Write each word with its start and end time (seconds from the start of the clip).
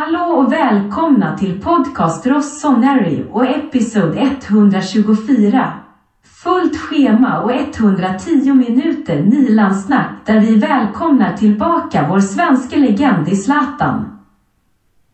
Hallå 0.00 0.20
och 0.20 0.52
välkomna 0.52 1.38
till 1.38 1.62
podcast 1.62 2.26
Rossonary 2.26 3.24
och 3.32 3.46
episod 3.46 4.16
124. 4.18 5.72
Fullt 6.24 6.76
schema 6.76 7.40
och 7.40 7.52
110 7.52 8.54
minuter 8.54 9.22
nilansnack 9.22 10.26
där 10.26 10.40
vi 10.40 10.56
välkomnar 10.56 11.36
tillbaka 11.36 12.06
vår 12.08 12.20
svenska 12.20 12.76
legend 12.76 13.28
i 13.28 13.36
Zlatan. 13.36 14.04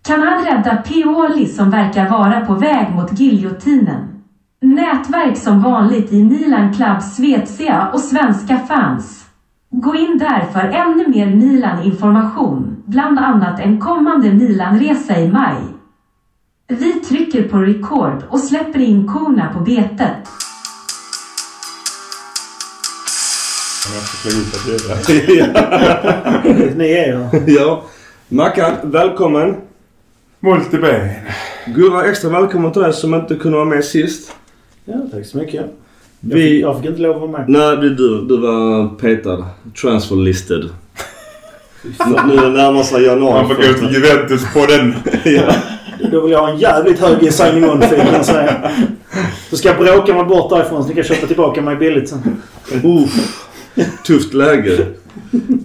Kan 0.07 0.23
han 0.23 0.45
rädda 0.45 0.77
Pioli 0.77 1.47
som 1.47 1.71
verkar 1.71 2.09
vara 2.09 2.41
på 2.41 2.55
väg 2.55 2.91
mot 2.93 3.21
giljotinen? 3.21 4.21
Nätverk 4.63 5.37
som 5.37 5.61
vanligt 5.63 6.13
i 6.13 6.25
Milan 6.25 6.75
Club 6.75 7.03
Svezia 7.03 7.91
och 7.93 8.01
svenska 8.01 8.59
fans. 8.59 9.26
Gå 9.79 9.95
in 9.95 10.19
där 10.19 10.47
för 10.53 10.61
ännu 10.61 11.09
mer 11.09 11.27
Milan-information, 11.27 12.83
bland 12.87 13.19
annat 13.19 13.61
en 13.61 13.81
kommande 13.81 14.33
Milan-resa 14.33 15.19
i 15.19 15.29
maj. 15.29 15.57
Vi 16.69 16.93
trycker 16.93 17.49
på 17.49 17.59
record 17.59 18.23
och 18.29 18.41
släpper 18.41 18.79
in 18.79 19.09
korna 19.09 19.53
på 19.53 19.61
betet. 19.61 20.29
Jag 23.95 24.03
ska 24.03 24.29
att 24.93 25.09
Ni 26.77 26.91
är 26.91 27.07
ju... 27.07 27.55
Ja. 27.55 27.85
Mackan, 28.29 28.75
välkommen. 28.83 29.57
Multiben. 30.41 31.11
Gurra, 31.67 32.05
extra 32.05 32.31
välkommen 32.31 32.73
till 32.73 32.83
dig 32.83 32.93
som 32.93 33.15
inte 33.15 33.35
kunde 33.35 33.57
vara 33.57 33.69
med 33.69 33.85
sist. 33.85 34.37
Ja, 34.85 34.95
tack 35.13 35.27
så 35.27 35.39
mycket. 35.39 35.67
Jag, 36.29 36.37
Vi- 36.37 36.43
fick, 36.51 36.63
jag 36.63 36.77
fick 36.81 36.87
inte 36.91 37.01
lov 37.03 37.15
att 37.15 37.21
vara 37.31 37.31
med. 37.31 37.45
Nej, 37.49 37.77
du, 37.77 37.95
du, 37.95 38.27
du 38.27 38.37
var 38.37 38.89
petad. 38.89 39.45
Transfer 39.83 40.17
listed. 40.17 40.65
Nu 41.83 42.17
nu 42.29 42.49
närmar 42.51 42.83
sig 42.83 43.03
januari. 43.05 43.39
Han 43.39 43.49
får 43.49 43.55
gå 43.55 43.73
till 43.79 43.95
Juventus 43.95 44.53
på 44.55 44.67
den. 44.67 44.95
ja. 45.35 45.53
Då 46.13 46.21
vill 46.21 46.33
jag 46.33 46.39
ha 46.41 46.51
en 46.51 46.59
jävligt 46.59 46.99
hög 46.99 47.33
signing 47.33 47.71
on 47.71 47.81
fee 47.83 47.97
kan 48.05 48.15
jag 48.15 48.25
säga. 48.25 48.71
Så 49.51 49.57
ska 49.57 49.69
jag 49.69 49.79
bråka 49.79 50.15
mig 50.15 50.25
bort 50.25 50.51
därifrån 50.51 50.83
så 50.83 50.89
ni 50.89 50.95
kan 50.95 51.05
köpa 51.05 51.27
tillbaka 51.27 51.63
mig 51.63 51.77
billigt 51.77 52.09
sen. 52.09 52.21
Uff. 52.85 53.43
Tufft 54.07 54.35
läge. 54.35 54.87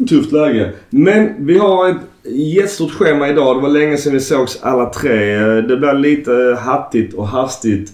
Tufft 0.10 0.32
läge. 0.32 0.72
Men 0.90 1.46
vi 1.46 1.58
har 1.58 1.90
ett 1.90 1.98
jättestort 2.36 2.92
schema 2.92 3.30
idag. 3.30 3.58
Det 3.58 3.62
var 3.62 3.70
länge 3.70 3.98
sedan 3.98 4.14
vi 4.14 4.20
sågs 4.20 4.60
alla 4.62 4.86
tre. 4.86 5.36
Det 5.62 5.78
blir 5.78 5.94
lite 5.94 6.58
hattigt 6.66 7.14
och 7.14 7.28
hastigt 7.28 7.92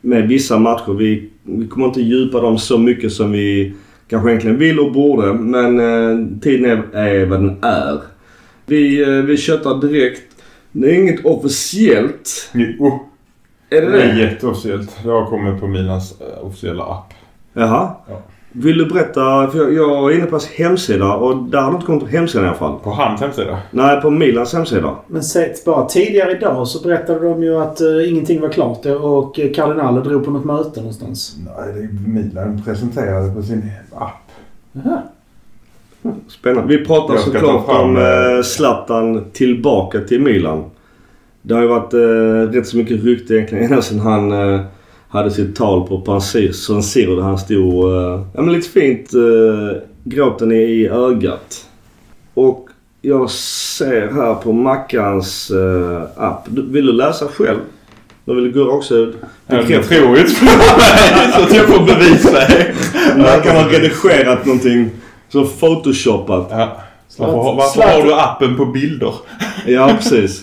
med 0.00 0.28
vissa 0.28 0.58
matcher. 0.58 0.92
Vi, 0.98 1.30
vi 1.44 1.68
kommer 1.68 1.86
inte 1.86 2.00
djupa 2.00 2.40
dem 2.40 2.58
så 2.58 2.78
mycket 2.78 3.12
som 3.12 3.32
vi 3.32 3.74
kanske 4.08 4.30
egentligen 4.30 4.58
vill 4.58 4.80
och 4.80 4.92
borde. 4.92 5.32
Men 5.32 5.80
eh, 5.80 6.40
tiden 6.40 6.70
är, 6.70 6.96
är 6.98 7.26
vad 7.26 7.40
den 7.40 7.56
är. 7.62 8.00
Vi, 8.66 9.02
eh, 9.02 9.08
vi 9.08 9.36
köttar 9.36 9.80
direkt. 9.80 10.22
Det 10.72 10.90
är 10.90 10.94
inget 10.94 11.24
officiellt. 11.24 12.50
Jo, 12.54 13.08
Är 13.70 13.80
det 13.80 13.90
det 13.90 14.02
är 14.02 14.14
det? 14.14 14.20
jätteofficiellt. 14.20 14.96
Det 15.04 15.10
har 15.10 15.26
kommit 15.26 15.60
på 15.60 15.66
Milans 15.66 16.20
eh, 16.20 16.46
officiella 16.46 16.84
app. 16.84 17.14
Jaha. 17.52 17.94
Ja. 18.08 18.22
Vill 18.56 18.78
du 18.78 18.86
berätta? 18.86 19.50
För 19.50 19.58
jag, 19.58 19.74
jag 19.74 20.12
är 20.12 20.16
inne 20.16 20.26
på 20.26 20.30
hans 20.30 20.46
hemsida 20.46 21.14
och 21.14 21.36
där 21.36 21.60
har 21.60 21.70
du 21.70 21.74
inte 21.74 21.86
kommit 21.86 22.02
på 22.02 22.08
hemsidan 22.08 22.44
i 22.44 22.48
alla 22.48 22.56
fall. 22.56 22.78
På 22.78 22.90
hans 22.90 23.20
hemsida. 23.20 23.58
Nej, 23.70 24.00
på 24.00 24.10
Milans 24.10 24.52
hemsida. 24.52 24.96
Men 25.06 25.22
sett 25.22 25.64
bara 25.64 25.86
tidigare 25.86 26.32
idag 26.32 26.68
så 26.68 26.82
berättade 26.82 27.28
de 27.28 27.42
ju 27.42 27.56
att 27.56 27.80
uh, 27.80 28.08
ingenting 28.08 28.40
var 28.40 28.48
klart 28.48 28.86
och 28.86 29.34
Cardinale 29.54 30.00
drog 30.00 30.24
på 30.24 30.30
något 30.30 30.44
möte 30.44 30.80
någonstans. 30.80 31.36
Nej, 31.56 31.72
det 31.74 31.80
är 31.80 32.08
Milan 32.08 32.62
presenterade 32.64 33.34
på 33.34 33.42
sin 33.42 33.70
app. 33.94 34.30
Jaha. 34.72 35.02
Spännande. 36.28 36.76
Vi 36.76 36.84
pratar 36.84 37.16
såklart 37.16 37.68
om 37.68 37.96
eh, 37.96 38.02
eh, 38.02 38.42
Zlatan 38.42 39.24
tillbaka 39.32 40.00
till 40.00 40.20
Milan. 40.20 40.64
Det 41.42 41.54
har 41.54 41.62
ju 41.62 41.68
varit 41.68 41.94
eh, 41.94 42.52
rätt 42.52 42.66
så 42.66 42.76
mycket 42.76 43.04
rykte 43.04 43.34
egentligen 43.34 43.64
ända 43.70 43.82
sedan 43.82 44.00
han 44.00 44.32
eh, 44.32 44.60
hade 45.18 45.30
sitt 45.30 45.56
tal 45.56 45.88
på 45.88 46.20
San 46.52 46.82
Siro 46.82 47.16
där 47.16 47.22
han 47.22 47.38
stod 47.38 47.84
eh, 47.92 48.22
ja, 48.34 48.42
men 48.42 48.52
lite 48.52 48.68
fint 48.68 49.14
eh, 49.14 49.76
gråten 50.04 50.52
i, 50.52 50.56
i 50.56 50.88
ögat. 50.88 51.66
Och 52.34 52.68
jag 53.02 53.30
ser 53.30 54.10
här 54.12 54.34
på 54.34 54.52
Mackans 54.52 55.50
eh, 55.50 56.02
app. 56.16 56.44
Du- 56.46 56.66
Vill 56.72 56.86
du 56.86 56.92
läsa 56.92 57.26
själv? 57.28 57.58
Då 58.24 58.34
vill 58.34 58.52
Gurra 58.52 58.72
också 58.72 58.94
Jag 59.46 59.58
bekräfta. 59.66 59.94
tror 59.94 60.18
inte 60.18 60.34
på 60.40 60.44
mig 60.44 61.32
så 61.34 61.42
att 61.42 61.54
jag 61.54 61.66
får 61.66 61.86
bevisa 61.86 62.30
det. 62.32 62.74
Mackan 63.16 63.56
har 63.56 63.68
redigerat 63.68 64.46
någonting 64.46 64.90
så 65.28 65.44
photoshoppat. 65.46 66.46
Ja. 66.50 66.76
Varför, 67.18 67.32
har- 67.36 67.54
varför 67.56 67.82
har 67.82 68.02
du 68.02 68.14
appen 68.14 68.56
på 68.56 68.66
bilder? 68.66 69.14
Ja, 69.66 69.90
precis. 69.98 70.42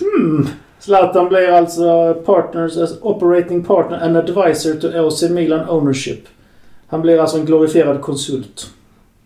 Zlatan 0.84 1.28
blir 1.28 1.48
alltså 1.48 2.14
partners 2.14 2.76
as 2.76 2.90
operating 3.02 3.64
partner 3.64 3.98
and 3.98 4.16
advisor 4.16 4.74
to 4.74 5.06
AC 5.08 5.22
Milan 5.30 5.68
ownership. 5.68 6.20
Han 6.88 7.02
blir 7.02 7.18
alltså 7.18 7.38
en 7.38 7.44
glorifierad 7.44 8.00
konsult. 8.00 8.70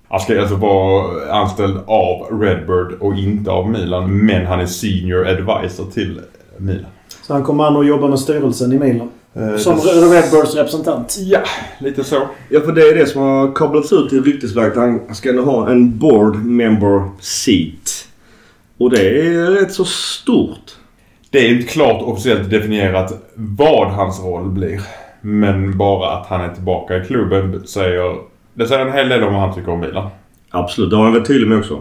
Han 0.09 0.21
ska 0.21 0.41
alltså 0.41 0.57
vara 0.57 1.33
anställd 1.33 1.77
av 1.87 2.41
Redbird 2.41 2.93
och 3.01 3.15
inte 3.15 3.51
av 3.51 3.71
Milan. 3.71 4.17
Men 4.27 4.47
han 4.47 4.61
är 4.61 4.67
senior 4.67 5.27
advisor 5.29 5.91
till 5.95 6.21
Milan. 6.57 6.87
Så 7.23 7.33
han 7.33 7.45
kommer 7.45 7.65
an 7.65 7.77
att 7.77 7.87
jobba 7.87 8.09
med 8.09 8.19
styrelsen 8.19 8.73
i 8.73 8.79
Milan. 8.79 9.11
Eh, 9.35 9.57
Som 9.57 9.77
det- 9.77 10.17
Redbirds 10.17 10.55
representant. 10.55 11.17
Ja, 11.21 11.41
lite 11.79 12.05
så. 12.05 12.23
Ja, 12.49 12.61
för 12.61 12.73
det 12.73 12.83
är 12.83 12.95
det 12.95 13.07
som 13.07 13.23
har 13.23 13.55
kablats 13.55 13.93
ut 13.93 14.13
i 14.13 14.21
ryktesväg. 14.21 14.73
Han 14.75 15.15
ska 15.15 15.33
nu 15.33 15.41
ha 15.43 15.71
en 15.71 15.99
board 15.99 16.37
member 16.37 17.03
seat. 17.21 18.07
Och 18.79 18.91
det 18.91 19.27
är 19.27 19.51
rätt 19.51 19.73
så 19.73 19.85
stort. 19.85 20.76
Det 21.37 21.41
är 21.41 21.55
inte 21.55 21.67
klart 21.67 22.03
officiellt 22.03 22.51
definierat 22.51 23.13
vad 23.35 23.89
hans 23.89 24.21
roll 24.21 24.51
blir. 24.51 24.81
Men 25.21 25.79
bara 25.79 26.11
att 26.11 26.27
han 26.27 26.41
är 26.41 26.55
tillbaka 26.55 26.97
i 26.97 27.05
klubben 27.05 27.67
säger... 27.67 28.17
Det 28.55 28.67
säger 28.67 28.87
en 28.87 28.93
hel 28.93 29.09
del 29.09 29.23
om 29.23 29.33
vad 29.33 29.43
han 29.43 29.55
tycker 29.55 29.73
om 29.73 29.81
Milan. 29.81 30.09
Absolut, 30.51 30.91
det 30.91 30.97
har 30.97 31.05
han 31.05 31.13
varit 31.13 31.27
tydlig 31.27 31.49
med 31.49 31.59
också. 31.59 31.81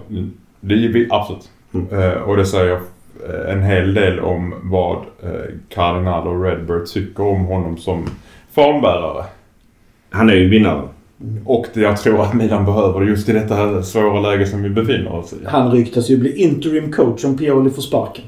Det 0.60 0.74
är 0.74 1.08
absolut. 1.10 1.50
Mm. 1.74 2.00
Eh, 2.00 2.14
och 2.14 2.38
det 2.38 2.46
säger 2.46 2.74
eh, 2.74 3.54
en 3.54 3.64
hel 3.64 3.94
del 3.94 4.20
om 4.20 4.54
vad 4.64 4.96
eh, 4.98 5.32
Cardinal 5.70 6.28
och 6.28 6.44
Redbird 6.44 6.86
tycker 6.86 7.24
om 7.24 7.46
honom 7.46 7.78
som 7.78 8.10
formbärare. 8.54 9.26
Han 10.10 10.30
är 10.30 10.34
ju 10.34 10.44
en 10.44 10.50
vinnare. 10.50 10.82
Och 11.46 11.66
det 11.74 11.82
jag 11.82 11.98
tror 11.98 12.22
att 12.22 12.34
Milan 12.34 12.66
behöver 12.66 13.02
just 13.02 13.30
i 13.30 13.34
detta 13.34 13.84
svåra 13.84 14.20
läge 14.20 14.46
som 14.46 14.64
vi 14.64 14.70
befinner 14.70 15.14
oss 15.14 15.34
i. 15.34 15.38
Han 15.46 15.72
ryktas 15.72 16.10
ju 16.10 16.18
bli 16.18 16.44
interim 16.44 16.92
coach 16.92 17.26
om 17.26 17.38
Pioli 17.38 17.70
får 17.70 17.82
sparken. 17.82 18.26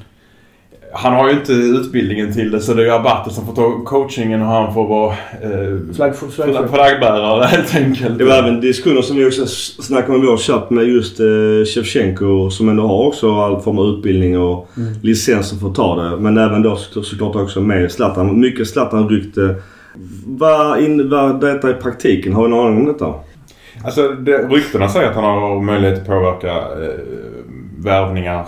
Han 0.93 1.13
har 1.13 1.29
ju 1.29 1.33
inte 1.39 1.51
utbildningen 1.53 2.33
till 2.33 2.51
det 2.51 2.59
så 2.61 2.73
det 2.73 2.81
är 2.81 2.85
ju 2.85 2.91
Abate 2.91 3.29
som 3.33 3.45
får 3.45 3.53
ta 3.53 3.81
coachingen 3.85 4.41
och 4.41 4.47
han 4.47 4.73
får 4.73 4.87
vara 4.87 5.11
eh, 5.41 5.95
Flagg, 5.95 6.15
flagg, 6.15 6.31
flagg. 6.31 6.69
flaggbärare 6.69 7.45
helt 7.47 7.75
enkelt. 7.75 8.17
Det 8.17 8.23
var 8.25 8.33
även 8.35 8.61
diskussioner 8.61 9.01
som 9.01 9.17
vi 9.17 9.25
också 9.25 9.45
snackade 9.81 10.17
om 10.17 10.23
i 10.23 10.27
vår 10.27 10.37
chatt 10.37 10.69
med 10.69 10.83
just 10.85 11.19
eh, 11.19 11.25
Shevchenko 11.75 12.49
som 12.49 12.69
ändå 12.69 12.87
har 12.87 13.07
också 13.07 13.35
all 13.35 13.61
form 13.61 13.79
av 13.79 13.85
utbildning 13.85 14.39
och 14.39 14.67
Mm. 14.77 14.93
licenser 15.01 15.57
för 15.57 15.67
att 15.67 15.75
ta 15.75 15.95
det. 15.95 16.17
Men 16.17 16.37
även 16.37 16.61
då 16.61 16.75
så, 16.75 17.03
såklart 17.03 17.35
också 17.35 17.61
med 17.61 17.91
Zlatan. 17.91 18.39
Mycket 18.39 18.67
Zlatan-rykte. 18.67 19.55
Vad 20.25 20.79
innebär 20.83 21.33
detta 21.33 21.69
i 21.69 21.73
praktiken? 21.73 22.33
Har 22.33 22.43
du 22.43 22.49
någon 22.49 22.67
aning 22.67 22.79
om 22.79 22.85
detta? 22.85 23.13
Alltså 23.85 24.07
det, 24.09 24.37
ryktena 24.37 24.89
säger 24.89 25.09
att 25.09 25.15
han 25.15 25.23
har 25.23 25.61
möjlighet 25.61 25.99
att 26.01 26.07
påverka 26.07 26.51
eh, 26.57 26.99
värvningar. 27.77 28.45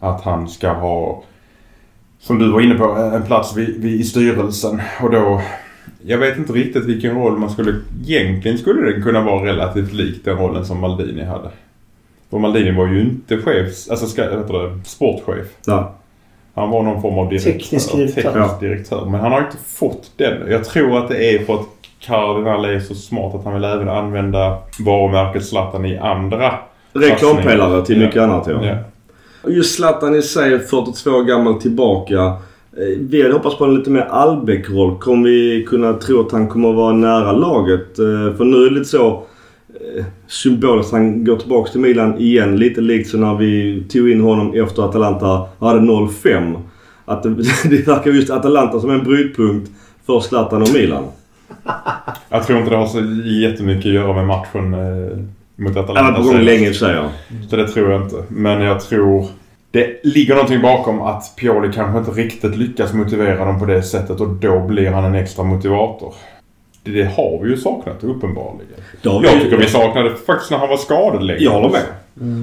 Att 0.00 0.20
han 0.22 0.48
ska 0.48 0.72
ha, 0.72 1.22
som 2.20 2.38
du 2.38 2.50
var 2.52 2.60
inne 2.60 2.74
på, 2.74 2.84
en 3.14 3.22
plats 3.22 3.56
vid, 3.56 3.82
vid, 3.82 4.00
i 4.00 4.04
styrelsen. 4.04 4.80
Och 5.02 5.10
då, 5.10 5.42
jag 6.06 6.18
vet 6.18 6.38
inte 6.38 6.52
riktigt 6.52 6.84
vilken 6.84 7.14
roll 7.14 7.38
man 7.38 7.50
skulle... 7.50 7.74
Egentligen 8.06 8.58
skulle 8.58 8.90
den 8.92 9.02
kunna 9.02 9.20
vara 9.20 9.46
relativt 9.46 9.92
lik 9.92 10.24
den 10.24 10.36
rollen 10.36 10.66
som 10.66 10.80
Maldini 10.80 11.24
hade. 11.24 11.48
För 12.30 12.38
Maldini 12.38 12.70
var 12.70 12.86
ju 12.86 13.00
inte 13.00 13.36
chef, 13.38 13.90
alltså 13.90 14.06
ska, 14.06 14.22
heter 14.22 14.62
det, 14.62 14.80
sportchef. 14.84 15.46
Ja. 15.66 15.92
Han 16.54 16.70
var 16.70 16.82
någon 16.82 17.02
form 17.02 17.18
av 17.18 17.28
direktör. 17.28 17.52
Teknisk 17.52 17.92
direktör. 17.96 18.22
Teknisk 18.22 18.50
Ja. 18.60 18.68
direktör. 18.68 19.06
Men 19.10 19.20
han 19.20 19.32
har 19.32 19.38
inte 19.40 19.56
fått 19.66 20.10
den. 20.16 20.50
Jag 20.50 20.64
tror 20.64 20.98
att 20.98 21.08
det 21.08 21.34
är 21.34 21.44
för 21.44 21.54
att 21.54 21.66
Cardinal 22.00 22.64
är 22.64 22.80
så 22.80 22.94
smart 22.94 23.34
att 23.34 23.44
han 23.44 23.54
vill 23.54 23.64
även 23.64 23.88
använda 23.88 24.58
varumärket 24.80 25.46
Zlatan 25.46 25.84
i 25.86 25.98
andra 25.98 26.54
Reklampelare 26.92 27.86
till 27.86 28.00
Ja. 28.00 28.06
mycket 28.06 28.22
annat 28.22 28.46
ja. 28.46 28.64
Ja. 28.66 28.76
Just 29.44 29.76
Zlatan 29.76 30.14
i 30.14 30.22
sig, 30.22 30.58
42 30.58 31.10
år 31.10 31.22
gammal 31.22 31.60
tillbaka. 31.60 32.20
Eh, 32.76 32.98
vi 32.98 33.22
hade 33.22 33.34
hoppats 33.34 33.58
på 33.58 33.64
en 33.64 33.74
lite 33.74 33.90
mer 33.90 34.02
Albeck-roll. 34.02 34.98
Kommer 34.98 35.28
vi 35.28 35.66
kunna 35.68 35.92
tro 35.92 36.20
att 36.20 36.32
han 36.32 36.48
kommer 36.48 36.70
att 36.70 36.76
vara 36.76 36.92
nära 36.92 37.32
laget? 37.32 37.98
Eh, 37.98 38.36
för 38.36 38.44
nu 38.44 38.56
är 38.56 38.70
det 38.70 38.74
lite 38.74 38.88
så 38.88 39.22
eh, 39.96 40.04
symboliskt. 40.26 40.92
Han 40.92 41.24
går 41.24 41.36
tillbaka 41.36 41.72
till 41.72 41.80
Milan 41.80 42.18
igen. 42.18 42.56
Lite 42.56 42.80
likt 42.80 43.10
så 43.10 43.16
när 43.16 43.36
vi 43.36 43.82
tog 43.88 44.10
in 44.10 44.20
honom 44.20 44.54
efter 44.54 44.82
Atalanta 44.82 45.48
hade 45.58 45.80
0-5. 45.80 46.62
Att 47.04 47.22
det, 47.22 47.28
det 47.64 47.86
verkar 47.86 48.10
just 48.10 48.30
Atalanta 48.30 48.80
som 48.80 48.90
en 48.90 49.04
brytpunkt 49.04 49.70
för 50.06 50.20
Zlatan 50.20 50.62
och 50.62 50.72
Milan. 50.72 51.04
Jag 52.28 52.46
tror 52.46 52.58
inte 52.58 52.70
det 52.70 52.76
har 52.76 52.86
så 52.86 53.00
jättemycket 53.24 53.86
att 53.86 53.94
göra 53.94 54.12
med 54.12 54.26
matchen 54.26 54.74
mot 55.56 55.74
Han 55.74 55.84
Atalanta. 55.84 56.10
varit 56.12 56.26
på 56.26 56.32
gång 56.32 56.42
länge 56.42 56.66
i 56.66 56.70
och 56.70 56.74
för 56.74 56.86
sig 56.86 56.94
ja. 56.94 57.10
Så 57.50 57.56
det 57.56 57.68
tror 57.68 57.90
jag 57.92 58.02
inte. 58.02 58.22
Men 58.28 58.60
jag 58.60 58.80
tror 58.80 59.26
det 59.70 60.00
ligger 60.04 60.34
någonting 60.34 60.62
bakom 60.62 61.02
att 61.02 61.36
Pioli 61.36 61.72
kanske 61.72 61.98
inte 61.98 62.10
riktigt 62.10 62.56
lyckas 62.56 62.92
motivera 62.92 63.44
dem 63.44 63.58
på 63.58 63.64
det 63.66 63.82
sättet 63.82 64.20
och 64.20 64.28
då 64.28 64.60
blir 64.60 64.90
han 64.90 65.04
en 65.04 65.14
extra 65.14 65.44
motivator. 65.44 66.14
Det, 66.84 66.90
det 66.90 67.04
har 67.04 67.40
vi 67.42 67.50
ju 67.50 67.56
saknat 67.56 68.04
uppenbarligen. 68.04 68.66
Har 69.04 69.20
vi- 69.20 69.26
Jag 69.26 69.40
tycker 69.42 69.56
vi 69.56 69.66
saknade 69.66 70.14
faktiskt 70.26 70.50
när 70.50 70.58
han 70.58 70.68
var 70.68 70.76
skadad 70.76 71.22
länge. 71.22 71.40
Jag 71.40 71.50
håller 71.50 71.68
med. 71.68 71.82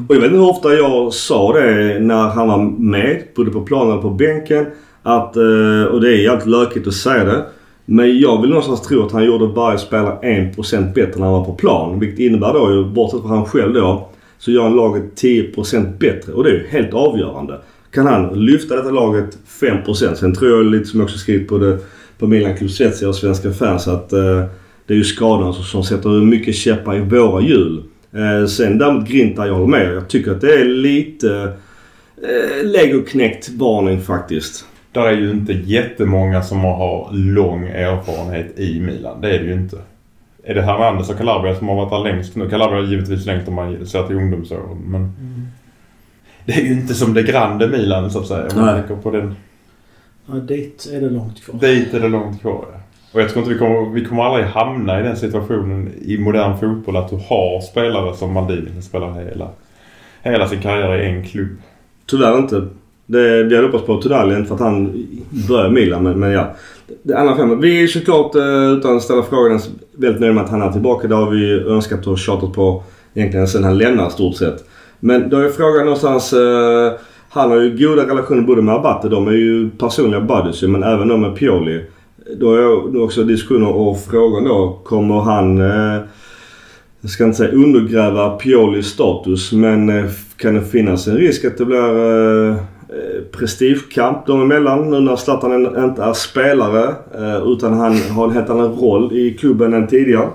Och 0.10 0.16
jag 0.16 0.22
vet 0.22 0.32
inte 0.32 0.38
hur 0.38 0.50
ofta 0.50 0.74
jag 0.74 1.14
sa 1.14 1.54
det 1.54 2.00
när 2.00 2.28
han 2.30 2.48
var 2.48 2.58
med, 2.80 3.24
både 3.36 3.52
på 3.52 3.62
planen 3.62 3.94
och 3.96 4.02
på 4.02 4.10
bänken. 4.10 4.66
Att, 5.04 5.36
eh, 5.36 5.84
och 5.92 6.02
det 6.02 6.08
är 6.08 6.18
jävligt 6.24 6.46
lökigt 6.48 6.88
att 6.88 6.94
säga 6.94 7.24
det. 7.24 7.44
Men 7.86 8.20
jag 8.20 8.42
vill 8.42 8.50
någonstans 8.50 8.82
tro 8.82 9.06
att 9.06 9.12
han 9.12 9.26
gjorde 9.26 9.46
varje 9.46 9.78
spelare 9.78 10.18
1% 10.56 10.94
bättre 10.94 11.20
när 11.20 11.26
han 11.26 11.34
var 11.34 11.46
på 11.46 11.54
plan. 11.54 12.00
Vilket 12.00 12.20
innebär 12.20 12.54
då, 12.54 12.72
ju, 12.72 12.86
bortsett 12.86 13.22
från 13.22 13.32
han 13.32 13.46
själv 13.46 13.74
då, 13.74 14.10
så 14.40 14.52
gör 14.52 14.64
han 14.64 14.76
laget 14.76 15.22
10% 15.22 15.98
bättre. 15.98 16.34
Och 16.34 16.44
det 16.44 16.50
är 16.50 16.54
ju 16.54 16.68
helt 16.68 16.94
avgörande. 16.94 17.60
Kan 17.92 18.06
han 18.06 18.46
lyfta 18.46 18.76
detta 18.76 18.92
laget 18.92 19.38
5%. 19.60 20.16
Sen 20.16 20.36
tror 20.36 20.52
jag 20.52 20.66
lite 20.66 20.86
som 20.86 21.00
jag 21.00 21.06
också 21.06 21.18
skrivit 21.18 21.48
på, 21.48 21.58
det, 21.58 21.78
på 22.18 22.28
Milan 22.28 22.58
Kulusevski 22.58 23.06
och 23.06 23.16
svenska 23.16 23.52
fans 23.52 23.88
att 23.88 24.14
eh, 24.14 24.44
det 24.88 24.94
är 24.94 24.98
ju 24.98 25.04
skadan 25.04 25.54
som, 25.54 25.64
som 25.64 25.84
sätter 25.84 26.10
mycket 26.10 26.56
käppar 26.56 26.96
i 26.96 27.00
våra 27.00 27.42
hjul. 27.42 27.84
Eh, 28.12 28.48
sen 28.48 28.78
däremot 28.78 29.10
Grinta, 29.10 29.48
jag 29.48 29.54
håller 29.54 29.68
med. 29.68 29.94
Jag 29.94 30.08
tycker 30.08 30.32
att 30.32 30.42
det 30.42 30.54
är 30.54 30.66
lite 30.66 31.54
eh, 32.22 32.66
legoknäckt 32.66 33.50
varning 33.50 34.02
faktiskt. 34.02 34.66
Där 34.94 35.08
är 35.08 35.12
ju 35.12 35.32
inte 35.32 35.54
jättemånga 35.54 36.42
som 36.42 36.60
har 36.60 37.10
lång 37.12 37.68
erfarenhet 37.68 38.60
i 38.60 38.80
Milan. 38.80 39.22
Det 39.22 39.36
är 39.36 39.40
det 39.40 39.46
ju 39.46 39.54
inte. 39.54 39.78
Är 40.44 40.56
det 40.56 40.62
Hernandez 40.62 41.10
och 41.10 41.18
Calabria 41.18 41.56
som 41.56 41.68
har 41.68 41.76
varit 41.76 41.90
där 41.90 42.12
längst 42.12 42.36
nu? 42.36 42.50
Calabria 42.50 42.80
är 42.80 42.88
givetvis 42.88 43.26
längst 43.26 43.48
om 43.48 43.54
man 43.54 43.86
ser 43.86 44.08
till 44.08 44.16
ungdomsåren. 44.16 44.78
Men 44.86 45.12
det 46.46 46.54
är 46.54 46.62
ju 46.62 46.74
inte 46.74 46.94
som 46.94 47.14
det 47.14 47.24
grande 47.24 47.68
Milan 47.68 48.12
så 48.12 48.20
att 48.20 48.28
säga. 48.28 48.48
Om 48.56 48.62
man 48.62 48.76
tänker 48.76 48.96
på 48.96 49.12
den. 49.12 49.36
Ja, 50.26 50.34
dit 50.34 50.90
är 50.94 51.02
det 51.02 51.10
långt 51.10 51.44
kvar. 51.44 51.60
Dit 51.60 51.94
är 51.94 52.00
det 52.00 52.08
långt 52.08 52.42
kvar. 52.42 52.66
Ja. 52.74 52.80
Och 53.14 53.22
jag 53.22 53.30
tror 53.30 53.44
inte 53.44 53.54
vi 53.54 53.60
kommer, 53.60 53.90
vi 53.90 54.06
kommer 54.06 54.24
aldrig 54.24 54.46
hamna 54.46 55.00
i 55.00 55.04
den 55.04 55.18
situationen 55.18 55.92
i 56.02 56.18
modern 56.18 56.58
fotboll 56.58 56.98
att 56.98 57.10
du 57.10 57.16
har 57.16 57.62
spelare 57.62 58.16
som 58.16 58.34
Maldini 58.34 58.72
som 58.72 58.82
spelar 58.82 59.26
hela, 59.26 59.50
hela 60.22 60.48
sin 60.48 60.62
karriär 60.62 61.02
i 61.02 61.06
en 61.06 61.24
klubb. 61.26 61.58
Tyvärr 62.06 62.38
inte. 62.38 62.68
Det, 63.06 63.44
vi 63.44 63.56
hade 63.56 63.68
hoppats 63.68 63.86
på 63.86 64.02
Tudali, 64.02 64.36
inte 64.36 64.48
för 64.48 64.56
att 64.56 64.62
han 64.62 65.08
började 65.48 65.70
Milan, 65.70 66.04
men, 66.04 66.20
men 66.20 66.32
ja. 66.32 66.56
Det 67.04 67.18
andra 67.18 67.36
fem. 67.36 67.62
Vi 67.62 67.84
är 67.84 67.88
såklart, 67.88 68.36
eh, 68.36 68.72
utan 68.72 68.98
att 68.98 69.04
ställa 69.04 69.24
frågan, 69.24 69.60
väldigt 69.92 70.22
nöjda 70.22 70.34
med 70.34 70.44
att 70.44 70.50
han 70.50 70.62
är 70.62 70.72
tillbaka. 70.72 71.08
Det 71.08 71.16
har 71.16 71.30
vi 71.30 71.52
önskat 71.52 72.08
och 72.08 72.18
tjatat 72.18 72.54
på 72.54 72.84
egentligen 73.14 73.48
sen 73.48 73.64
han 73.64 73.78
lämnade 73.78 74.10
stort 74.10 74.36
sett. 74.36 74.66
Men 75.00 75.30
då 75.30 75.38
är 75.38 75.50
frågan 75.50 75.86
någonstans... 75.86 76.34
Eh, 76.34 76.94
han 77.30 77.52
har 77.52 77.62
ju 77.62 77.78
goda 77.78 78.08
relationer 78.08 78.42
både 78.42 78.62
med 78.62 78.76
Abate, 78.76 79.10
de 79.10 79.28
är 79.28 79.32
ju 79.32 79.70
personliga 79.70 80.22
buddies 80.22 80.64
ju, 80.64 80.68
men 80.68 80.84
även 80.84 81.08
då 81.08 81.18
med 81.18 81.36
Pioli. 81.36 81.86
Då 82.38 82.56
är 82.56 82.92
det 82.94 83.00
också 83.00 83.24
diskussioner 83.24 83.70
och 83.70 84.00
frågan 84.00 84.44
då, 84.44 84.80
kommer 84.84 85.20
han... 85.20 85.62
Eh, 85.62 86.02
jag 87.02 87.12
ska 87.12 87.24
inte 87.24 87.38
säga 87.38 87.52
undergräva 87.52 88.30
Piolis 88.30 88.88
status 88.88 89.52
men 89.52 89.90
eh, 89.90 90.06
kan 90.38 90.56
det 90.56 90.62
finnas 90.62 91.08
en 91.08 91.18
risk 91.18 91.46
att 91.46 91.58
det 91.58 91.66
blir 91.66 92.50
eh, 92.50 92.56
prestigekamp 93.38 94.26
dem 94.26 94.42
emellan 94.42 94.90
nu 94.90 95.00
när 95.00 95.16
Zlatan 95.16 95.84
inte 95.84 96.04
är 96.04 96.14
spelare 96.14 96.96
eh, 97.16 97.48
utan 97.48 97.74
han 97.74 97.98
har 97.98 98.26
en 98.26 98.34
helt 98.34 98.50
annan 98.50 98.74
roll 98.74 99.14
i 99.14 99.34
klubben 99.34 99.74
än 99.74 99.88
tidigare. 99.88 100.30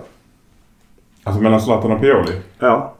Alltså 1.24 1.42
mellan 1.42 1.60
Zlatan 1.60 1.92
och 1.92 2.00
Pioli. 2.00 2.32
Ja. 2.58 2.94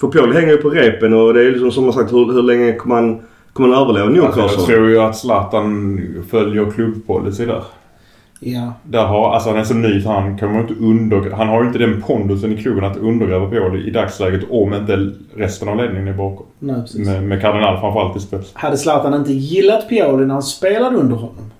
För 0.00 0.08
Pioli 0.08 0.34
hänger 0.34 0.52
ju 0.52 0.56
på 0.56 0.70
repen 0.70 1.14
och 1.14 1.34
det 1.34 1.42
är 1.46 1.50
liksom 1.50 1.72
som 1.72 1.84
man 1.84 1.92
sagt 1.92 2.12
hur, 2.12 2.32
hur 2.32 2.42
länge 2.42 2.72
kommer 2.72 2.94
han, 2.94 3.20
kommer 3.52 3.74
han 3.74 3.82
överleva 3.82 4.08
Newcastle? 4.08 4.42
Alltså, 4.42 4.58
jag 4.58 4.66
tror 4.66 4.88
ju 4.88 4.98
att 4.98 5.18
Zlatan 5.18 6.00
följer 6.30 6.70
klubbpolicy 6.70 7.46
där. 7.46 7.62
Ja. 8.40 8.72
Där 8.82 9.04
har, 9.04 9.34
alltså 9.34 9.50
han 9.50 9.58
är 9.58 9.64
så 9.64 9.74
ny 9.74 10.02
så 10.02 10.08
han 10.10 10.38
kommer 10.38 10.60
inte 10.60 10.74
under, 10.74 11.30
Han 11.30 11.48
har 11.48 11.62
ju 11.62 11.66
inte 11.66 11.78
den 11.78 12.02
pondusen 12.02 12.52
i 12.52 12.62
klubben 12.62 12.84
att 12.84 12.96
undergräva 12.96 13.50
Pioli 13.50 13.88
i 13.88 13.90
dagsläget 13.90 14.42
om 14.50 14.74
inte 14.74 15.12
resten 15.36 15.68
av 15.68 15.76
ledningen 15.76 16.08
är 16.08 16.12
bakom. 16.12 16.46
Nej, 16.58 16.80
precis. 16.80 17.06
Med, 17.06 17.22
med 17.22 17.40
Cardinal 17.40 17.80
framförallt 17.80 18.16
i 18.16 18.20
spets. 18.20 18.50
Hade 18.54 18.76
Zlatan 18.76 19.14
inte 19.14 19.32
gillat 19.32 19.88
Pioli 19.88 20.26
när 20.26 20.34
han 20.34 20.42
spelade 20.42 20.96
under 20.96 21.16
honom. 21.16 21.50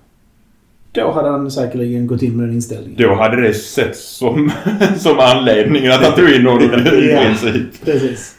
Då 0.91 1.11
hade 1.11 1.29
han 1.29 1.51
säkerligen 1.51 2.07
gått 2.07 2.21
in 2.21 2.37
med 2.37 2.47
den 2.47 2.55
inställningen. 2.55 2.95
Då 2.97 3.15
hade 3.15 3.41
det 3.41 3.53
sett 3.53 3.97
som, 3.97 4.51
som 4.97 5.19
anledningen 5.19 5.91
att 5.91 6.05
han 6.05 6.13
tog 6.15 6.29
in 6.29 6.45
honom 6.45 6.63
i 6.63 7.15
princip. 7.17 7.85
Precis. 7.85 8.35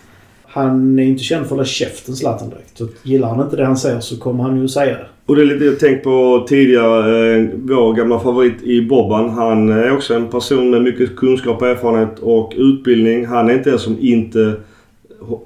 Han 0.53 0.99
är 0.99 1.03
inte 1.03 1.25
känd 1.25 1.39
för 1.39 1.45
att 1.45 1.51
hålla 1.51 1.65
käften 1.65 2.17
Zlatan 2.17 2.51
direkt. 2.51 2.79
Så 2.79 2.89
gillar 3.03 3.29
han 3.29 3.45
inte 3.45 3.57
det 3.57 3.65
han 3.65 3.77
säger 3.77 4.01
så 4.01 4.17
kommer 4.17 4.45
han 4.45 4.61
ju 4.61 4.69
säga 4.69 4.97
det. 4.97 5.07
Och 5.27 5.37
det 5.37 5.43
är 5.43 5.47
lite 5.47 5.65
jag 5.65 5.79
tänkt 5.79 6.05
på 6.05 6.47
tidigare. 6.49 7.37
Eh, 7.37 7.49
vår 7.55 7.95
gamla 7.95 8.21
favorit 8.21 8.63
i 8.63 8.83
Bobban. 8.83 9.31
Han 9.31 9.69
är 9.69 9.93
också 9.93 10.15
en 10.15 10.29
person 10.29 10.71
med 10.71 10.83
mycket 10.83 11.17
kunskap, 11.17 11.63
erfarenhet 11.63 12.19
och 12.19 12.53
utbildning. 12.57 13.27
Han 13.27 13.51
är 13.51 13.55
inte 13.55 13.71
en 13.71 13.79
som 13.79 13.97
inte 14.01 14.55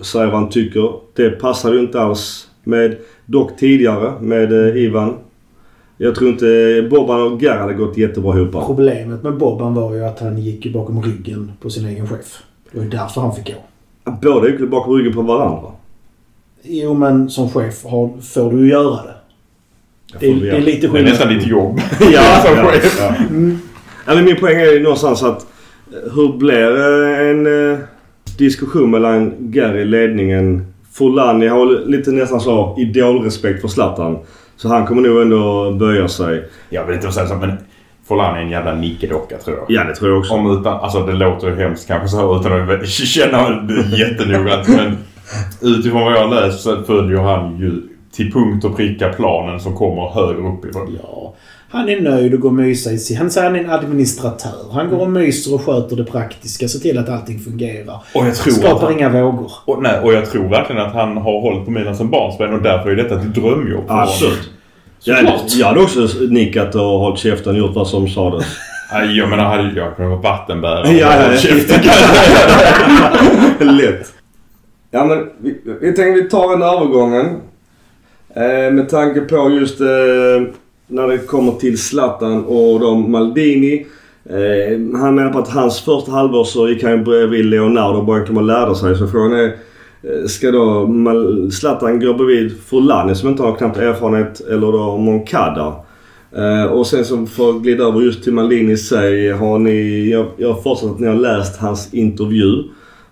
säger 0.01 0.27
vad 0.27 0.35
han 0.35 0.49
tycker. 0.49 0.93
Det 1.15 1.31
passade 1.31 1.77
ju 1.77 1.83
inte 1.83 2.01
alls 2.01 2.49
med 2.63 2.97
dock 3.27 3.57
tidigare 3.57 4.13
med 4.21 4.53
eh, 4.53 4.77
Ivan. 4.77 5.15
Jag 5.97 6.15
tror 6.15 6.31
inte 6.31 6.89
Bobban 6.91 7.33
och 7.33 7.41
Gar 7.41 7.59
hade 7.59 7.75
gått 7.75 7.97
jättebra 7.97 8.39
ihop. 8.39 8.67
Problemet 8.67 9.23
med 9.23 9.37
Bobban 9.37 9.75
var 9.75 9.95
ju 9.95 10.05
att 10.05 10.21
han 10.21 10.39
gick 10.39 10.73
bakom 10.73 11.03
ryggen 11.03 11.53
på 11.61 11.71
sin 11.71 11.87
egen 11.87 12.09
chef. 12.09 12.43
Det 12.73 12.79
var 12.79 12.87
därför 12.87 13.21
han 13.21 13.35
fick 13.35 13.47
gå. 13.47 13.61
Båda 14.23 14.49
gick 14.49 14.61
bakom 14.61 14.95
ryggen 14.97 15.13
på 15.13 15.23
varandra. 15.23 15.71
Jo 16.63 16.95
men 16.95 17.31
som 17.31 17.51
chef 17.51 17.85
har, 17.85 18.11
får 18.21 18.53
du 18.53 18.59
ju 18.61 18.69
göra 18.71 18.97
det. 19.03 19.15
Det 20.21 20.27
är, 20.27 20.35
det 20.35 20.51
är 20.51 20.61
lite 20.61 20.81
Det 20.81 20.87
är 20.87 20.91
skillnad. 20.91 21.11
nästan 21.13 21.29
ditt 21.29 21.47
jobb. 21.47 21.81
Ja, 22.01 22.43
som 22.47 22.57
ja, 22.57 22.65
chef. 22.71 22.97
ja. 23.01 23.15
Mm. 23.31 23.59
Men 24.07 24.25
min 24.25 24.37
poäng 24.37 24.57
är 24.61 24.73
ju 24.73 24.83
någonstans 24.83 25.23
att 25.23 25.47
eh, 25.93 26.13
hur 26.15 26.33
blir 26.39 26.79
en 27.21 27.71
eh, 27.73 27.79
diskussion 28.39 28.91
mellan 28.91 29.33
Gary, 29.39 29.85
ledningen, 29.85 30.67
Fulani 30.93 31.47
har 31.47 31.87
lite 31.89 32.11
nästan 32.11 32.41
så 32.41 32.77
idolrespekt 32.79 33.61
för 33.61 33.69
Zlatan. 33.69 34.19
Så 34.57 34.69
han 34.69 34.87
kommer 34.87 35.03
nog 35.03 35.23
ändå 35.23 35.73
böja 35.73 36.09
sig. 36.09 36.45
Jag 36.71 36.87
vill 36.87 36.95
inte 36.95 37.13
säga 37.13 37.27
så 37.27 37.35
men 37.35 37.53
Forlan 38.09 38.37
är 38.37 38.41
en 38.41 38.51
jävla 38.51 38.75
nickedocka 38.75 39.39
tror 39.39 39.57
jag. 39.57 39.65
Ja, 39.69 39.85
det 39.85 39.95
tror 39.95 40.11
jag 40.11 40.19
också. 40.19 40.35
Om 40.35 40.61
utan, 40.61 40.81
alltså 40.81 41.07
det 41.07 41.13
låter 41.13 41.49
ju 41.49 41.57
hemskt 41.57 41.87
kanske 41.89 42.09
så 42.09 42.41
utan 42.41 42.71
att 42.71 42.89
känna 42.89 43.69
jättenoggrant. 43.99 44.69
men 44.69 44.97
utifrån 45.61 46.03
vad 46.03 46.13
jag 46.13 46.31
läst 46.31 46.61
så 46.61 46.83
följer 46.83 47.19
han 47.19 47.59
ju 47.59 47.83
till 48.13 48.33
punkt 48.33 48.65
och 48.65 48.77
pricka 48.77 49.09
planen 49.09 49.61
som 49.61 49.75
kommer 49.77 50.09
högre 50.09 50.49
uppifrån. 50.49 50.99
Ja. 51.03 51.35
Han 51.71 51.89
är 51.89 52.01
nöjd 52.01 52.35
och 52.35 52.41
går 52.41 52.49
och 52.49 52.55
mysa 52.55 52.91
i 52.91 52.99
sig. 52.99 53.17
Han 53.17 53.31
säger 53.31 53.47
han 53.51 53.57
är 53.57 53.65
en 53.65 53.71
administratör. 53.71 54.73
Han 54.73 54.91
går 54.91 55.01
och 55.01 55.11
myser 55.11 55.55
och 55.55 55.61
sköter 55.61 55.97
det 55.97 56.05
praktiska. 56.05 56.69
Ser 56.69 56.79
till 56.79 56.99
att 56.99 57.09
allting 57.09 57.39
fungerar. 57.39 58.01
Och 58.15 58.27
jag 58.27 58.35
tror 58.35 58.53
Skapar 58.53 58.87
han, 58.87 58.93
inga 58.93 59.09
vågor. 59.09 59.53
och, 59.65 59.83
nej, 59.83 60.01
och 60.01 60.13
jag 60.13 60.31
tror 60.31 60.49
verkligen 60.49 60.83
att 60.83 60.93
han 60.95 61.17
har 61.17 61.41
hållit 61.41 61.65
på 61.65 61.71
Milan 61.71 61.97
som 61.97 62.11
barnsben 62.11 62.55
och 62.55 62.63
därför 62.63 62.91
är 62.91 62.97
detta 62.97 63.15
ett 63.15 63.35
drömjobb 63.35 63.87
för 63.87 63.95
honom. 63.95 64.09
Absolut. 64.09 64.33
Jag, 64.33 64.64
Såklart. 65.05 65.55
jag 65.55 65.67
hade 65.67 65.81
också 65.81 66.09
nickat 66.31 66.75
och 66.75 66.83
hållit 66.83 67.19
käften 67.19 67.53
och 67.53 67.59
gjort 67.59 67.75
vad 67.75 67.89
som 67.89 68.09
sades. 68.09 68.45
Nej, 68.93 69.19
jag 69.19 69.29
menar, 69.29 69.45
hade 69.45 69.73
jag 69.81 69.97
kunnat 69.97 70.11
vara 70.11 70.21
vattenbärare 70.21 70.93
Ja, 70.93 71.31
ja. 71.31 71.37
käften 71.37 71.81
Lätt. 73.77 74.13
Ja 74.91 75.05
men 75.05 75.31
vi, 75.39 75.61
vi 75.81 75.93
tänkte 75.93 76.23
vi 76.23 76.29
tar 76.29 76.51
den 76.51 76.63
övergången. 76.63 77.27
Eh, 78.37 78.73
med 78.73 78.89
tanke 78.89 79.21
på 79.21 79.51
just 79.51 79.81
eh, 79.81 79.87
när 80.87 81.09
det 81.09 81.19
kommer 81.19 81.53
till 81.53 81.79
Zlatan 81.79 82.45
och 82.45 82.81
de 82.81 83.11
Maldini. 83.11 83.87
Eh, 84.31 84.99
han 85.01 85.15
menar 85.15 85.33
på 85.33 85.39
att 85.39 85.49
hans 85.49 85.81
första 85.81 86.13
halvår 86.13 86.45
så 86.45 86.69
gick 86.69 86.83
han 86.83 87.05
bredvid 87.05 87.45
Leonardo 87.45 87.99
och 87.99 88.05
bara 88.05 88.23
och 88.23 88.43
lärde 88.43 88.75
sig. 88.75 88.97
Så 88.97 89.07
frågan 89.09 89.33
är, 89.33 89.53
ska 90.29 90.51
då 90.51 90.89
Zlatan 91.53 92.01
gå 92.01 92.15
bredvid 92.15 92.61
Fulani 92.67 93.15
som 93.15 93.29
inte 93.29 93.43
har 93.43 93.57
knappt 93.57 93.77
erfarenhet 93.79 94.41
eller 94.41 94.73
då 94.73 94.97
Moncada? 94.97 95.75
Eh, 96.37 96.65
och 96.65 96.87
sen 96.87 97.05
så 97.05 97.27
för 97.27 97.51
att 97.51 97.63
glida 97.63 97.85
över 97.85 98.01
just 98.01 98.25
till 98.25 98.33
Maldini 98.33 98.77
sig. 98.77 99.31
Har 99.33 99.59
ni, 99.59 100.09
jag, 100.11 100.27
jag 100.37 100.49
har 100.53 100.63
förstått 100.63 100.91
att 100.95 101.01
ni 101.01 101.07
har 101.07 101.15
läst 101.15 101.57
hans 101.61 101.95
intervju. 101.95 102.63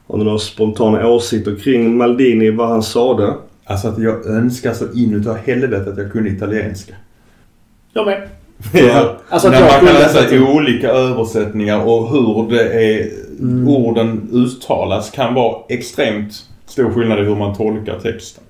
Har 0.06 0.18
ni 0.18 0.25
några 0.25 0.38
spontana 0.38 1.08
åsikter 1.08 1.54
kring 1.56 1.96
Maldini, 1.96 2.50
vad 2.50 2.68
han 2.68 2.82
sade? 2.82 3.34
Alltså 3.64 3.88
att 3.88 3.99
jag 3.99 4.26
önskar 4.26 4.72
så 4.72 4.84
inutav 4.94 5.37
helvete 5.37 5.90
att 5.90 5.99
jag 5.99 6.12
kunde 6.12 6.30
italienska. 6.30 6.94
Jag 7.92 8.06
med. 8.06 8.28
För 8.72 9.16
Alltså 9.28 9.49
att 9.49 9.54
när 9.54 9.61
jag 9.61 9.70
man 9.82 9.87
kan 9.87 9.94
läsa 10.02 10.20
detta. 10.20 10.52
olika 10.52 10.88
översättningar 10.90 11.84
och 11.84 12.08
hur 12.11 12.50
det 12.50 12.72
är, 12.72 13.08
Mm. 13.40 13.68
orden 13.68 14.28
uttalas 14.32 15.11
kan 15.11 15.34
vara 15.34 15.56
extremt 15.68 16.32
stor 16.73 16.91
skillnad 16.91 17.19
i 17.19 17.23
hur 17.23 17.37
man 17.37 17.55
tolkar 17.57 17.99
texten. 17.99 18.45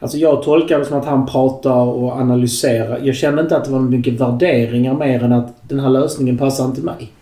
Alltså 0.00 0.18
jag 0.18 0.42
tolkar 0.42 0.78
det 0.78 0.84
som 0.84 0.98
att 0.98 1.04
han 1.06 1.26
pratar 1.26 1.80
och 1.80 2.12
analyserar. 2.12 3.00
Jag 3.02 3.14
kände 3.14 3.42
inte 3.42 3.56
att 3.56 3.64
det 3.64 3.70
var 3.70 3.80
mycket 3.80 4.20
värderingar 4.20 4.94
mer 4.94 5.22
än 5.22 5.32
att 5.32 5.68
den 5.68 5.80
här 5.80 5.90
lösningen 5.90 6.38
passar 6.38 6.64
inte 6.64 6.80
mig. 6.80 7.12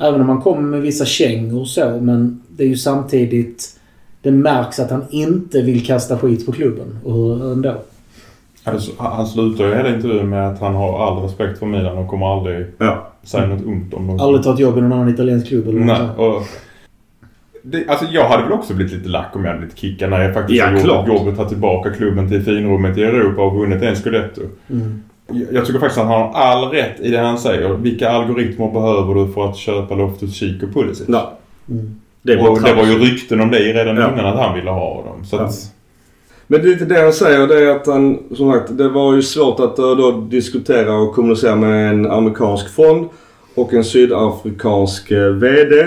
Även 0.00 0.20
om 0.20 0.26
man 0.26 0.40
kommer 0.40 0.62
med 0.62 0.80
vissa 0.80 1.04
kängor 1.04 1.60
och 1.60 1.68
så, 1.68 1.98
men 2.00 2.42
det 2.48 2.64
är 2.64 2.68
ju 2.68 2.76
samtidigt... 2.76 3.76
det 4.22 4.30
märks 4.30 4.78
att 4.80 4.90
han 4.90 5.04
inte 5.10 5.62
vill 5.62 5.86
kasta 5.86 6.18
skit 6.18 6.46
på 6.46 6.52
klubben. 6.52 6.98
Och 7.04 7.12
hur 7.14 7.52
ändå. 7.52 7.74
Alltså, 8.64 8.92
han 8.98 9.26
slutar 9.26 9.64
ju 9.66 9.74
hela 9.74 9.94
intervjun 9.94 10.28
med 10.28 10.48
att 10.48 10.60
han 10.60 10.74
har 10.74 11.06
all 11.06 11.22
respekt 11.22 11.58
för 11.58 11.66
Milan 11.66 11.98
och 11.98 12.08
kommer 12.08 12.26
aldrig 12.36 12.66
Ja. 12.78 13.10
säga 13.22 13.46
något 13.46 13.66
ont 13.66 13.94
om 13.94 14.06
dem. 14.06 14.20
Aldrig 14.20 14.44
tagit 14.44 14.60
jobb 14.60 14.78
i 14.78 14.80
någon 14.80 14.92
annan 14.92 15.08
italiensk 15.08 15.48
klubb 15.48 15.68
eller 15.68 15.80
Nej, 15.80 15.98
något. 16.16 16.42
Det, 17.62 17.88
alltså 17.88 18.04
jag 18.10 18.28
hade 18.28 18.42
väl 18.42 18.52
också 18.52 18.74
blivit 18.74 18.92
lite 18.94 19.08
lack 19.08 19.36
om 19.36 19.40
jag 19.44 19.48
hade 19.50 19.58
blivit 19.58 19.78
kickad 19.78 20.10
när 20.10 20.22
jag 20.22 20.34
faktiskt 20.34 20.58
Ja, 20.58 20.66
har 20.66 20.72
gjort 20.72 21.08
jobbet, 21.18 21.36
tagit 21.36 21.48
tillbaka 21.48 21.90
klubben 21.90 22.28
till 22.28 22.42
finrummet 22.42 22.98
i 22.98 23.02
Europa 23.02 23.42
och 23.42 23.56
vunnit 23.58 23.82
en 23.82 23.96
scudetto. 23.96 24.40
Mm. 24.70 25.02
Jag 25.52 25.66
tycker 25.66 25.80
faktiskt 25.80 25.98
att 26.00 26.06
han 26.06 26.20
har 26.22 26.32
all 26.34 26.70
rätt 26.70 27.00
i 27.00 27.10
det 27.10 27.18
han 27.18 27.38
säger. 27.38 27.68
Vilka 27.74 28.10
algoritmer 28.10 28.70
behöver 28.72 29.14
du 29.14 29.32
för 29.32 29.50
att 29.50 29.56
köpa 29.56 29.94
Loftus-Cheek 29.94 30.62
och 30.62 30.74
Pulisic? 30.74 31.06
Ja. 31.08 31.38
Mm. 31.70 32.00
Det 32.22 32.36
var, 32.36 32.48
och 32.48 32.62
det 32.62 32.74
var 32.74 32.84
ju 32.86 32.98
rykten 32.98 33.40
om 33.40 33.50
det 33.50 33.58
redan 33.58 33.96
Ja. 33.96 34.12
innan 34.12 34.26
att 34.26 34.38
han 34.38 34.54
ville 34.54 34.70
ha 34.70 35.04
dem. 35.04 35.24
Så 35.24 35.36
att, 35.36 35.52
Men 36.46 36.62
det 36.62 36.66
är 36.68 36.70
lite 36.72 36.84
det 36.84 37.02
han 37.02 37.12
säger. 37.12 37.46
Det 37.46 37.64
är 37.64 37.76
att 37.76 37.86
han, 37.86 38.18
som 38.36 38.52
sagt, 38.52 38.78
det 38.78 38.88
var 38.88 39.14
ju 39.14 39.22
svårt 39.22 39.60
att 39.60 39.78
eh, 39.78 39.96
då 39.96 40.10
diskutera 40.30 40.94
och 40.94 41.14
kommunicera 41.14 41.56
med 41.56 41.90
en 41.90 42.10
amerikansk 42.10 42.74
fond 42.74 43.08
och 43.54 43.74
en 43.74 43.84
sydafrikansk 43.84 45.10
eh, 45.10 45.26
VD. 45.28 45.86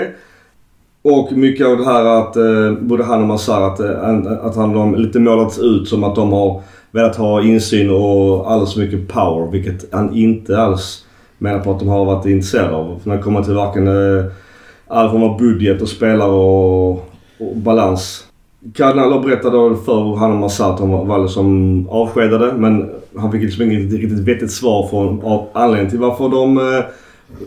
Och 1.04 1.32
mycket 1.32 1.66
av 1.66 1.78
det 1.78 1.84
här 1.84 2.04
att 2.04 2.36
eh, 2.36 2.72
både 2.80 3.04
han 3.04 3.22
och 3.22 3.28
Massar 3.28 3.60
att, 3.60 3.80
eh, 3.80 4.46
att 4.46 4.56
han 4.56 4.72
de 4.72 4.94
lite 4.94 5.18
målats 5.18 5.58
ut 5.58 5.88
som 5.88 6.04
att 6.04 6.14
de 6.14 6.32
har 6.32 6.62
velat 6.90 7.16
ha 7.16 7.42
insyn 7.42 7.90
och 7.90 8.50
alldeles 8.52 8.74
för 8.74 8.80
mycket 8.80 9.08
power. 9.08 9.50
Vilket 9.50 9.94
han 9.94 10.14
inte 10.14 10.60
alls 10.60 11.04
menar 11.38 11.60
på 11.60 11.70
att 11.70 11.78
de 11.78 11.88
har 11.88 12.04
varit 12.04 12.26
intresserade 12.26 12.76
av. 12.76 12.98
För 13.02 13.08
när 13.08 13.16
det 13.16 13.22
kommer 13.22 13.42
till 13.42 13.54
varken 13.54 13.88
eh, 13.88 14.24
all 14.88 15.10
form 15.10 15.22
av 15.22 15.38
budget 15.38 15.82
och 15.82 15.88
spelare 15.88 16.30
och, 16.30 16.90
och 17.38 17.56
balans. 17.56 18.24
Cardinal 18.74 19.22
berättade 19.22 19.56
då 19.56 19.74
för 19.74 20.16
han 20.16 20.32
och 20.32 20.38
Massar 20.38 20.70
att 20.72 20.78
de 20.78 21.08
var 21.08 21.18
liksom 21.18 21.88
avskedade 21.88 22.52
men 22.56 22.90
han 23.16 23.32
fick 23.32 23.42
liksom 23.42 23.62
inget 23.62 23.92
riktigt 23.92 24.18
vettigt 24.18 24.52
svar 24.52 24.86
från 24.88 25.22
av 25.22 25.46
anledningen 25.52 25.90
till 25.90 26.00
varför 26.00 26.28
de 26.28 26.58
eh, 26.58 26.84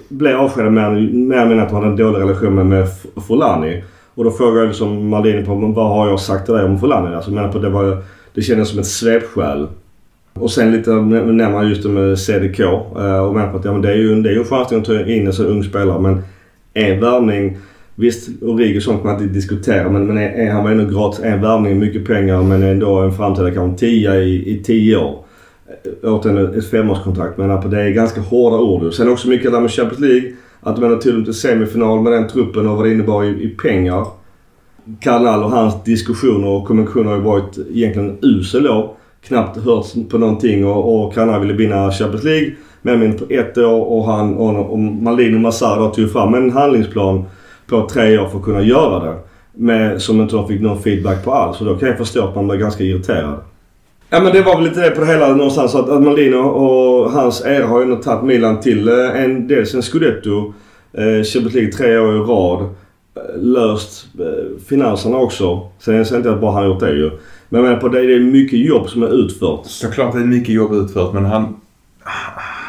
blev 0.09 0.39
avskedad 0.39 0.73
mer 0.73 1.11
mer 1.13 1.37
än 1.37 1.59
att 1.59 1.69
de 1.69 1.75
hade 1.75 1.87
en 1.87 1.95
dålig 1.95 2.19
relation 2.19 2.55
med, 2.55 2.65
med 2.65 2.87
Fulani. 3.27 3.83
Och 4.15 4.23
då 4.23 4.31
frågade 4.31 4.59
jag 4.59 4.67
liksom 4.67 5.09
Maldini 5.09 5.45
på 5.45 5.55
vad 5.55 5.89
har 5.89 6.09
jag 6.09 6.19
sagt 6.19 6.45
till 6.45 6.53
dig 6.53 6.65
om 6.65 6.79
Fulani? 6.79 7.15
Alltså 7.15 7.31
menar 7.31 7.51
på 7.51 7.59
det 7.59 7.69
var 7.69 8.03
det 8.33 8.41
kändes 8.41 8.69
som 8.69 8.79
ett 8.79 8.85
svepskäl. 8.85 9.67
Och 10.33 10.51
sen 10.51 10.71
lite 10.71 10.91
nämner 10.91 11.51
han 11.51 11.69
just 11.69 11.83
det 11.83 11.89
med 11.89 12.19
CDK 12.19 12.59
eh, 12.59 13.19
och 13.19 13.35
menar 13.35 13.51
på 13.51 13.57
att 13.57 13.65
ja, 13.65 13.71
men 13.71 13.81
det 13.81 13.91
är 13.91 13.95
ju 13.95 14.21
det 14.21 14.29
är 14.29 14.33
ju 14.33 14.39
en 14.39 14.45
chansning 14.45 14.79
att 14.79 14.85
ta 14.85 15.05
in 15.05 15.27
en 15.27 15.33
så 15.33 15.43
ung 15.43 15.63
spelare 15.63 15.99
men 15.99 16.21
en 16.73 16.99
värvning 16.99 17.57
Visst, 17.99 18.29
Origo 18.43 18.77
och 18.77 18.83
sånt 18.83 19.01
kan 19.01 19.11
man 19.11 19.21
inte 19.21 19.33
diskutera 19.33 19.89
men, 19.89 20.07
men 20.07 20.17
är, 20.17 20.51
han 20.51 20.63
var 20.63 20.71
ändå 20.71 20.85
gratis. 20.85 21.19
En 21.23 21.41
värvning 21.41 21.71
är 21.71 21.75
mycket 21.75 22.07
pengar 22.07 22.43
men 22.43 22.63
ändå 22.63 22.99
en 22.99 23.11
framtida 23.11 23.51
kanske 23.51 23.79
tia 23.79 24.15
i, 24.15 24.51
i 24.51 24.63
tio 24.63 24.97
år 24.97 25.23
åt 26.03 26.25
Återigen 26.25 26.59
ett 26.59 26.69
femårskontrakt 26.69 27.37
men 27.37 27.69
det 27.69 27.81
är 27.81 27.89
ganska 27.89 28.21
hårda 28.21 28.57
ord. 28.57 28.93
Sen 28.93 29.11
också 29.11 29.27
mycket 29.27 29.51
där 29.51 29.59
med 29.59 29.71
Champions 29.71 29.99
League. 29.99 30.33
Att 30.61 30.75
de 30.75 30.83
ändå 30.83 30.95
dem 30.95 31.23
till 31.25 31.33
semifinal 31.33 32.01
med 32.01 32.11
den 32.11 32.27
truppen 32.27 32.67
och 32.67 32.77
vad 32.77 32.85
det 32.85 32.91
innebar 32.91 33.23
i, 33.23 33.27
i 33.27 33.49
pengar. 33.49 34.05
Cardinal 34.99 35.43
och 35.43 35.51
hans 35.51 35.83
diskussioner 35.83 36.47
och 36.47 36.67
kommunikationer 36.67 37.09
har 37.09 37.17
ju 37.17 37.23
varit 37.23 37.57
egentligen 37.73 38.17
usel 38.21 38.63
då. 38.63 38.95
Knappt 39.21 39.57
hörts 39.57 39.95
på 40.09 40.17
någonting 40.17 40.65
och, 40.65 41.05
och 41.05 41.13
Cardinal 41.13 41.41
ville 41.41 41.53
vinna 41.53 41.91
Champions 41.91 42.23
League. 42.23 42.51
Men 42.81 42.99
mindre 42.99 43.19
på 43.19 43.33
ett 43.33 43.57
år 43.57 43.81
och 43.81 44.05
han 44.05 44.37
och, 44.37 44.71
och 44.71 44.79
Maldini 44.79 45.39
Massar 45.39 45.79
då 45.79 45.89
tog 45.89 45.99
ju 45.99 46.09
fram 46.09 46.33
en 46.33 46.51
handlingsplan 46.51 47.25
på 47.67 47.89
tre 47.89 48.17
år 48.17 48.27
för 48.27 48.37
att 48.37 48.43
kunna 48.43 48.61
göra 48.61 49.05
det. 49.05 49.15
Med, 49.53 50.01
som 50.01 50.21
inte 50.21 50.35
de 50.35 50.47
fick 50.47 50.61
någon 50.61 50.81
feedback 50.81 51.25
på 51.25 51.31
alls. 51.31 51.57
Så 51.57 51.63
då 51.63 51.75
kan 51.75 51.89
jag 51.89 51.97
förstå 51.97 52.27
att 52.27 52.35
man 52.35 52.47
blir 52.47 52.57
ganska 52.57 52.83
irriterad. 52.83 53.39
Ja 54.09 54.19
men 54.19 54.33
det 54.33 54.41
var 54.41 54.55
väl 54.55 54.63
lite 54.63 54.81
det 54.81 54.91
på 54.91 55.01
det 55.01 55.07
hela 55.07 55.27
någonstans. 55.35 55.75
Att, 55.75 55.89
att 55.89 56.03
Maldini 56.03 56.35
och 56.35 57.11
hans 57.11 57.45
ära 57.45 57.65
har 57.65 57.79
ju 57.79 57.83
ändå 57.83 57.95
tagit 57.95 58.23
Milan 58.23 58.59
till 58.59 58.87
eh, 58.87 59.23
en, 59.23 59.47
dels 59.47 59.73
en 59.73 59.81
scudetto. 59.81 60.53
Eh, 60.93 61.23
Champions 61.23 61.53
League 61.53 61.71
tre 61.71 61.97
år 61.97 62.15
i 62.15 62.19
rad. 62.19 62.61
Eh, 62.61 63.41
löst 63.41 64.07
eh, 64.19 64.59
finanserna 64.67 65.17
också. 65.17 65.69
Sen 65.79 66.05
säger 66.05 66.15
jag 66.15 66.19
inte 66.19 66.31
att 66.31 66.41
bara 66.41 66.51
han 66.51 66.65
gjort 66.65 66.79
det 66.79 66.91
ju. 66.91 67.09
Men 67.49 67.61
jag 67.61 67.69
menar 67.69 67.81
på 67.81 67.87
det, 67.87 68.01
det 68.01 68.13
är 68.13 68.19
mycket 68.19 68.59
jobb 68.59 68.89
som 68.89 69.03
är 69.03 69.25
utfört. 69.25 69.65
såklart 69.65 70.13
det 70.13 70.19
är 70.19 70.25
mycket 70.25 70.55
jobb 70.55 70.73
utfört 70.73 71.13
men 71.13 71.25
han, 71.25 71.55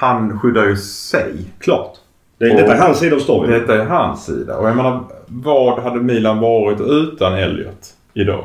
han 0.01 0.39
skyddar 0.39 0.67
ju 0.67 0.77
sig. 0.77 1.33
Klart. 1.59 1.95
Det, 2.39 2.49
detta 2.49 2.75
är 2.75 2.79
hans 2.79 2.99
sida 2.99 3.17
av 3.17 3.21
storyn. 3.21 3.51
Detta 3.51 3.75
är 3.75 3.85
hans 3.85 4.25
sida. 4.25 4.57
Och 4.57 4.69
jag 4.69 4.77
menar, 4.77 5.01
vad 5.27 5.79
hade 5.83 6.01
Milan 6.01 6.39
varit 6.39 6.81
utan 6.81 7.35
Elliot 7.35 7.95
idag? 8.15 8.45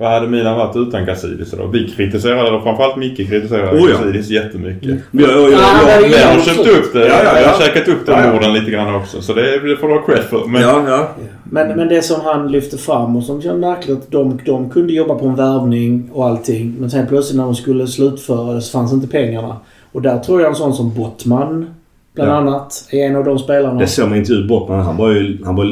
Vad 0.00 0.10
hade 0.10 0.26
Milan 0.26 0.56
varit 0.56 0.76
utan 0.76 1.06
Gazidis 1.06 1.52
idag? 1.52 1.68
Vi 1.72 1.88
kritiserade, 1.88 2.50
och 2.50 2.62
framförallt 2.62 2.96
Micke 2.96 3.16
kritiserade 3.16 3.80
Oh 3.80 3.90
ja. 3.90 3.96
Gazidis 3.96 4.30
jättemycket. 4.30 4.98
Men 5.10 5.24
jag, 5.24 5.32
jag, 5.32 5.42
jag, 5.42 5.52
Ja, 5.52 5.90
jag, 5.90 6.02
det 6.02 6.08
Men 6.08 6.20
jag 6.20 6.28
har 6.28 6.40
köpt 6.40 6.68
upp 6.68 6.92
det. 6.92 7.06
Ja, 7.06 7.14
ja, 7.24 7.24
ja. 7.24 7.40
Jag 7.40 7.48
har 7.48 7.60
käkat 7.60 7.88
upp 7.88 8.06
de 8.06 8.12
Ja, 8.12 8.24
ja. 8.24 8.36
orden 8.36 8.52
lite 8.52 8.70
grann 8.70 8.94
också. 8.94 9.22
Så 9.22 9.34
det, 9.34 9.68
det 9.68 9.76
får 9.76 9.88
du 9.88 9.94
ha 9.94 10.02
cred 10.02 10.24
för. 10.24 10.46
Men 10.46 10.62
ja, 10.62 10.82
ja. 10.88 11.08
Men, 11.44 11.76
men 11.76 11.88
det 11.88 12.02
som 12.02 12.20
han 12.20 12.52
lyfte 12.52 12.78
fram 12.78 13.16
och 13.16 13.22
som 13.22 13.42
kändes 13.42 13.60
märkligt 13.60 13.98
att 13.98 14.10
de, 14.10 14.40
de 14.46 14.70
kunde 14.70 14.92
jobba 14.92 15.14
på 15.14 15.26
en 15.26 15.34
värvning 15.34 16.10
och 16.12 16.26
allting. 16.26 16.74
Men 16.78 16.90
sen 16.90 17.06
plötsligt 17.06 17.36
när 17.36 17.44
de 17.44 17.54
skulle 17.54 17.86
slutföra 17.86 18.54
det 18.54 18.60
så 18.60 18.78
fanns 18.78 18.92
inte 18.92 19.08
pengarna. 19.08 19.56
Och 19.92 20.02
där 20.02 20.18
tror 20.18 20.40
jag 20.40 20.48
en 20.48 20.56
sån 20.56 20.74
som 20.74 20.94
Bottman 20.94 21.66
bland 22.14 22.30
Ja. 22.30 22.34
annat 22.34 22.88
är 22.90 23.06
en 23.06 23.16
av 23.16 23.24
de 23.24 23.38
spelarna. 23.38 23.80
Det 23.80 23.86
såg 23.86 24.08
man 24.08 24.18
inte 24.18 24.32
ut 24.32 24.48
bort 24.48 24.68
men 24.68 24.80
han 24.80 24.96
var 24.96 25.10
ju, 25.10 25.44
han 25.44 25.56
var, 25.56 25.64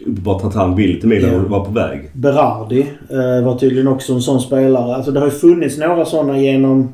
uppenbart 0.00 0.44
att 0.44 0.54
han 0.54 0.76
ville 0.76 1.00
till 1.00 1.08
Milan 1.08 1.30
Ja. 1.32 1.40
och 1.40 1.50
var 1.50 1.64
på 1.64 1.70
väg. 1.70 2.10
Berardi 2.12 2.80
eh, 3.10 3.44
var 3.44 3.58
tydligen 3.58 3.88
också 3.88 4.12
en 4.12 4.20
sån 4.22 4.40
spelare. 4.40 4.94
Alltså 4.94 5.10
det 5.10 5.20
har 5.20 5.26
ju 5.26 5.32
funnits 5.32 5.78
några 5.78 6.04
såna 6.04 6.38
genom... 6.38 6.92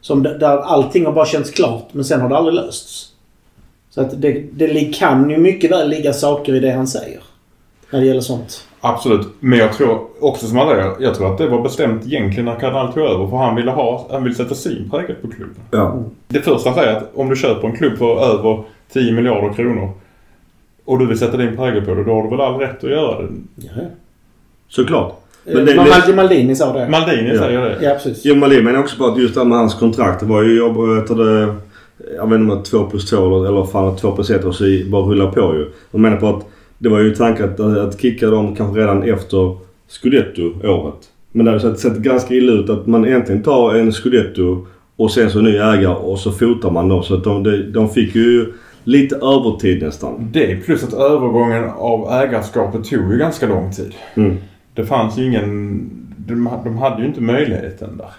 Som 0.00 0.22
där 0.22 0.58
allting 0.58 1.04
har 1.06 1.12
bara 1.12 1.26
känts 1.26 1.50
klart 1.50 1.88
men 1.92 2.04
sen 2.04 2.20
har 2.20 2.28
det 2.28 2.36
aldrig 2.36 2.54
lösts. 2.54 3.08
Så 3.90 4.00
att 4.00 4.22
det, 4.22 4.44
det 4.52 4.94
kan 4.94 5.30
ju 5.30 5.38
mycket 5.38 5.70
väl 5.70 5.88
ligga 5.88 6.12
saker 6.12 6.54
i 6.54 6.60
det 6.60 6.70
han 6.70 6.86
säger. 6.86 7.20
När 7.90 8.00
det 8.00 8.06
gäller 8.06 8.20
sånt. 8.20 8.64
absolut. 8.80 9.26
Men 9.40 9.58
jag 9.58 9.72
tror 9.72 10.00
också 10.20 10.46
som 10.46 10.56
han 10.58 10.68
säger. 10.68 10.92
Jag 11.00 11.14
tror 11.14 11.32
att 11.32 11.38
det 11.38 11.46
var 11.48 11.62
bestämt 11.62 12.06
egentligen 12.06 12.44
när 12.44 12.54
Cardinal 12.60 12.92
tog 12.92 13.02
över. 13.02 13.26
För 13.28 13.36
han 13.36 13.56
ville 13.56 13.70
ha, 13.70 14.06
han 14.10 14.22
ville 14.24 14.34
sätta 14.36 14.54
sin 14.54 14.90
prägel 14.90 15.16
på 15.22 15.28
klubben. 15.28 15.56
Ja. 15.70 16.02
Det 16.28 16.40
första 16.40 16.68
han 16.70 16.78
säger 16.78 16.92
är 16.92 16.96
att 16.96 17.10
om 17.14 17.28
du 17.28 17.36
köper 17.36 17.68
en 17.68 17.76
klubb 17.76 17.98
för 17.98 18.24
över 18.24 18.62
10 18.92 19.12
miljarder 19.12 19.52
kronor. 19.54 19.90
Och 20.84 20.98
du 20.98 21.06
vill 21.06 21.18
sätta 21.18 21.36
din 21.36 21.56
prägel 21.56 21.84
på 21.84 21.94
det. 21.94 22.04
Då 22.04 22.14
har 22.14 22.22
du 22.22 22.28
väl 22.30 22.40
all 22.40 22.54
rätt 22.54 22.84
att 22.84 22.90
göra 22.90 23.22
det. 23.22 23.28
Ja. 23.56 23.70
Såklart. 24.68 25.14
Men 25.44 25.54
Men 25.54 25.66
det- 25.66 25.74
Maldini, 25.76 26.16
Maldini 26.16 26.56
sa 26.56 26.72
det. 26.72 26.88
Maldini 26.88 27.30
Ja. 27.34 27.38
säger 27.38 27.60
det. 27.60 27.78
Ja, 27.80 27.90
precis. 27.94 28.20
Jo 28.24 28.34
Malin 28.34 28.64
menar 28.64 28.80
också 28.80 28.96
på 28.98 29.04
att 29.06 29.18
just 29.18 29.34
det 29.34 29.44
med 29.44 29.58
hans 29.58 29.74
kontrakt. 29.74 30.20
Det 30.20 30.26
var 30.26 30.42
ju, 30.42 30.56
jag 30.56 30.94
vet 30.96 31.06
det, 31.16 31.54
jag 32.16 32.26
vet 32.26 32.34
inte 32.34 32.34
om 32.34 32.48
det 32.48 32.54
var 32.54 32.62
2 32.62 32.84
plus 32.84 33.10
2 33.10 33.16
eller, 33.36 33.48
eller 33.48 33.64
fan 33.64 33.96
2 33.96 34.12
plus 34.12 34.30
1 34.30 34.44
och 34.44 34.54
så 34.54 34.64
bara 34.86 35.02
rulla 35.02 35.26
på 35.32 35.40
ju. 35.54 35.66
De 35.90 36.02
menar 36.02 36.16
på 36.16 36.26
att 36.28 36.44
det 36.78 36.88
var 36.88 37.00
ju 37.00 37.14
tanken 37.14 37.44
att, 37.44 37.60
att 37.60 38.00
kicka 38.00 38.30
dem 38.30 38.56
kanske 38.56 38.80
redan 38.80 39.02
efter 39.02 39.56
Scudetto-året. 39.88 41.08
Men 41.32 41.44
det 41.44 41.50
hade 41.50 41.62
sett, 41.62 41.78
sett 41.78 41.96
ganska 41.96 42.34
illa 42.34 42.52
ut 42.52 42.70
att 42.70 42.86
man 42.86 43.06
egentligen 43.06 43.42
tar 43.42 43.74
en 43.74 43.92
Scudetto 43.92 44.66
och 44.96 45.10
sen 45.12 45.30
så 45.30 45.40
ny 45.40 45.56
ägare 45.56 45.94
och 45.94 46.18
så 46.18 46.32
fotar 46.32 46.70
man 46.70 46.88
dem. 46.88 47.02
Så 47.02 47.14
att 47.14 47.24
de, 47.24 47.42
de, 47.42 47.56
de 47.62 47.88
fick 47.88 48.14
ju 48.14 48.52
lite 48.84 49.16
övertid 49.16 49.82
nästan. 49.82 50.28
Det 50.32 50.56
plus 50.56 50.84
att 50.84 50.92
övergången 50.94 51.64
av 51.70 52.12
ägarskapet 52.12 52.84
tog 52.84 53.12
ju 53.12 53.18
ganska 53.18 53.48
lång 53.48 53.72
tid. 53.72 53.94
Mm. 54.14 54.36
Det 54.74 54.84
fanns 54.84 55.18
ju 55.18 55.26
ingen... 55.26 55.80
De, 56.16 56.48
de 56.64 56.78
hade 56.78 57.02
ju 57.02 57.08
inte 57.08 57.20
möjligheten 57.20 57.96
där. 57.96 58.10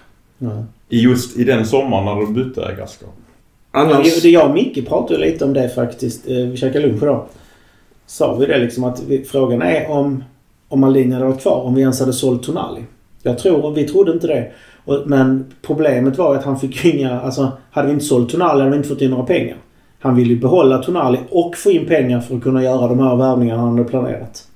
I 0.88 1.00
just 1.00 1.38
i 1.38 1.44
den 1.44 1.66
sommaren 1.66 2.04
när 2.04 2.14
de 2.14 2.34
bytte 2.34 2.62
ägarskap. 2.62 3.14
Annars... 3.70 4.24
Jag 4.24 4.48
och 4.48 4.54
Micke 4.54 4.88
pratade 4.88 5.20
lite 5.20 5.44
om 5.44 5.52
det 5.52 5.68
faktiskt. 5.68 6.28
Eh, 6.28 6.36
Vi 6.36 6.56
käkade 6.56 6.86
lunch 6.86 7.00
då. 7.00 7.26
Sa 8.10 8.34
vi 8.34 8.46
det 8.46 8.58
liksom 8.58 8.84
att 8.84 9.02
vi, 9.08 9.24
frågan 9.24 9.62
är 9.62 9.90
om, 9.90 10.24
om 10.68 10.80
Maldini 10.80 11.14
hade 11.14 11.26
varit 11.26 11.42
kvar. 11.42 11.62
Om 11.62 11.74
vi 11.74 11.80
ens 11.80 12.00
hade 12.00 12.12
sålt 12.12 12.42
Tonali. 12.42 12.80
Jag 13.22 13.38
tror, 13.38 13.74
vi 13.74 13.84
trodde 13.84 14.12
inte 14.12 14.26
det. 14.26 14.50
Och, 14.84 15.02
men 15.06 15.44
problemet 15.62 16.18
var 16.18 16.34
att 16.34 16.44
han 16.44 16.60
fick 16.60 16.84
inga... 16.84 17.20
Alltså, 17.20 17.52
hade 17.70 17.86
vi 17.86 17.92
inte 17.92 18.04
sålt 18.04 18.30
Tonali 18.30 18.60
hade 18.60 18.70
vi 18.70 18.76
inte 18.76 18.88
fått 18.88 19.00
in 19.00 19.10
några 19.10 19.24
pengar. 19.24 19.56
Han 20.00 20.16
ville 20.16 20.34
ju 20.34 20.40
behålla 20.40 20.78
Tonali 20.78 21.18
och 21.30 21.56
få 21.56 21.70
in 21.70 21.86
pengar 21.86 22.20
för 22.20 22.36
att 22.36 22.42
kunna 22.42 22.62
göra 22.62 22.88
de 22.88 22.98
här 22.98 23.16
värvningarna 23.16 23.60
han 23.60 23.78
hade 23.78 23.90
planerat. 23.90 24.46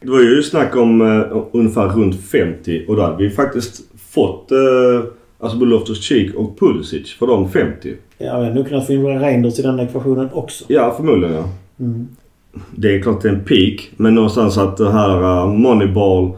Det 0.00 0.10
var 0.10 0.20
ju 0.20 0.42
snack 0.42 0.76
om 0.76 1.00
uh, 1.00 1.46
ungefär 1.52 1.88
runt 1.88 2.20
50 2.20 2.84
och 2.88 2.96
då 2.96 3.02
hade 3.02 3.16
vi 3.16 3.30
faktiskt 3.30 3.80
fått 4.10 4.52
uh, 4.52 5.04
alltså 5.38 5.58
både 5.58 5.70
Loftus-Cheek 5.70 6.34
och 6.34 6.58
Pulisic 6.58 7.12
för 7.12 7.26
de 7.26 7.50
50. 7.50 7.94
Ja, 8.18 8.38
vi 8.38 8.44
hade 8.44 8.54
nog 8.54 8.68
kunnat 8.68 8.86
få 8.86 8.92
in 8.92 9.06
Reinders 9.06 9.58
i 9.58 9.62
den 9.62 9.80
ekvationen 9.80 10.28
också. 10.32 10.64
Ja, 10.68 10.94
förmodligen 10.96 11.34
ja. 11.34 11.44
Mm. 11.80 12.08
Det 12.76 12.96
är 12.96 13.02
klart 13.02 13.22
det 13.22 13.28
är 13.28 13.32
en 13.32 13.44
peak 13.44 13.90
men 13.96 14.14
någonstans 14.14 14.58
att 14.58 14.76
det 14.76 14.92
här 14.92 15.22
uh, 15.22 15.46
Moneyball 15.46 16.32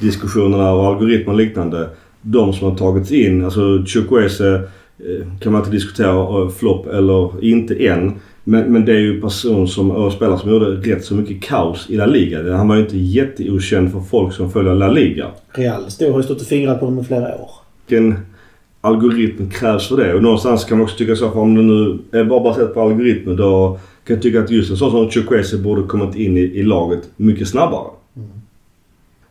diskussionerna 0.00 0.72
och 0.72 0.86
algoritmer 0.86 1.32
och 1.32 1.38
liknande. 1.38 1.88
De 2.22 2.52
som 2.52 2.70
har 2.70 2.76
tagits 2.76 3.12
in, 3.12 3.44
alltså 3.44 3.84
Chukwese, 3.86 4.54
eh, 4.98 5.26
kan 5.40 5.52
man 5.52 5.60
inte 5.60 5.70
diskutera 5.70 6.42
eh, 6.42 6.48
flopp 6.48 6.86
eller 6.86 7.44
inte 7.44 7.86
än. 7.86 8.12
Men, 8.44 8.72
men 8.72 8.84
det 8.84 8.92
är 8.92 8.98
ju 8.98 9.20
person 9.20 9.68
som, 9.68 9.90
och 9.90 10.12
spelare 10.12 10.38
som 10.38 10.50
gjorde 10.50 10.66
rätt 10.66 11.04
så 11.04 11.14
mycket 11.14 11.42
kaos 11.42 11.90
i 11.90 11.96
La 11.96 12.06
Liga. 12.06 12.56
Han 12.56 12.68
var 12.68 12.76
ju 12.76 12.82
inte 12.82 12.98
jätteokänd 12.98 13.92
för 13.92 14.00
folk 14.00 14.34
som 14.34 14.50
följer 14.50 14.74
La 14.74 14.88
Liga. 14.88 15.26
Real 15.52 15.90
stor 15.90 16.10
har 16.10 16.18
ju 16.18 16.22
stått 16.22 16.40
och 16.40 16.46
fingrat 16.46 16.80
på 16.80 16.86
dem 16.86 16.98
i 16.98 17.04
flera 17.04 17.34
år. 17.34 17.50
Vilken 17.86 18.18
algoritm 18.80 19.50
krävs 19.50 19.88
för 19.88 19.96
det? 19.96 20.14
Och 20.14 20.22
någonstans 20.22 20.64
kan 20.64 20.78
man 20.78 20.84
också 20.84 20.96
tycka 20.96 21.16
så 21.16 21.30
för 21.30 21.40
om 21.40 21.54
det 21.54 21.62
nu 21.62 21.98
är 22.12 22.24
bara 22.24 22.40
baserat 22.40 22.74
på 22.74 22.80
algoritmer 22.82 23.34
då 23.34 23.78
kan 24.06 24.16
jag 24.16 24.22
tycka 24.22 24.40
att 24.40 24.50
just 24.50 24.70
en 24.70 24.76
sån 24.76 24.90
som 24.90 25.10
Chukwese 25.10 25.58
borde 25.58 25.82
kommit 25.82 26.14
in 26.16 26.36
i, 26.36 26.40
i 26.40 26.62
laget 26.62 27.00
mycket 27.16 27.48
snabbare. 27.48 27.86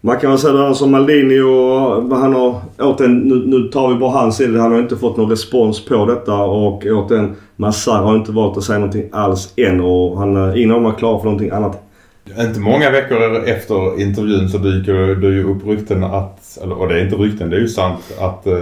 Man 0.02 0.18
kan 0.18 0.30
väl 0.30 0.40
säga 0.40 0.68
att 0.68 0.78
som 0.78 0.92
Maldini 0.92 1.40
och 1.40 2.18
han 2.18 2.34
har 2.34 2.62
återigen, 2.80 3.18
nu, 3.20 3.36
nu 3.46 3.68
tar 3.68 3.94
vi 3.94 4.00
bara 4.00 4.12
hans 4.12 4.38
sida. 4.38 4.62
Han 4.62 4.72
har 4.72 4.80
inte 4.80 4.98
fått 4.98 5.18
någon 5.18 5.30
respons 5.30 5.86
på 5.86 6.06
detta 6.06 6.36
och 6.36 6.86
återigen 6.86 7.36
Massar 7.56 8.04
har 8.04 8.16
inte 8.16 8.32
valt 8.32 8.58
att 8.58 8.64
säga 8.64 8.80
någonting 8.80 9.10
alls 9.12 9.54
än 9.58 9.82
och 9.82 10.18
han, 10.18 10.58
ingen 10.58 10.72
av 10.72 10.82
dem 10.84 10.92
är 10.92 10.98
klar 10.98 11.18
för 11.18 11.26
någonting 11.26 11.50
annat. 11.50 11.84
Inte 12.40 12.60
många 12.60 12.92
veckor 12.92 13.18
efter 13.46 14.02
intervjun 14.02 14.50
så 14.50 14.58
dyker 14.58 14.94
det 14.94 15.28
ju 15.28 15.44
upp 15.44 15.68
rykten 15.68 16.04
att, 16.04 16.58
eller, 16.64 16.80
och 16.82 16.88
det 16.88 17.00
är 17.00 17.04
inte 17.04 17.16
rykten, 17.16 17.50
det 17.50 17.56
är 17.56 17.62
ju 17.62 17.68
sant, 17.68 18.00
att 18.20 18.48
eh, 18.48 18.54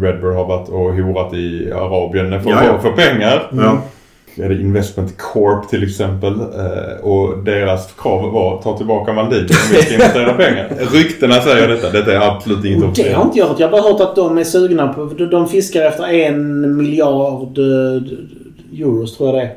Redbird 0.00 0.34
har 0.34 0.46
varit 0.46 0.68
och 0.68 0.94
horat 0.94 1.34
i 1.34 1.72
Arabien 1.72 2.42
för 2.42 2.50
Ja, 2.50 2.64
ja. 2.64 2.78
få 2.78 2.92
pengar. 2.92 3.50
Ja. 3.52 3.78
Det 4.36 4.54
Investment 4.54 5.18
Corp 5.18 5.68
till 5.70 5.82
exempel. 5.82 6.32
Eh, 6.40 7.04
och 7.04 7.44
deras 7.44 7.92
krav 8.02 8.32
var 8.32 8.56
att 8.56 8.62
ta 8.62 8.76
tillbaka 8.76 9.12
Maldini 9.12 9.40
om 9.42 9.46
vi 9.72 9.82
ska 9.82 9.94
investera 9.94 10.32
pengar. 10.32 10.68
Ryktena 10.92 11.40
säger 11.40 11.68
detta. 11.68 11.90
Detta 11.90 12.12
är 12.12 12.30
absolut 12.30 12.64
inget 12.64 12.82
Och 12.84 12.90
det 12.94 13.12
har 13.12 13.24
inte 13.24 13.38
jag 13.38 13.46
hört. 13.46 13.60
Jag 13.60 13.68
har 13.68 13.72
bara 13.82 13.92
hört 13.92 14.00
att 14.00 14.16
de 14.16 14.38
är 14.38 14.44
sugna 14.44 14.88
på... 14.88 15.04
de- 15.04 15.24
De 15.30 15.48
fiskar 15.48 15.82
efter 15.82 16.04
en 16.12 16.76
miljard 16.76 17.58
eh, 17.58 18.80
euros 18.80 19.16
tror 19.16 19.28
jag 19.28 19.38
det 19.38 19.42
är. 19.42 19.54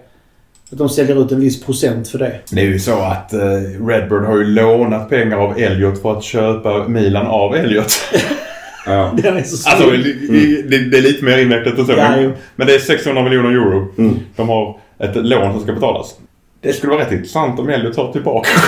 Att 0.71 0.77
de 0.77 0.89
säljer 0.89 1.21
ut 1.25 1.31
en 1.31 1.39
viss 1.39 1.63
procent 1.65 2.07
för 2.07 2.19
det. 2.19 2.33
Det 2.51 2.62
är 2.62 2.65
ju 2.65 2.79
så 2.79 3.00
att 3.00 3.33
eh, 3.33 3.39
Redbird 3.88 4.21
har 4.25 4.38
ju 4.38 4.43
lånat 4.43 5.09
pengar 5.09 5.38
av 5.38 5.57
Elliot 5.57 6.01
för 6.01 6.12
att 6.17 6.24
köpa 6.24 6.88
Milan 6.88 7.27
av 7.27 7.55
Elliot. 7.55 7.88
Ja. 8.86 9.13
Den 9.24 9.38
är 9.38 9.43
så 9.43 9.69
Alltså, 9.69 9.89
snygg. 9.89 10.03
det, 10.31 10.62
det, 10.77 10.89
det 10.89 10.98
är 10.98 11.01
lite 11.01 11.25
mer 11.25 11.38
invecklat 11.38 11.77
än 11.79 11.86
så. 11.86 11.91
Ja, 11.91 12.09
men, 12.09 12.33
men 12.55 12.67
det 12.67 12.75
är 12.75 12.79
600 12.79 13.24
miljoner 13.24 13.50
euro. 13.50 13.93
Mm. 13.98 14.15
De 14.36 14.50
har 14.50 14.79
ett 15.00 15.15
lån 15.15 15.53
som 15.53 15.62
ska 15.63 15.74
betalas. 15.74 16.15
Det 16.62 16.74
skulle 16.74 16.91
vara 16.93 17.01
rätt 17.01 17.12
intressant 17.12 17.59
om 17.59 17.69
Elliot 17.69 17.93
tar 17.95 18.12
tillbaka 18.12 18.50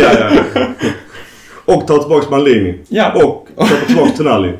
ja, 0.00 0.12
ja. 0.54 0.66
Och 1.64 1.86
ta 1.86 1.98
tillbaka 1.98 2.30
Maldini. 2.30 2.78
Ja. 2.88 3.12
Och 3.24 3.48
köpa 3.68 3.86
tillbaka 3.86 4.10
Tonali. 4.10 4.52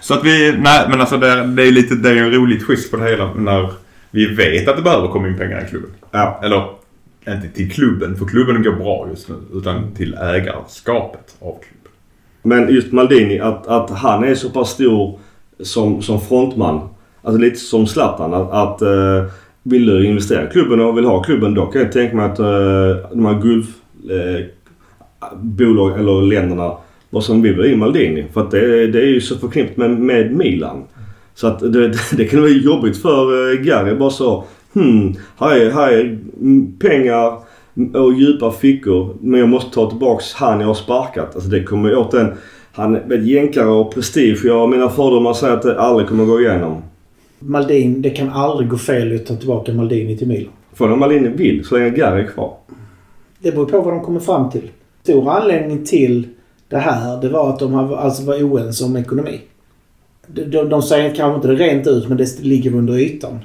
Så 0.00 0.14
att 0.14 0.24
vi, 0.24 0.52
nej 0.58 0.86
men 0.90 1.00
alltså 1.00 1.16
det, 1.16 1.28
är- 1.28 1.44
det 1.44 1.62
är 1.62 1.70
lite, 1.72 1.94
det 1.94 2.10
är 2.10 2.16
en 2.16 2.30
roligt 2.32 2.66
twist 2.66 2.90
på 2.90 2.96
det 2.96 3.10
hela 3.10 3.34
när 3.34 3.68
vi 4.10 4.26
vet 4.34 4.68
att 4.68 4.76
det 4.76 4.82
behöver 4.82 5.08
komma 5.08 5.28
in 5.28 5.36
pengar 5.38 5.64
i 5.66 5.68
klubben. 5.70 5.90
Ja. 6.10 6.40
Eller 6.44 6.66
inte 7.28 7.48
till 7.56 7.72
klubben, 7.72 8.16
för 8.16 8.24
klubben 8.26 8.62
går 8.62 8.72
bra 8.72 9.06
just 9.10 9.28
nu. 9.28 9.34
Utan 9.54 9.94
till 9.94 10.14
ägarskapet 10.14 11.34
av 11.40 11.52
klubben. 11.52 11.79
Men 12.42 12.74
just 12.74 12.92
Maldini, 12.92 13.40
att, 13.40 13.66
att 13.66 13.90
han 13.90 14.24
är 14.24 14.34
så 14.34 14.50
pass 14.50 14.70
stor 14.70 15.18
som, 15.60 16.02
som 16.02 16.20
frontman. 16.20 16.80
Alltså 17.22 17.40
lite 17.40 17.56
som 17.56 17.86
Zlatan. 17.86 18.34
Att, 18.34 18.52
att 18.52 18.82
eh, 18.82 19.24
vill 19.62 19.86
du 19.86 20.06
investera 20.06 20.48
i 20.48 20.52
klubben 20.52 20.80
och 20.80 20.98
vill 20.98 21.04
ha 21.04 21.22
klubben 21.22 21.54
då 21.54 21.66
kan 21.66 21.82
jag 21.82 21.92
tänka 21.92 22.16
mig 22.16 22.24
att 22.24 22.38
eh, 22.38 23.10
de 23.12 23.26
här 23.26 23.40
gulf 23.42 23.66
eh, 24.10 24.46
bolag 25.36 25.98
eller 26.00 26.22
länderna 26.22 26.72
vad 27.10 27.24
som 27.24 27.42
vill 27.42 27.56
ha 27.56 27.66
in 27.66 27.78
Maldini. 27.78 28.26
För 28.32 28.40
att 28.40 28.50
det, 28.50 28.86
det 28.86 28.98
är 29.00 29.06
ju 29.06 29.20
så 29.20 29.38
förknippat 29.38 29.76
med, 29.76 29.90
med 29.90 30.36
Milan. 30.36 30.84
Så 31.34 31.46
att 31.46 31.72
det, 31.72 31.92
det 32.16 32.24
kan 32.24 32.40
vara 32.40 32.50
jobbigt 32.50 33.02
för 33.02 33.52
eh, 33.52 33.60
Gary 33.60 33.94
bara 33.94 34.10
så. 34.10 34.44
Hmm, 34.72 35.14
här 35.38 35.56
är, 35.56 35.70
här 35.70 35.92
är 35.92 36.18
pengar 36.78 37.38
och 37.94 38.12
djupa 38.12 38.52
fickor. 38.52 39.16
Men 39.20 39.40
jag 39.40 39.48
måste 39.48 39.74
ta 39.74 39.90
tillbaks 39.90 40.32
han 40.32 40.60
jag 40.60 40.66
har 40.66 40.74
sparkat. 40.74 41.34
Alltså 41.34 41.50
det 41.50 41.62
kommer 41.62 41.96
åt 41.96 42.10
den. 42.10 42.32
Han 42.72 42.96
är 42.96 43.18
jänkare 43.18 43.68
och 43.68 43.94
prestige. 43.94 44.40
Jag 44.44 44.70
mina 44.70 44.88
fördomar 44.88 45.32
säger 45.32 45.54
att 45.54 45.62
det 45.62 45.80
aldrig 45.80 46.08
kommer 46.08 46.24
gå 46.24 46.40
igenom. 46.40 46.82
Maldin, 47.38 48.02
det 48.02 48.10
kan 48.10 48.30
aldrig 48.30 48.68
gå 48.68 48.78
fel 48.78 49.14
att 49.14 49.26
ta 49.26 49.36
tillbaka 49.36 49.72
Maldini 49.72 50.16
till 50.16 50.28
Milan. 50.28 50.52
För 50.72 50.92
om 50.92 50.98
Malini 50.98 51.28
vill 51.28 51.64
så 51.64 51.78
länge 51.78 51.90
Gary 51.90 52.22
är 52.22 52.26
kvar. 52.26 52.56
Det 53.38 53.52
beror 53.52 53.66
på 53.66 53.80
vad 53.80 53.94
de 53.94 54.00
kommer 54.00 54.20
fram 54.20 54.50
till. 54.50 54.70
Stor 55.02 55.30
anledning 55.30 55.84
till 55.84 56.28
det 56.68 56.78
här, 56.78 57.20
det 57.20 57.28
var 57.28 57.50
att 57.50 57.58
de 57.58 57.74
alltså 57.74 58.22
var 58.22 58.34
oense 58.34 58.84
om 58.84 58.96
ekonomi. 58.96 59.40
De, 60.26 60.44
de, 60.44 60.68
de 60.68 60.82
säger 60.82 61.14
kanske 61.14 61.36
inte 61.36 61.48
det 61.48 61.54
rent 61.54 61.86
ut, 61.86 62.08
men 62.08 62.18
det 62.18 62.40
ligger 62.40 62.74
under 62.74 62.98
ytan. 62.98 63.38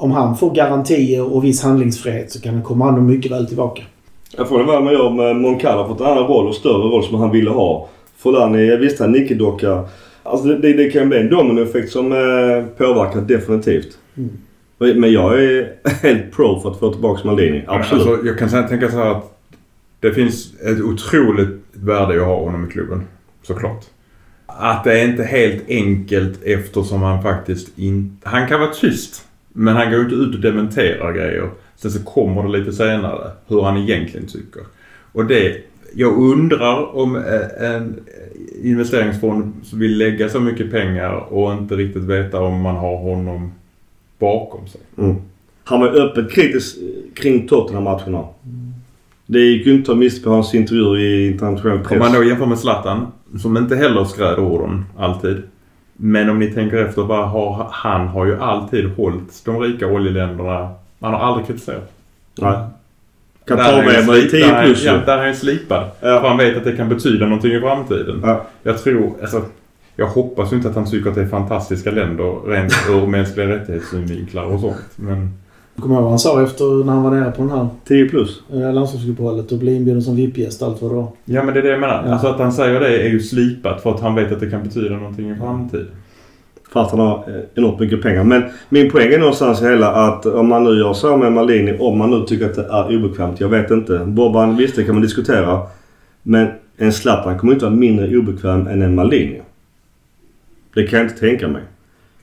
Om 0.00 0.10
han 0.10 0.36
får 0.36 0.54
garantier 0.54 1.34
och 1.34 1.44
viss 1.44 1.62
handlingsfrihet 1.62 2.32
så 2.32 2.40
kan 2.40 2.54
han 2.54 2.62
komma 2.62 2.90
nog 2.90 3.02
mycket 3.02 3.32
väl 3.32 3.46
tillbaka. 3.46 3.82
Jag 4.36 4.48
får 4.48 4.64
vad 4.64 4.84
man 4.84 4.92
gör 4.92 5.10
med 5.10 5.36
Moncala. 5.36 5.88
fått 5.88 6.00
en 6.00 6.06
annan 6.06 6.26
roll 6.26 6.46
och 6.46 6.54
större 6.54 6.88
roll 6.88 7.04
som 7.04 7.20
han 7.20 7.30
ville 7.30 7.50
ha. 7.50 7.88
Fulani, 8.16 8.76
visst 8.76 9.00
han 9.00 9.12
nickedocka. 9.12 9.84
Alltså 10.22 10.48
det, 10.48 10.58
det, 10.58 10.72
det 10.72 10.90
kan 10.90 11.08
bli 11.08 11.18
en 11.18 11.30
dominoeffekt 11.30 11.92
som 11.92 12.12
eh, 12.12 12.64
påverkar 12.76 13.20
definitivt. 13.20 13.98
Mm. 14.16 15.00
Men 15.00 15.12
jag 15.12 15.44
är 15.44 15.72
helt 16.02 16.32
pro 16.32 16.60
för 16.60 16.70
att 16.70 16.78
få 16.78 16.92
tillbaka 16.92 17.20
Maldini. 17.24 17.64
Absolut. 17.66 18.06
Alltså, 18.06 18.26
jag 18.26 18.38
kan 18.38 18.50
säga, 18.50 18.62
tänka 18.62 18.90
så 18.90 18.96
här 18.96 19.10
att 19.10 19.38
det 20.00 20.12
finns 20.12 20.60
ett 20.60 20.80
otroligt 20.80 21.64
värde 21.72 22.14
i 22.14 22.18
att 22.18 22.26
ha 22.26 22.44
honom 22.44 22.68
i 22.68 22.72
klubben. 22.72 23.02
Såklart. 23.42 23.84
Att 24.46 24.84
det 24.84 25.00
är 25.00 25.08
inte 25.08 25.22
helt 25.22 25.68
enkelt 25.68 26.42
eftersom 26.44 27.02
han 27.02 27.22
faktiskt 27.22 27.78
inte... 27.78 28.28
Han 28.28 28.48
kan 28.48 28.60
vara 28.60 28.70
tyst. 28.70 29.26
Men 29.52 29.76
han 29.76 29.90
går 29.90 30.00
inte 30.00 30.14
ut 30.14 30.34
och 30.34 30.40
dementerar 30.40 31.12
grejer. 31.12 31.50
Sen 31.76 31.90
så 31.90 32.04
kommer 32.04 32.42
det 32.42 32.58
lite 32.58 32.72
senare 32.72 33.30
hur 33.46 33.62
han 33.62 33.76
egentligen 33.76 34.26
tycker. 34.26 34.62
Och 35.12 35.24
det... 35.24 35.56
Jag 35.94 36.18
undrar 36.18 36.96
om 36.96 37.16
eh, 37.16 37.70
en 37.70 38.00
investeringsfond 38.62 39.52
vill 39.74 39.98
lägga 39.98 40.28
så 40.28 40.40
mycket 40.40 40.70
pengar 40.70 41.32
och 41.32 41.52
inte 41.52 41.74
riktigt 41.74 42.02
veta 42.02 42.40
om 42.40 42.60
man 42.60 42.76
har 42.76 42.96
honom 42.96 43.52
bakom 44.18 44.66
sig. 44.66 44.80
Mm. 44.98 45.16
Han 45.64 45.80
var 45.80 45.88
öppet 45.88 46.32
kritisk 46.32 46.76
kring 47.14 47.48
Tottenham-matcherna. 47.48 48.24
Det 49.26 49.38
gick 49.40 49.66
ju 49.66 49.74
inte 49.74 49.92
att 49.92 49.98
missa 49.98 50.24
på 50.24 50.30
hans 50.30 50.54
intervjuer 50.54 50.98
i 50.98 51.26
internationell 51.26 51.78
Om 51.78 51.84
press. 51.84 51.98
man 51.98 52.12
då 52.12 52.24
jämför 52.24 52.46
med 52.46 52.58
Zlatan, 52.58 53.06
som 53.38 53.56
inte 53.56 53.76
heller 53.76 54.04
skräder 54.04 54.40
orden 54.40 54.84
alltid. 54.98 55.42
Men 56.02 56.30
om 56.30 56.38
ni 56.38 56.46
tänker 56.52 56.76
efter, 56.76 57.02
vad 57.02 57.28
har, 57.28 57.68
han 57.72 58.08
har 58.08 58.26
ju 58.26 58.40
alltid 58.40 58.90
hållit 58.90 59.42
de 59.44 59.60
rika 59.60 59.86
oljeländerna. 59.86 60.70
Han 61.00 61.12
har 61.14 61.20
aldrig 61.20 61.46
kritiserat. 61.46 61.92
Nej. 62.40 62.52
Där 63.44 63.54
är 63.54 63.58
Qatar 63.64 63.92
han 63.96 64.06
var 64.06 64.14
slip- 64.14 64.30
10 64.30 64.46
där 64.46 64.54
är- 64.54 64.64
plus. 64.64 64.84
Ja, 64.84 64.92
där 65.06 65.18
är 65.18 65.26
han 65.26 65.34
slipad. 65.34 65.82
Ja. 66.00 66.20
För 66.20 66.28
han 66.28 66.36
vet 66.36 66.56
att 66.56 66.64
det 66.64 66.76
kan 66.76 66.88
betyda 66.88 67.24
någonting 67.26 67.52
i 67.52 67.60
framtiden. 67.60 68.20
Ja. 68.24 68.46
Jag 68.62 68.78
tror, 68.82 69.12
alltså. 69.20 69.42
Jag 69.96 70.06
hoppas 70.06 70.52
ju 70.52 70.56
inte 70.56 70.68
att 70.68 70.74
han 70.74 70.86
tycker 70.90 71.08
att 71.10 71.14
det 71.16 71.22
är 71.22 71.26
fantastiska 71.26 71.90
länder 71.90 72.48
rent 72.50 72.72
ur 72.90 73.06
mänskliga 73.06 73.48
rättighetssynvinklar 73.48 74.44
och 74.44 74.60
sånt. 74.60 74.76
Men 74.96 75.30
kommer 75.80 75.94
ihåg 75.94 76.02
vad 76.02 76.12
han 76.12 76.18
sa 76.18 76.42
efter 76.42 76.84
när 76.84 76.92
han 76.92 77.02
var 77.02 77.10
nere 77.10 77.30
på 77.30 77.42
den 77.42 77.50
här 77.50 77.68
10 77.88 78.08
plus. 78.08 78.42
eh, 78.52 78.72
landslagsuppehållet 78.72 79.52
och 79.52 79.58
blev 79.58 79.74
inbjuden 79.74 80.02
som 80.02 80.16
VIP-gäst 80.16 80.62
allt 80.62 80.82
vad 80.82 80.90
det 80.90 80.94
var. 80.94 81.08
ja 81.24 81.42
men 81.42 81.54
det 81.54 81.60
är 81.60 81.64
det 81.64 81.70
jag 81.70 81.80
menar. 81.80 82.02
Ja. 82.06 82.12
Alltså 82.12 82.26
att 82.28 82.38
han 82.38 82.52
säger 82.52 82.80
det 82.80 83.02
är 83.02 83.08
ju 83.08 83.20
slipat 83.20 83.82
för 83.82 83.90
att 83.90 84.00
han 84.00 84.14
vet 84.14 84.32
att 84.32 84.40
det 84.40 84.50
kan 84.50 84.62
betyda 84.62 84.94
någonting 84.96 85.30
i 85.30 85.36
framtiden. 85.36 85.86
Fast 86.72 86.90
han 86.90 87.00
har 87.00 87.16
eh, 87.16 87.42
enormt 87.54 87.80
mycket 87.80 88.02
pengar. 88.02 88.24
Men 88.24 88.42
min 88.68 88.90
poäng 88.90 89.12
är 89.12 89.18
någonstans 89.18 89.62
hela 89.62 89.92
att 89.92 90.26
om 90.26 90.48
man 90.48 90.64
nu 90.64 90.70
gör 90.70 90.92
så 90.92 91.16
med 91.16 91.32
Malini, 91.32 91.76
om 91.80 91.98
man 91.98 92.10
nu 92.10 92.24
tycker 92.26 92.46
att 92.46 92.54
det 92.54 92.66
är 92.70 92.96
obekvämt. 92.96 93.40
Jag 93.40 93.48
vet 93.48 93.70
inte. 93.70 93.98
Bobban, 93.98 94.56
visst 94.56 94.76
det 94.76 94.84
kan 94.84 94.94
man 94.94 95.02
diskutera. 95.02 95.60
Men 96.22 96.48
en 96.76 96.92
Zlatan 96.92 97.38
kommer 97.38 97.52
inte 97.52 97.64
vara 97.64 97.74
mindre 97.74 98.16
obekväm 98.16 98.66
än 98.66 98.82
en 98.82 98.94
Malini. 98.94 99.40
Det 100.74 100.86
kan 100.86 100.98
jag 100.98 101.08
inte 101.08 101.20
tänka 101.20 101.48
mig. 101.48 101.62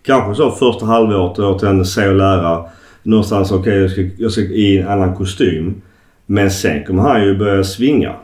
Kanske 0.04 0.36
så 0.36 0.52
första 0.52 0.86
halvåret 0.86 1.40
åt 1.40 1.64
en 1.64 1.86
se 1.86 2.08
och 2.08 2.16
lära. 2.16 2.66
Någonstans 3.08 3.52
okej 3.52 3.78
jag, 3.82 3.92
ska, 3.92 4.02
jag 4.18 4.32
ska 4.32 4.42
i 4.42 4.78
en 4.78 4.88
annan 4.88 5.16
kostym. 5.16 5.82
Men 6.26 6.52
sen 6.52 6.84
kommer 6.84 7.04
han 7.04 7.24
ju 7.24 7.38
börja 7.38 7.64
svinga. 7.64 8.16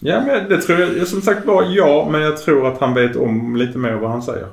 Ja, 0.00 0.22
men 0.26 0.48
det 0.48 0.56
tror 0.58 0.80
jag. 0.80 1.08
Som 1.08 1.22
sagt 1.22 1.46
var 1.46 1.64
ja, 1.76 2.08
men 2.10 2.20
jag 2.20 2.36
tror 2.36 2.66
att 2.66 2.80
han 2.80 2.94
vet 2.94 3.16
om 3.16 3.56
lite 3.56 3.78
mer 3.78 3.92
vad 3.92 4.10
han 4.10 4.22
säger. 4.22 4.46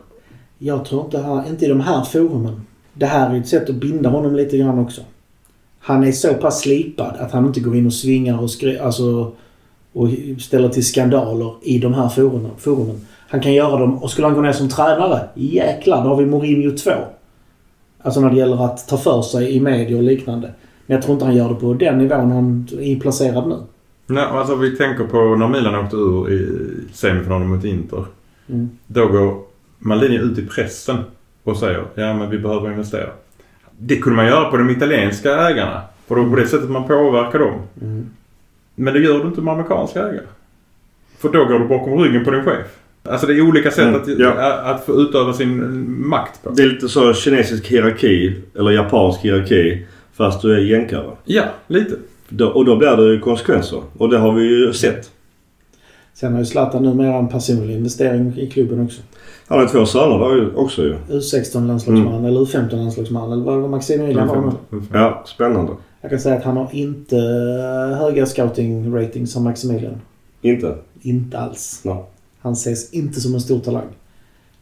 Jag 0.57 0.85
tror 0.85 1.05
inte 1.05 1.17
han, 1.17 1.47
inte 1.47 1.65
i 1.65 1.67
de 1.67 1.79
här 1.79 2.03
forumen. 2.03 2.61
Det 2.93 3.05
här 3.05 3.35
är 3.35 3.39
ett 3.39 3.47
sätt 3.47 3.69
att 3.69 3.75
binda 3.75 4.09
honom 4.09 4.35
lite 4.35 4.57
grann 4.57 4.79
också. 4.79 5.01
Han 5.79 6.03
är 6.03 6.11
så 6.11 6.33
pass 6.33 6.61
slipad 6.61 7.15
att 7.19 7.31
han 7.31 7.45
inte 7.45 7.59
går 7.59 7.75
in 7.75 7.85
och 7.85 7.93
svingar 7.93 8.41
och, 8.41 8.51
skri, 8.51 8.79
alltså, 8.79 9.31
och 9.93 10.07
ställer 10.39 10.69
till 10.69 10.85
skandaler 10.85 11.53
i 11.61 11.79
de 11.79 11.93
här 11.93 12.09
forumen, 12.09 12.51
forumen. 12.57 13.01
Han 13.27 13.41
kan 13.41 13.53
göra 13.53 13.79
dem 13.79 14.03
och 14.03 14.11
skulle 14.11 14.27
han 14.27 14.35
gå 14.35 14.41
ner 14.41 14.51
som 14.51 14.69
tränare, 14.69 15.19
jäklar, 15.33 16.03
då 16.03 16.09
har 16.09 16.15
vi 16.17 16.25
Mourinho 16.25 16.77
2. 16.77 16.91
Alltså 18.03 18.21
när 18.21 18.29
det 18.29 18.37
gäller 18.37 18.65
att 18.65 18.87
ta 18.87 18.97
för 18.97 19.21
sig 19.21 19.55
i 19.55 19.59
media 19.59 19.97
och 19.97 20.03
liknande. 20.03 20.53
Men 20.85 20.95
jag 20.95 21.03
tror 21.03 21.13
inte 21.13 21.25
han 21.25 21.35
gör 21.35 21.49
det 21.49 21.55
på 21.55 21.73
den 21.73 21.97
nivån 21.97 22.31
han 22.31 22.67
är 22.79 22.99
placerad 22.99 23.47
nu. 23.47 23.57
Nej, 24.07 24.23
alltså 24.23 24.55
vi 24.55 24.77
tänker 24.77 25.03
på 25.03 25.35
när 25.35 25.47
Milan 25.47 25.75
åkte 25.75 25.95
ur 25.95 26.31
i 26.31 26.47
semifinalen 26.93 27.47
mot 27.47 27.65
Inter. 27.65 28.05
Mm. 28.49 28.69
Då 28.87 29.07
går 29.07 29.41
Maldini 29.79 30.15
ut 30.15 30.37
i 30.37 30.45
pressen 30.45 30.97
och 31.43 31.57
säger 31.57 31.85
ja 31.95 32.13
men 32.13 32.29
vi 32.29 32.39
behöver 32.39 32.71
investera. 32.71 33.09
Det 33.77 33.97
kunde 33.97 34.15
man 34.15 34.25
göra 34.25 34.51
på 34.51 34.57
de 34.57 34.69
italienska 34.69 35.35
ägarna. 35.49 35.81
För 36.07 36.15
då 36.15 36.29
på 36.29 36.35
det 36.35 36.47
sättet 36.47 36.69
man 36.69 36.87
påverkar 36.87 37.39
dem. 37.39 37.61
Mm. 37.81 38.09
Men 38.75 38.93
det 38.93 38.99
gör 38.99 39.19
du 39.19 39.27
inte 39.27 39.41
med 39.41 39.53
amerikanska 39.53 39.99
ägare. 39.99 40.25
För 41.17 41.29
då 41.29 41.45
går 41.45 41.59
du 41.59 41.67
bakom 41.67 41.99
ryggen 41.99 42.25
på 42.25 42.31
din 42.31 42.43
chef. 42.43 42.67
Alltså 43.09 43.27
det 43.27 43.33
är 43.33 43.41
olika 43.41 43.71
sätt 43.71 43.79
Mm, 43.87 44.01
att, 44.01 44.07
ja. 44.19 44.31
att, 44.31 44.75
att 44.75 44.85
få 44.85 44.93
utöva 45.01 45.33
sin 45.33 45.85
makt 46.07 46.43
på. 46.43 46.49
Det 46.49 46.63
är 46.63 46.67
lite 46.67 46.89
så 46.89 47.13
kinesisk 47.13 47.67
hierarki, 47.67 48.35
eller 48.59 48.71
japansk 48.71 49.19
hierarki, 49.19 49.85
fast 50.13 50.41
du 50.41 50.53
är 50.55 50.59
jänkare. 50.59 51.05
Ja, 51.25 51.43
lite. 51.67 51.95
Då, 52.29 52.47
och 52.47 52.65
då 52.65 52.75
blir 52.77 52.97
det 52.97 53.13
ju 53.13 53.19
konsekvenser. 53.19 53.81
Och 53.97 54.09
det 54.09 54.17
har 54.17 54.33
vi 54.33 54.43
ju 54.43 54.73
sett. 54.73 55.09
Sen 56.13 56.31
har 56.33 56.39
ju 56.39 56.45
Zlatan 56.45 56.83
numera 56.83 57.15
en 57.17 57.27
personlig 57.27 57.75
investering 57.75 58.33
i 58.37 58.49
klubben 58.49 58.85
också. 58.85 59.01
Han 59.47 59.59
har 59.59 59.67
två 59.67 59.85
söner 59.85 60.19
där 60.19 60.57
också 60.59 60.81
ju. 60.83 60.95
U16-landslagsman 61.09 62.07
Mm. 62.15 62.25
eller 62.25 62.39
U15-landslagsman 62.39 63.31
eller 63.33 63.43
vad 63.43 63.57
var 63.61 63.69
Maximilian 63.69 64.27
var. 64.27 64.53
Ja, 64.93 65.23
spännande. 65.27 65.71
Jag 66.01 66.09
kan 66.09 66.19
säga 66.19 66.35
att 66.35 66.43
han 66.43 66.57
har 66.57 66.69
inte 66.71 67.15
eh, 67.17 67.97
höga 67.97 68.25
scouting-ratings 68.25 69.25
som 69.25 69.43
Maximilian. 69.43 70.01
Inte? 70.41 70.75
Inte 71.01 71.39
alls. 71.39 71.81
Nej. 71.83 72.03
Han 72.43 72.53
ses 72.53 72.93
inte 72.93 73.21
som 73.21 73.33
en 73.33 73.41
stor 73.41 73.59
talang. 73.59 73.87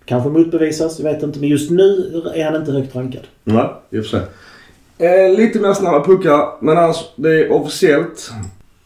Kanske 0.05 0.29
motbevisas, 0.29 0.99
jag 0.99 1.13
vet 1.13 1.23
inte. 1.23 1.39
Men 1.39 1.49
just 1.49 1.71
nu 1.71 2.21
är 2.35 2.45
han 2.45 2.55
inte 2.55 2.71
högt 2.71 2.95
rankad. 2.95 3.21
Nej, 3.43 3.65
i 3.89 3.99
och 3.99 4.05
för 4.05 4.09
sig. 4.09 4.21
Eh, 4.97 5.37
lite 5.37 5.59
mer 5.59 5.73
snabba 5.73 6.03
puckar, 6.03 6.45
men 6.59 6.77
annars 6.77 6.97
det 7.15 7.29
är 7.29 7.51
officiellt. 7.51 8.31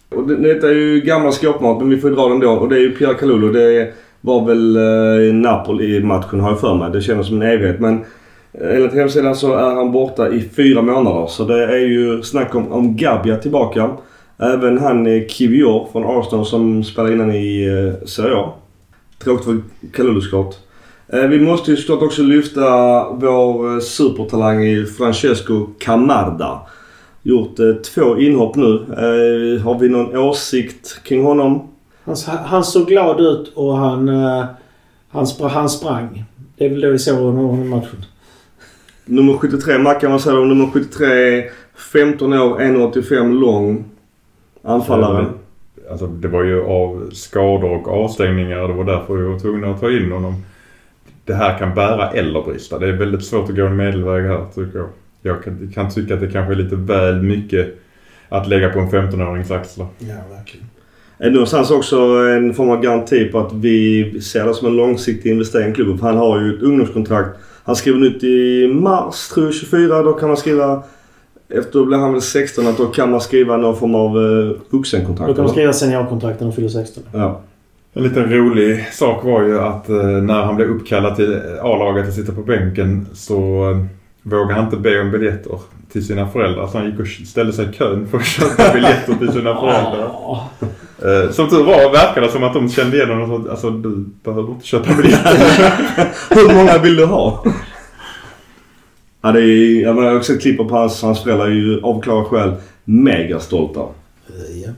Och 0.09 0.27
det, 0.27 0.35
detta 0.35 0.67
är 0.67 0.73
ju 0.73 1.01
gammal 1.01 1.33
skåpmat, 1.33 1.79
men 1.79 1.89
vi 1.89 1.97
får 1.97 2.09
ju 2.09 2.15
dra 2.15 2.29
den 2.29 2.39
då. 2.39 2.51
Och 2.51 2.69
det 2.69 2.75
är 2.75 2.79
ju 2.79 2.95
Pierre 2.95 3.13
Kalulu. 3.13 3.51
Det 3.51 3.93
var 4.21 4.45
väl 4.45 4.75
eh, 4.75 5.33
Napoli-matchen 5.33 6.39
har 6.39 6.49
jag 6.49 6.59
för 6.59 6.75
mig. 6.75 6.91
Det 6.91 7.01
känns 7.01 7.27
som 7.27 7.41
en 7.41 7.49
evighet. 7.49 7.79
Men 7.79 8.05
eh, 8.53 8.75
enligt 8.75 8.93
hemsidan 8.93 9.35
så 9.35 9.53
är 9.53 9.75
han 9.75 9.91
borta 9.91 10.29
i 10.29 10.49
fyra 10.55 10.81
månader. 10.81 11.27
Så 11.27 11.43
det 11.43 11.63
är 11.63 11.85
ju 11.85 12.23
snack 12.23 12.55
om, 12.55 12.71
om 12.71 12.97
Gabia 12.97 13.37
tillbaka. 13.37 13.89
Även 14.37 14.77
han 14.77 15.07
eh, 15.07 15.27
Kivior 15.27 15.87
från 15.91 16.19
Arsenal 16.19 16.45
som 16.45 16.83
spelade 16.83 17.13
innan 17.13 17.31
i 17.31 17.65
eh, 17.65 18.07
Serie 18.07 18.35
A. 18.35 18.53
Tråkigt 19.23 19.45
för 19.45 19.61
Kalulu 19.93 20.21
såklart. 20.21 20.55
Eh, 21.07 21.21
Vi 21.27 21.39
måste 21.39 21.71
ju 21.71 21.77
såklart 21.77 22.01
också 22.01 22.21
lyfta 22.23 22.61
vår 23.09 23.73
eh, 23.73 23.79
supertalang 23.79 24.63
i 24.63 24.85
Francesco 24.85 25.67
Camarda. 25.79 26.59
Gjort 27.23 27.59
eh, 27.59 27.73
två 27.73 28.17
inhopp 28.19 28.55
nu. 28.55 28.85
Har 29.63 29.79
vi 29.79 29.89
någon 29.89 30.17
åsikt 30.17 31.03
kring 31.03 31.23
honom? 31.23 31.67
Han, 32.03 32.15
han 32.45 32.63
såg 32.63 32.87
glad 32.87 33.21
ut 33.21 33.51
och 33.55 33.77
han, 33.77 34.07
han, 35.09 35.27
spr 35.27 35.47
han 35.47 35.69
sprang. 35.69 36.23
Det 36.57 36.65
är 36.65 36.69
väl 36.69 36.81
det 36.81 36.91
vi 36.91 36.99
såg 36.99 37.19
under 37.19 37.65
matchen. 37.65 38.05
Nummer 39.05 39.33
73, 39.33 39.77
Mackan 39.77 40.11
vad 40.11 40.21
säger 40.21 40.35
du 40.37 40.41
om 40.41 40.49
nummer 40.49 40.69
73? 40.73 41.43
15 41.75 42.33
år, 42.33 42.59
1,85 42.59 43.39
lång. 43.39 43.85
Anfallare. 44.63 45.25
Alltså 45.91 46.07
det 46.07 46.27
var 46.27 46.43
ju 46.43 46.63
av 46.63 47.09
skador 47.13 47.71
och 47.71 47.87
avstängningar. 47.87 48.67
Det 48.67 48.73
var 48.73 48.83
därför 48.83 49.15
vi 49.15 49.23
var 49.23 49.39
tvungna 49.39 49.71
att 49.71 49.79
ta 49.79 49.91
in 49.91 50.11
honom. 50.11 50.43
Det 51.25 51.33
här 51.33 51.57
kan 51.57 51.75
bära 51.75 52.11
eller 52.11 52.41
brista. 52.41 52.79
Det 52.79 52.87
är 52.87 52.93
väldigt 52.93 53.25
svårt 53.25 53.49
att 53.49 53.55
gå 53.55 53.65
en 53.65 53.75
medelväg 53.75 54.23
här 54.23 54.45
tycker 54.55 54.79
jag. 54.79 54.89
Jag 55.21 55.43
kan, 55.43 55.71
kan 55.73 55.91
tycka 55.91 56.13
att 56.13 56.19
det 56.19 56.31
kanske 56.31 56.53
är 56.53 56.57
lite 56.57 56.75
väl 56.75 57.21
mycket 57.21 57.75
att 58.29 58.47
lägga 58.47 58.69
på 58.69 58.79
en 58.79 58.89
15-årings 58.89 59.51
axlar. 59.51 59.87
Ja, 59.99 60.15
verkligen. 60.35 60.67
Någonstans 61.33 61.71
också 61.71 61.97
en 62.37 62.53
form 62.53 62.69
av 62.69 62.81
garanti 62.81 63.25
på 63.25 63.39
att 63.39 63.53
vi 63.53 64.21
ser 64.21 64.45
det 64.45 64.53
som 64.53 64.67
en 64.67 64.75
långsiktig 64.75 65.31
investering 65.31 65.71
i 65.71 65.75
klubben? 65.75 65.97
För 65.97 66.07
han 66.07 66.17
har 66.17 66.41
ju 66.41 66.55
ett 66.55 66.63
ungdomskontrakt. 66.63 67.29
Han 67.63 67.75
skriver 67.75 67.99
nytt 67.99 68.23
i 68.23 68.67
mars, 68.67 69.27
tror 69.27 69.45
jag, 69.45 69.53
24. 69.53 70.01
Då 70.01 70.13
kan 70.13 70.27
man 70.27 70.37
skriva... 70.37 70.83
Efter 71.49 71.85
blir 71.85 71.97
han 71.97 72.11
väl 72.11 72.21
16 72.21 72.67
att 72.67 72.77
då 72.77 72.85
kan 72.85 73.11
man 73.11 73.21
skriva 73.21 73.57
någon 73.57 73.75
form 73.75 73.95
av 73.95 74.17
eh, 74.17 74.55
vuxenkontrakt. 74.69 75.27
Då 75.27 75.33
kan 75.33 75.43
man 75.43 75.53
skriva 75.53 75.73
seniorkontrakt 75.73 76.39
när 76.39 76.47
de 76.47 76.53
fyller 76.53 76.69
16. 76.69 77.03
Ja. 77.13 77.41
En 77.93 78.03
liten 78.03 78.29
rolig 78.29 78.87
sak 78.91 79.23
var 79.23 79.43
ju 79.43 79.59
att 79.59 79.89
eh, 79.89 79.95
när 80.05 80.43
han 80.43 80.55
blev 80.55 80.69
uppkallad 80.69 81.15
till 81.15 81.41
A-laget 81.61 82.07
att 82.07 82.13
sitta 82.13 82.31
på 82.31 82.41
bänken 82.41 83.07
så 83.13 83.71
eh, 83.71 83.85
vågade 84.21 84.53
han 84.53 84.65
inte 84.65 84.77
be 84.77 85.01
om 85.01 85.11
biljetter 85.11 85.59
till 85.91 86.05
sina 86.05 86.27
föräldrar. 86.27 86.67
Så 86.67 86.77
han 86.77 86.87
gick 86.87 86.99
och 86.99 87.07
ställde 87.07 87.53
sig 87.53 87.69
i 87.69 87.73
kön 87.73 88.07
för 88.07 88.17
att 88.17 88.25
köpa 88.25 88.63
biljetter 88.73 89.13
till 89.13 89.31
sina 89.31 89.55
föräldrar. 89.55 90.09
Ja. 90.11 90.49
Eh, 90.99 91.31
som 91.31 91.49
tur 91.49 91.63
var 91.63 91.91
verkar 91.91 92.21
det 92.21 92.29
som 92.29 92.43
att 92.43 92.53
de 92.53 92.69
kände 92.69 92.97
igen 92.97 93.09
honom 93.09 93.31
och 93.31 93.41
sa 93.45 93.51
alltså 93.51 93.69
du 93.69 94.05
behöver 94.23 94.51
inte 94.51 94.65
köpa 94.65 94.93
biljetter. 94.93 95.35
Hur 96.35 96.55
många 96.55 96.77
vill 96.77 96.95
du 96.95 97.05
ha? 97.05 97.43
Ja, 99.25 99.31
det 99.31 99.41
är, 99.41 99.81
jag 99.81 99.93
har 99.93 100.15
också 100.15 100.33
sett 100.33 100.41
klipp 100.41 100.57
på 100.57 100.63
hans, 100.63 101.01
hans 101.01 101.23
föräldrar 101.23 101.45
är 101.45 101.51
ju 101.51 101.81
av 101.81 102.01
klara 102.01 102.23
skäl 102.23 102.53
mega 102.83 103.39
stolta. 103.39 103.79
Eh, 103.79 104.61
ja. 104.63 104.69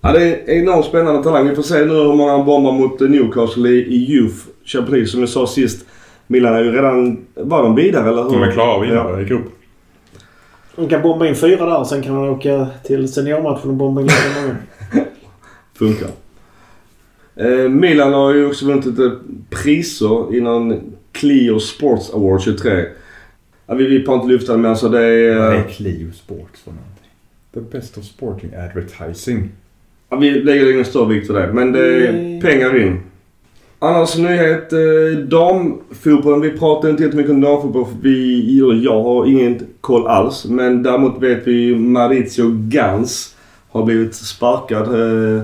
Ja, 0.00 0.12
det 0.12 0.24
är 0.24 0.50
enormt 0.62 0.86
spännande 0.86 1.22
talang. 1.22 1.48
Vi 1.48 1.54
får 1.54 1.62
se 1.62 1.84
nu 1.84 1.94
hur 1.94 2.14
många 2.14 2.32
han 2.32 2.44
bombar 2.46 2.72
mot 2.72 3.00
Newcastle 3.00 3.68
i, 3.68 3.82
i 3.82 4.12
Youth 4.12 4.36
Champions 4.64 4.90
League. 4.92 5.06
Som 5.06 5.20
jag 5.20 5.28
sa 5.28 5.46
sist. 5.46 5.86
Milan 6.26 6.54
är 6.54 6.64
ju 6.64 6.72
redan... 6.72 7.24
Var 7.34 7.62
de 7.62 7.74
vidare 7.74 8.08
eller 8.08 8.22
hur? 8.22 8.30
De 8.30 8.42
är 8.42 8.50
klara 8.50 8.80
vinna 8.80 8.94
Ja. 8.94 9.20
i 9.20 9.24
grupp. 9.24 9.44
De 10.76 10.88
kan 10.88 11.02
bomba 11.02 11.26
in 11.26 11.34
fyra 11.34 11.66
där 11.66 11.84
sen 11.84 12.02
kan 12.02 12.14
man 12.14 12.28
åka 12.28 12.66
till 12.84 13.12
seniormatchen 13.12 13.70
och 13.70 13.76
bomba 13.76 14.00
in 14.00 14.06
lika 14.06 14.40
många. 14.42 14.56
Funkar. 15.78 16.08
Eh, 17.36 17.68
Milan 17.68 18.12
har 18.12 18.34
ju 18.34 18.46
också 18.46 18.66
vunnit 18.66 18.86
lite 18.86 19.10
priser 19.50 20.34
i 20.36 20.40
någon 20.40 20.80
Clio 21.12 21.58
Sports 21.60 22.14
Award 22.14 22.42
23. 22.42 22.84
Ja, 23.72 23.76
vi, 23.76 23.86
vi 23.86 24.00
inte 24.00 24.28
lyfta 24.28 24.52
det 24.52 24.58
men 24.58 24.70
alltså 24.70 24.88
det 24.88 25.04
är... 25.04 25.38
Vad 25.38 25.52
eh, 25.52 25.60
är 25.60 25.64
Clio 25.64 26.12
Sports 26.12 26.62
för 26.62 26.70
någonting? 26.70 27.08
The 27.54 27.60
best 27.60 27.98
of 27.98 28.04
sporting 28.04 28.50
advertising. 28.54 29.50
Ja, 30.08 30.16
vi 30.16 30.30
lägger 30.30 30.72
ingen 30.72 30.84
större 30.84 31.08
vikt 31.08 31.26
för 31.26 31.34
det. 31.34 31.52
Men 31.52 31.72
det 31.72 32.08
är 32.08 32.12
Nej. 32.12 32.40
pengar 32.40 32.82
in. 32.82 33.00
Annars 33.78 34.16
nyhet. 34.18 34.72
Eh, 34.72 35.18
damfotbollen. 35.18 36.40
Vi 36.40 36.50
pratar 36.50 36.90
inte 36.90 37.02
jättemycket 37.02 37.32
om 37.32 37.40
damfotboll. 37.40 37.84
för 37.84 37.96
Vi, 38.02 38.58
eller 38.58 38.72
jag 38.84 39.02
har 39.02 39.26
ingen 39.26 39.66
koll 39.80 40.06
alls. 40.06 40.44
Men 40.44 40.82
däremot 40.82 41.22
vet 41.22 41.46
vi 41.46 41.76
Maurizio 41.76 42.50
Gans 42.52 43.36
har 43.70 43.84
blivit 43.84 44.14
sparkad. 44.14 44.82
Eh, 44.82 45.42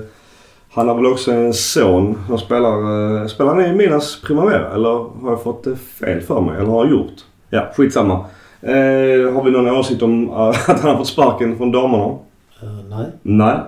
han 0.70 0.88
har 0.88 0.94
väl 0.94 1.06
också 1.06 1.32
en 1.32 1.54
son 1.54 2.18
som 2.26 2.38
spelar... 2.38 2.72
Eh, 3.20 3.26
spelar 3.26 3.54
han 3.54 3.64
i 3.64 3.72
Milans 3.72 4.22
Primavera? 4.26 4.74
Eller 4.74 4.88
har 5.22 5.30
jag 5.30 5.42
fått 5.42 5.64
det 5.64 5.76
fel 5.76 6.20
för 6.20 6.40
mig? 6.40 6.56
Eller 6.56 6.70
har 6.70 6.84
jag 6.84 6.90
gjort? 6.90 7.24
Ja, 7.50 7.72
skitsamma. 7.76 8.24
Eh, 8.60 9.32
har 9.32 9.44
vi 9.44 9.50
någon 9.50 9.68
åsikt 9.68 10.02
om 10.02 10.28
eh, 10.28 10.36
att 10.70 10.80
han 10.80 10.90
har 10.90 10.96
fått 10.96 11.08
sparken 11.08 11.56
från 11.56 11.72
damerna? 11.72 12.04
Eh, 12.62 12.68
nej. 12.90 13.06
Nej. 13.22 13.58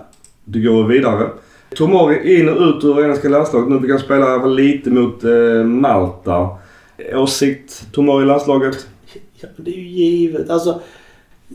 Du 0.45 0.69
går 0.69 0.85
vidare. 0.85 1.29
Tomori 1.77 2.41
in 2.41 2.49
och 2.49 2.61
ut 2.61 2.85
ur 2.85 3.05
engelska 3.05 3.29
landslaget. 3.29 3.69
Nu 3.69 3.81
fick 3.81 3.91
han 3.91 3.99
spela 3.99 4.47
lite 4.47 4.91
mot 4.91 5.25
eh, 5.25 5.65
Malta. 5.65 6.49
Åsikt 7.15 7.93
Tomori 7.93 8.23
i 8.23 8.27
landslaget? 8.27 8.87
Ja, 9.41 9.49
det 9.57 9.71
är 9.71 9.77
ju 9.77 9.89
givet. 9.89 10.51
Alltså, 10.51 10.81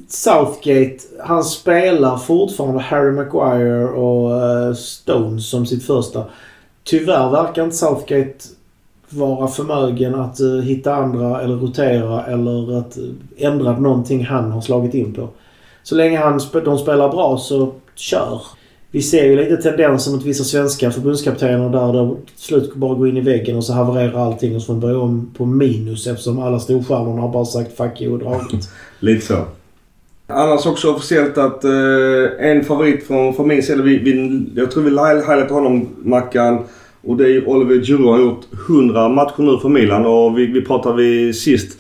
Southgate, 0.08 0.98
han 1.24 1.44
spelar 1.44 2.18
fortfarande 2.18 2.80
Harry 2.80 3.12
Maguire 3.12 3.88
och 3.88 4.44
eh, 4.44 4.74
Stones 4.74 5.50
som 5.50 5.66
sitt 5.66 5.84
första. 5.84 6.24
Tyvärr 6.84 7.30
verkar 7.30 7.64
inte 7.64 7.76
Southgate 7.76 8.46
vara 9.16 9.48
förmögen 9.48 10.16
att 10.16 10.40
eh, 10.40 10.48
hitta 10.64 10.96
andra 10.96 11.42
eller 11.42 11.56
rotera 11.56 12.26
eller 12.26 12.80
att 12.80 12.98
eh, 12.98 13.04
ändra 13.38 13.80
någonting 13.80 14.26
han 14.26 14.52
har 14.52 14.62
slagit 14.62 14.94
in 14.94 15.14
på. 15.14 15.28
Så 15.84 15.96
länge 15.96 16.18
han, 16.20 16.40
sp- 16.40 16.66
de 16.66 16.78
spelar 16.78 17.10
bra 17.10 17.38
så 17.38 17.72
kör. 17.96 18.42
Vi 18.92 19.02
ser 19.02 19.26
ju 19.26 19.36
lite 19.36 19.58
tendenser 19.58 20.12
mot 20.12 20.26
vissa 20.26 20.44
svenska 20.44 20.92
förbundskaptener 20.92 21.70
där 21.70 21.94
det 21.94 22.16
till 22.16 22.46
slut 22.46 22.76
bara 22.76 22.96
går 22.96 23.08
in 23.10 23.18
i 23.18 23.22
väggen 23.22 23.58
och 23.58 23.64
så 23.64 23.74
havererar 23.74 24.26
allting 24.26 24.56
och 24.56 24.62
så 24.62 24.66
får 24.66 24.74
man 24.74 24.82
börja 24.82 25.00
om 25.00 25.34
på 25.38 25.46
minus 25.46 26.08
eftersom 26.08 26.40
alla 26.40 26.60
storstjärnorna 26.60 27.22
har 27.22 27.30
bara 27.30 27.46
sagt 27.46 27.78
fuck 27.78 28.02
you 28.02 28.14
och 28.14 28.20
dragit. 28.20 28.70
Lite 29.00 29.26
så. 29.26 29.36
Annars 30.28 30.66
också 30.66 30.92
officiellt 30.92 31.38
att 31.38 31.64
eh, 31.64 31.72
en 32.50 32.64
favorit 32.64 33.08
från, 33.08 33.34
från 33.34 33.48
min 33.48 33.64
sida. 33.64 33.84
Vi, 33.84 33.98
vi, 34.00 34.46
jag 34.56 34.72
tror 34.72 34.84
vi 34.84 34.90
highlightar 34.90 35.54
honom, 35.54 35.90
Mackan. 36.04 36.64
Och 37.06 37.18
det 37.18 37.24
är 37.24 37.30
ju 37.30 37.46
Oliver 37.46 37.86
Giroud. 37.86 38.08
Har 38.08 38.20
gjort 38.20 38.46
100 38.70 39.10
matcher 39.10 39.42
nu 39.42 39.58
för 39.58 39.70
Milan 39.70 40.06
och 40.06 40.40
vi, 40.40 40.46
vi 40.46 40.62
pratade 40.62 41.04
vi 41.04 41.34
sist. 41.34 41.78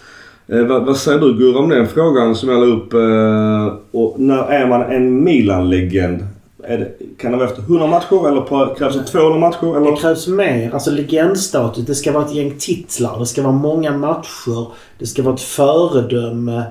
Eh, 0.48 0.62
vad, 0.62 0.86
vad 0.86 0.98
säger 0.98 1.20
du 1.20 1.34
Gurra 1.34 1.60
om 1.60 1.70
den 1.70 1.88
frågan 1.88 2.36
som 2.36 2.50
jag 2.50 2.60
la 2.60 2.66
upp? 2.76 2.94
Eh, 2.94 3.74
och 3.92 4.20
när 4.20 4.44
är 4.44 4.68
man 4.68 4.82
en 4.82 5.24
Milan-legend? 5.24 6.28
Det, 6.58 6.92
kan 7.18 7.32
det 7.32 7.38
vara 7.38 7.50
efter 7.50 7.62
100 7.62 7.88
matcher 7.88 8.28
eller 8.28 8.42
på, 8.42 8.76
krävs 8.78 8.96
det 8.96 9.04
200 9.04 9.40
matcher? 9.40 9.74
Det 9.74 9.78
Eller? 9.78 9.96
krävs 9.96 10.28
mer. 10.28 10.74
Alltså 10.74 10.92
legendstatus. 10.92 11.86
Det 11.86 11.96
ska 11.96 12.12
vara 12.12 12.26
ett 12.26 12.36
gäng 12.36 12.54
titlar. 12.60 13.20
Det 13.20 13.26
ska 13.26 13.42
vara 13.42 13.54
många 13.54 13.98
matcher. 13.98 14.68
Det 15.00 15.06
ska 15.06 15.24
vara 15.24 15.36
ett 15.36 15.42
föredöme. 15.42 16.64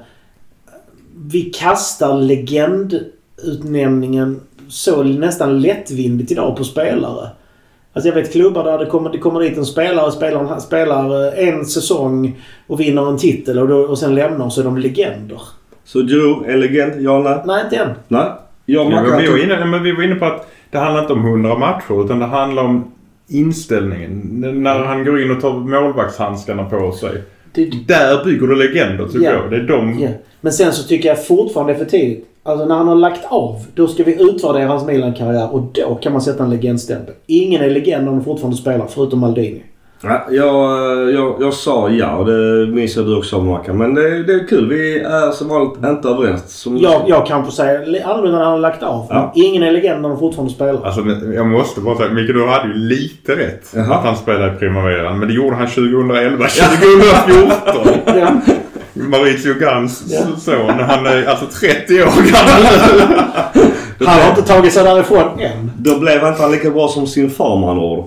Vi 1.17 1.43
kastar 1.43 2.21
legendutnämningen 2.21 4.41
så 4.69 5.03
nästan 5.03 5.61
lättvindigt 5.61 6.33
idag 6.33 6.57
på 6.57 6.65
spelare. 6.65 7.29
Alltså 7.95 8.09
jag 8.09 8.15
vet 8.15 8.33
klubbar 8.33 8.65
där 8.65 8.79
det 8.79 8.87
kommer, 8.87 9.11
det 9.11 9.19
kommer 9.19 9.41
dit 9.41 9.59
en 9.59 9.65
spelare, 9.67 10.13
spelar, 10.13 10.59
spelar 10.59 11.27
eh, 11.39 11.49
en 11.49 11.65
säsong 11.67 12.41
och 12.67 12.81
vinner 12.81 13.09
en 13.11 13.19
titel 13.19 13.59
och, 13.59 13.69
då, 13.69 13.77
och 13.77 13.99
sen 13.99 14.15
lämnar 14.15 14.49
så 14.49 14.61
är 14.61 14.65
de 14.65 14.79
legender. 14.79 15.41
Så 15.85 15.99
Giroud, 16.03 16.45
en 16.47 16.61
legend? 16.61 16.93
Ja 17.03 17.21
eller 17.21 17.31
nej? 17.31 17.41
Nej, 17.47 17.65
inte 17.65 17.77
än. 17.77 17.89
Nej. 18.09 18.27
Jag 18.67 18.87
och 18.87 18.93
Ja, 18.93 19.17
vi, 19.19 19.27
var 19.29 19.39
inne, 19.45 19.65
men 19.65 19.83
vi 19.83 19.93
var 19.93 20.03
inne 20.03 20.15
på 20.15 20.25
att 20.25 20.51
det 20.71 20.79
handlar 20.79 21.01
inte 21.01 21.13
om 21.13 21.27
100 21.27 21.59
matcher 21.59 22.05
utan 22.05 22.19
det 22.19 22.27
handlar 22.27 22.63
om 22.63 22.93
inställningen. 23.29 24.43
N- 24.45 24.63
När 24.63 24.79
han 24.85 25.05
går 25.05 25.23
in 25.23 25.31
och 25.31 25.41
tar 25.41 25.53
målvaktshandskarna 25.55 26.65
på 26.65 26.93
sig. 26.93 27.23
Det, 27.55 27.71
Där 27.89 28.25
bygger 28.25 28.47
du 28.47 28.55
legender 28.57 29.05
tycker 29.07 29.25
Ja. 29.25 29.33
jag. 29.33 29.51
Det 29.51 29.57
är 29.57 29.61
de... 29.63 29.99
ja. 30.01 30.09
Men 30.41 30.53
sen 30.53 30.73
så 30.73 30.89
tycker 30.89 31.09
jag 31.09 31.27
fortfarande 31.27 31.73
det 31.73 31.77
är 31.77 31.85
för 31.85 31.91
tidigt. 31.91 32.27
Alltså 32.43 32.67
när 32.67 32.75
han 32.75 32.89
har 32.89 32.95
lagt 32.95 33.25
av, 33.29 33.65
då 33.75 33.87
ska 33.87 34.05
vi 34.05 34.23
utvärdera 34.23 34.67
hans 34.67 34.87
Milan-karriär 34.87 35.55
och 35.55 35.61
då 35.73 35.95
kan 35.95 36.13
man 36.13 36.23
sätta 36.23 36.45
en 36.45 36.51
legendstämpel. 36.51 37.15
Ingen 37.27 37.63
är 37.63 37.71
legend 37.71 38.09
om 38.09 38.17
de 38.17 38.25
fortfarande 38.25 38.57
spelar, 38.57 38.87
förutom 38.87 39.19
Maldini. 39.21 39.63
Ja, 40.05 40.27
jag, 40.31 41.13
jag, 41.13 41.37
jag 41.41 41.55
sa 41.55 41.89
ja 41.91 42.17
och 42.17 42.27
det 42.27 42.67
minns 42.73 42.97
jag 42.97 43.07
du 43.07 43.17
också 43.17 43.41
Mackan. 43.43 43.79
Men 43.79 43.95
det, 43.95 44.23
det 44.23 44.33
är 44.33 44.49
kul. 44.49 44.69
Vi 44.69 44.99
är 45.01 45.31
som 45.31 45.49
vanligt 45.49 45.85
inte 45.85 46.09
överens. 46.09 46.43
Som 46.61 46.77
Jag, 46.79 47.03
jag 47.07 47.27
kanske 47.27 47.53
säger 47.53 47.87
li- 47.87 48.01
annorlunda 48.03 48.39
när 48.39 48.45
han 48.45 48.53
har 48.53 48.59
lagt 48.61 48.83
av. 48.83 49.07
Ja. 49.11 49.33
Ingen 49.35 49.63
är 49.63 49.73
legend 49.73 50.03
när 50.03 50.09
de 50.09 50.19
fortfarande 50.19 50.55
spelar. 50.55 50.85
Alltså, 50.87 51.01
jag 51.35 51.47
måste 51.47 51.81
bara 51.81 51.97
säga, 51.97 52.11
Micke 52.13 52.27
du 52.35 52.47
hade 52.47 52.69
ju 52.69 52.75
lite 52.75 53.37
rätt. 53.37 53.73
Jaha. 53.75 53.95
Att 53.95 54.05
han 54.05 54.17
spelade 54.17 54.53
i 54.55 54.59
Primaveran. 54.59 55.19
Men 55.19 55.29
det 55.29 55.35
gjorde 55.35 55.57
han 55.57 55.67
2011, 55.67 56.47
2014. 56.47 57.93
Ja. 58.07 58.29
Mauricio 58.97 59.55
Gans 59.61 60.05
Ja. 60.09 60.21
son. 60.39 60.71
Han 60.71 61.07
är 61.07 61.27
alltså 61.27 61.47
30 61.61 61.95
år 61.95 62.07
gammal. 62.07 62.67
Han 64.07 64.21
har 64.21 64.31
inte 64.31 64.43
tagit 64.43 64.73
sig 64.73 64.85
därifrån 64.85 65.41
än. 65.41 65.71
Då 65.79 65.99
blev 65.99 66.15
inte 66.27 66.43
han 66.43 66.53
lika 66.53 66.71
bra 66.71 66.89
som 66.89 67.07
sin 67.07 67.31
far 67.31 67.59
med 67.59 67.69
andra 67.69 67.85
ord. 67.85 68.05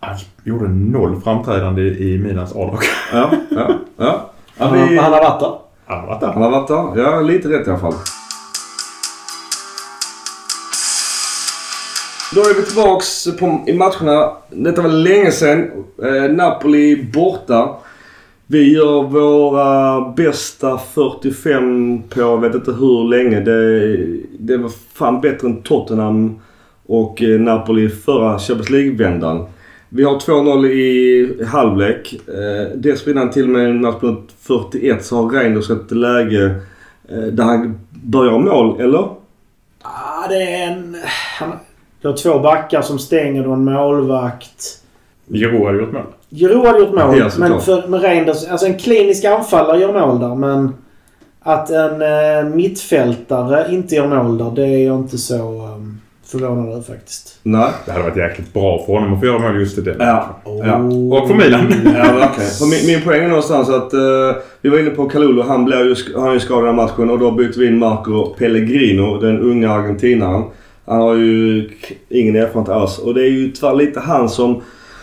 Han 0.00 0.16
gjorde 0.44 0.68
noll 0.68 1.20
framträdande 1.20 1.82
i 1.82 2.18
Milans 2.18 2.52
A-lag. 2.52 2.78
Ja, 3.12 3.30
ja, 3.50 3.56
ja. 3.58 3.70
ja 3.96 4.30
Han, 4.56 4.88
vi, 4.88 4.96
han 4.96 5.12
har 5.12 5.20
varit 5.20 5.40
där. 5.40 5.58
Han 5.86 6.00
har 6.00 6.06
varit 6.06 6.20
där. 6.20 6.32
han 6.32 6.42
har 6.42 6.50
varit 6.50 6.68
där. 6.68 7.02
Ja, 7.02 7.20
lite 7.20 7.48
rätt 7.48 7.66
i 7.66 7.70
alla 7.70 7.78
fall. 7.78 7.94
Då 12.34 12.40
är 12.40 12.54
vi 12.54 12.62
tillbaks 12.62 13.28
på, 13.38 13.64
i 13.66 13.72
matcherna. 13.72 14.32
Detta 14.50 14.82
var 14.82 14.88
länge 14.88 15.32
sedan. 15.32 15.70
Eh, 16.02 16.30
Napoli 16.30 17.10
borta. 17.14 17.76
Vi 18.46 18.74
gör 18.74 19.02
våra 19.02 20.00
bästa 20.00 20.78
45 20.78 22.02
på 22.08 22.20
jag 22.20 22.40
vet 22.40 22.54
inte 22.54 22.72
hur 22.72 23.08
länge. 23.08 23.40
Det, 23.40 23.96
det 24.38 24.56
var 24.56 24.70
fan 24.94 25.20
bättre 25.20 25.48
än 25.48 25.62
Tottenham 25.62 26.40
och 26.86 27.22
eh, 27.22 27.40
Napoli 27.40 27.88
förra 27.88 28.38
Champions 28.38 28.70
League-vändan. 28.70 29.46
Vi 29.88 30.04
har 30.04 30.18
2-0 30.18 30.66
i 30.66 31.44
halvlek. 31.44 32.20
Eh, 32.28 32.76
dessförinnan 32.76 33.30
till 33.30 33.42
och 33.42 33.48
med 33.48 33.74
matchminut 33.74 34.34
41 34.38 35.04
så 35.04 35.16
har 35.16 35.30
Reinders 35.30 35.70
ett 35.70 35.90
läge 35.90 36.54
eh, 37.08 37.18
där 37.18 37.44
han 37.44 37.80
bör 37.90 38.24
göra 38.24 38.38
mål, 38.38 38.80
eller? 38.80 39.08
Ah, 39.82 40.28
det 40.28 40.42
är 40.42 40.70
en... 40.70 40.96
Han, 41.38 41.52
du 42.00 42.08
har 42.08 42.16
två 42.16 42.38
backar 42.38 42.82
som 42.82 42.98
stänger 42.98 43.46
och 43.46 43.54
en 43.54 43.64
målvakt. 43.64 44.82
Giroud 45.32 45.66
hade 45.66 45.78
gjort 45.78 45.92
mål. 45.92 46.02
Giroud 46.30 46.66
hade 46.66 46.78
gjort 46.78 46.94
mål. 46.94 47.18
Ja, 47.18 47.30
men 47.38 47.60
för, 47.60 47.88
med 47.88 48.02
Reinders, 48.02 48.48
alltså 48.48 48.66
en 48.66 48.78
klinisk 48.78 49.24
anfallare 49.24 49.80
gör 49.80 49.92
mål 49.92 50.20
där. 50.20 50.34
Men 50.34 50.74
att 51.40 51.70
en 51.70 52.02
eh, 52.02 52.54
mittfältare 52.54 53.74
inte 53.74 53.94
gör 53.94 54.22
mål 54.22 54.38
där, 54.38 54.50
det 54.50 54.66
är 54.66 54.86
jag 54.86 54.98
inte 54.98 55.18
så 55.18 55.66
um, 55.66 55.97
förvånad 56.30 56.72
över 56.72 56.82
faktiskt. 56.82 57.38
Nej. 57.42 57.70
Det 57.86 57.92
hade 57.92 58.04
varit 58.04 58.16
jäkligt 58.16 58.52
bra 58.52 58.84
för 58.86 58.92
honom 58.92 59.14
att 59.14 59.20
få 59.20 59.26
göra 59.26 59.38
mål 59.38 59.60
just 59.60 59.78
i 59.78 59.80
den. 59.80 59.96
Ja. 59.98 60.40
ja. 60.44 60.76
Och 61.16 61.28
för 61.28 61.34
Milan. 61.34 61.74
Ja. 61.84 62.28
För 62.58 62.66
min, 62.66 62.86
min 62.86 63.04
poäng 63.04 63.24
är 63.24 63.28
någonstans 63.28 63.68
att 63.68 63.94
uh, 63.94 64.36
vi 64.60 64.68
var 64.68 64.78
inne 64.78 64.90
på 64.90 65.08
Kalulu. 65.08 65.42
Han 65.42 65.64
blev 65.64 65.80
ju, 65.80 65.94
han 66.16 66.32
ju 66.32 66.40
skadad 66.40 66.64
i 66.64 66.66
den 66.66 66.78
här 66.78 66.86
matchen 66.86 67.10
och 67.10 67.18
då 67.18 67.30
bytte 67.30 67.60
vi 67.60 67.66
in 67.66 67.78
Marco 67.78 68.34
Pellegrino, 68.38 69.20
den 69.20 69.40
unga 69.40 69.72
argentinaren. 69.72 70.44
Han 70.86 71.00
har 71.00 71.14
ju 71.14 71.70
ingen 72.08 72.36
erfarenhet 72.36 72.68
alls. 72.68 72.98
Och 72.98 73.14
det 73.14 73.22
är 73.22 73.30
ju 73.30 73.50
tyvärr 73.50 73.74
lite 73.74 74.00
han 74.00 74.28
som, 74.28 74.62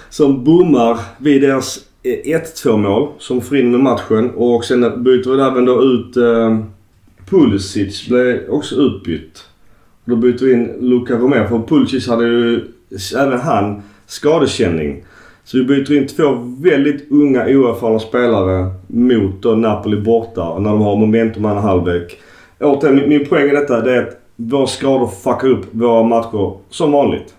som 0.09 0.43
bommar 0.43 0.99
vid 1.17 1.41
deras 1.41 1.79
eh, 2.03 2.39
1-2 2.65 2.77
mål 2.77 3.07
som 3.19 3.41
får 3.41 3.57
in 3.57 3.71
med 3.71 3.79
matchen. 3.79 4.31
Och 4.35 4.65
sen 4.65 5.03
byter 5.03 5.35
vi 5.35 5.41
även 5.41 5.65
då 5.65 5.83
ut 5.83 6.17
uh, 6.17 6.59
Pulisic 7.29 8.07
blev 8.07 8.49
också 8.49 8.75
utbytt. 8.75 9.45
Då 10.05 10.15
byter 10.15 10.45
vi 10.45 10.53
in 10.53 10.73
Luca 10.79 11.13
Romero 11.13 11.47
för 11.47 11.67
Pulisic 11.67 12.07
hade 12.07 12.27
ju 12.27 12.61
även 13.17 13.39
han 13.39 13.81
skadekänning. 14.05 15.03
Så 15.43 15.57
vi 15.57 15.63
byter 15.63 15.93
in 15.93 16.07
två 16.07 16.55
väldigt 16.59 17.11
unga 17.11 17.45
oerfarna 17.45 17.99
spelare 17.99 18.71
mot 18.87 19.41
då 19.41 19.55
Napoli 19.55 20.01
borta 20.01 20.59
när 20.59 20.69
de 20.69 20.81
har 20.81 20.95
momentum 20.95 21.45
andra 21.45 21.61
halvlek. 21.61 22.17
Återigen, 22.59 22.95
min, 22.95 23.09
min 23.09 23.25
poäng 23.25 23.49
i 23.49 23.51
detta 23.51 23.81
det 23.81 23.95
är 23.95 24.01
att 24.01 24.21
våra 24.35 24.67
skador 24.67 25.07
fuckar 25.07 25.47
upp 25.47 25.65
våra 25.71 26.03
matcher 26.03 26.57
som 26.69 26.91
vanligt. 26.91 27.33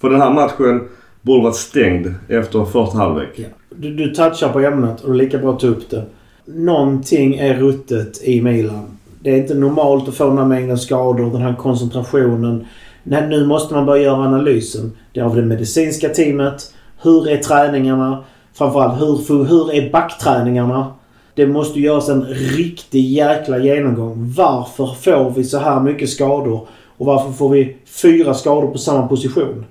För 0.00 0.10
den 0.10 0.20
här 0.20 0.32
matchen 0.32 0.88
borde 1.22 1.42
varit 1.42 1.56
stängd 1.56 2.14
efter 2.28 2.64
första 2.64 2.98
halvlek. 2.98 3.30
Ja. 3.34 3.46
Du, 3.70 3.94
du 3.94 4.14
touchar 4.14 4.52
på 4.52 4.60
ämnet 4.60 5.00
och 5.00 5.12
det 5.12 5.16
är 5.16 5.24
lika 5.24 5.38
bra 5.38 5.52
att 5.52 5.60
ta 5.60 5.66
upp 5.66 5.90
det. 5.90 6.04
Någonting 6.44 7.34
är 7.34 7.54
ruttet 7.54 8.22
i 8.22 8.42
Milan. 8.42 8.98
Det 9.22 9.30
är 9.30 9.36
inte 9.36 9.54
normalt 9.54 10.08
att 10.08 10.14
få 10.14 10.28
den 10.28 10.38
här 10.38 10.44
mängden 10.44 10.78
skador, 10.78 11.30
den 11.30 11.42
här 11.42 11.54
koncentrationen. 11.54 12.66
Nej, 13.02 13.28
nu 13.28 13.46
måste 13.46 13.74
man 13.74 13.86
börja 13.86 14.02
göra 14.02 14.24
analysen. 14.24 14.92
Det 15.12 15.20
har 15.20 15.30
vi 15.30 15.40
det 15.40 15.46
medicinska 15.46 16.08
teamet. 16.08 16.74
Hur 17.02 17.28
är 17.28 17.36
träningarna? 17.36 18.24
Framförallt 18.54 19.00
hur, 19.00 19.44
hur 19.44 19.74
är 19.74 19.90
backträningarna? 19.90 20.92
Det 21.34 21.46
måste 21.46 21.80
göras 21.80 22.08
en 22.08 22.24
riktig 22.24 23.10
jäkla 23.10 23.58
genomgång. 23.58 24.32
Varför 24.36 24.86
får 24.86 25.30
vi 25.30 25.44
så 25.44 25.58
här 25.58 25.80
mycket 25.80 26.10
skador? 26.10 26.68
Och 26.98 27.06
varför 27.06 27.32
får 27.32 27.48
vi 27.48 27.76
fyra 27.86 28.34
skador 28.34 28.70
på 28.70 28.78
samma 28.78 29.06
position? 29.06 29.64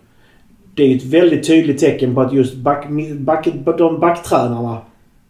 Det 0.76 0.84
är 0.84 0.96
ett 0.96 1.06
väldigt 1.06 1.48
tydligt 1.48 1.80
tecken 1.80 2.16
på 2.16 2.22
att 2.22 2.34
just 2.34 2.56
back, 2.56 2.88
back, 3.18 3.48
de 3.78 4.00
backtränarna 4.00 4.78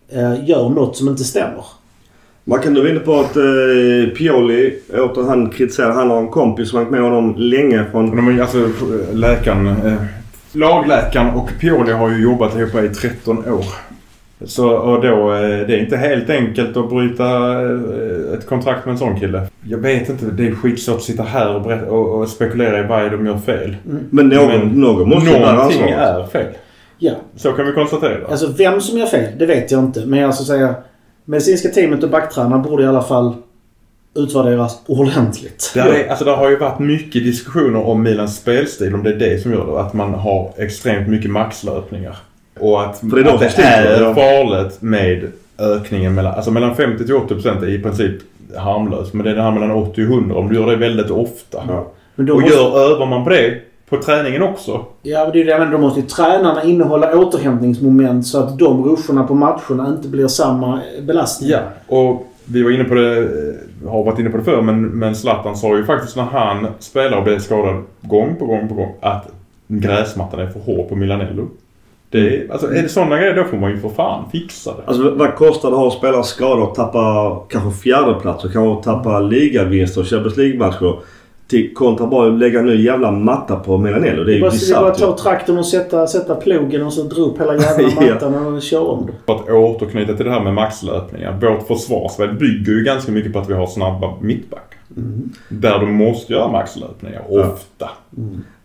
eh, 0.09 0.49
gör 0.49 0.69
något 0.69 0.97
som 0.97 1.07
inte 1.07 1.23
stämmer. 1.23 1.63
Man 2.51 2.61
kan 2.61 2.73
du 2.73 2.81
var 2.81 2.89
inne 2.89 2.99
på 2.99 3.19
att 3.19 3.35
eh, 3.35 4.13
Pioli, 4.17 4.73
åter 4.89 5.23
han 5.27 5.49
kritiserar, 5.49 5.91
han 5.91 6.09
har 6.09 6.19
en 6.19 6.27
kompis 6.27 6.69
som 6.69 6.77
har 6.77 6.85
varit 6.85 6.91
med 6.91 7.01
honom 7.01 7.35
länge 7.37 7.85
från... 7.91 8.15
De 8.15 8.27
är, 8.27 8.41
alltså, 8.41 8.69
läkaren, 9.13 9.67
eh, 9.67 9.93
lagläkaren 10.51 11.29
och 11.29 11.49
Pioli 11.59 11.91
har 11.91 12.09
ju 12.09 12.23
jobbat 12.23 12.55
ihop 12.57 12.75
i 12.75 12.89
13 12.89 13.37
år. 13.37 13.65
Så, 14.45 14.69
och 14.69 15.01
då, 15.01 15.33
eh, 15.33 15.39
det 15.39 15.75
är 15.75 15.77
inte 15.77 15.97
helt 15.97 16.29
enkelt 16.29 16.77
att 16.77 16.89
bryta 16.89 17.25
eh, 17.61 18.33
ett 18.33 18.45
kontrakt 18.45 18.85
med 18.85 18.91
en 18.91 18.97
sån 18.97 19.19
kille. 19.19 19.47
Jag 19.63 19.77
vet 19.77 20.09
inte, 20.09 20.25
det 20.25 20.47
är 20.47 20.55
skitsvårt 20.55 20.95
att 20.97 21.03
sitta 21.03 21.23
här 21.23 21.55
och, 21.55 21.61
berätta, 21.61 21.91
och, 21.91 22.19
och 22.19 22.27
spekulera 22.27 22.79
i 22.79 22.83
vad 22.83 23.11
de 23.11 23.25
gör 23.25 23.37
fel. 23.37 23.75
Men 24.09 24.27
någon, 24.27 24.47
Men 24.47 24.67
någon 24.67 25.09
måste 25.09 25.29
ju 25.29 25.39
bära 25.39 25.53
Någonting 25.53 25.81
ansvaret. 25.81 26.35
är 26.35 26.39
fel. 26.39 26.53
Ja. 26.97 27.13
Så 27.35 27.51
kan 27.51 27.65
vi 27.65 27.71
konstatera. 27.71 28.27
Alltså 28.27 28.53
vem 28.57 28.81
som 28.81 28.97
gör 28.97 29.05
fel, 29.05 29.33
det 29.39 29.45
vet 29.45 29.71
jag 29.71 29.83
inte. 29.83 30.05
Men 30.05 30.19
jag 30.19 30.35
ska 30.35 30.43
säga 30.43 30.75
medicinska 31.31 31.69
teamet 31.69 32.03
och 32.03 32.09
backtränarna 32.09 32.57
borde 32.57 32.83
i 32.83 32.87
alla 32.87 33.01
fall 33.01 33.33
utvärderas 34.15 34.81
ordentligt. 34.85 35.71
Det, 35.73 35.79
är, 35.79 36.09
alltså, 36.09 36.25
det 36.25 36.31
har 36.31 36.49
ju 36.49 36.57
varit 36.57 36.79
mycket 36.79 37.23
diskussioner 37.23 37.87
om 37.87 38.03
Milans 38.03 38.37
spelstil, 38.37 38.95
om 38.95 39.03
det 39.03 39.09
är 39.09 39.19
det 39.19 39.41
som 39.41 39.51
gör 39.51 39.65
det. 39.65 39.81
Att 39.81 39.93
man 39.93 40.13
har 40.13 40.53
extremt 40.57 41.07
mycket 41.07 41.31
maxlöpningar. 41.31 42.17
Och 42.59 42.83
att, 42.83 42.99
För 42.99 43.07
det 43.07 43.21
är 43.21 43.23
de 43.23 43.33
att 43.33 43.55
det 43.55 43.63
är 43.63 44.01
ja. 44.01 44.15
farligt 44.15 44.81
med 44.81 45.31
ökningen 45.59 46.13
mellan... 46.13 46.33
Alltså 46.33 46.51
mellan 46.51 46.75
50 46.75 47.05
till 47.05 47.15
80 47.15 47.27
procent 47.27 47.63
är 47.63 47.69
i 47.69 47.79
princip 47.79 48.15
harmlöst. 48.57 49.13
Men 49.13 49.25
det 49.25 49.31
är 49.31 49.35
det 49.35 49.41
här 49.41 49.51
mellan 49.51 49.71
80 49.71 50.01
och 50.01 50.13
100 50.13 50.35
om 50.35 50.49
du 50.49 50.55
gör 50.55 50.67
det 50.67 50.75
väldigt 50.75 51.11
ofta. 51.11 51.63
Ja. 51.67 51.91
Men 52.15 52.25
då 52.25 52.33
Och 52.33 52.41
måste, 52.41 52.55
gör, 52.55 52.91
övar 52.91 53.05
man 53.05 53.23
på 53.23 53.29
det 53.29 53.61
på 53.91 53.97
träningen 53.97 54.41
också. 54.41 54.85
ja, 55.01 55.23
men 55.23 55.31
det 55.31 55.41
är 55.41 55.45
det, 55.45 55.59
men 55.59 55.71
då 55.71 55.77
måste 55.77 55.99
ju 55.99 56.05
tränarna 56.05 56.63
innehålla 56.63 57.17
återhämtningsmoment 57.17 58.27
så 58.27 58.39
att 58.39 58.59
de 58.59 58.83
ruscherna 58.83 59.23
på 59.23 59.33
matcherna 59.33 59.87
inte 59.87 60.07
blir 60.07 60.27
samma 60.27 60.81
belastning. 61.01 61.51
Och 61.87 62.27
vi 62.45 62.63
var 62.63 62.71
inne 62.71 62.83
på 62.83 62.95
det, 62.95 63.29
har 63.87 64.03
varit 64.03 64.19
inne 64.19 64.29
på 64.29 64.37
det 64.37 64.43
förr, 64.43 64.61
men, 64.61 64.81
men 64.81 65.15
Zlatan 65.15 65.57
sa 65.57 65.77
ju 65.77 65.85
faktiskt 65.85 66.15
när 66.15 66.23
han 66.23 66.67
spelar 66.79 67.17
och 67.17 67.23
blev 67.23 67.39
skadad 67.39 67.83
gång 68.01 68.35
på 68.35 68.45
gång 68.45 68.67
på 68.67 68.73
gång 68.73 68.93
att 69.01 69.27
gräsmattan 69.67 70.39
är 70.39 70.47
för 70.47 70.59
hård 70.59 70.89
på 70.89 70.95
Milanello. 70.95 71.47
Det 72.09 72.19
är, 72.19 72.51
alltså, 72.51 72.67
är 72.67 72.81
det 72.81 72.89
sådana 72.89 73.17
grejer 73.17 73.35
då 73.35 73.43
får 73.43 73.57
man 73.57 73.71
ju 73.71 73.79
för 73.79 73.89
fan 73.89 74.23
fixa 74.31 74.71
det. 74.71 74.83
Alltså 74.85 75.11
vad 75.11 75.35
kostar 75.35 75.69
det 75.69 75.75
att 75.75 75.81
ha 75.81 75.91
spelare 75.91 76.23
skador 76.23 76.69
och 76.69 76.75
tappa 76.75 77.37
kanske 77.49 77.81
fjärdeplatser, 77.81 78.49
kanske 78.49 78.83
tappa 78.83 79.19
ligavinster 79.19 80.01
och 80.01 80.07
Champions 80.07 80.37
League-matcher. 80.37 80.99
Till 81.51 81.73
kontra 81.73 82.07
bara 82.07 82.27
att 82.33 82.39
lägga 82.39 82.59
en 82.59 82.65
ny 82.65 82.83
jävla 82.83 83.11
matta 83.11 83.55
på 83.55 83.77
Milanello. 83.77 84.23
Det 84.23 84.31
är 84.31 84.33
ju 84.33 84.39
Det 84.39 84.45
är 84.45 84.49
bara, 84.49 84.51
bisarrt 84.51 84.97
ta 84.97 85.17
traktorn 85.17 85.57
och 85.57 85.65
sätta, 85.65 86.07
sätta 86.07 86.35
plogen 86.35 86.83
och 86.83 86.93
så 86.93 87.03
dra 87.03 87.21
upp 87.21 87.41
hela 87.41 87.53
jävla 87.55 87.89
Ja. 88.05 88.13
mattan 88.13 88.55
och 88.55 88.61
köra 88.61 88.81
om 88.81 89.05
det. 89.05 89.13
För 89.25 89.33
att 89.33 89.49
återknyta 89.49 90.13
till 90.13 90.25
det 90.25 90.31
här 90.31 90.43
med 90.43 90.53
maxlöpningar. 90.53 91.39
Vårt 91.41 91.67
försvarsspel 91.67 92.33
bygger 92.33 92.71
ju 92.71 92.83
ganska 92.83 93.11
mycket 93.11 93.33
på 93.33 93.39
att 93.39 93.49
vi 93.49 93.53
har 93.53 93.67
snabba 93.67 94.13
mittbackar. 94.21 94.79
Där 95.49 95.79
du 95.79 95.85
måste 95.85 96.33
göra 96.33 96.51
maxlöpningar, 96.51 97.21
ofta. 97.29 97.89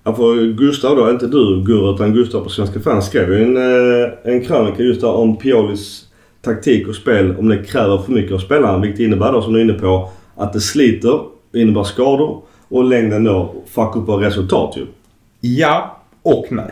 Ja, 0.05 0.14
för 0.14 0.53
Gustav 0.53 0.96
då, 0.96 1.11
inte 1.11 1.27
du 1.27 1.64
Gurra 1.66 1.94
utan 1.94 2.12
Gustav 2.14 2.40
på 2.40 2.49
Svenska 2.49 2.81
fans 2.81 3.07
skrev 3.07 3.33
ju 3.33 3.42
en, 3.42 3.57
eh, 3.57 4.11
en 4.35 4.40
krönika 4.44 4.83
just 4.83 5.01
där 5.01 5.12
om 5.12 5.37
Piolis 5.37 6.05
taktik 6.42 6.88
och 6.88 6.94
spel 6.94 7.35
om 7.38 7.49
det 7.49 7.59
kräver 7.64 7.99
för 7.99 8.12
mycket 8.12 8.33
av 8.33 8.38
spelaren. 8.38 8.81
Vilket 8.81 9.01
innebär 9.01 9.33
då 9.33 9.42
som 9.42 9.53
du 9.53 9.59
är 9.61 9.64
inne 9.64 9.72
på 9.72 10.09
att 10.37 10.53
det 10.53 10.61
sliter, 10.61 11.20
innebär 11.55 11.83
skador 11.83 12.42
och 12.68 12.85
längden 12.85 13.24
då 13.24 13.55
fuckar 13.66 13.98
upp 14.00 14.09
våra 14.09 14.26
resultat 14.26 14.76
ju. 14.76 14.87
Ja 15.40 15.96
och 16.22 16.46
nej. 16.50 16.70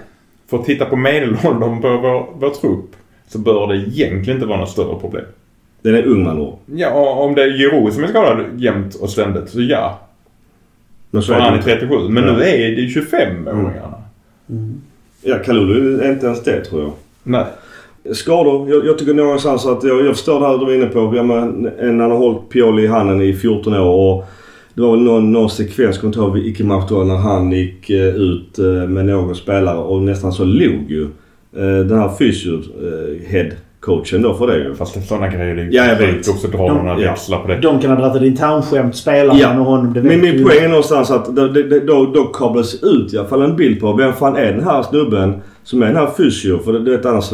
För 0.51 0.59
att 0.59 0.65
titta 0.65 0.85
på 0.85 0.97
medelåldern 0.97 1.81
på 1.81 1.89
vår, 1.97 2.27
vår 2.39 2.51
trupp 2.51 2.97
så 3.29 3.39
bör 3.39 3.67
det 3.67 3.77
egentligen 3.77 4.37
inte 4.37 4.47
vara 4.47 4.61
något 4.61 4.71
större 4.71 5.01
problem. 5.01 5.25
Den 5.83 5.95
är 5.95 6.03
ung 6.07 6.25
man 6.25 6.37
då. 6.39 6.59
Ja, 6.67 6.91
och 6.91 7.25
om 7.25 7.35
det 7.35 7.43
är 7.43 7.51
Giroud 7.59 7.93
som 7.93 8.05
är 8.05 8.09
skadad 8.09 8.45
jämt 8.57 8.95
och 8.95 9.11
ständigt 9.11 9.49
så 9.51 9.61
ja. 9.61 9.99
Men 11.11 11.23
så 11.23 11.33
är 11.33 11.41
han 11.41 11.53
är 11.53 11.57
inte. 11.57 11.71
37. 11.77 12.09
Men 12.09 12.25
Ja. 12.25 12.33
nu 12.33 12.43
är 12.43 12.77
det 12.77 12.83
25-åringarna. 12.83 14.03
Ja, 15.23 15.39
Kalulu 15.45 16.01
är 16.01 16.13
inte 16.13 16.27
ens 16.27 16.43
det 16.45 16.65
tror 16.65 16.83
jag. 16.83 16.93
Nej. 17.23 17.45
Skador. 18.13 18.71
Jag, 18.71 18.87
jag 18.87 18.99
tycker 18.99 19.15
någonstans 19.15 19.67
att 19.67 19.85
jag, 19.85 20.07
jag 20.07 20.15
förstår 20.17 20.41
det 20.41 20.47
här 20.47 20.59
du 20.59 20.65
var 20.65 20.73
inne 20.75 20.87
på. 20.87 21.13
Ja, 21.17 21.23
men, 21.23 21.71
en 21.79 22.01
han 22.01 22.11
har 22.11 22.19
hållit 22.19 22.49
Pioli 22.49 22.83
i 22.83 22.87
handen 22.87 23.23
i 23.23 23.33
14 23.33 23.75
år 23.75 24.15
och 24.19 24.25
det 24.75 24.83
var 24.83 24.91
väl 24.91 25.01
någon, 25.01 25.33
någon 25.33 25.51
sekvens, 25.51 25.99
kommer 25.99 26.09
inte 26.09 26.19
ihåg 26.21 26.33
vilken 26.35 26.67
match 26.69 26.85
det 26.89 26.95
var, 26.95 27.05
när 27.05 27.17
han 27.17 27.53
gick 27.53 27.91
eh, 27.91 28.17
ut 28.17 28.59
eh, 28.59 28.65
med 28.65 29.07
någon 29.07 29.35
spelare 29.35 29.79
och 29.79 30.03
nästan 30.03 30.33
så 30.33 30.45
log 30.45 30.91
ju. 30.91 31.03
Eh, 31.57 31.87
den 31.87 31.99
här 31.99 32.09
physio 32.19 32.55
eh, 32.55 33.27
head 33.31 33.51
coachen 33.81 34.23
då 34.23 34.35
för 34.35 34.47
det 34.47 34.57
ju. 34.59 34.75
Fast 34.75 35.09
sådana 35.09 35.29
grejer, 35.29 35.55
det 35.55 35.61
är 35.63 35.65
ju 35.65 35.71
Ja, 35.73 35.85
jag 35.87 35.97
vet. 35.99 36.29
också 36.29 36.49
dra 36.49 36.59
De- 36.69 36.77
några 36.85 37.01
ja. 37.01 37.11
växlar 37.11 37.39
på 37.39 37.49
det. 37.49 37.61
De 37.61 37.79
kan 37.81 37.91
ha 37.91 37.99
dragit 38.01 38.17
ett 38.17 38.23
internskämt 38.29 38.97
spelaren 38.97 39.39
Ja. 39.39 39.59
och 39.61 39.65
honom. 39.67 39.93
Det 39.93 40.03
Men 40.03 40.21
min 40.21 40.35
ju. 40.39 40.45
poäng 40.45 40.65
är 40.65 40.69
någonstans 40.69 41.11
att 41.11 41.37
då, 41.37 41.47
då, 41.49 41.63
då, 41.87 42.11
då 42.15 42.25
kablas 42.25 42.83
ut 42.83 43.15
i 43.15 43.19
alla 43.19 43.29
fall 43.29 43.43
en 43.43 43.57
bild 43.57 43.81
på 43.81 43.93
vem 43.93 44.13
fan 44.13 44.37
är 44.37 44.53
den 44.53 44.65
här 44.65 44.83
snubben 44.83 45.35
som 45.65 45.83
är 45.83 45.87
den 45.87 45.97
här 45.97 46.11
fysio. 46.17 46.59
För 46.59 46.73
du 46.73 46.91
vet 46.97 47.07
annars 47.07 47.25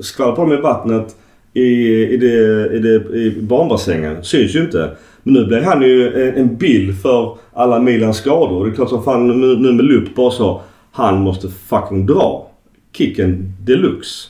skvallrar 0.00 0.34
på 0.36 0.42
dem 0.42 0.52
i 0.52 0.56
vattnet 0.60 1.06
i, 1.52 1.62
i, 2.06 2.16
det, 2.16 2.66
i, 2.76 2.78
det, 2.78 3.18
i 3.18 3.40
barnbassängen. 3.40 4.24
Syns 4.24 4.56
ju 4.56 4.60
inte. 4.60 4.90
Men 5.22 5.34
nu 5.34 5.46
blir 5.46 5.60
han 5.60 5.82
ju 5.82 6.28
en, 6.28 6.34
en 6.34 6.56
bild 6.56 7.02
för 7.02 7.38
alla 7.52 7.78
Milans 7.78 8.16
skador. 8.16 8.64
Det 8.64 8.70
är 8.70 8.74
klart 8.74 8.88
som 8.88 9.04
fan 9.04 9.40
nu, 9.40 9.56
nu 9.56 9.72
med 9.72 9.84
Lupp 9.84 10.14
bara 10.14 10.30
så. 10.30 10.60
Han 10.92 11.20
måste 11.20 11.48
fucking 11.48 12.06
dra. 12.06 12.50
Kicken 12.92 13.52
deluxe. 13.60 14.28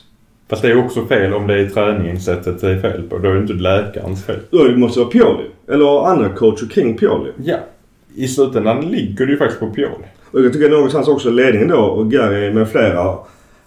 Fast 0.49 0.61
det 0.61 0.71
är 0.71 0.85
också 0.85 1.05
fel 1.05 1.33
om 1.33 1.47
det 1.47 1.59
är 1.59 1.69
träningssättet 1.69 2.61
det 2.61 2.69
är 2.69 2.79
fel 2.79 3.01
på. 3.01 3.17
Då 3.17 3.29
är 3.29 3.33
det 3.33 3.39
inte 3.39 3.53
läkarens 3.53 4.25
fel. 4.25 4.39
Då 4.49 4.57
måste 4.57 4.99
det 4.99 5.03
vara 5.03 5.11
Pioli. 5.11 5.45
Eller 5.67 6.07
andra 6.07 6.29
coacher 6.29 6.69
kring 6.69 6.97
Pioli. 6.97 7.31
Ja. 7.43 7.57
I 8.15 8.27
slutändan 8.27 8.81
ligger 8.81 9.25
det 9.25 9.31
ju 9.31 9.37
faktiskt 9.37 9.59
på 9.59 9.69
Pioli. 9.69 10.05
Och 10.31 10.41
jag 10.41 10.53
tycker 10.53 10.69
någonstans 10.69 11.07
också 11.07 11.29
ledningen 11.29 11.67
då 11.67 11.79
och 11.79 12.11
Gary 12.11 12.53
med 12.53 12.69
flera. 12.69 13.17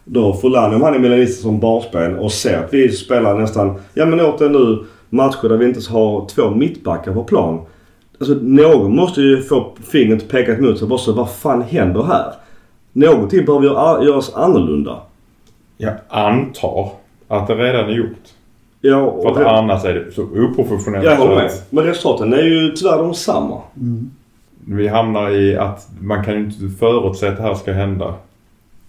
Då 0.08 0.32
Fulani 0.34 0.74
om 0.76 0.82
han 0.82 0.94
är 0.94 0.98
milanist 0.98 1.42
som 1.42 1.60
barspel 1.60 2.18
och 2.18 2.32
ser 2.32 2.58
att 2.64 2.74
vi 2.74 2.92
spelar 2.92 3.38
nästan, 3.38 3.74
ja 3.94 4.06
men 4.06 4.20
åter 4.20 4.48
nu 4.48 4.84
matcher 5.10 5.48
där 5.48 5.56
vi 5.56 5.64
inte 5.66 5.92
har 5.92 6.26
två 6.28 6.50
mittbackar 6.50 7.12
på 7.12 7.24
plan. 7.24 7.60
Alltså 8.20 8.34
någon 8.42 8.96
måste 8.96 9.20
ju 9.20 9.42
få 9.42 9.72
fingret 9.92 10.28
pekat 10.28 10.60
mot 10.60 10.78
sig 10.78 10.88
bara 10.88 10.98
så 10.98 11.12
vad 11.12 11.30
fan 11.30 11.62
händer 11.62 12.02
här? 12.02 12.32
Någonting 12.92 13.44
behöver 13.44 13.66
göra- 13.66 14.04
göras 14.04 14.34
annorlunda. 14.34 14.96
Jag 15.76 15.94
antar 16.08 16.90
att 17.28 17.46
det 17.46 17.54
redan 17.54 17.90
är 17.90 17.94
gjort. 17.94 18.16
Ja, 18.80 19.22
För 19.22 19.40
att 19.42 19.46
annars 19.46 19.84
är 19.84 19.94
det 19.94 20.12
så 20.12 20.22
oprofessionellt. 20.22 21.04
jag 21.04 21.16
håller 21.16 21.34
med. 21.36 21.50
Men 21.70 21.84
resultaten 21.84 22.32
är 22.32 22.42
ju 22.42 22.72
tyvärr 22.72 22.98
de 22.98 23.14
samma. 23.14 23.60
Vi 24.66 24.88
hamnar 24.88 25.30
i 25.30 25.56
att 25.56 25.88
man 26.00 26.24
kan 26.24 26.34
ju 26.34 26.40
inte 26.44 26.78
förutse 26.78 27.28
att 27.28 27.36
det 27.36 27.42
här 27.42 27.54
ska 27.54 27.72
hända. 27.72 28.14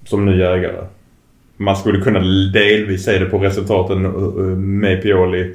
Som 0.06 0.26
ny 0.26 0.42
ägare. 0.42 0.86
Man 1.58 1.76
skulle 1.76 2.02
kunna 2.02 2.20
delvis 2.54 3.06
se 3.06 3.20
det 3.20 3.26
på 3.26 3.38
resultaten 3.38 4.06
eh, 4.06 4.12
med 4.58 5.02
Pioli. 5.02 5.54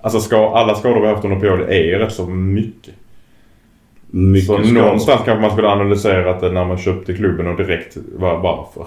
Alltså 0.00 0.20
ska, 0.20 0.54
alla 0.54 0.74
skador 0.74 1.00
vi 1.00 1.06
haft 1.06 1.24
under 1.24 1.40
Pioli 1.40 1.92
är 1.92 1.98
rätt 1.98 2.12
så 2.12 2.26
mycket. 2.26 2.94
Mycket 4.10 4.46
Så 4.46 4.54
skador. 4.54 4.72
någonstans 4.72 5.20
kanske 5.24 5.40
man 5.42 5.50
skulle 5.50 5.68
analyserat 5.68 6.40
det 6.40 6.52
när 6.52 6.64
man 6.64 6.78
köpte 6.78 7.14
klubben 7.14 7.46
och 7.46 7.56
direkt 7.56 7.96
var, 8.16 8.38
varför. 8.38 8.86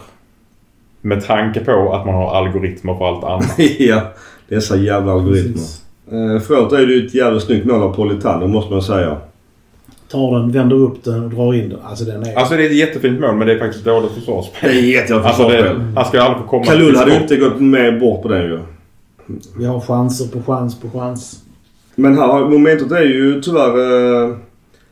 Med 1.01 1.25
tanke 1.25 1.59
på 1.59 1.93
att 1.93 2.05
man 2.05 2.15
har 2.15 2.35
algoritmer 2.35 2.95
för 2.95 3.07
allt 3.07 3.23
annat. 3.23 3.59
ja, 3.79 4.01
dessa 4.47 4.77
jävla 4.77 5.11
algoritmer. 5.11 5.53
Precis. 5.53 5.83
Eh, 6.51 6.67
det 6.69 6.77
är 6.77 6.87
ju 6.87 7.05
ett 7.05 7.13
jävligt 7.13 7.43
snyggt 7.43 7.65
mål 7.65 7.81
av 7.81 7.93
Politano 7.95 8.47
måste 8.47 8.73
man 8.73 8.81
säga. 8.81 9.17
Tar 10.11 10.39
den, 10.39 10.51
vänder 10.51 10.75
upp 10.75 11.03
den 11.03 11.23
och 11.23 11.29
drar 11.29 11.53
in 11.53 11.69
den. 11.69 11.79
Alltså 11.83 12.05
den 12.05 12.23
är... 12.23 12.35
Alltså 12.35 12.55
det 12.55 12.61
är 12.63 12.65
ett 12.65 12.75
jättefint 12.75 13.19
mål 13.19 13.35
men 13.35 13.47
det 13.47 13.53
är 13.53 13.59
faktiskt 13.59 13.85
dåligt 13.85 14.09
Det 14.15 14.19
försvarsspel. 14.19 14.69
är 14.69 14.73
jättejävla 14.73 15.27
Alltså 15.27 15.43
försvarsspel. 15.43 15.79
det, 15.79 15.91
han 15.95 16.05
ska 16.05 16.17
ju 16.17 16.23
aldrig 16.23 16.41
få 16.43 16.47
komma 16.49 16.65
Kalul 16.65 16.95
hade 16.95 17.13
ju 17.13 17.21
inte 17.21 17.37
gått 17.37 17.59
med 17.59 17.99
bort 17.99 18.21
på 18.21 18.27
den 18.27 18.41
ju. 18.41 18.59
Vi 19.57 19.65
har 19.65 19.79
chanser 19.79 20.27
på 20.27 20.43
chans 20.43 20.79
på 20.79 20.89
chans. 20.89 21.43
Men 21.95 22.17
här, 22.17 22.45
momentet 22.49 22.91
är 22.91 23.01
ju 23.03 23.41
tyvärr 23.41 24.23
eh, 24.29 24.35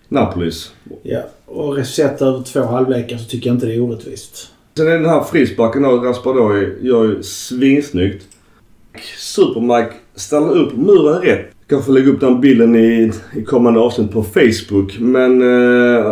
Napolis. 0.08 0.72
Ja, 1.04 1.20
och 1.46 1.86
sett 1.86 2.22
över 2.22 2.42
två 2.42 2.62
halvlekar 2.64 3.18
så 3.18 3.26
tycker 3.26 3.48
jag 3.50 3.56
inte 3.56 3.66
det 3.66 3.76
är 3.76 3.82
orättvist. 3.82 4.50
Sen 4.78 4.88
är 4.88 4.92
den 4.92 5.06
här 5.06 5.24
frisparken 5.24 5.82
då, 5.82 5.90
Raspadori 5.90 6.74
gör 6.82 7.04
ju 7.04 7.24
svinsnyggt. 7.24 8.26
Super-Mike 9.20 9.92
ställer 10.16 10.50
upp 10.52 10.74
muren 10.78 11.22
rätt. 11.22 11.55
Kanske 11.68 11.92
lägga 11.92 12.12
upp 12.12 12.20
den 12.20 12.42
bilden 12.42 12.76
i, 12.76 13.12
i 13.36 13.44
kommande 13.44 13.80
avsnitt 13.80 14.12
på 14.12 14.24
Facebook. 14.24 15.00
Men 15.00 15.42
eh, 15.42 16.06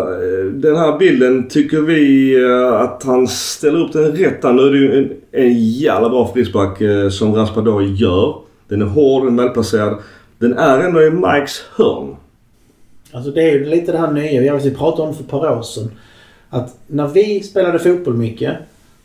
den 0.53 0.75
här 0.75 0.97
bilden 0.97 1.47
tycker 1.47 1.81
vi 1.81 2.35
eh, 2.43 2.81
att 2.81 3.03
han 3.03 3.27
ställer 3.27 3.79
upp 3.79 3.93
den 3.93 4.11
rätta. 4.11 4.51
Nu 4.51 4.61
är 4.61 4.71
det 4.71 4.77
ju 4.77 4.97
en, 4.97 5.11
en 5.31 5.59
jävla 5.59 6.09
bra 6.09 6.31
frispark 6.33 6.81
eh, 6.81 7.09
som 7.09 7.35
Raspador 7.35 7.83
gör. 7.83 8.35
Den 8.67 8.81
är 8.81 8.85
hård, 8.85 9.25
den 9.25 9.39
är 9.39 9.43
välplacerad. 9.43 9.97
Den 10.37 10.57
är 10.57 10.79
ändå 10.79 11.01
i 11.01 11.09
Mikes 11.09 11.63
hörn. 11.75 12.15
Alltså 13.11 13.31
det 13.31 13.43
är 13.43 13.53
ju 13.53 13.65
lite 13.65 13.91
det 13.91 13.97
här 13.97 14.11
nya. 14.11 14.41
Vi 14.41 14.69
vi 14.69 14.75
pratade 14.75 15.01
om 15.01 15.07
det 15.09 15.15
för 15.15 15.23
ett 15.23 15.29
par 15.29 15.57
år 15.57 15.61
sedan. 15.61 15.91
Att 16.49 16.77
när 16.87 17.07
vi 17.07 17.43
spelade 17.43 17.79
fotboll 17.79 18.13
mycket 18.13 18.57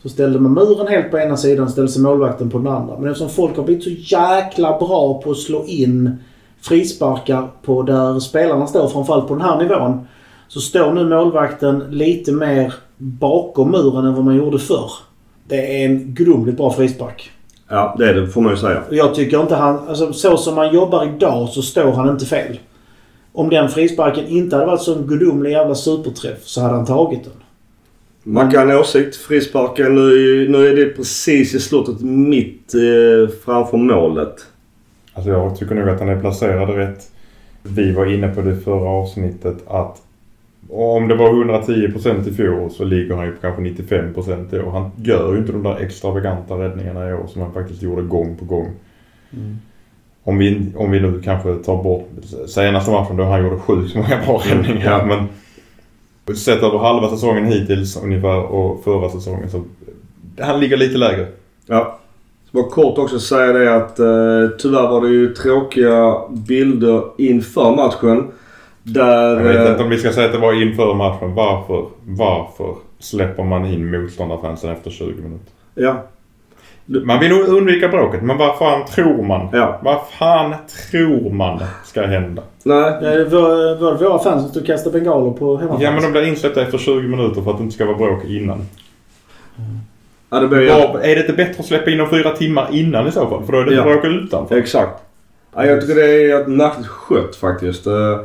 så 0.02 0.08
ställde 0.08 0.40
man 0.40 0.54
muren 0.54 0.86
helt 0.86 1.10
på 1.10 1.18
ena 1.18 1.36
sidan 1.36 1.64
och 1.64 1.70
ställde 1.70 1.92
sig 1.92 2.02
målvakten 2.02 2.50
på 2.50 2.58
den 2.58 2.66
andra. 2.66 2.98
Men 2.98 3.10
eftersom 3.10 3.30
folk 3.30 3.56
har 3.56 3.64
blivit 3.64 3.84
så 3.84 3.90
jäkla 3.90 4.78
bra 4.78 5.22
på 5.22 5.30
att 5.30 5.38
slå 5.38 5.64
in 5.66 6.16
frisparkar 6.62 7.48
på 7.62 7.82
där 7.82 8.20
spelarna 8.20 8.66
står, 8.66 8.88
framförallt 8.88 9.28
på 9.28 9.34
den 9.34 9.42
här 9.42 9.58
nivån. 9.58 10.06
Så 10.48 10.60
står 10.60 10.92
nu 10.92 11.08
målvakten 11.08 11.84
lite 11.90 12.32
mer 12.32 12.74
bakom 12.96 13.70
muren 13.70 14.06
än 14.06 14.14
vad 14.14 14.24
man 14.24 14.36
gjorde 14.36 14.58
förr. 14.58 14.90
Det 15.48 15.82
är 15.82 15.86
en 15.86 16.14
gudomligt 16.14 16.56
bra 16.56 16.72
frispark. 16.72 17.30
Ja, 17.68 17.94
det 17.98 18.08
är 18.08 18.14
det 18.14 18.28
får 18.28 18.40
man 18.40 18.52
ju 18.52 18.58
säga. 18.58 18.82
Jag 18.90 19.14
tycker 19.14 19.40
inte 19.40 19.54
han... 19.54 19.88
Alltså 19.88 20.12
så 20.12 20.36
som 20.36 20.54
man 20.54 20.74
jobbar 20.74 21.04
idag 21.04 21.48
så 21.48 21.62
står 21.62 21.92
han 21.92 22.08
inte 22.08 22.26
fel. 22.26 22.58
Om 23.32 23.50
den 23.50 23.68
frisparken 23.68 24.26
inte 24.26 24.56
hade 24.56 24.66
varit 24.66 24.82
så 24.82 24.94
en 24.94 25.06
gudomlig 25.06 25.50
jävla 25.50 25.74
superträff 25.74 26.38
så 26.44 26.60
hade 26.60 26.74
han 26.74 26.86
tagit 26.86 27.24
den. 27.24 27.32
Man 28.22 28.50
kan 28.50 28.70
ha 28.70 28.80
åsikt. 28.80 29.16
Frisparken. 29.16 29.94
Nu, 29.94 30.48
nu 30.48 30.66
är 30.66 30.76
det 30.76 30.86
precis 30.86 31.54
i 31.54 31.60
slottet 31.60 32.00
mitt 32.00 32.74
eh, 32.74 33.34
framför 33.44 33.76
målet. 33.76 34.46
Alltså 35.18 35.30
jag 35.30 35.56
tycker 35.56 35.74
nog 35.74 35.88
att 35.88 36.00
han 36.00 36.08
är 36.08 36.20
placerad 36.20 36.70
rätt. 36.70 37.10
Vi 37.62 37.92
var 37.92 38.06
inne 38.06 38.28
på 38.28 38.40
det 38.40 38.56
förra 38.56 38.88
avsnittet 38.88 39.56
att 39.66 40.02
om 40.70 41.08
det 41.08 41.14
var 41.14 41.30
110% 41.30 42.28
i 42.28 42.34
fjol 42.34 42.70
så 42.70 42.84
ligger 42.84 43.16
han 43.16 43.26
ju 43.26 43.32
på 43.32 43.40
kanske 43.40 43.62
95% 43.62 44.54
i 44.54 44.60
år. 44.60 44.70
Han 44.70 44.90
gör 44.96 45.32
ju 45.32 45.38
inte 45.38 45.52
de 45.52 45.62
där 45.62 45.76
extravaganta 45.76 46.54
räddningarna 46.54 47.10
i 47.10 47.12
år 47.12 47.26
som 47.26 47.42
han 47.42 47.52
faktiskt 47.52 47.82
gjorde 47.82 48.02
gång 48.02 48.36
på 48.36 48.44
gång. 48.44 48.70
Om, 50.22 50.38
vi, 50.38 50.72
om 50.76 50.90
vi 50.90 51.00
nu 51.00 51.22
kanske 51.24 51.54
tar 51.54 51.82
bort 51.82 52.08
senaste 52.46 52.90
matchen 52.90 53.16
då 53.16 53.24
han 53.24 53.44
gjorde 53.44 53.58
sjukt 53.58 53.94
många 53.94 54.20
bra 54.26 54.42
räddningar. 54.44 55.08
Ja. 55.08 55.26
Men 56.26 56.36
sett 56.36 56.62
över 56.62 56.78
halva 56.78 57.08
säsongen 57.08 57.44
hittills 57.44 58.02
ungefär 58.02 58.40
och 58.42 58.84
förra 58.84 59.08
säsongen 59.08 59.50
så 59.50 59.64
han 60.40 60.60
ligger 60.60 60.76
lite 60.76 60.98
lägre. 60.98 61.26
Ja. 61.66 61.98
Bara 62.50 62.68
kort 62.68 62.98
också 62.98 63.20
säga 63.20 63.52
det 63.52 63.76
att 63.76 63.98
eh, 63.98 64.56
tyvärr 64.58 64.88
var 64.88 65.00
det 65.00 65.08
ju 65.08 65.34
tråkiga 65.34 66.14
bilder 66.28 67.02
inför 67.18 67.76
matchen. 67.76 68.28
Där... 68.82 69.36
Jag 69.36 69.42
vet 69.42 69.66
eh, 69.66 69.70
inte 69.70 69.82
om 69.82 69.90
vi 69.90 69.98
ska 69.98 70.12
säga 70.12 70.26
att 70.26 70.32
det 70.32 70.38
var 70.38 70.62
inför 70.62 70.94
matchen. 70.94 71.34
Varför, 71.34 71.86
varför 72.04 72.74
släpper 72.98 73.44
man 73.44 73.66
in 73.66 73.90
motståndarfansen 73.90 74.70
efter 74.70 74.90
20 74.90 75.22
minuter? 75.22 75.52
ja. 75.74 76.04
Man 77.04 77.20
vill 77.20 77.32
undvika 77.32 77.88
bråket, 77.88 78.22
men 78.22 78.38
vad 78.38 78.58
fan 78.58 78.86
tror 78.86 79.22
man? 79.22 79.48
Ja. 79.52 79.80
Vad 79.82 80.00
fan 80.18 80.54
tror 80.90 81.30
man 81.30 81.60
ska 81.84 82.06
hända? 82.06 82.42
Nej. 82.62 82.92
Det 83.00 83.24
var, 83.24 83.98
våra 83.98 84.18
fans 84.18 84.42
som 84.42 84.50
stod 84.50 84.62
och 84.62 84.66
kastade 84.66 84.98
bengaler 84.98 85.30
på 85.30 85.56
hemmafans? 85.56 85.82
Ja 85.82 85.90
men 85.90 86.02
de 86.02 86.12
blir 86.12 86.22
insläppta 86.22 86.62
efter 86.62 86.78
20 86.78 87.08
minuter 87.08 87.42
för 87.42 87.50
att 87.50 87.56
det 87.56 87.62
inte 87.62 87.74
ska 87.74 87.84
vara 87.84 87.96
bråk 87.96 88.24
innan. 88.24 88.66
Ja, 90.30 90.40
det 90.40 90.62
ju... 90.62 90.68
Var, 90.68 91.00
är 91.02 91.14
det 91.14 91.20
inte 91.20 91.32
bättre 91.32 91.54
att 91.58 91.66
släppa 91.66 91.90
in 91.90 91.98
dem 91.98 92.10
fyra 92.10 92.30
timmar 92.30 92.68
innan 92.72 93.06
i 93.08 93.12
så 93.12 93.26
fall? 93.28 93.44
För 93.46 93.52
då 93.52 93.58
är 93.58 93.64
det 93.64 93.70
inte 93.74 93.88
Ja. 93.88 93.92
bråk 94.00 94.04
utanför. 94.04 94.56
Exakt. 94.56 95.02
Ja, 95.54 95.64
jag 95.66 95.80
tycker 95.80 95.94
det 95.94 96.30
är 96.32 96.46
märkligt 96.46 96.86
skött 96.86 97.36
faktiskt. 97.36 97.86
Eh, 97.86 98.18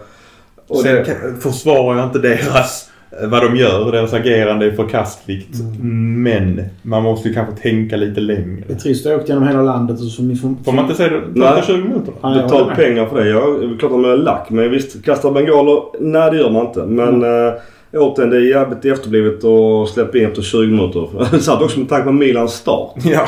Och 0.67 0.77
Sen 0.79 0.95
det, 0.95 1.03
kan- 1.05 1.41
försvarar 1.41 1.97
jag 1.97 2.05
inte 2.07 2.19
deras 2.19 2.89
vad 3.27 3.41
de 3.43 3.55
gör. 3.55 3.91
Deras 3.91 4.13
agerande 4.13 4.65
är 4.65 4.71
förkastligt. 4.71 5.57
Men 5.81 6.61
man 6.81 7.03
måste 7.03 7.27
ju 7.27 7.33
kanske 7.33 7.55
tänka 7.61 7.95
lite 7.95 8.21
längre. 8.21 8.63
Det 8.67 8.73
är 8.73 8.77
trist 8.77 9.05
att 9.05 9.11
ha 9.11 9.19
åkt 9.19 9.29
genom 9.29 9.47
hela 9.47 9.61
landet 9.61 9.99
och 9.99 10.05
så 10.07 10.23
ni 10.23 10.35
får... 10.35 10.55
Får 10.65 10.71
man 10.71 10.85
inte 10.85 10.95
säga 10.97 11.09
det 11.09 11.21
Nej. 11.33 11.49
första 11.55 11.73
20 11.73 11.77
minuterna? 11.87 12.17
Ja, 12.21 12.29
jag 12.29 12.43
Betalt 12.43 12.51
håller 12.51 12.65
med. 12.65 12.75
pengar 12.75 13.05
för 13.05 13.23
det. 13.23 13.29
Ja, 13.29 13.39
det 13.61 13.65
är 13.65 13.77
klart 13.79 13.91
de 13.91 14.05
är 14.05 14.17
lack. 14.17 14.49
Men 14.49 14.71
visst, 14.71 15.05
kasta 15.05 15.31
bengaler? 15.31 15.81
Nej, 15.99 16.31
det 16.31 16.37
gör 16.37 16.49
man 16.51 16.65
inte. 16.67 16.79
Men 16.85 17.23
mm. 17.23 17.53
Återigen, 17.93 18.29
det 18.29 18.37
är 18.37 18.41
jävligt 18.41 18.85
efterblivet 18.85 19.43
att 19.43 19.89
släppa 19.89 20.17
in 20.17 20.25
efter 20.25 20.41
20 20.41 20.67
minuter. 20.67 21.39
Satt 21.39 21.61
också 21.61 21.79
med 21.79 21.89
tanke 21.89 22.05
på 22.05 22.11
Milans 22.11 22.53
start. 22.53 22.93
Ja. 23.03 23.27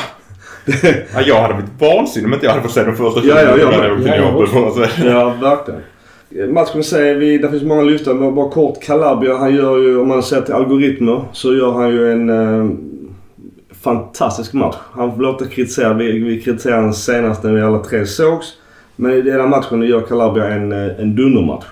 ja. 1.14 1.22
Jag 1.26 1.42
hade 1.42 1.54
blivit 1.54 1.82
vansinnig 1.82 2.28
om 2.28 2.34
inte 2.34 2.46
jag 2.46 2.52
hade 2.52 2.64
fått 2.64 2.72
se 2.72 2.84
de 2.84 2.96
första 2.96 3.22
20 3.22 3.30
Ja, 3.30 3.42
ja, 3.42 3.58
ja, 3.58 3.72
minuterna 3.72 4.16
jag 4.16 4.38
åkte 4.38 4.52
till 4.96 5.06
ja, 5.06 5.34
får 5.34 5.42
verkligen. 5.42 5.82
Matchen 6.54 6.84
säger 6.84 7.16
vi, 7.16 7.38
det 7.38 7.50
finns 7.50 7.64
många 7.64 7.82
lyftar, 7.82 8.14
men 8.14 8.36
bara 8.36 8.50
kort. 8.50 8.84
Calabria, 8.84 9.38
han 9.38 9.56
gör 9.56 9.78
ju, 9.78 10.00
om 10.00 10.08
man 10.08 10.24
ser 10.24 10.42
till 10.42 10.54
algoritmer, 10.54 11.24
så 11.32 11.54
gör 11.54 11.72
han 11.72 11.90
ju 11.90 12.12
en 12.12 12.30
eh, 12.30 12.70
fantastisk 13.84 14.54
match. 14.54 14.76
Han 14.92 15.18
blev 15.18 15.30
inte 15.30 15.46
kritiserad. 15.46 15.98
Vi, 15.98 16.20
vi 16.20 16.42
kritiserade 16.42 16.80
honom 16.80 16.94
senast 16.94 17.44
när 17.44 17.54
vi 17.54 17.62
alla 17.62 17.80
tre 17.80 18.06
sågs. 18.06 18.54
Men 18.96 19.12
i 19.12 19.22
den 19.22 19.42
här 19.42 19.48
matchen 19.48 19.82
gör 19.82 20.02
Calabria 20.02 20.48
en, 20.48 20.72
eh, 20.72 21.00
en 21.00 21.16
dundermatch. 21.16 21.66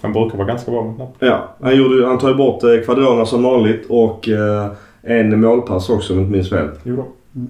Han 0.00 0.12
brukar 0.12 0.38
vara 0.38 0.48
ganska 0.48 0.70
bra 0.70 0.82
mot 0.84 0.98
Napoli. 0.98 1.30
Ja, 1.30 1.54
han, 1.60 1.76
gjorde, 1.76 2.06
han 2.06 2.18
tar 2.18 2.28
ju 2.28 2.34
bort 2.34 2.62
eh, 2.64 2.76
Quadrana 2.84 3.26
som 3.26 3.42
vanligt 3.42 3.86
och 3.88 4.28
eh, 4.28 4.66
en 5.02 5.40
målpass 5.40 5.90
också 5.90 6.12
om 6.12 6.18
jag 6.18 6.24
inte 6.26 6.32
minns 6.36 6.50
fel. 6.50 6.68
Jo 6.84 6.96
då. 6.96 7.06
Ja, 7.32 7.40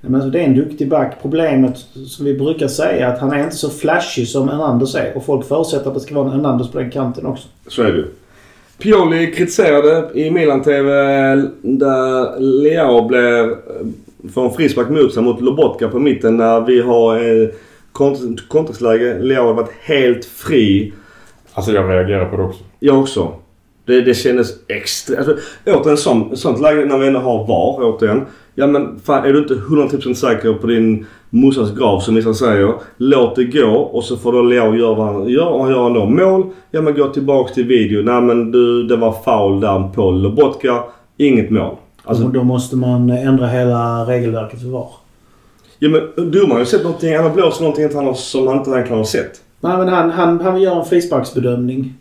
Men 0.00 0.14
alltså, 0.14 0.30
det 0.30 0.40
är 0.40 0.44
en 0.44 0.54
duktig 0.56 0.88
back. 0.88 1.16
Problemet 1.22 1.76
som 2.06 2.24
vi 2.26 2.34
brukar 2.38 2.68
säga 2.68 3.06
är 3.08 3.12
att 3.14 3.18
han 3.20 3.32
är 3.32 3.44
inte 3.44 3.56
så 3.56 3.70
flashig 3.70 4.28
som 4.28 4.48
Hernandez 4.48 4.94
är. 4.94 5.16
Och 5.16 5.24
folk 5.24 5.46
förutsätter 5.48 5.88
att 5.88 5.94
det 5.94 6.00
ska 6.00 6.14
vara 6.14 6.24
en 6.26 6.32
Hernandez 6.32 6.70
på 6.70 6.78
den 6.78 6.90
kanten 6.90 7.26
också. 7.26 7.48
Så 7.68 7.82
är 7.82 7.92
det 7.92 7.98
ju. 7.98 8.06
Pioli 8.78 9.26
kritiserade 9.34 10.08
i 10.14 10.30
Milan-TV 10.30 10.90
där 11.62 12.40
Leao 12.40 13.08
blev 13.08 13.50
eh, 13.50 13.56
får 14.34 14.44
en 14.44 14.50
frispark 14.54 14.88
mot 14.90 15.14
sig 15.14 15.22
mot 15.22 15.40
Lobotka 15.40 15.88
på 15.88 15.98
mitten 15.98 16.36
när 16.36 16.60
vi 16.60 16.80
har 16.82 17.16
eh, 17.16 17.48
kont- 17.92 18.48
kontextläge. 18.48 19.18
Leao 19.20 19.46
har 19.46 19.54
varit 19.54 19.72
helt 19.82 20.24
fri. 20.24 20.92
Alltså 21.54 21.72
jag 21.72 21.90
reagerar 21.90 22.24
på 22.24 22.36
det 22.36 22.42
också. 22.42 22.64
Jag 22.78 23.00
också. 23.00 23.32
Det, 23.84 24.00
det 24.00 24.14
kändes 24.14 24.68
extra... 24.68 25.16
Alltså, 25.16 25.36
återigen 25.66 25.96
sånt, 25.96 26.38
sånt 26.38 26.60
läge 26.60 26.84
när 26.84 26.98
vi 26.98 27.06
ändå 27.06 27.20
har 27.20 27.46
VAR 27.46 27.94
återigen. 27.94 28.22
Ja 28.54 28.66
men 28.66 29.00
fan 29.00 29.24
är 29.24 29.32
du 29.32 29.38
inte 29.38 29.54
100% 29.54 30.14
säker 30.14 30.54
på 30.54 30.66
din 30.66 31.06
morsas 31.30 31.74
grav 31.78 32.00
som 32.00 32.14
vissa 32.14 32.34
säger. 32.34 32.74
Låt 32.96 33.36
det 33.36 33.44
gå 33.44 33.68
och 33.68 34.04
så 34.04 34.16
får 34.16 34.32
då 34.32 34.42
Leo 34.42 34.74
göra 34.74 34.94
vad 34.94 35.06
han 35.06 35.28
gör. 35.28 35.48
Och 35.48 35.62
han 35.64 35.72
gör 35.72 35.86
ändå 35.86 36.06
mål. 36.06 36.44
Ja 36.70 36.80
men 36.80 36.94
gå 36.94 37.08
tillbaks 37.08 37.52
till 37.52 37.66
video. 37.66 38.02
Nej 38.02 38.20
men 38.20 38.50
du, 38.50 38.82
det 38.82 38.96
var 38.96 39.12
foul 39.12 39.60
där 39.60 39.88
på 39.94 40.10
Lobotka. 40.10 40.82
Inget 41.16 41.50
mål. 41.50 41.76
Alltså, 42.04 42.24
då 42.24 42.44
måste 42.44 42.76
man 42.76 43.10
ändra 43.10 43.46
hela 43.46 44.04
regelverket 44.04 44.60
för 44.60 44.68
VAR. 44.68 44.88
ja 45.78 45.88
men 45.88 46.30
domaren 46.30 46.50
har 46.50 46.58
ju 46.58 46.66
sett 46.66 46.82
någonting. 46.82 47.16
Han 47.16 47.24
har 47.24 47.34
blåst 47.34 47.60
någonting 47.60 47.88
han 47.94 48.14
som 48.14 48.46
han 48.46 48.58
inte 48.58 48.70
har 48.70 49.04
sett. 49.04 49.41
Nej 49.62 49.78
men 49.78 49.88
han, 49.88 50.10
han, 50.10 50.40
han 50.40 50.60
gör 50.60 50.78
en 50.78 50.84
frisparksbedömning. 50.84 51.94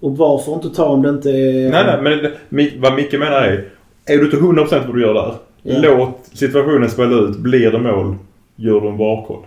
Och 0.00 0.16
VAR 0.16 0.38
får 0.38 0.54
inte 0.54 0.70
ta 0.70 0.84
om 0.84 1.02
det 1.02 1.08
inte 1.08 1.30
är... 1.30 1.70
Nej, 1.70 2.00
nej, 2.02 2.32
men 2.48 2.80
vad 2.80 2.94
Micke 2.94 3.12
menar 3.12 3.42
är. 3.42 3.64
Är 4.06 4.18
du 4.18 4.24
inte 4.24 4.36
100% 4.36 4.86
vad 4.86 4.94
du 4.94 5.02
gör 5.02 5.14
där. 5.14 5.34
Ja. 5.62 5.78
Låt 5.82 6.30
situationen 6.32 6.90
spela 6.90 7.16
ut. 7.16 7.36
Blir 7.36 7.70
det 7.70 7.78
mål, 7.78 8.14
gör 8.56 8.80
du 8.80 8.88
en 8.88 8.98
varkoll. 8.98 9.42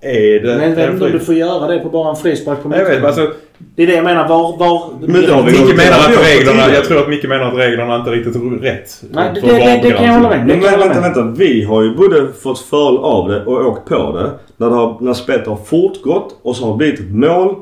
Är 0.00 0.40
det... 0.40 0.56
Men 0.56 0.68
jag 0.70 0.76
vet 0.76 0.90
inte 0.92 1.04
om 1.04 1.12
du 1.12 1.20
får 1.20 1.34
göra 1.34 1.66
det 1.66 1.78
på 1.78 1.88
bara 1.88 2.10
en 2.10 2.16
frispark 2.16 2.62
på 2.62 2.68
Jag 2.72 2.84
vet, 2.84 3.02
motståndaren. 3.02 3.04
alltså, 3.06 3.32
Det 3.76 3.82
är 3.82 3.86
det 3.86 3.92
jag 3.94 4.04
menar. 4.04 4.28
VAR... 4.28 4.58
VAR 4.58 4.90
Men 5.00 5.22
då 5.26 5.42
Micke 5.44 5.76
menar 5.76 5.98
att 5.98 6.12
det 6.12 6.36
reglerna... 6.38 6.74
Jag 6.74 6.84
tror 6.84 6.98
att 7.00 7.08
Micke 7.08 7.24
menar 7.28 7.44
att 7.44 7.54
reglerna 7.58 7.96
inte 7.96 8.10
är 8.10 8.14
riktigt 8.14 8.62
rätt. 8.62 9.02
Nej, 9.10 9.30
det- 9.34 9.40
det- 9.40 9.52
det- 9.52 9.80
det 9.82 9.92
kan 9.92 10.06
jag 10.06 10.12
hålla 10.12 10.28
med. 10.28 10.38
VAR-granskning. 10.38 10.60
Men 10.60 10.80
vänta, 10.80 11.00
vänta. 11.00 11.22
Vi 11.38 11.64
har 11.64 11.82
ju 11.82 11.94
både 11.94 12.32
fått 12.42 12.58
fördel 12.60 12.98
av 12.98 13.28
det 13.28 13.44
och 13.44 13.66
åkt 13.66 13.88
på 13.88 14.12
det. 14.16 14.30
När, 14.56 14.70
det 14.70 14.76
har, 14.76 14.96
när 15.00 15.12
spelet 15.14 15.46
har 15.46 15.56
fortgått 15.66 16.38
och 16.42 16.56
så 16.56 16.64
har 16.64 16.72
det 16.72 16.76
blivit 16.78 17.00
ett 17.00 17.10
mål. 17.10 17.54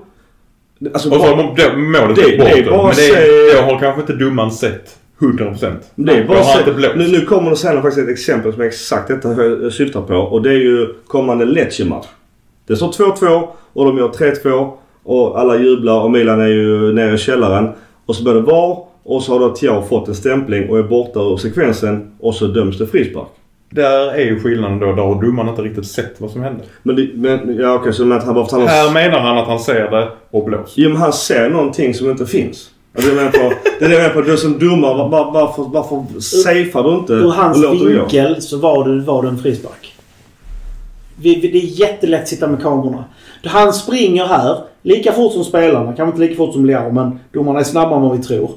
Alltså, 0.95 1.11
Och 1.11 1.17
så 1.17 1.23
har 1.23 1.37
det- 1.37 1.77
målet 1.77 2.17
Det- 2.17 2.39
bort 2.39 2.47
det 2.47 2.53
är 2.59 2.65
det. 2.65 2.71
bara 2.71 2.83
Men 2.87 2.95
det 2.97 3.07
är, 3.09 3.55
jag 3.57 3.63
har 3.63 3.79
kanske 3.79 4.01
inte 4.01 4.13
domaren 4.13 4.51
sett 4.51 4.97
100%. 5.21 5.73
Det 5.95 6.13
är 6.13 6.17
Jag 6.17 6.27
bara 6.27 6.43
så, 6.43 6.59
nu, 6.97 7.09
nu 7.09 7.21
kommer 7.21 7.51
det 7.51 7.57
senare 7.57 7.83
faktiskt 7.83 8.07
ett 8.09 8.13
exempel 8.13 8.53
som 8.53 8.63
är 8.63 8.67
exakt 8.67 9.09
detta 9.09 9.43
jag 9.45 9.73
syftar 9.73 10.01
på. 10.01 10.15
Och 10.15 10.43
det 10.43 10.51
är 10.51 10.55
ju 10.59 10.87
kommande 11.07 11.45
Lecce-match. 11.45 12.07
Det 12.67 12.77
står 12.77 12.89
2-2 12.89 13.49
och 13.73 13.85
de 13.85 13.99
gör 13.99 14.09
3-2 14.09 14.71
och 15.05 15.41
alla 15.41 15.57
jublar 15.57 16.01
och 16.01 16.11
Milan 16.11 16.41
är 16.41 16.47
ju 16.47 16.93
nere 16.93 17.15
i 17.15 17.19
källaren. 17.19 17.69
Och 18.07 18.17
så 18.17 18.23
blir 18.23 18.35
det 18.35 18.41
VAR 18.41 18.79
och 19.03 19.23
så 19.23 19.33
har 19.33 19.41
då 19.41 19.55
Thiago 19.55 19.83
fått 19.89 20.09
en 20.09 20.15
stämpling 20.15 20.71
och 20.71 20.79
är 20.79 20.83
borta 20.83 21.21
ur 21.21 21.37
sekvensen 21.37 22.13
och 22.21 22.35
så 22.35 22.47
döms 22.47 22.79
det 22.79 22.87
frispark. 22.87 23.29
Där 23.71 24.15
är 24.15 24.25
ju 24.25 24.41
skillnaden 24.41 24.79
då. 24.79 24.87
Där 24.87 25.03
har 25.03 25.23
domaren 25.23 25.49
inte 25.49 25.63
riktigt 25.63 25.87
sett 25.87 26.15
vad 26.19 26.31
som 26.31 26.43
hände. 26.43 26.65
Men, 26.83 26.97
det, 26.97 27.09
men 27.15 27.57
ja 27.57 27.75
okej 27.75 27.93
så 27.93 28.05
men 28.05 28.19
att 28.19 28.25
han 28.25 28.35
bara 28.35 28.47
han. 28.51 28.67
Här 28.67 28.93
menar 28.93 29.21
han 29.21 29.39
att 29.39 29.47
han 29.47 29.61
ser 29.61 29.91
det 29.91 30.09
och 30.31 30.45
blåser. 30.45 30.83
Jo 30.83 30.89
men 30.89 30.99
han 30.99 31.13
ser 31.13 31.51
någonting 31.51 31.95
som 31.95 32.11
inte 32.11 32.27
finns. 32.27 32.71
Och 32.95 33.03
Det 33.03 33.09
är 33.09 33.15
det 33.15 33.23
jag 33.23 33.33
menar 33.33 33.49
på. 33.49 33.55
Det 33.79 33.85
är 33.85 33.89
det 33.89 33.95
jag 33.95 34.03
menar 34.03 34.15
på. 34.15 34.21
Du 34.21 34.37
som 34.37 34.59
domare, 34.59 34.95
var, 34.95 35.09
var, 35.09 35.33
varför, 35.33 35.63
varför 35.63 36.21
safear 36.21 36.83
du 36.83 36.95
inte 36.95 37.13
Ur 37.13 37.31
hans 37.31 37.83
vinkel 37.83 38.43
så 38.43 38.59
var 38.59 38.89
det, 38.89 39.01
var 39.01 39.23
det 39.23 39.29
en 39.29 39.39
frispark. 39.39 39.96
Vi, 41.19 41.41
vi, 41.41 41.49
det 41.49 41.59
är 41.59 41.81
jättelätt 41.81 42.23
att 42.23 42.29
sitta 42.29 42.49
med 42.49 42.63
kamerorna. 42.63 43.05
Han 43.45 43.73
springer 43.73 44.25
här 44.25 44.59
lika 44.83 45.13
fort 45.13 45.33
som 45.33 45.45
spelarna. 45.45 45.87
Kanske 45.87 46.07
inte 46.07 46.21
lika 46.21 46.37
fort 46.37 46.53
som 46.53 46.67
Leao 46.67 46.93
men 46.93 47.21
domarna 47.33 47.61
är 47.61 47.65
snabbare 47.65 47.97
än 47.97 48.03
vad 48.03 48.17
vi 48.17 48.23
tror. 48.23 48.51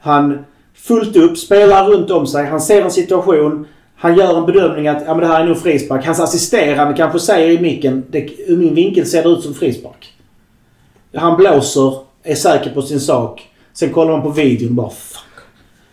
Han 0.00 0.44
fullt 0.74 1.16
upp, 1.16 1.38
spelar 1.38 1.88
runt 1.88 2.10
om 2.10 2.26
sig. 2.26 2.46
Han 2.46 2.60
ser 2.60 2.82
en 2.82 2.90
situation. 2.90 3.66
Han 3.96 4.16
gör 4.16 4.38
en 4.38 4.46
bedömning 4.46 4.88
att 4.88 5.02
ja, 5.06 5.14
men 5.14 5.20
det 5.20 5.26
här 5.26 5.40
är 5.40 5.46
nog 5.46 5.58
frispark. 5.58 6.06
Hans 6.06 6.20
assisterande 6.20 6.94
kanske 6.96 7.18
säger 7.18 7.50
i 7.50 7.60
micken 7.60 8.04
det, 8.10 8.28
ur 8.46 8.56
min 8.56 8.74
vinkel 8.74 9.06
ser 9.06 9.22
det 9.22 9.28
ut 9.28 9.42
som 9.42 9.54
frispark. 9.54 10.12
Han 11.14 11.36
blåser, 11.36 11.94
är 12.22 12.34
säker 12.34 12.70
på 12.70 12.82
sin 12.82 13.00
sak. 13.00 13.48
Sen 13.72 13.92
kollar 13.92 14.12
man 14.12 14.22
på 14.22 14.28
videon 14.28 14.74
bara 14.74 14.90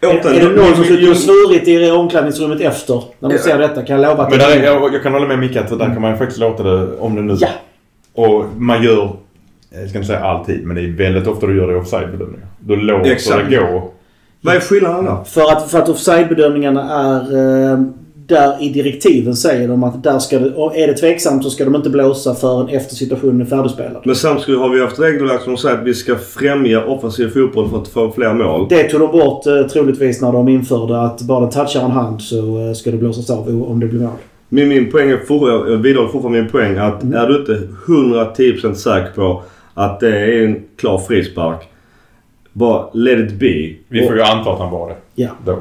Återigen, 0.08 0.46
är 0.46 0.50
det 0.50 0.62
någon 0.62 0.76
som 0.76 0.84
suttit 0.84 1.10
och 1.10 1.18
svurit 1.18 1.68
i 1.68 1.92
omklädningsrummet 1.92 2.62
efter 2.62 3.04
när 3.20 3.30
de 3.30 3.36
Ja. 3.36 3.42
ser 3.42 3.58
detta 3.58 3.82
kan 3.84 4.02
jag 4.02 4.10
lova 4.12 4.24
att 4.24 4.30
Men 4.30 4.40
där 4.40 4.58
är, 4.60 4.64
jag, 4.64 4.94
jag 4.94 5.04
kan 5.04 5.14
hålla 5.14 5.28
med 5.28 5.40
Micke 5.40 5.56
att 5.56 5.70
där 5.70 5.86
kan 5.86 6.02
man 6.02 6.18
faktiskt 6.18 6.40
låta 6.40 6.64
det 6.64 6.98
om 6.98 7.16
det 7.16 7.22
nu. 7.22 7.38
Ja. 7.40 7.48
Och 8.14 8.46
man 8.58 8.84
gör, 8.84 9.10
jag 9.82 9.90
ska 9.90 9.98
inte 9.98 10.08
säga 10.08 10.20
alltid, 10.24 10.66
men 10.68 10.76
det 10.76 10.82
är 10.82 10.88
väldigt 10.88 11.28
ofta 11.28 11.48
du 11.48 11.58
gör 11.58 11.68
det 11.68 11.74
i 11.74 11.78
offside-bedömningar. 11.78 12.48
Då 12.60 12.76
låter 12.76 13.12
Exakt. 13.12 13.50
det 13.50 13.56
gå. 13.58 13.90
Vad 14.42 14.56
är 14.56 14.60
skillnaden 14.60 15.06
då? 15.06 15.24
För 15.28 15.52
att, 15.52 15.72
för 15.72 15.78
att 15.80 15.90
offside-bedömningarna 15.90 16.82
är... 16.92 17.72
Eh, 17.74 17.80
där 18.28 18.64
i 18.64 18.70
direktiven 18.70 19.36
säger 19.36 19.68
de 19.68 19.84
att 19.84 20.04
där 20.04 20.20
ska 20.20 20.40
det, 20.40 20.54
och 20.54 20.78
är 20.78 20.88
det 20.88 20.94
tveksamt 20.94 21.44
så 21.44 21.50
ska 21.50 21.66
de 21.66 21.76
inte 21.76 21.90
blåsa 21.90 22.36
förrän 22.36 22.70
efter 22.70 22.96
situationen 22.96 23.42
är 23.42 23.46
färdigspelad. 23.46 24.02
Men 24.06 24.16
samtidigt 24.16 24.60
har 24.60 24.70
vi 24.70 24.82
haft 24.82 25.00
regelverk 25.00 25.42
som 25.42 25.58
säger 25.58 25.78
att 25.78 25.84
vi 25.84 25.94
ska 25.94 26.16
främja 26.16 26.86
offensiv 26.86 27.30
fotboll 27.30 27.70
för 27.70 27.82
att 27.82 27.88
få 27.88 28.12
fler 28.12 28.34
mål. 28.34 28.68
Det 28.70 28.84
tog 28.84 29.00
de 29.00 29.12
bort 29.12 29.48
eh, 29.48 29.64
troligtvis 29.64 30.22
när 30.22 30.32
de 30.32 30.50
införde 30.50 31.02
att 31.02 31.22
bara 31.22 31.48
touchar 31.48 31.82
en 31.82 31.92
hand 31.92 32.22
så 32.22 32.68
eh, 32.68 32.74
ska 32.74 32.92
det 32.92 32.98
blåsas 32.98 33.30
av 33.30 33.64
om 33.70 33.80
det 33.80 33.88
blir 33.88 34.00
mål. 34.00 34.10
Min, 34.50 34.68
min 34.68 34.92
poäng 34.92 35.10
är, 35.10 35.18
for, 35.18 35.50
jag 35.50 35.78
vidhåller 35.78 36.10
fortfarande 36.10 36.42
min 36.42 36.52
poäng 36.52 36.78
att 36.78 37.04
är 37.04 37.28
du 37.28 37.40
inte 37.40 37.68
110% 37.88 38.74
säker 38.74 39.12
på 39.16 39.44
att 39.74 40.00
det 40.00 40.20
är 40.20 40.46
en 40.46 40.64
klar 40.78 40.98
frispark. 40.98 41.70
Bara 42.54 42.86
let 42.94 43.20
it 43.20 43.40
be. 43.40 43.74
Vi 43.88 44.08
får 44.08 44.16
ju 44.16 44.22
anta 44.22 44.52
att 44.52 44.60
han 44.60 44.72
var 44.72 44.90
det. 44.90 44.96
Ja. 45.16 45.30
Då. 45.46 45.60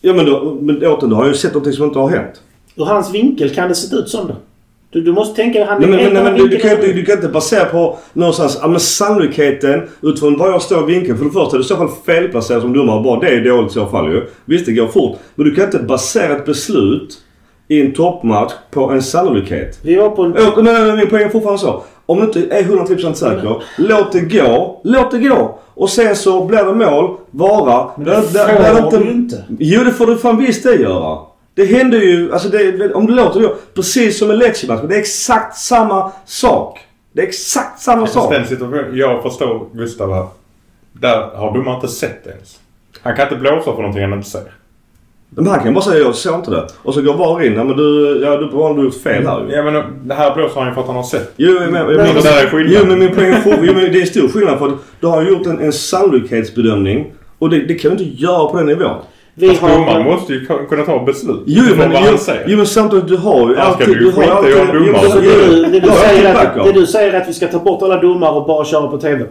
Ja 0.00 0.14
men 0.14 0.26
då, 0.26 0.58
men 0.60 0.76
återigen, 0.76 1.10
du 1.10 1.16
har 1.16 1.26
ju 1.26 1.34
sett 1.34 1.52
någonting 1.52 1.72
som 1.72 1.84
inte 1.84 1.98
har 1.98 2.08
hänt. 2.08 2.42
Ur 2.76 2.84
hans 2.84 3.14
vinkel 3.14 3.54
kan 3.54 3.68
det 3.68 3.74
se 3.74 3.96
ut 3.96 4.08
som 4.08 4.26
det. 4.26 4.36
Du, 4.90 5.00
du 5.00 5.12
måste 5.12 5.36
tänka... 5.36 5.64
Han 5.64 5.80
Nej, 5.80 5.90
men, 5.90 5.98
helt 5.98 6.12
men, 6.12 6.24
men, 6.24 6.34
du, 6.34 6.48
du, 6.48 6.56
kan 6.56 6.70
inte, 6.70 6.92
du 6.92 7.04
kan 7.04 7.14
inte 7.14 7.28
basera 7.28 7.64
på 7.64 7.98
någonstans, 8.12 8.58
ja 8.62 8.68
men 8.68 8.80
sannolikheten 8.80 9.82
utifrån 10.02 10.38
var 10.38 10.50
jag 10.50 10.62
står 10.62 10.90
i 10.90 10.94
vinkeln. 10.94 11.18
För 11.18 11.24
det 11.24 11.30
första 11.30 11.56
är 11.56 11.58
du 11.58 11.64
i 11.64 11.68
så 11.68 11.76
fall 11.76 11.88
felplacerad 12.06 12.62
som 12.62 12.72
domare. 12.72 13.02
Bara 13.02 13.20
det 13.20 13.28
är 13.28 13.44
dåligt 13.44 13.70
i 13.70 13.74
så 13.74 13.86
fall 13.86 14.12
ju. 14.12 14.26
Visst 14.44 14.66
det 14.66 14.72
går 14.72 14.86
fort. 14.86 15.18
Men 15.34 15.46
du 15.46 15.54
kan 15.54 15.64
inte 15.64 15.78
basera 15.78 16.36
ett 16.36 16.44
beslut 16.44 17.18
i 17.68 17.80
en 17.80 17.92
toppmatch 17.92 18.52
på 18.70 18.90
en 18.90 19.02
sannolikhet. 19.02 19.78
Vi 19.82 19.96
var 19.96 20.10
på 20.10 20.22
en... 20.22 20.30
Nej, 20.30 20.52
nej, 20.56 20.82
nej, 20.82 20.96
min 20.96 21.08
poäng 21.10 21.22
är 21.22 21.28
fortfarande 21.28 21.60
så. 21.60 21.82
Om 22.08 22.18
du 22.18 22.24
inte 22.24 22.56
är 22.56 22.62
110% 22.62 23.12
säker, 23.14 23.62
låt 23.76 24.12
det 24.12 24.20
gå. 24.20 24.80
Låt 24.84 25.10
det 25.10 25.18
gå. 25.18 25.58
Och 25.74 25.90
sen 25.90 26.16
så 26.16 26.44
blir 26.44 26.64
det 26.64 26.74
mål, 26.74 27.16
vara. 27.30 27.90
Men 27.96 28.04
Det- 28.04 28.10
det 28.12 28.20
det- 28.20 28.32
det 28.32 28.50
är 28.50 28.82
får 28.90 28.98
du 28.98 29.04
ju 29.04 29.10
inte. 29.10 29.44
Jo, 29.58 29.84
det 29.84 29.92
får 29.92 30.06
du 30.06 30.16
fan 30.18 30.36
visst 30.38 30.62
det 30.62 30.74
göra. 30.74 31.18
Det 31.54 31.64
händer 31.64 31.98
ju, 31.98 32.32
alltså 32.32 32.48
det, 32.48 32.94
om 32.94 33.06
du 33.06 33.14
låter 33.14 33.40
det 33.40 33.46
gå. 33.46 33.54
Precis 33.74 34.18
som 34.18 34.30
en 34.30 34.38
Lecce-match. 34.38 34.80
Det 34.88 34.94
är 34.94 34.98
exakt 35.00 35.56
samma 35.58 36.12
sak. 36.26 36.78
Det 37.12 37.22
är 37.22 37.26
exakt 37.26 37.80
samma 37.80 38.02
Alltså, 38.02 38.20
sak. 38.20 38.34
jag 38.92 39.22
förstår 39.22 39.66
Gustav 39.74 40.14
här. 40.14 40.26
Där 40.92 41.20
har 41.36 41.54
domaren 41.54 41.74
inte 41.74 41.88
sett 41.88 42.24
det 42.24 42.30
ens. 42.30 42.58
Han 43.02 43.16
kan 43.16 43.24
inte 43.26 43.36
blåsa 43.38 43.64
för 43.64 43.72
någonting 43.82 44.02
han 44.02 44.12
inte 44.12 44.30
ser. 44.30 44.42
Men 45.30 45.46
han 45.46 45.60
kan 45.60 45.74
bara 45.74 45.84
säga 45.84 45.98
jag 46.04 46.14
såg 46.14 46.34
inte 46.34 46.50
det. 46.50 46.66
Och 46.82 46.94
så 46.94 47.02
går 47.02 47.14
VAR 47.14 47.46
in. 47.46 47.54
Ja 47.54 47.64
men 47.64 47.76
du, 47.76 48.20
ja, 48.24 48.36
du 48.36 48.56
har 48.56 48.74
du 48.74 48.82
gjort 48.84 49.02
fel 49.02 49.26
här 49.26 49.40
ju. 49.48 49.54
Ja 49.56 49.62
men 49.62 49.74
det 50.08 50.14
här 50.14 50.34
blåser 50.34 50.60
han 50.60 50.68
ju 50.68 50.74
för 50.74 50.80
att 50.80 50.86
han 50.86 50.96
har 50.96 51.02
sett. 51.02 51.32
Jo 51.36 51.52
men, 51.60 51.72
men, 51.72 51.86
men, 51.86 51.96
det 51.96 52.20
där 52.22 52.42
är 52.44 52.46
skillnad. 52.46 52.74
jo, 52.80 52.86
men 52.88 52.98
min 52.98 53.14
poäng 53.14 53.26
är 53.32 53.42
jo, 53.46 53.72
men 53.74 53.92
det 53.92 54.02
är 54.02 54.06
stor 54.06 54.28
skillnad 54.28 54.58
för 54.58 54.66
att 54.66 54.74
du 55.00 55.06
har 55.06 55.22
gjort 55.22 55.46
en, 55.46 55.60
en 55.60 55.72
sannolikhetsbedömning. 55.72 57.12
Och 57.38 57.50
det, 57.50 57.58
det 57.60 57.74
kan 57.74 57.96
du 57.96 58.04
inte 58.04 58.22
göra 58.22 58.46
på 58.50 58.56
den 58.56 58.66
nivån. 58.66 58.96
Vi 59.34 59.48
Fast 59.48 59.60
domaren 59.60 60.02
har... 60.02 60.04
måste 60.04 60.32
ju 60.32 60.46
kunna- 60.68 60.84
ta 60.84 61.04
beslut. 61.04 61.42
Jo 61.46 61.64
men, 61.76 61.92
vad 61.92 62.02
jo, 62.06 62.34
jo 62.46 62.56
men 62.56 62.66
samtidigt 62.66 63.08
du 63.08 63.16
har 63.16 63.48
ju 63.50 63.56
Här 63.56 63.62
ska 63.62 63.72
alltid... 63.72 63.88
du 63.88 64.04
ju 64.04 64.12
har 64.12 64.20
skita 64.22 64.48
i 64.48 64.60
alltid- 64.60 64.74
jo, 64.74 64.92
domare. 64.92 65.20
det, 65.20 65.46
du, 65.46 65.62
det, 65.62 65.70
du 65.70 65.80
du 65.80 65.88
säger 65.90 66.34
att, 66.34 66.64
det 66.64 66.72
du 66.72 66.86
säger 66.86 67.12
är 67.12 67.20
att 67.20 67.28
vi 67.28 67.32
ska 67.32 67.46
ta 67.46 67.58
bort 67.58 67.82
alla 67.82 68.00
domare 68.00 68.30
och 68.30 68.46
bara 68.46 68.64
köra 68.64 68.86
på 68.88 68.98
TV? 68.98 69.24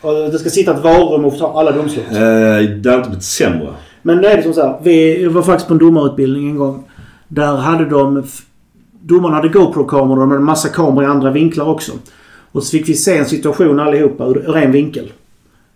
Och 0.00 0.12
det 0.14 0.38
ska 0.38 0.50
sitta 0.50 0.70
ett 0.74 0.82
varurum 0.82 1.24
och 1.24 1.38
ta 1.38 1.52
alla 1.60 1.72
domslut? 1.72 2.04
Eh, 2.10 2.16
det 2.16 2.90
har 2.90 2.96
inte 2.96 3.08
blivit 3.08 3.22
sämre. 3.24 3.68
Men 4.02 4.22
det 4.22 4.28
är 4.28 4.36
det 4.36 4.42
som 4.42 4.52
så 4.52 4.60
här. 4.60 4.78
Vi 4.82 5.26
var 5.26 5.42
faktiskt 5.42 5.68
på 5.68 5.74
en 5.74 5.78
domarutbildning 5.78 6.50
en 6.50 6.56
gång. 6.56 6.84
Där 7.28 7.56
hade 7.56 7.84
de... 7.84 8.22
Domarna 9.02 9.36
hade 9.36 9.48
GoPro-kameror 9.48 10.10
och 10.10 10.20
de 10.20 10.30
hade 10.30 10.40
en 10.40 10.44
massa 10.44 10.68
kameror 10.68 11.04
i 11.04 11.06
andra 11.06 11.30
vinklar 11.30 11.68
också. 11.68 11.92
Och 12.52 12.62
så 12.62 12.70
fick 12.70 12.88
vi 12.88 12.94
se 12.94 13.16
en 13.16 13.26
situation 13.26 13.80
allihopa 13.80 14.26
ur, 14.26 14.36
ur 14.36 14.56
en 14.56 14.72
vinkel. 14.72 15.12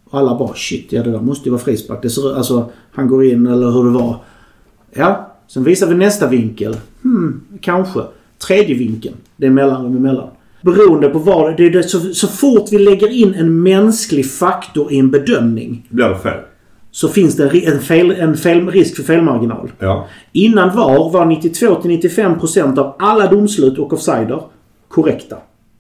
Och 0.04 0.18
alla 0.18 0.38
bara 0.38 0.54
shit, 0.54 0.92
ja 0.92 1.02
det 1.02 1.10
där 1.10 1.20
måste 1.20 1.44
ju 1.48 1.50
vara 1.50 1.62
frispark. 1.62 2.02
Det 2.02 2.10
ser, 2.10 2.36
alltså, 2.36 2.70
han 2.92 3.08
går 3.08 3.24
in 3.24 3.46
eller 3.46 3.70
hur 3.70 3.84
det 3.84 3.90
var. 3.90 4.16
Ja, 4.94 5.34
sen 5.48 5.64
visar 5.64 5.86
vi 5.86 5.94
nästa 5.94 6.28
vinkel. 6.28 6.76
Hmm, 7.02 7.40
kanske. 7.60 8.00
Tredje 8.38 8.74
vinkeln. 8.74 9.14
Det 9.36 9.46
är 9.46 9.50
mellanrum 9.50 9.96
emellan. 9.96 10.28
Beroende 10.62 11.08
på 11.08 11.18
vad 11.18 11.56
det 11.56 11.66
är. 11.66 11.70
Det, 11.70 11.82
så, 11.82 12.00
så 12.00 12.28
fort 12.28 12.68
vi 12.72 12.78
lägger 12.78 13.08
in 13.08 13.34
en 13.34 13.62
mänsklig 13.62 14.30
faktor 14.30 14.92
i 14.92 14.98
en 14.98 15.10
bedömning 15.10 15.86
Blir 15.88 16.08
det 16.08 16.18
fel? 16.18 16.40
Så 16.94 17.08
finns 17.08 17.36
det 17.36 17.66
en, 17.66 17.80
fel, 17.80 18.10
en 18.10 18.36
fel, 18.36 18.70
risk 18.70 18.96
för 18.96 19.02
felmarginal. 19.02 19.72
Ja. 19.78 20.06
Innan 20.32 20.76
VAR 20.76 21.10
var 21.12 21.24
92-95% 21.26 22.78
av 22.78 22.94
alla 22.98 23.26
domslut 23.26 23.78
och 23.78 23.92
offsider 23.92 24.40
korrekta. 24.88 25.36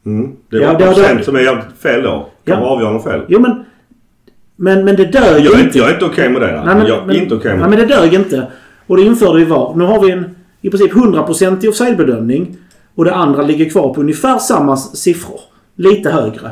Mm. 0.06 0.32
Det 0.50 0.58
var 0.58 0.66
det- 0.66 0.72
ja, 0.72 0.78
det- 0.78 0.84
procent 0.94 1.24
som 1.24 1.36
är 1.36 1.40
jävligt 1.40 1.64
fel 1.82 2.02
då. 2.02 2.10
Kan 2.10 2.54
Ja. 2.54 2.60
vara 2.60 2.70
avgörande 2.70 3.02
fel. 3.02 3.20
Jo 3.28 3.40
men... 3.40 3.64
Men, 4.56 4.84
men 4.84 4.96
det 4.96 5.04
dög 5.04 5.44
Jag 5.44 5.58
är 5.60 5.64
inte. 5.64 5.78
jag 5.78 5.88
är 5.88 5.92
inte 5.92 6.04
okej 6.04 6.28
med 6.28 6.40
det. 6.42 6.62
Nej, 6.66 6.74
men, 6.76 6.86
jag 6.86 6.98
är 7.02 7.06
men, 7.06 7.16
inte 7.16 7.34
okej 7.34 7.50
nej, 7.50 7.60
med 7.60 7.70
men 7.70 7.78
det. 7.78 7.86
det 7.86 7.94
dög 8.00 8.14
inte. 8.14 8.46
Och 8.86 8.96
det 8.96 9.02
införde 9.02 9.38
vi 9.38 9.44
VAR. 9.44 9.72
Nu 9.76 9.84
har 9.84 10.00
vi 10.06 10.10
en 10.12 10.36
i 10.60 10.70
princip 10.70 10.92
100% 10.92 11.64
i 11.64 11.68
offside-bedömning. 11.68 12.56
Och 12.94 13.04
det 13.04 13.14
andra 13.14 13.42
ligger 13.42 13.70
kvar 13.70 13.94
på 13.94 14.00
ungefär 14.00 14.38
samma 14.38 14.76
siffror. 14.76 15.40
Lite 15.76 16.10
högre. 16.10 16.50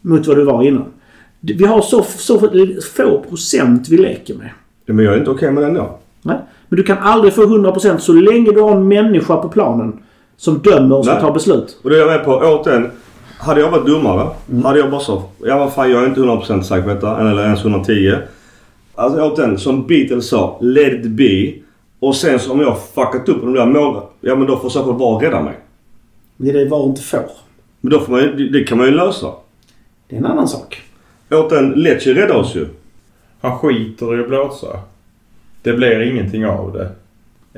Mot 0.00 0.26
vad 0.26 0.36
det 0.36 0.44
var 0.44 0.62
innan. 0.62 0.84
Vi 1.40 1.64
har 1.64 1.80
så, 1.80 2.02
så 2.02 2.38
få 2.96 3.24
procent 3.28 3.88
vi 3.88 3.96
leker 3.96 4.34
med. 4.34 4.50
Ja, 4.86 4.94
Men 4.94 5.04
jag 5.04 5.14
är 5.14 5.18
inte 5.18 5.30
okej 5.30 5.50
med 5.50 5.62
det 5.62 5.68
ändå. 5.68 5.98
Nej. 6.22 6.36
Men 6.68 6.76
du 6.76 6.82
kan 6.82 6.98
aldrig 6.98 7.32
få 7.32 7.42
100% 7.42 7.98
så 7.98 8.12
länge 8.12 8.52
du 8.52 8.60
har 8.60 8.76
en 8.76 8.88
människa 8.88 9.36
på 9.36 9.48
planen 9.48 10.00
som 10.36 10.58
dömer 10.58 10.96
och 10.96 11.04
ska 11.04 11.14
Nej. 11.14 11.22
ta 11.22 11.32
beslut. 11.32 11.78
Och 11.82 11.90
det 11.90 11.96
är 11.96 12.00
jag 12.00 12.08
med 12.08 12.24
på. 12.24 12.32
Återigen. 12.32 12.90
Hade 13.38 13.60
jag 13.60 13.70
varit 13.70 13.86
domare. 13.86 14.28
Mm. 14.50 14.64
Hade 14.64 14.78
jag 14.78 14.90
bara 14.90 15.00
så. 15.00 15.22
Ja 15.38 15.58
vad 15.58 15.72
fan 15.72 15.90
jag 15.90 16.02
är 16.02 16.06
inte 16.06 16.20
100% 16.20 16.62
säker 16.62 16.82
på 16.82 16.88
detta. 16.88 17.20
Eller 17.20 17.42
ens 17.42 17.60
110. 17.60 18.14
Alltså 18.94 19.20
återigen. 19.22 19.58
Som 19.58 19.86
Beatles 19.86 20.28
sa. 20.28 20.58
Let 20.60 20.92
it 20.92 21.06
be. 21.06 21.52
Och 22.00 22.16
sen 22.16 22.38
så 22.38 22.52
om 22.52 22.60
jag 22.60 22.76
fuckat 22.94 23.28
upp 23.28 23.40
de 23.40 23.54
där 23.54 23.66
målen. 23.66 24.02
Ja 24.20 24.36
men 24.36 24.46
då 24.46 24.56
får 24.56 24.70
fall 24.70 24.98
VAR 24.98 25.20
rädda 25.20 25.42
mig. 25.42 25.54
Det 26.36 26.50
är 26.50 26.54
det 26.54 26.64
VAR 26.64 26.86
inte 26.86 27.02
får. 27.02 27.30
Men 27.80 27.92
då 27.92 28.00
får 28.00 28.12
man 28.12 28.50
det 28.52 28.64
kan 28.64 28.78
man 28.78 28.86
ju 28.86 28.92
lösa. 28.92 29.26
Det 30.08 30.16
är 30.16 30.18
en 30.20 30.26
annan 30.26 30.48
sak. 30.48 30.82
Återigen. 31.30 31.70
Lecce 31.70 32.14
räddade 32.14 32.34
oss 32.40 32.56
ju. 32.56 32.66
Han 33.40 33.58
skiter 33.58 34.18
i 34.18 34.20
att 34.20 34.28
blåsa. 34.28 34.80
Det 35.62 35.72
blir 35.72 36.00
ingenting 36.00 36.46
av 36.46 36.72
det. 36.72 36.90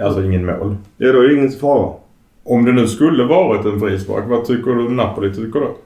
Alltså 0.02 0.22
ingen 0.22 0.46
mål. 0.46 0.76
Ja 0.96 1.12
då 1.12 1.20
är 1.20 1.28
det 1.28 1.34
ingen 1.34 1.52
fara. 1.52 1.92
Om 2.44 2.64
det 2.64 2.72
nu 2.72 2.88
skulle 2.88 3.24
varit 3.24 3.66
en 3.66 3.80
frispark, 3.80 4.24
vad 4.28 4.44
tycker 4.44 4.70
du 4.70 4.88
Napoli 4.88 5.34
tycker 5.34 5.60
då? 5.60 5.76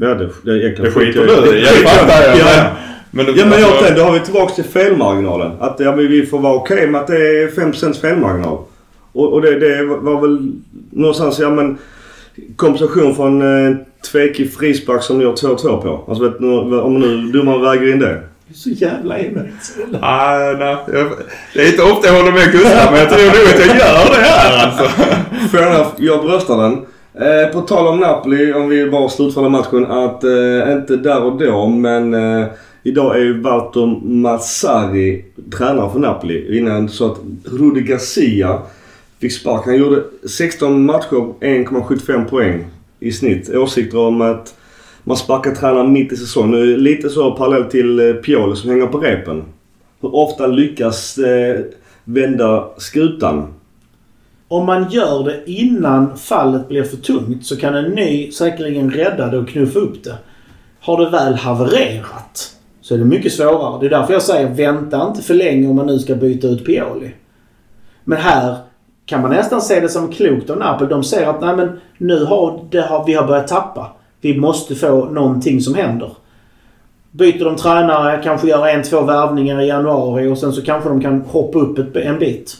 Ja 0.00 0.14
det, 0.14 0.30
det 0.44 0.50
är 0.50 0.56
egentligen 0.56 0.84
Det 0.84 0.90
skiter 0.90 1.26
jag 1.26 1.44
du 1.44 1.58
i. 1.58 1.62
Jag 1.62 1.74
fattar 1.74 2.22
jag. 2.22 2.38
Ja. 2.38 2.70
Men, 3.10 3.26
men 3.26 3.34
Ja 3.36 3.44
men 3.44 3.52
alltså, 3.52 3.78
återigen, 3.78 3.98
då 3.98 4.02
har 4.02 4.12
vi 4.12 4.20
tillbaka 4.20 4.54
till 4.54 4.64
felmarginalen. 4.64 5.52
Att 5.60 5.80
ja, 5.80 5.92
vi 5.92 6.26
får 6.26 6.38
vara 6.38 6.54
okej 6.54 6.86
med 6.86 7.00
att 7.00 7.06
det 7.06 7.42
är 7.42 7.48
5% 7.48 8.00
felmarginal. 8.00 8.58
Och, 9.12 9.32
och 9.32 9.42
det, 9.42 9.58
det 9.58 9.84
var 9.84 10.20
väl 10.20 10.52
någonstans, 10.90 11.38
ja 11.38 11.50
men 11.50 11.78
kompensation 12.56 13.14
från 13.14 13.42
eh, 13.42 13.76
tvekig 14.12 14.52
frispark 14.52 15.02
som 15.02 15.18
ni 15.18 15.24
har 15.24 15.32
2-2 15.32 15.82
på. 15.82 16.04
Alltså 16.08 16.28
vet, 16.28 16.40
nu, 16.40 16.48
om 16.80 17.00
nu 17.00 17.32
domaren 17.32 17.62
väger 17.62 17.92
in 17.92 17.98
det. 17.98 18.22
Så 18.54 18.70
jävla 18.70 19.18
enigt. 19.18 19.76
Ah, 20.00 20.38
nej, 20.38 20.76
jag, 20.92 21.10
det 21.54 21.62
är 21.62 21.68
inte 21.68 21.82
ofta 21.82 22.08
jag 22.08 22.14
håller 22.14 22.32
med 22.32 22.52
Gustav, 22.52 22.92
men 22.92 23.00
jag 23.00 23.10
tror 23.10 23.24
nog 23.24 23.54
att 23.54 23.66
jag 23.66 23.76
gör 23.76 24.10
det 24.10 24.22
här 24.22 24.66
alltså. 24.66 24.84
Fair 25.50 25.66
enough, 25.66 25.90
jag 25.98 26.22
bröstar 26.22 26.62
den. 26.62 26.86
Eh, 27.14 27.52
på 27.52 27.60
tal 27.60 27.86
om 27.86 28.00
Napoli, 28.00 28.52
om 28.52 28.68
vi 28.68 28.90
bara 28.90 29.08
slutför 29.08 29.42
den 29.42 29.52
matchen. 29.52 29.86
Att 29.86 30.24
eh, 30.24 30.72
inte 30.72 30.96
där 30.96 31.22
och 31.22 31.38
då, 31.38 31.66
men 31.66 32.14
eh, 32.14 32.46
idag 32.82 33.16
är 33.16 33.20
ju 33.20 33.40
Walter 33.40 34.04
Mazzari 34.04 35.24
tränare 35.56 35.92
för 35.92 35.98
Napoli. 35.98 36.58
Innan 36.58 36.88
så 36.88 37.12
att 37.12 37.18
Rudi 37.44 37.80
Garcia 37.80 38.58
fick 39.20 39.32
spark. 39.32 39.64
Han 39.64 39.76
gjorde 39.76 40.04
16 40.28 40.84
matcher, 40.84 41.34
1,75 41.40 42.28
poäng 42.28 42.66
i 43.00 43.12
snitt. 43.12 43.54
Åsikter 43.54 43.98
om 43.98 44.20
att 44.20 44.54
man 45.04 45.16
sparkar 45.16 45.54
tränaren 45.54 45.92
mitt 45.92 46.12
i 46.12 46.16
säsongen. 46.16 46.50
Nu 46.50 46.62
är 46.62 46.66
det 46.66 46.76
Lite 46.76 47.10
så 47.10 47.30
parallellt 47.32 47.70
till 47.70 48.00
eh, 48.00 48.14
Pioli 48.14 48.56
som 48.56 48.70
hänger 48.70 48.86
på 48.86 48.98
repen. 48.98 49.44
Hur 50.00 50.14
ofta 50.14 50.46
lyckas 50.46 51.18
eh, 51.18 51.60
vända 52.04 52.68
skutan? 52.78 53.54
Om 54.48 54.66
man 54.66 54.90
gör 54.90 55.24
det 55.24 55.42
innan 55.46 56.16
fallet 56.16 56.68
blir 56.68 56.82
för 56.82 56.96
tungt 56.96 57.46
så 57.46 57.56
kan 57.56 57.74
en 57.74 57.90
ny 57.90 58.30
säkerligen 58.30 58.90
rädda 58.90 59.26
det 59.26 59.38
och 59.38 59.48
knuffa 59.48 59.78
upp 59.78 60.04
det. 60.04 60.18
Har 60.80 61.04
det 61.04 61.10
väl 61.10 61.34
havererat 61.34 62.56
så 62.80 62.94
är 62.94 62.98
det 62.98 63.04
mycket 63.04 63.32
svårare. 63.32 63.80
Det 63.80 63.86
är 63.86 63.90
därför 63.90 64.12
jag 64.12 64.22
säger 64.22 64.54
vänta 64.54 65.06
inte 65.08 65.22
för 65.22 65.34
länge 65.34 65.68
om 65.68 65.76
man 65.76 65.86
nu 65.86 65.98
ska 65.98 66.14
byta 66.14 66.48
ut 66.48 66.66
Pioli. 66.66 67.10
Men 68.04 68.18
här 68.18 68.56
kan 69.10 69.22
man 69.22 69.30
nästan 69.30 69.62
se 69.62 69.80
det 69.80 69.88
som 69.88 70.12
klokt 70.12 70.50
av 70.50 70.58
Napoli. 70.58 70.90
De 70.90 71.04
ser 71.04 71.26
att 71.26 71.40
nej 71.40 71.56
men 71.56 71.80
nu 71.98 72.24
har, 72.24 72.64
det 72.70 72.80
har 72.80 73.06
vi 73.06 73.14
har 73.14 73.26
börjat 73.26 73.48
tappa. 73.48 73.92
Vi 74.20 74.38
måste 74.38 74.74
få 74.74 75.04
någonting 75.04 75.60
som 75.60 75.74
händer. 75.74 76.12
Byter 77.10 77.44
de 77.44 77.56
tränare, 77.56 78.20
kanske 78.24 78.48
gör 78.48 78.66
en, 78.66 78.82
två 78.82 79.00
värvningar 79.00 79.60
i 79.60 79.66
januari 79.66 80.28
och 80.28 80.38
sen 80.38 80.52
så 80.52 80.62
kanske 80.62 80.88
de 80.88 81.00
kan 81.00 81.20
hoppa 81.20 81.58
upp 81.58 81.78
ett, 81.78 81.96
en 81.96 82.18
bit. 82.18 82.56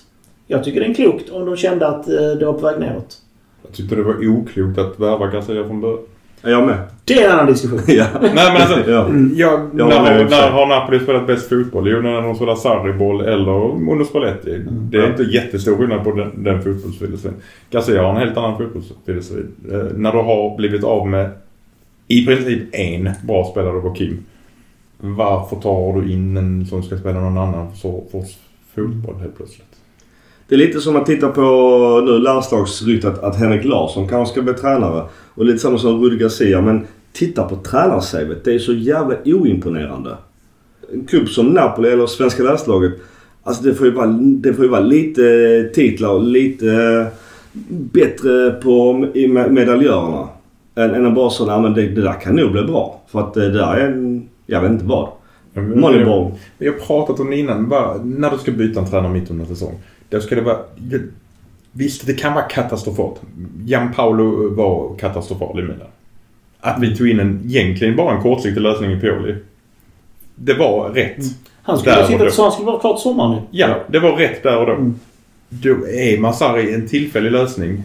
Jag 0.47 0.65
tycker 0.65 0.81
det 0.81 0.87
är 0.87 0.95
klokt 0.95 1.31
om 1.31 1.47
de 1.47 1.57
kände 1.57 1.87
att 1.89 2.09
eh, 2.09 2.15
det 2.15 2.47
var 2.47 2.53
på 2.53 2.67
väg 2.67 2.81
neråt. 2.81 3.19
Jag 3.63 3.73
tyckte 3.73 3.95
det 3.95 4.03
var 4.03 4.29
oklokt 4.29 4.79
att 4.79 5.01
värva 5.01 5.27
Garcia 5.27 5.65
från 5.67 5.81
början. 5.81 5.99
Jag 6.43 6.67
med? 6.67 6.79
Det 7.05 7.15
är 7.23 7.27
en 7.27 7.33
annan 7.33 7.47
diskussion. 7.47 7.81
ja. 7.87 8.07
Nej 8.21 8.31
men 8.35 8.63
alltså, 8.63 8.79
Ja. 8.91 9.09
jag, 9.35 9.71
Jag 9.77 9.89
när, 9.89 9.97
har, 9.99 10.25
när 10.31 10.51
har 10.51 10.67
Napoli 10.67 11.01
spelat 11.01 11.27
bäst 11.27 11.49
fotboll? 11.49 11.89
Jo, 11.91 12.01
när 12.03 12.23
de 12.23 12.35
spelar 12.35 12.55
Sarri-boll 12.55 13.21
eller 13.21 13.51
under 13.91 14.05
Spalletti. 14.05 14.59
Det 14.69 14.99
är 14.99 15.11
inte 15.11 15.23
jättestor 15.23 15.77
skillnad 15.77 16.05
på 16.05 16.13
den, 16.13 16.45
den 16.45 16.63
fotbollsfilosofin. 16.63 17.35
Garcia 17.71 18.03
har 18.03 18.11
en 18.11 18.17
helt 18.17 18.37
annan 18.37 18.59
fotbollsfilosofi. 18.59 19.45
Eh, 19.73 19.79
när 19.95 20.13
du 20.13 20.19
har 20.19 20.57
blivit 20.57 20.85
av 20.85 21.09
med 21.09 21.31
i 22.09 22.27
princip 22.27 22.75
en 22.75 23.11
bra 23.27 23.45
spelare 23.51 23.81
på 23.81 23.95
Kim. 23.95 24.25
Varför 24.99 25.57
tar 25.57 26.01
du 26.01 26.13
in 26.13 26.37
en 26.37 26.67
som 26.67 26.83
ska 26.83 26.97
spela 26.99 27.21
någon 27.21 27.39
annan 27.39 27.75
sorts 27.77 28.39
fotboll 28.75 29.15
helt 29.21 29.37
plötsligt? 29.37 29.80
Det 30.51 30.57
är 30.57 30.59
lite 30.59 30.81
som 30.81 30.97
att 30.97 31.07
titta 31.07 31.29
på 31.29 31.41
nu 32.07 32.19
landslagsryktet 32.19 33.19
att 33.23 33.37
Henrik 33.37 33.65
Larsson 33.65 34.09
kanske 34.09 34.33
ska 34.33 34.43
bli 34.43 34.55
tränare. 34.55 35.05
Och 35.35 35.45
lite 35.45 35.59
samma 35.59 35.79
som 35.79 36.01
Rudi 36.01 36.17
Garcia. 36.17 36.61
Men 36.61 36.87
titta 37.13 37.45
på 37.45 37.57
tränarsavet. 37.57 38.45
Det 38.45 38.55
är 38.55 38.59
så 38.59 38.73
jävla 38.73 39.17
oimponerande. 39.25 40.17
En 40.93 41.05
klubb 41.05 41.29
som 41.29 41.47
Napoli 41.47 41.89
eller 41.89 42.07
svenska 42.07 42.43
landslaget. 42.43 42.93
Alltså 43.43 43.63
det 43.63 43.75
får 43.75 43.87
ju 43.87 43.93
vara, 43.93 44.07
det 44.23 44.55
får 44.55 44.65
ju 44.65 44.71
vara 44.71 44.81
lite 44.81 45.71
titlar 45.75 46.11
och 46.11 46.23
lite 46.23 47.07
bättre 47.69 48.51
på 48.51 48.93
medaljörerna. 49.51 50.29
Än, 50.75 50.95
än 50.95 51.07
att 51.07 51.15
bara 51.15 51.31
säga 51.31 51.47
nej 51.47 51.63
men 51.63 51.75
det, 51.75 51.89
det 51.89 52.03
där 52.03 52.21
kan 52.21 52.37
nog 52.37 52.53
bli 52.53 52.63
bra. 52.63 53.01
För 53.07 53.21
att 53.21 53.35
det 53.35 53.51
där 53.51 53.75
är 53.75 53.87
en, 53.87 54.29
jag 54.47 54.61
vet 54.61 54.71
inte 54.71 54.85
vad. 54.85 55.09
Moneyball. 55.55 56.33
Vi 56.59 56.67
har 56.67 56.75
pratat 56.75 57.21
om 57.21 57.31
det 57.31 57.37
innan. 57.37 57.69
Bara, 57.69 57.95
när 58.05 58.31
du 58.31 58.39
ska 58.39 58.53
byta 58.53 58.81
en 58.81 58.87
tränare 58.87 59.13
mitt 59.13 59.31
under 59.31 59.45
säsong. 59.45 59.79
Då 60.11 60.21
ska 60.21 60.35
det 60.35 60.41
vara... 60.41 60.59
Visst, 61.73 62.07
det 62.07 62.15
kan 62.15 62.35
vara 62.35 62.45
katastrofalt. 62.45 63.21
Jan 63.67 63.93
Paolo 63.95 64.55
var 64.55 64.97
katastrofal 64.99 65.59
i 65.59 65.63
Milan. 65.63 65.89
Att 66.61 66.83
vi 66.83 66.97
tog 66.97 67.09
in 67.09 67.21
en, 67.21 67.43
egentligen 67.47 67.97
bara 67.97 68.17
en 68.17 68.23
kortsiktig 68.23 68.61
lösning 68.61 68.93
i 68.93 69.01
Pioli. 69.01 69.35
Det 70.35 70.55
var 70.55 70.89
rätt. 70.91 71.17
Han 71.63 71.79
skulle, 71.79 72.07
sitta, 72.07 72.31
så 72.31 72.43
han 72.43 72.53
skulle 72.53 72.67
vara 72.67 72.81
klart 72.81 73.01
sommaren 73.01 73.31
nu. 73.31 73.43
Ja, 73.51 73.77
det 73.89 73.99
var 73.99 74.17
rätt 74.17 74.43
där 74.43 74.57
och 74.59 74.67
då. 74.67 74.73
Mm. 74.73 74.95
Då 75.49 75.71
är 75.89 76.19
Masari 76.19 76.75
en 76.75 76.89
tillfällig 76.89 77.33
lösning. 77.33 77.83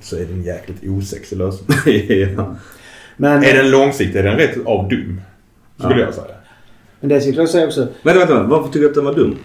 Så 0.00 0.16
är 0.16 0.20
det 0.24 0.32
en 0.32 0.42
jäkligt 0.42 0.82
osexig 0.84 1.38
lösning. 1.38 1.76
ja. 2.36 2.54
Men, 3.16 3.44
är 3.44 3.54
den 3.54 3.70
långsiktig 3.70 4.18
är 4.18 4.22
den 4.22 4.36
rätt 4.36 4.66
av 4.66 4.88
dum. 4.88 5.20
Skulle 5.78 5.94
Ja. 5.94 6.00
jag 6.00 6.14
säga. 6.14 6.26
men 7.00 7.08
det 7.08 7.20
skulle 7.20 7.36
jag 7.36 7.48
säga 7.48 7.66
också. 7.66 7.88
Vänta, 8.02 8.18
vänta. 8.18 8.42
Varför 8.42 8.66
tycker 8.68 8.80
du 8.80 8.88
att 8.88 8.94
den 8.94 9.04
var 9.04 9.14
dum? 9.14 9.36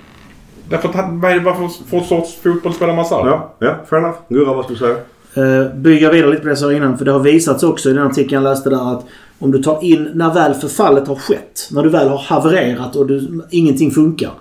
Därför 0.72 0.90
att 0.90 0.96
han, 0.96 1.20
vad 1.20 1.32
är 1.32 1.36
det 1.36 1.42
vad 1.42 1.56
för, 1.90 2.00
sorts 2.00 2.36
fotboll 2.36 2.74
spelar 2.74 2.96
Massar? 2.96 3.28
Ja, 3.28 3.56
ja, 3.60 3.76
fair 3.90 4.00
enough. 4.00 4.18
Gurra, 4.30 4.54
vad 4.54 4.66
skulle 4.66 4.80
du 4.80 4.86
säga? 4.86 4.98
Uh, 5.38 5.76
bygga 5.76 6.12
vidare 6.12 6.30
lite 6.30 6.42
på 6.42 6.46
det 6.46 6.52
jag 6.52 6.58
sa 6.58 6.74
innan. 6.74 6.98
För 6.98 7.06
det 7.06 7.12
har 7.12 7.20
visats 7.20 7.64
också 7.64 7.90
i 7.90 7.94
den 7.94 8.08
artikeln 8.08 8.44
jag 8.44 8.50
läste 8.50 8.70
där 8.70 8.94
att 8.94 9.06
om 9.40 9.52
du 9.52 9.64
tar 9.64 9.84
in 9.84 10.10
när 10.14 10.34
väl 10.34 10.54
förfallet 10.54 11.08
har 11.08 11.16
skett. 11.16 11.70
När 11.72 11.84
du 11.84 11.90
väl 11.90 12.10
har 12.10 12.18
havererat 12.18 12.96
och 12.96 13.08
du, 13.08 13.42
ingenting 13.50 13.92
funkar. 13.92 14.32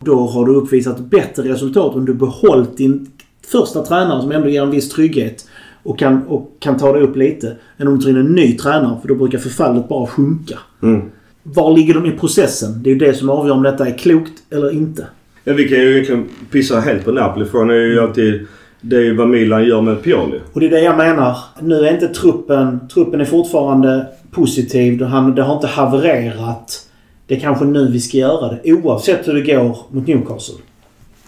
Då 0.00 0.26
har 0.26 0.46
du 0.46 0.54
uppvisat 0.54 0.98
bättre 0.98 1.42
resultat 1.42 1.94
om 1.94 2.04
du 2.04 2.14
behållit 2.14 2.76
din 2.76 3.10
första 3.46 3.82
tränare 3.82 4.22
som 4.22 4.32
ändå 4.32 4.48
ger 4.48 4.62
en 4.62 4.70
viss 4.70 4.88
trygghet. 4.88 5.48
Och 5.82 5.98
kan, 5.98 6.26
och 6.26 6.56
kan 6.60 6.76
ta 6.76 6.92
dig 6.92 7.02
upp 7.02 7.16
lite. 7.16 7.56
Än 7.76 7.88
om 7.88 7.98
du 7.98 8.02
tar 8.02 8.10
in 8.10 8.16
en 8.16 8.32
ny 8.32 8.56
tränare 8.56 8.98
för 9.00 9.08
då 9.08 9.14
brukar 9.14 9.38
förfallet 9.38 9.88
bara 9.88 10.06
sjunka. 10.06 10.58
Mm. 10.82 11.02
Var 11.42 11.76
ligger 11.76 11.94
de 11.94 12.06
i 12.06 12.12
processen? 12.12 12.82
Det 12.82 12.90
är 12.90 12.92
ju 12.92 12.98
det 12.98 13.14
som 13.14 13.30
avgör 13.30 13.54
om 13.54 13.62
detta 13.62 13.88
är 13.88 13.98
klokt 13.98 14.32
eller 14.50 14.72
inte. 14.72 15.06
Ja, 15.48 15.52
vi 15.52 15.68
kan 15.68 15.78
ju 15.78 15.92
egentligen 15.92 16.28
pissa 16.50 16.80
helt 16.80 17.04
på 17.04 17.12
Napoli. 17.12 17.46
Frågan 17.46 17.70
är 17.70 17.74
ju 17.74 18.00
alltid... 18.00 18.46
Det 18.80 18.96
är 18.96 19.00
ju 19.00 19.16
vad 19.16 19.28
Milan 19.28 19.64
gör 19.64 19.80
med 19.80 20.02
Pioli. 20.02 20.40
Och 20.52 20.60
det 20.60 20.66
är 20.66 20.70
det 20.70 20.80
jag 20.80 20.96
menar. 20.96 21.36
Nu 21.60 21.86
är 21.86 21.92
inte 21.92 22.08
truppen... 22.08 22.88
Truppen 22.94 23.20
är 23.20 23.24
fortfarande 23.24 24.06
positiv. 24.30 25.02
Han, 25.02 25.34
det 25.34 25.42
har 25.42 25.54
inte 25.54 25.66
havererat. 25.66 26.88
Det 27.26 27.34
är 27.36 27.40
kanske 27.40 27.64
nu 27.64 27.88
vi 27.92 28.00
ska 28.00 28.16
göra 28.18 28.48
det. 28.48 28.72
Oavsett 28.72 29.28
hur 29.28 29.34
det 29.34 29.54
går 29.54 29.76
mot 29.90 30.06
Newcastle. 30.06 30.54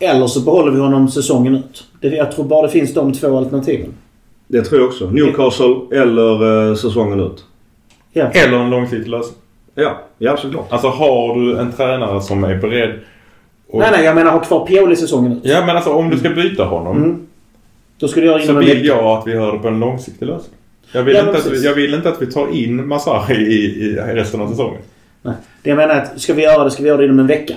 Eller 0.00 0.26
så 0.26 0.40
behåller 0.40 0.72
vi 0.72 0.80
honom 0.80 1.08
säsongen 1.08 1.54
ut. 1.54 1.84
Det, 2.00 2.08
jag 2.08 2.32
tror 2.32 2.44
bara 2.44 2.62
det 2.66 2.72
finns 2.72 2.94
de 2.94 3.12
två 3.12 3.38
alternativen. 3.38 3.94
Det 4.46 4.62
tror 4.62 4.80
jag 4.80 4.88
också. 4.88 5.10
Newcastle 5.10 5.76
eller 5.92 6.68
eh, 6.68 6.74
säsongen 6.74 7.20
ut. 7.20 7.44
Ja. 8.12 8.30
Eller 8.30 8.58
en 8.58 8.70
långsiktig 8.70 9.10
lösning. 9.10 9.36
Ja, 9.74 10.00
ja 10.18 10.36
såklart. 10.36 10.66
Alltså 10.72 10.88
har 10.88 11.40
du 11.40 11.58
en 11.58 11.72
tränare 11.72 12.20
som 12.20 12.44
är 12.44 12.56
beredd... 12.56 12.94
och- 13.70 13.78
Nej, 13.80 13.88
nej. 13.92 14.04
Jag 14.04 14.14
menar 14.14 14.30
ha 14.30 14.40
kvar 14.40 14.66
Pioli 14.66 14.96
säsongen 14.96 15.32
ut. 15.32 15.38
Ja 15.42 15.66
men 15.66 15.76
alltså 15.76 15.90
om 15.92 16.10
du 16.10 16.18
ska 16.18 16.30
byta 16.30 16.64
honom. 16.64 16.96
Mm. 16.96 17.26
Då 17.98 18.08
göra 18.26 18.38
det 18.38 18.46
Så 18.46 18.52
vill 18.52 18.68
vecka. 18.68 18.86
jag 18.86 19.04
att 19.18 19.26
vi 19.26 19.32
hör 19.36 19.52
det 19.52 19.58
på 19.58 19.68
en 19.68 19.80
långsiktig 19.80 20.26
lösning. 20.26 20.54
Jag 20.92 21.02
vill, 21.02 21.14
Ja, 21.16 21.20
inte, 21.26 21.38
att 21.38 21.46
vi, 21.46 21.64
jag 21.64 21.74
vill 21.74 21.94
inte 21.94 22.08
att 22.08 22.22
vi 22.22 22.26
tar 22.26 22.48
in 22.54 22.88
Masari 22.88 23.36
i, 23.36 23.64
i 23.86 23.92
resten 23.94 24.40
av 24.40 24.48
säsongen. 24.50 24.80
Nej. 25.22 25.34
Det 25.62 25.70
jag 25.70 25.76
menar 25.76 25.94
är 25.94 26.02
att 26.02 26.20
ska 26.20 26.34
vi 26.34 26.42
göra 26.42 26.64
det 26.64 26.70
ska 26.70 26.82
vi 26.82 26.88
göra 26.88 26.98
det 26.98 27.04
inom 27.04 27.18
en 27.18 27.26
vecka. 27.26 27.54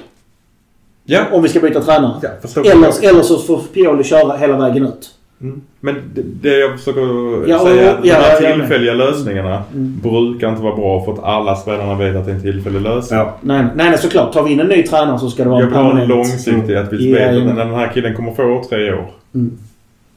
Ja. 1.05 1.21
Om 1.31 1.43
vi 1.43 1.49
ska 1.49 1.59
byta 1.59 1.81
tränare. 1.81 2.13
ja 2.21 2.61
Eller, 2.71 3.09
eller 3.09 3.21
så 3.23 3.37
får 3.37 3.61
Pioli 3.73 4.03
köra 4.03 4.37
hela 4.37 4.57
vägen 4.57 4.85
ut. 4.85 5.09
Mm. 5.41 5.61
Men 5.79 5.95
det, 6.13 6.21
det 6.41 6.57
jag 6.59 6.77
försöker 6.79 7.01
Ja, 7.49 7.61
och- 7.61 7.67
säga 7.67 7.91
är 7.91 7.97
att 7.99 8.05
ja, 8.05 8.15
de 8.15 8.21
här 8.23 8.41
jag 8.41 8.57
med. 8.57 8.67
tillfälliga 8.67 8.93
lösningarna 8.93 9.63
Mm. 9.73 9.99
brukar 10.03 10.49
inte 10.49 10.61
vara 10.63 10.75
bra 10.75 11.05
för 11.05 11.13
att 11.13 11.23
alla 11.23 11.55
spelarna 11.55 11.95
vet 11.95 12.15
att 12.15 12.25
det 12.25 12.31
är 12.31 12.35
en 12.35 12.41
tillfällig 12.41 12.81
lösning. 12.81 13.19
Ja. 13.19 13.37
Nej, 13.41 13.65
nej, 13.75 13.89
nej 13.89 13.97
såklart. 13.97 14.33
Tar 14.33 14.43
vi 14.43 14.51
in 14.51 14.59
en 14.59 14.67
ny 14.67 14.83
tränare 14.83 15.19
så 15.19 15.29
ska 15.29 15.43
det 15.43 15.49
vara 15.49 15.59
Jag 15.59 15.67
en 15.67 15.73
vill 15.73 15.77
ha 15.83 15.89
en 15.91 15.97
permanent. 15.97 16.09
långsiktig, 16.29 16.75
att 16.75 16.93
vi 16.93 17.11
Ja, 17.11 17.19
vet 17.19 17.35
ja. 17.43 17.49
att 17.49 17.55
den 17.57 17.69
här 17.73 17.91
killen 17.93 18.15
kommer 18.15 18.31
få 18.33 18.63
tre 18.69 18.93
år. 18.93 19.11
Mm. 19.35 19.51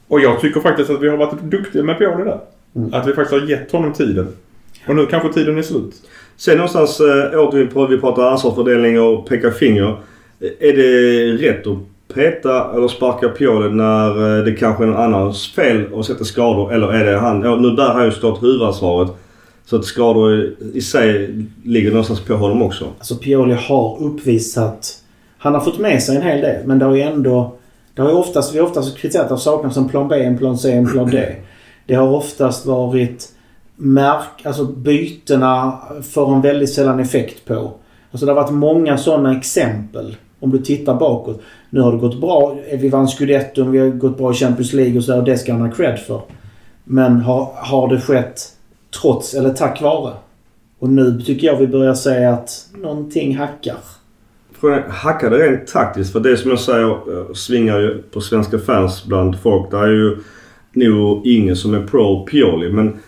Och 0.07 0.19
jag 0.19 0.41
tycker 0.41 0.59
faktiskt 0.59 0.89
att 0.89 1.01
vi 1.01 1.09
har 1.09 1.17
varit 1.17 1.41
duktiga 1.41 1.83
med 1.83 1.97
Pioli 1.97 2.23
där. 2.23 2.39
Mm. 2.75 2.93
Att 2.93 3.07
vi 3.07 3.13
faktiskt 3.13 3.41
har 3.41 3.49
gett 3.49 3.71
honom 3.71 3.93
tiden. 3.93 4.27
Och 4.87 4.95
nu 4.95 5.05
kanske 5.05 5.33
tiden 5.33 5.57
är 5.57 5.61
slut. 5.61 5.93
Sen 6.37 6.57
någonstans 6.57 6.99
äh, 7.33 7.39
åter 7.39 7.65
på 7.65 7.85
vi 7.87 7.97
pratar 7.97 8.31
ansvarsfördelning 8.31 9.01
och 9.01 9.27
peka 9.29 9.51
finger. 9.51 9.95
Är 10.59 10.73
det 10.73 11.47
rätt 11.47 11.67
att 11.67 11.77
peta 12.15 12.75
eller 12.75 12.87
sparka 12.87 13.29
Pioli 13.29 13.69
när 13.69 14.37
eh, 14.37 14.43
det 14.43 14.51
kanske 14.51 14.83
är 14.83 14.87
någon 14.87 15.01
annans 15.01 15.51
fel 15.51 15.93
och 15.93 16.05
sätter 16.05 16.25
skador? 16.25 16.73
Eller 16.73 16.93
är 16.93 17.11
det 17.11 17.19
han? 17.19 17.41
Ja, 17.41 17.55
nu 17.55 17.75
bär 17.75 17.93
han 17.93 18.05
ju 18.05 18.11
stort 18.11 18.43
huvudansvaret. 18.43 19.11
Så 19.65 19.75
att 19.75 19.85
skador 19.85 20.55
i, 20.73 20.81
sig 20.81 21.35
ligger 21.63 21.89
någonstans 21.89 22.19
på 22.21 22.33
honom 22.33 22.61
också. 22.61 22.85
Alltså 22.97 23.15
Pioli 23.15 23.53
har 23.53 24.03
uppvisat... 24.03 25.01
Han 25.37 25.53
har 25.53 25.61
fått 25.61 25.79
med 25.79 26.03
sig 26.03 26.15
en 26.15 26.21
hel 26.21 26.41
del 26.41 26.67
men 26.67 26.79
det 26.79 26.85
har 26.85 26.95
ju 26.95 27.01
ändå... 27.01 27.55
Det 27.93 28.01
har 28.01 28.09
ju 28.09 28.15
oftast, 28.15 28.55
vi 28.55 28.59
har 28.59 28.65
oftast 28.65 28.97
kritiserat 28.97 29.31
att 29.31 29.37
det 29.37 29.43
saknas 29.43 29.77
en 29.77 29.89
plan 29.89 30.07
B, 30.07 30.23
en 30.23 30.37
plan 30.37 30.57
C, 30.57 30.71
en 30.71 30.91
plan 30.91 31.09
D. 31.09 31.35
Det 31.85 31.95
har 31.95 32.07
oftast 32.07 32.65
varit 32.65 33.29
märk... 33.75 34.45
Alltså 34.45 34.65
bytena 34.65 35.79
får 36.13 36.35
en 36.35 36.41
väldigt 36.41 36.73
sällan 36.73 36.99
effekt 36.99 37.45
på. 37.45 37.71
Alltså 38.11 38.25
det 38.25 38.31
har 38.31 38.41
varit 38.41 38.53
många 38.53 38.97
sådana 38.97 39.37
exempel. 39.37 40.15
Om 40.39 40.51
du 40.51 40.57
tittar 40.57 40.95
bakåt. 40.95 41.41
Nu 41.69 41.81
har 41.81 41.91
det 41.91 41.97
gått 41.97 42.21
bra. 42.21 42.57
Eh, 42.67 42.79
vi 42.79 42.89
vann 42.89 43.07
Scudetto, 43.07 43.63
vi 43.63 43.79
har 43.79 43.87
gått 43.87 44.17
bra 44.17 44.31
i 44.31 44.35
Champions 44.35 44.73
League 44.73 44.97
och 44.97 45.03
sådär. 45.03 45.19
och 45.19 45.25
det 45.25 45.37
ska 45.37 45.53
han 45.53 45.61
ha 45.61 45.71
cred 45.71 45.99
för. 45.99 46.21
Men 46.83 47.21
har, 47.21 47.51
har 47.55 47.87
det 47.87 48.01
skett 48.01 48.41
trots 49.01 49.33
eller 49.33 49.49
tack 49.49 49.81
vare? 49.81 50.13
Och 50.79 50.89
nu 50.89 51.21
tycker 51.21 51.47
jag 51.47 51.57
vi 51.57 51.67
börjar 51.67 51.93
säga 51.93 52.33
att 52.33 52.67
någonting 52.73 53.37
hackar. 53.37 53.77
Hackar 54.89 55.29
det 55.29 55.37
rent 55.37 55.67
taktiskt? 55.67 56.11
För 56.11 56.19
det 56.19 56.37
som 56.37 56.49
jag 56.49 56.59
säger 56.59 56.89
eh, 56.89 57.33
svingar 57.33 57.79
ju 57.79 58.01
på 58.01 58.21
svenska 58.21 58.59
fans 58.59 59.05
bland 59.05 59.39
folk. 59.39 59.71
Det 59.71 59.77
är 59.77 59.87
ju 59.87 60.17
nog 60.73 61.27
ingen 61.27 61.55
som 61.55 61.73
är 61.73 61.87
pro 61.87 62.25
Pioli. 62.25 62.69
Men 62.69 62.99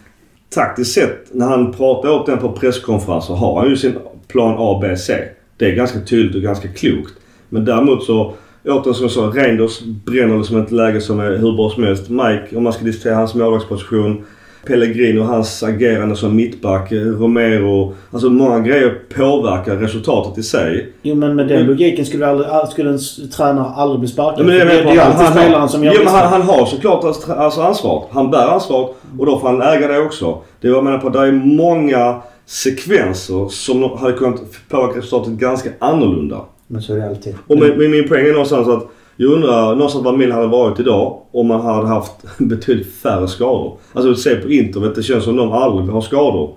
taktiskt 0.49 0.93
sett 0.93 1.33
när 1.33 1.47
han 1.47 1.73
pratar 1.73 2.09
åt 2.09 2.25
den 2.25 2.37
på 2.37 2.51
presskonferenser 2.51 3.33
har 3.33 3.59
han 3.59 3.69
ju 3.69 3.77
sin 3.77 3.95
plan 4.27 4.55
A, 4.57 4.79
B, 4.81 4.97
C. 4.97 5.13
Det 5.57 5.65
är 5.65 5.75
ganska 5.75 5.99
tydligt 5.99 6.35
och 6.35 6.41
ganska 6.41 6.67
klokt. 6.67 7.13
Men 7.49 7.65
däremot 7.65 8.03
så, 8.03 8.33
återigen 8.65 8.93
som 8.93 9.03
jag 9.03 9.11
sa, 9.11 9.21
Reinders 9.21 9.79
bränner 10.05 10.37
det 10.37 10.43
som 10.43 10.61
ett 10.61 10.71
läge 10.71 11.01
som 11.01 11.19
är 11.19 11.37
hur 11.37 11.51
bra 11.51 11.69
som 11.69 11.83
helst. 11.83 12.09
Mike, 12.09 12.55
om 12.55 12.63
man 12.63 12.73
ska 12.73 12.85
diskutera 12.85 13.15
hans 13.15 13.35
målvaktsposition. 13.35 14.25
Pellegrino, 14.67 15.21
hans 15.21 15.63
agerande 15.63 16.15
som 16.15 16.35
mittback. 16.35 16.91
Romero. 16.91 17.93
Alltså 18.11 18.29
många 18.29 18.59
grejer 18.59 18.97
påverkar 19.15 19.75
resultatet 19.75 20.37
i 20.37 20.43
sig. 20.43 20.93
Jo 21.01 21.15
men 21.15 21.35
med 21.35 21.47
den 21.47 21.65
logiken 21.65 22.05
skulle, 22.05 22.27
aldrig, 22.27 22.49
skulle 22.71 22.89
en 22.89 22.99
tränare 23.37 23.65
aldrig 23.75 23.99
bli 23.99 24.09
sparkad. 24.09 24.39
Ja, 24.39 24.43
men 24.43 24.55
det 24.55 24.61
är 24.61 24.65
det 24.65 24.73
är 24.73 24.99
alltid 24.99 25.25
han, 25.25 25.33
spelaren 25.33 25.69
som 25.69 25.83
gör 25.83 25.93
men 25.97 26.07
han, 26.07 26.27
han 26.27 26.41
har 26.41 26.65
såklart 26.65 27.03
alltså, 27.03 27.33
alltså 27.33 27.61
ansvaret. 27.61 28.07
Han 28.11 28.31
bär 28.31 28.47
ansvaret 28.47 28.95
och 29.19 29.25
då 29.25 29.39
får 29.39 29.47
han 29.47 29.61
äga 29.61 29.87
det 29.87 29.99
också. 29.99 30.37
Det 30.61 30.67
jag 30.67 30.83
menar 30.83 30.97
på, 30.97 31.09
det 31.09 31.19
är 31.19 31.31
många 31.31 32.15
sekvenser 32.47 33.47
som 33.47 33.83
hade 33.83 34.13
kunnat 34.13 34.41
påverka 34.69 34.97
resultatet 34.97 35.33
ganska 35.33 35.69
annorlunda. 35.79 36.41
Men 36.67 36.81
så 36.81 36.93
är 36.93 36.97
det 36.97 37.09
alltid. 37.09 37.35
Och 37.47 37.59
min, 37.59 37.77
min, 37.77 37.91
min 37.91 38.07
poäng 38.07 38.25
är 38.25 38.31
någonstans 38.31 38.67
att 38.67 38.87
jag 39.15 39.33
undrar 39.33 39.75
någonstans 39.75 40.05
vad 40.05 40.17
Milan 40.17 40.37
hade 40.37 40.47
varit 40.47 40.79
idag 40.79 41.21
om 41.31 41.47
man 41.47 41.61
hade 41.61 41.87
haft 41.87 42.11
betydligt 42.37 42.93
färre 42.93 43.27
skador. 43.27 43.77
Alltså 43.93 44.15
se 44.15 44.35
på 44.35 44.49
internet, 44.49 44.95
det 44.95 45.03
känns 45.03 45.23
som 45.23 45.35
de 45.35 45.51
aldrig 45.51 45.89
har 45.89 46.01
skador. 46.01 46.55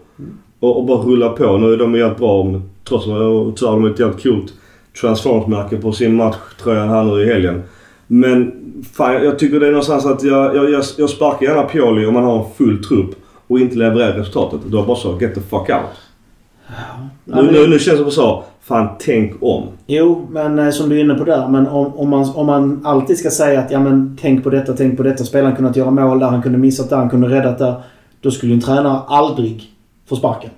Och, 0.61 0.79
och 0.79 0.85
bara 0.85 0.99
rulla 0.99 1.29
på. 1.29 1.57
Nu 1.57 1.73
är 1.73 1.77
de 1.77 1.95
jävligt 1.95 2.19
bra 2.19 2.45
men 2.45 2.63
trots 2.89 3.07
att 3.07 3.13
de 3.13 3.53
tyvärr 3.57 3.73
har 3.73 3.91
ett 3.91 3.99
jävligt 3.99 4.23
coolt 4.23 4.53
transformsmärke 5.01 5.77
på 5.77 5.93
sin 5.93 6.15
matchtröja 6.15 6.85
här 6.85 7.05
nu 7.05 7.23
i 7.23 7.27
helgen. 7.27 7.63
Men 8.07 8.53
fan, 8.93 9.13
jag 9.13 9.39
tycker 9.39 9.61
det 9.61 9.67
är 9.67 9.71
någonstans 9.71 10.07
att 10.07 10.23
jag, 10.23 10.57
jag, 10.57 10.71
jag, 10.71 10.85
jag 10.99 11.11
sparkar 11.11 11.47
gärna 11.47 11.63
Pioli 11.63 12.07
om 12.07 12.15
man 12.15 12.25
har 12.25 12.39
en 12.39 12.51
full 12.57 12.85
trupp 12.85 13.15
och 13.51 13.61
inte 13.61 13.77
levererar 13.77 14.13
resultatet. 14.13 14.61
Då 14.67 14.83
bara 14.83 14.97
så, 14.97 15.19
get 15.21 15.35
the 15.35 15.41
fuck 15.41 15.61
out. 15.61 15.71
Ja, 16.67 17.43
Nu, 17.43 17.51
nu, 17.53 17.67
nu 17.67 17.79
känns 17.79 17.99
det 17.99 18.05
bara 18.05 18.11
så, 18.11 18.45
fan 18.63 18.89
tänk 18.99 19.43
om. 19.43 19.63
Jo, 19.87 20.27
men 20.31 20.59
eh, 20.59 20.71
som 20.71 20.89
du 20.89 20.97
är 20.97 21.01
inne 21.05 21.15
på 21.15 21.25
där. 21.25 21.49
Men 21.49 21.67
om, 21.67 21.87
om, 21.97 22.09
man, 22.09 22.31
om 22.35 22.47
man 22.47 22.81
alltid 22.85 23.19
ska 23.19 23.31
säga 23.31 23.61
att 23.61 23.71
ja 23.71 23.81
men 23.81 24.19
tänk 24.21 24.45
på 24.45 24.51
detta, 24.51 24.73
tänk 24.73 24.97
på 24.97 25.03
detta. 25.03 25.25
Spelaren 25.25 25.57
kunnat 25.57 25.77
göra 25.77 25.91
mål 25.91 26.19
där, 26.19 26.27
han 26.27 26.43
kunde 26.43 26.59
missat 26.59 26.91
där, 26.91 26.97
han 26.97 27.11
kunde 27.11 27.29
räddat 27.29 27.59
där. 27.59 27.75
Då 28.21 28.31
skulle 28.31 28.53
ju 28.53 28.55
en 28.57 28.63
tränare 28.63 29.01
aldrig 29.07 29.63
få 30.09 30.17
sparken. 30.17 30.51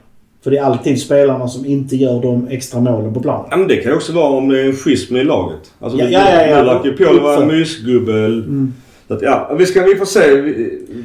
För 0.44 0.50
det 0.50 0.58
är 0.58 0.62
alltid 0.62 1.00
spelarna 1.00 1.48
som 1.48 1.66
inte 1.66 1.96
gör 1.96 2.22
de 2.22 2.48
extra 2.48 2.80
målen 2.80 3.14
på 3.14 3.20
planen. 3.20 3.46
Ja, 3.50 3.56
men 3.56 3.68
det 3.68 3.76
kan 3.76 3.90
ju 3.92 3.96
också 3.96 4.12
vara 4.12 4.28
om 4.32 4.48
det 4.48 4.60
är 4.60 4.66
en 4.66 4.72
schism 4.72 5.16
i 5.16 5.24
laget. 5.24 5.72
Alltså, 5.80 5.98
Ja, 5.98 6.04
det- 6.04 6.10
ja, 6.12 6.20
ja, 6.34 6.46
ja. 6.46 6.58
Nu 6.58 6.64
verkar 6.64 6.84
ju 6.84 6.96
Pioli 6.96 7.18
vara 7.20 7.34
en 7.36 7.42
Uppför. 7.42 7.56
mysgubbe. 7.56 8.12
Mm. 8.26 8.72
Så 9.12 9.16
att, 9.16 9.22
ja, 9.22 9.50
vi, 9.58 9.66
ska, 9.66 9.82
vi 9.82 9.94
får 9.94 10.04
se. 10.04 10.20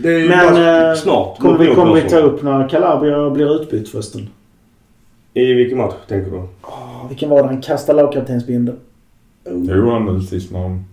Det 0.04 0.10
är 0.14 0.20
ju 0.20 0.30
Men 0.30 0.54
bara 0.54 0.90
eh, 0.92 0.96
snart. 0.96 1.40
kommer 1.40 1.58
vi, 1.58 1.76
kommer 1.76 1.94
vi 1.94 2.02
ta 2.02 2.18
upp 2.18 2.44
när 2.44 2.70
Calabria 2.70 3.30
blir 3.30 3.62
utbytt 3.62 3.90
förresten? 3.90 4.30
I 5.34 5.54
vilken 5.54 5.78
match 5.78 5.94
tänker 6.08 6.32
du? 6.32 6.38
Oh, 6.38 7.08
vilken 7.10 7.30
var 7.30 7.42
det? 7.42 7.48
Han 7.48 7.62
kastade 7.62 8.02
lagkaptensbindeln. 8.02 8.78
Jo, 9.50 9.90
han 9.90 10.06
nu 10.06 10.22
sist 10.22 10.52
när 10.52 10.60
han... 10.60 10.86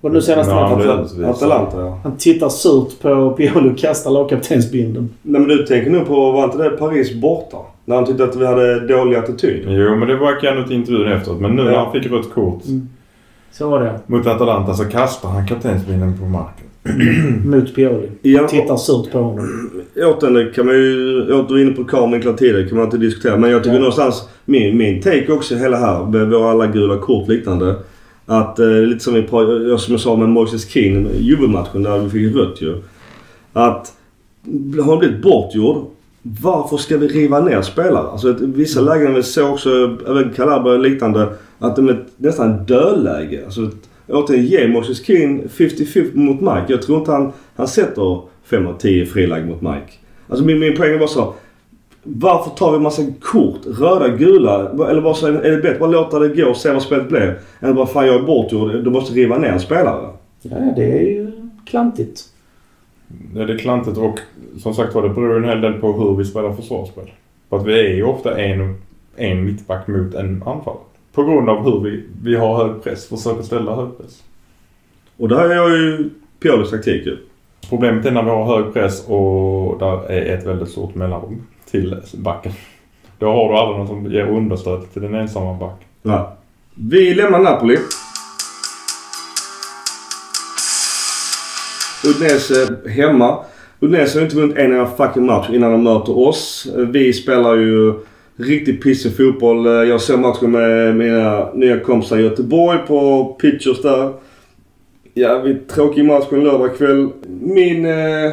Och 0.00 0.12
nu 0.12 0.20
senast 0.22 0.50
när 0.50 0.56
han. 0.56 1.24
Atalanta 1.24 1.80
ja. 1.80 2.00
Han 2.02 2.16
tittar 2.16 2.48
surt 2.48 3.00
på 3.02 3.30
Pioli 3.30 3.70
och 3.70 3.78
kastar 3.78 4.10
lagkaptensbindeln. 4.10 5.08
Nej 5.22 5.40
men 5.40 5.48
du 5.48 5.66
tänker 5.66 5.90
nu 5.90 6.00
på, 6.00 6.32
var 6.32 6.44
inte 6.44 6.58
det 6.58 6.70
Paris 6.70 7.14
borta? 7.14 7.56
När 7.84 7.96
han 7.96 8.06
tyckte 8.06 8.24
att 8.24 8.36
vi 8.36 8.46
hade 8.46 8.86
dålig 8.86 9.16
attityd. 9.16 9.64
Jo, 9.68 9.96
men 9.96 10.08
det 10.08 10.16
var 10.16 10.40
kan 10.40 10.58
inte 10.58 10.74
intervjun 10.74 11.12
efteråt. 11.12 11.40
Men 11.40 11.56
nu 11.56 11.62
när 11.64 11.72
Ja. 11.72 11.78
han 11.84 11.92
fick 12.02 12.12
rött 12.12 12.34
kort 12.34 12.64
Mm. 12.66 12.88
Så 13.52 13.70
var 13.70 13.80
det. 13.80 14.00
mot 14.06 14.26
Atalanta 14.26 14.74
så 14.74 14.84
kastade 14.84 15.34
han 15.34 15.46
kaptensbindeln 15.46 16.18
på 16.18 16.24
marken. 16.24 16.62
Mot 17.50 17.74
Pioli. 17.74 18.08
Ja, 18.22 18.48
Tittar 18.48 18.76
surt 18.76 19.12
på 19.12 19.18
honom. 19.18 19.70
återigen 19.96 20.52
kan 20.54 20.66
man 20.66 20.74
ju... 20.74 21.20
Inne 21.62 21.70
på 21.72 21.84
Carminkla 21.84 22.32
tidigare 22.32 22.68
kan 22.68 22.76
man 22.76 22.84
inte 22.84 22.98
diskutera. 22.98 23.36
Men 23.36 23.50
jag 23.50 23.62
tycker 23.62 23.74
Ja. 23.74 23.78
någonstans... 23.80 24.28
Min, 24.44 24.76
min 24.76 25.02
take 25.02 25.32
också 25.32 25.54
hela 25.54 25.76
här 25.76 26.04
med 26.06 26.30
våra 26.30 26.50
alla 26.50 26.66
gula 26.66 26.98
kort 26.98 27.28
liknande. 27.28 27.76
Att 28.26 28.58
eh, 28.58 28.66
lite 28.68 29.04
som 29.04 29.14
vi 29.14 29.22
pratade, 29.22 29.78
som 29.78 29.92
jag 29.92 30.00
sa 30.00 30.16
med 30.16 30.28
Moises 30.28 30.68
Keane, 30.68 31.08
Juve-matchen 31.18 31.82
där 31.82 31.98
vi 31.98 32.10
fick 32.10 32.36
rött 32.36 32.62
ju. 32.62 32.82
Att 33.52 33.92
har 34.76 34.90
han 34.90 34.98
blivit 34.98 35.22
bortgjord. 35.22 35.84
Varför 36.22 36.76
ska 36.76 36.96
vi 36.96 37.08
riva 37.08 37.40
ner 37.40 37.62
spelare? 37.62 38.08
Alltså 38.10 38.36
vissa 38.40 38.80
lägen 38.80 39.14
vi 39.14 39.22
såg 39.22 39.50
också, 39.52 39.96
även 40.08 40.30
Calabria 40.36 40.74
och 40.74 40.80
liknande. 40.80 41.28
Att 41.58 41.76
de 41.76 41.88
är 41.88 42.04
nästan 42.16 42.64
dödläge. 42.64 43.44
Alltså, 43.44 43.70
återigen, 44.08 44.46
ge 44.46 44.68
Moses 44.68 45.04
Keane 45.04 45.42
50-50 45.42 46.16
mot 46.16 46.40
Mike. 46.40 46.66
Jag 46.68 46.82
tror 46.82 46.98
inte 46.98 47.12
han, 47.12 47.32
han 47.56 47.68
sätter 47.68 48.20
5 48.44 48.66
av 48.66 48.78
10 48.78 49.06
friläge 49.06 49.46
mot 49.46 49.62
Mike. 49.62 49.92
Alltså 50.28 50.44
min, 50.44 50.58
min 50.58 50.76
poäng 50.76 50.98
var 50.98 51.06
så. 51.06 51.34
Varför 52.02 52.50
tar 52.50 52.72
vi 52.72 52.78
massa 52.78 53.02
kort? 53.20 53.60
Röda, 53.66 54.08
gula? 54.08 54.70
Eller 54.90 55.00
bara 55.00 55.14
så, 55.14 55.26
är 55.26 55.50
det 55.50 55.56
bättre 55.56 55.78
bara 55.78 55.90
låta 55.90 56.18
det 56.18 56.28
gå 56.28 56.50
och 56.50 56.56
se 56.56 56.72
vad 56.72 56.82
spelet 56.82 57.08
blir? 57.08 57.38
Än 57.60 57.74
bara 57.74 57.86
fan 57.86 58.06
jag 58.06 58.14
är 58.14 58.22
bortgjord. 58.22 58.84
Du 58.84 58.90
måste 58.90 59.14
riva 59.14 59.38
ner 59.38 59.48
en 59.48 59.60
spelare. 59.60 60.08
Ja, 60.42 60.56
det 60.76 60.98
är 60.98 61.02
ju 61.02 61.32
klantigt. 61.66 62.24
Det 63.08 63.40
är 63.40 63.58
klantigt 63.58 63.98
och 63.98 64.18
som 64.58 64.74
sagt 64.74 64.94
var 64.94 65.02
det 65.02 65.08
beror 65.08 65.36
en 65.36 65.44
hel 65.44 65.60
del 65.60 65.72
på 65.72 65.92
hur 65.92 66.16
vi 66.16 66.24
spelar 66.24 66.52
försvarsspel. 66.52 67.10
För 67.50 67.56
att 67.56 67.66
vi 67.66 67.80
är 67.80 67.94
ju 67.94 68.04
ofta 68.04 68.40
en, 68.40 68.74
en 69.16 69.44
mittback 69.44 69.86
mot 69.86 70.14
en 70.14 70.42
anfallare. 70.46 70.82
På 71.16 71.24
grund 71.24 71.48
av 71.48 71.64
hur 71.64 71.80
vi, 71.80 72.04
vi 72.22 72.36
har 72.36 72.64
hög 72.64 72.82
press, 72.82 73.08
försöker 73.08 73.42
ställa 73.42 73.74
hög 73.74 73.98
press. 73.98 74.22
Och 75.16 75.28
det 75.28 75.36
här 75.36 75.48
är 75.48 75.76
ju 75.76 76.10
Piolis 76.40 76.70
taktik 76.70 77.06
ju. 77.06 77.16
Problemet 77.68 78.06
är 78.06 78.10
när 78.10 78.22
vi 78.22 78.30
har 78.30 78.44
hög 78.44 78.72
press 78.72 79.04
och 79.08 79.78
där 79.78 80.10
är 80.10 80.36
ett 80.36 80.46
väldigt 80.46 80.68
stort 80.68 80.94
mellanrum 80.94 81.46
till 81.70 81.96
backen. 82.14 82.52
Då 83.18 83.26
har 83.26 83.52
du 83.52 83.58
aldrig 83.58 83.78
någon 83.78 83.86
som 83.86 84.12
ger 84.12 84.26
understöd 84.26 84.92
till 84.92 85.02
den 85.02 85.14
ensamma 85.14 85.54
back. 85.54 85.86
Ja. 86.02 86.36
Vi 86.74 87.14
lämnar 87.14 87.38
Napoli. 87.38 87.78
Udinese 92.04 92.88
hemma. 92.88 93.38
Udinese 93.80 94.18
har 94.18 94.24
inte 94.24 94.36
vunnit 94.36 94.56
en 94.56 94.72
enda 94.72 94.86
fucking 94.86 95.26
match 95.26 95.50
innan 95.50 95.72
de 95.72 95.82
möter 95.82 96.18
oss. 96.18 96.66
Vi 96.76 97.12
spelar 97.12 97.54
ju 97.54 97.94
riktigt 98.36 98.82
pissig 98.82 99.16
fotboll. 99.16 99.66
Eh, 99.66 99.72
jag 99.72 100.00
såg 100.00 100.20
matchen 100.20 100.50
med 100.50 100.96
mina 100.96 101.52
nya 101.52 101.80
kompisar 101.80 102.18
i 102.18 102.22
Göteborg 102.22 102.78
på 102.86 103.24
Pitchers 103.40 103.82
där. 103.82 104.12
Jävligt 105.14 105.68
tråkig 105.68 106.04
match 106.04 106.24
en 106.30 106.44
lördagkväll. 106.44 107.08
Min 107.40 107.86
eh, 107.86 108.32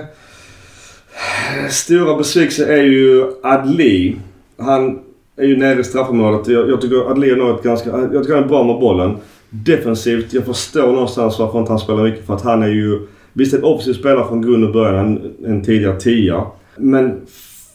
stora 1.70 2.18
besvikelse 2.18 2.74
är 2.74 2.84
ju 2.84 3.26
Adli. 3.44 4.16
Han 4.58 5.00
är 5.38 5.46
ju 5.46 5.58
nere 5.58 5.80
i 5.80 5.84
straffområdet. 5.84 6.48
Jag, 6.48 6.70
jag 6.70 6.82
tycker 6.82 7.12
Adli 7.12 7.30
är 7.30 7.36
något 7.36 7.64
ganska... 7.64 7.90
Eh, 7.90 8.06
jag 8.14 8.24
tycker 8.24 8.36
han 8.36 8.44
är 8.44 8.48
bra 8.48 8.64
med 8.64 8.80
bollen. 8.80 9.18
Defensivt. 9.50 10.34
Jag 10.34 10.46
förstår 10.46 10.88
någonstans 10.88 11.40
varför 11.40 11.60
inte 11.60 11.72
han 11.72 11.80
spelar 11.80 12.04
mycket. 12.04 12.26
För 12.26 12.34
att 12.34 12.42
han 12.42 12.64
är 12.64 12.68
ju... 12.68 13.08
Visst 13.34 13.54
en 13.54 13.64
offensiv 13.64 13.94
spelare 13.94 14.28
från 14.28 14.42
grund 14.42 14.64
och 14.64 14.74
början. 14.74 15.06
En, 15.06 15.52
en 15.52 15.64
tidigare 15.64 16.00
tia. 16.00 16.46
Men 16.76 17.22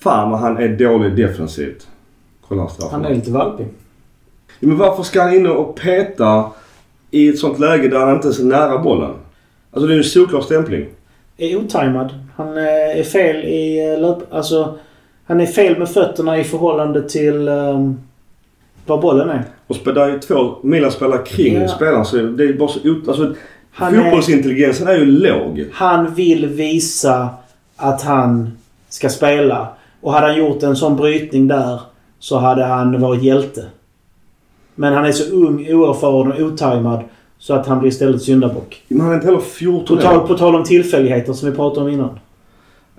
fan 0.03 0.31
vad 0.31 0.41
han 0.41 0.57
är 0.57 0.69
dålig 0.69 1.17
defensivt. 1.17 1.87
Kolla 2.49 2.69
Han 2.91 3.05
är 3.05 3.15
lite 3.15 3.31
valpig. 3.31 3.67
Ja, 4.61 4.69
men 4.69 4.77
varför 4.79 5.03
ska 5.03 5.23
han 5.23 5.35
in 5.35 5.47
och 5.47 5.77
peta 5.77 6.51
i 7.11 7.29
ett 7.29 7.39
sånt 7.39 7.59
läge 7.59 7.89
där 7.89 7.99
han 7.99 8.15
inte 8.15 8.29
är 8.29 8.33
så 8.33 8.45
nära 8.45 8.79
bollen? 8.79 9.11
Alltså 9.71 9.87
det 9.87 9.93
är 9.93 9.95
ju 9.97 10.03
en 10.03 10.05
solklar 10.09 10.41
stämpling. 10.41 10.87
Är 11.37 11.57
otajmad. 11.57 12.15
Han 12.37 12.59
eh, 12.59 12.99
är 12.99 13.03
fel 13.03 13.37
i 13.37 13.93
eh, 13.95 14.01
löp... 14.01 14.19
Alltså... 14.35 14.79
Han 15.27 15.41
är 15.41 15.47
fel 15.47 15.79
med 15.79 15.89
fötterna 15.89 16.39
i 16.39 16.45
förhållande 16.45 17.09
till 17.09 17.49
um, 17.49 18.01
var 18.87 19.03
bollen 19.03 19.31
är. 19.31 19.45
Och 19.67 19.77
spe- 19.77 19.93
där 19.93 20.03
är 20.03 20.09
ju 20.13 20.19
två 20.19 20.55
Milan 20.63 20.91
spelar 20.93 21.27
kring 21.27 21.55
Ja. 21.61 21.69
spelaren 21.69 22.05
så 22.05 22.17
det 22.17 22.45
är 22.45 22.53
bara 22.53 22.69
så... 22.69 22.79
Ut, 22.83 23.09
alltså, 23.09 23.35
Han 23.73 23.95
är- 23.95 24.03
fotbollsintelligensen 24.03 24.89
är 24.89 24.95
ju 24.95 25.05
låg. 25.07 25.65
Han 25.73 26.15
vill 26.15 26.47
visa 26.47 27.29
att 27.77 28.03
han 28.03 28.59
ska 28.89 29.09
spela. 29.09 29.69
Och 30.01 30.13
hade 30.13 30.27
han 30.27 30.37
gjort 30.39 30.63
en 30.63 30.77
sån 30.77 30.97
brytning 30.97 31.49
där 31.49 31.81
så 32.19 32.39
hade 32.39 32.65
han 32.65 33.01
varit 33.01 33.23
hjälte. 33.23 33.65
Men 34.75 34.93
han 34.93 35.05
är 35.05 35.13
så 35.13 35.35
ung, 35.35 35.67
oerfaren 35.71 36.33
och 36.33 36.41
otajmad 36.41 37.01
så 37.39 37.55
att 37.55 37.67
han 37.67 37.79
blir 37.79 37.89
istället 37.89 38.23
syndabock. 38.23 38.83
Men 38.89 39.01
han 39.01 39.11
är 39.11 39.15
inte 39.15 39.27
heller 39.27 39.41
14 39.41 39.97
På 39.97 40.03
tal, 40.03 40.29
på 40.29 40.35
tal 40.35 40.55
om 40.55 40.65
tillfälligheter 40.65 41.33
som 41.33 41.51
vi 41.51 41.57
pratade 41.57 41.87
om 41.87 41.93
innan. 41.93 42.19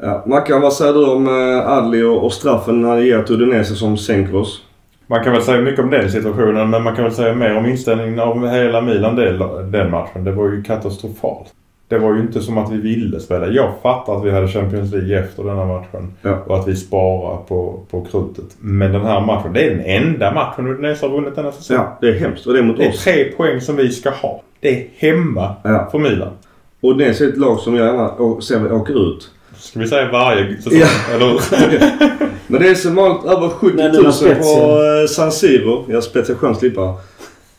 Ja, 0.01 0.23
Mackan, 0.25 0.61
vad 0.61 0.73
säger 0.73 0.93
du 0.93 1.05
om 1.05 1.27
eh, 1.27 1.71
Adli 1.71 2.03
och, 2.03 2.25
och 2.25 2.33
straffen 2.33 2.83
han 2.83 3.05
ger 3.05 3.23
till 3.23 3.35
Udinese 3.35 3.75
som 3.75 3.97
sänker 3.97 4.35
oss? 4.35 4.61
Man 5.07 5.23
kan 5.23 5.33
väl 5.33 5.41
säga 5.41 5.61
mycket 5.61 5.83
om 5.83 5.89
den 5.89 6.11
situationen 6.11 6.69
men 6.69 6.83
man 6.83 6.95
kan 6.95 7.03
väl 7.03 7.13
säga 7.13 7.35
mer 7.35 7.57
om 7.57 7.65
inställningen 7.65 8.19
av 8.19 8.47
hela 8.47 8.81
Milan 8.81 9.15
del, 9.15 9.37
den 9.71 9.91
matchen. 9.91 10.23
Det 10.23 10.31
var 10.31 10.45
ju 10.45 10.63
katastrofalt. 10.63 11.53
Det 11.89 11.99
var 11.99 12.13
ju 12.15 12.21
inte 12.21 12.41
som 12.41 12.57
att 12.57 12.71
vi 12.71 12.77
ville 12.77 13.19
spela. 13.19 13.47
Jag 13.47 13.71
fattar 13.83 14.17
att 14.17 14.25
vi 14.25 14.31
hade 14.31 14.47
Champions 14.47 14.91
League 14.93 15.19
efter 15.19 15.43
denna 15.43 15.65
matchen. 15.65 16.13
Ja. 16.21 16.43
Och 16.47 16.59
att 16.59 16.67
vi 16.67 16.75
sparar 16.75 17.37
på, 17.37 17.79
på 17.91 18.01
krutet. 18.11 18.45
Men 18.59 18.91
den 18.91 19.01
här 19.05 19.21
matchen, 19.21 19.53
det 19.53 19.61
är 19.63 19.69
den 19.75 19.85
enda 19.85 20.33
matchen 20.33 20.67
Udinese 20.67 21.05
har 21.05 21.13
vunnit 21.13 21.35
denna 21.35 21.51
säsong. 21.51 21.77
Ja, 21.77 21.97
det 22.01 22.07
är 22.07 22.19
hemskt. 22.19 22.47
Och 22.47 22.53
det 22.53 22.59
är 22.59 22.63
mot 22.63 22.77
Det 22.77 22.85
är 22.85 22.89
oss. 22.89 23.03
tre 23.03 23.23
poäng 23.23 23.61
som 23.61 23.75
vi 23.75 23.89
ska 23.91 24.09
ha. 24.09 24.41
Det 24.59 24.69
är 24.81 24.87
hemma 24.97 25.55
Ja. 25.63 25.87
för 25.91 25.99
Milan. 25.99 26.31
Och 26.81 26.91
Udinese 26.91 27.21
är 27.25 27.29
ett 27.29 27.37
lag 27.37 27.59
som 27.59 27.75
jag 27.75 27.85
gärna 27.87 28.41
ser 28.41 28.73
åker 28.73 29.09
ut. 29.13 29.29
Ska 29.57 29.79
vi 29.79 29.87
säga 29.87 30.11
varje 30.11 30.57
säsong? 30.61 30.79
Ja. 30.79 31.15
Eller? 31.15 31.39
Men 32.47 32.61
det 32.61 32.69
är 32.69 32.75
som 32.75 32.95
vanligt 32.95 33.25
över 33.25 33.47
70 33.49 33.75
Men 33.75 33.85
000 33.91 33.95
nu 34.01 34.03
har 34.05 34.11
Spezia. 34.11 34.35
på 34.55 34.83
eh, 35.01 35.07
San 35.07 35.31
Siro. 35.31 35.85
Jag 35.87 36.03
Spezia 36.03 36.35
skönt 36.35 36.57
slippa. 36.57 36.93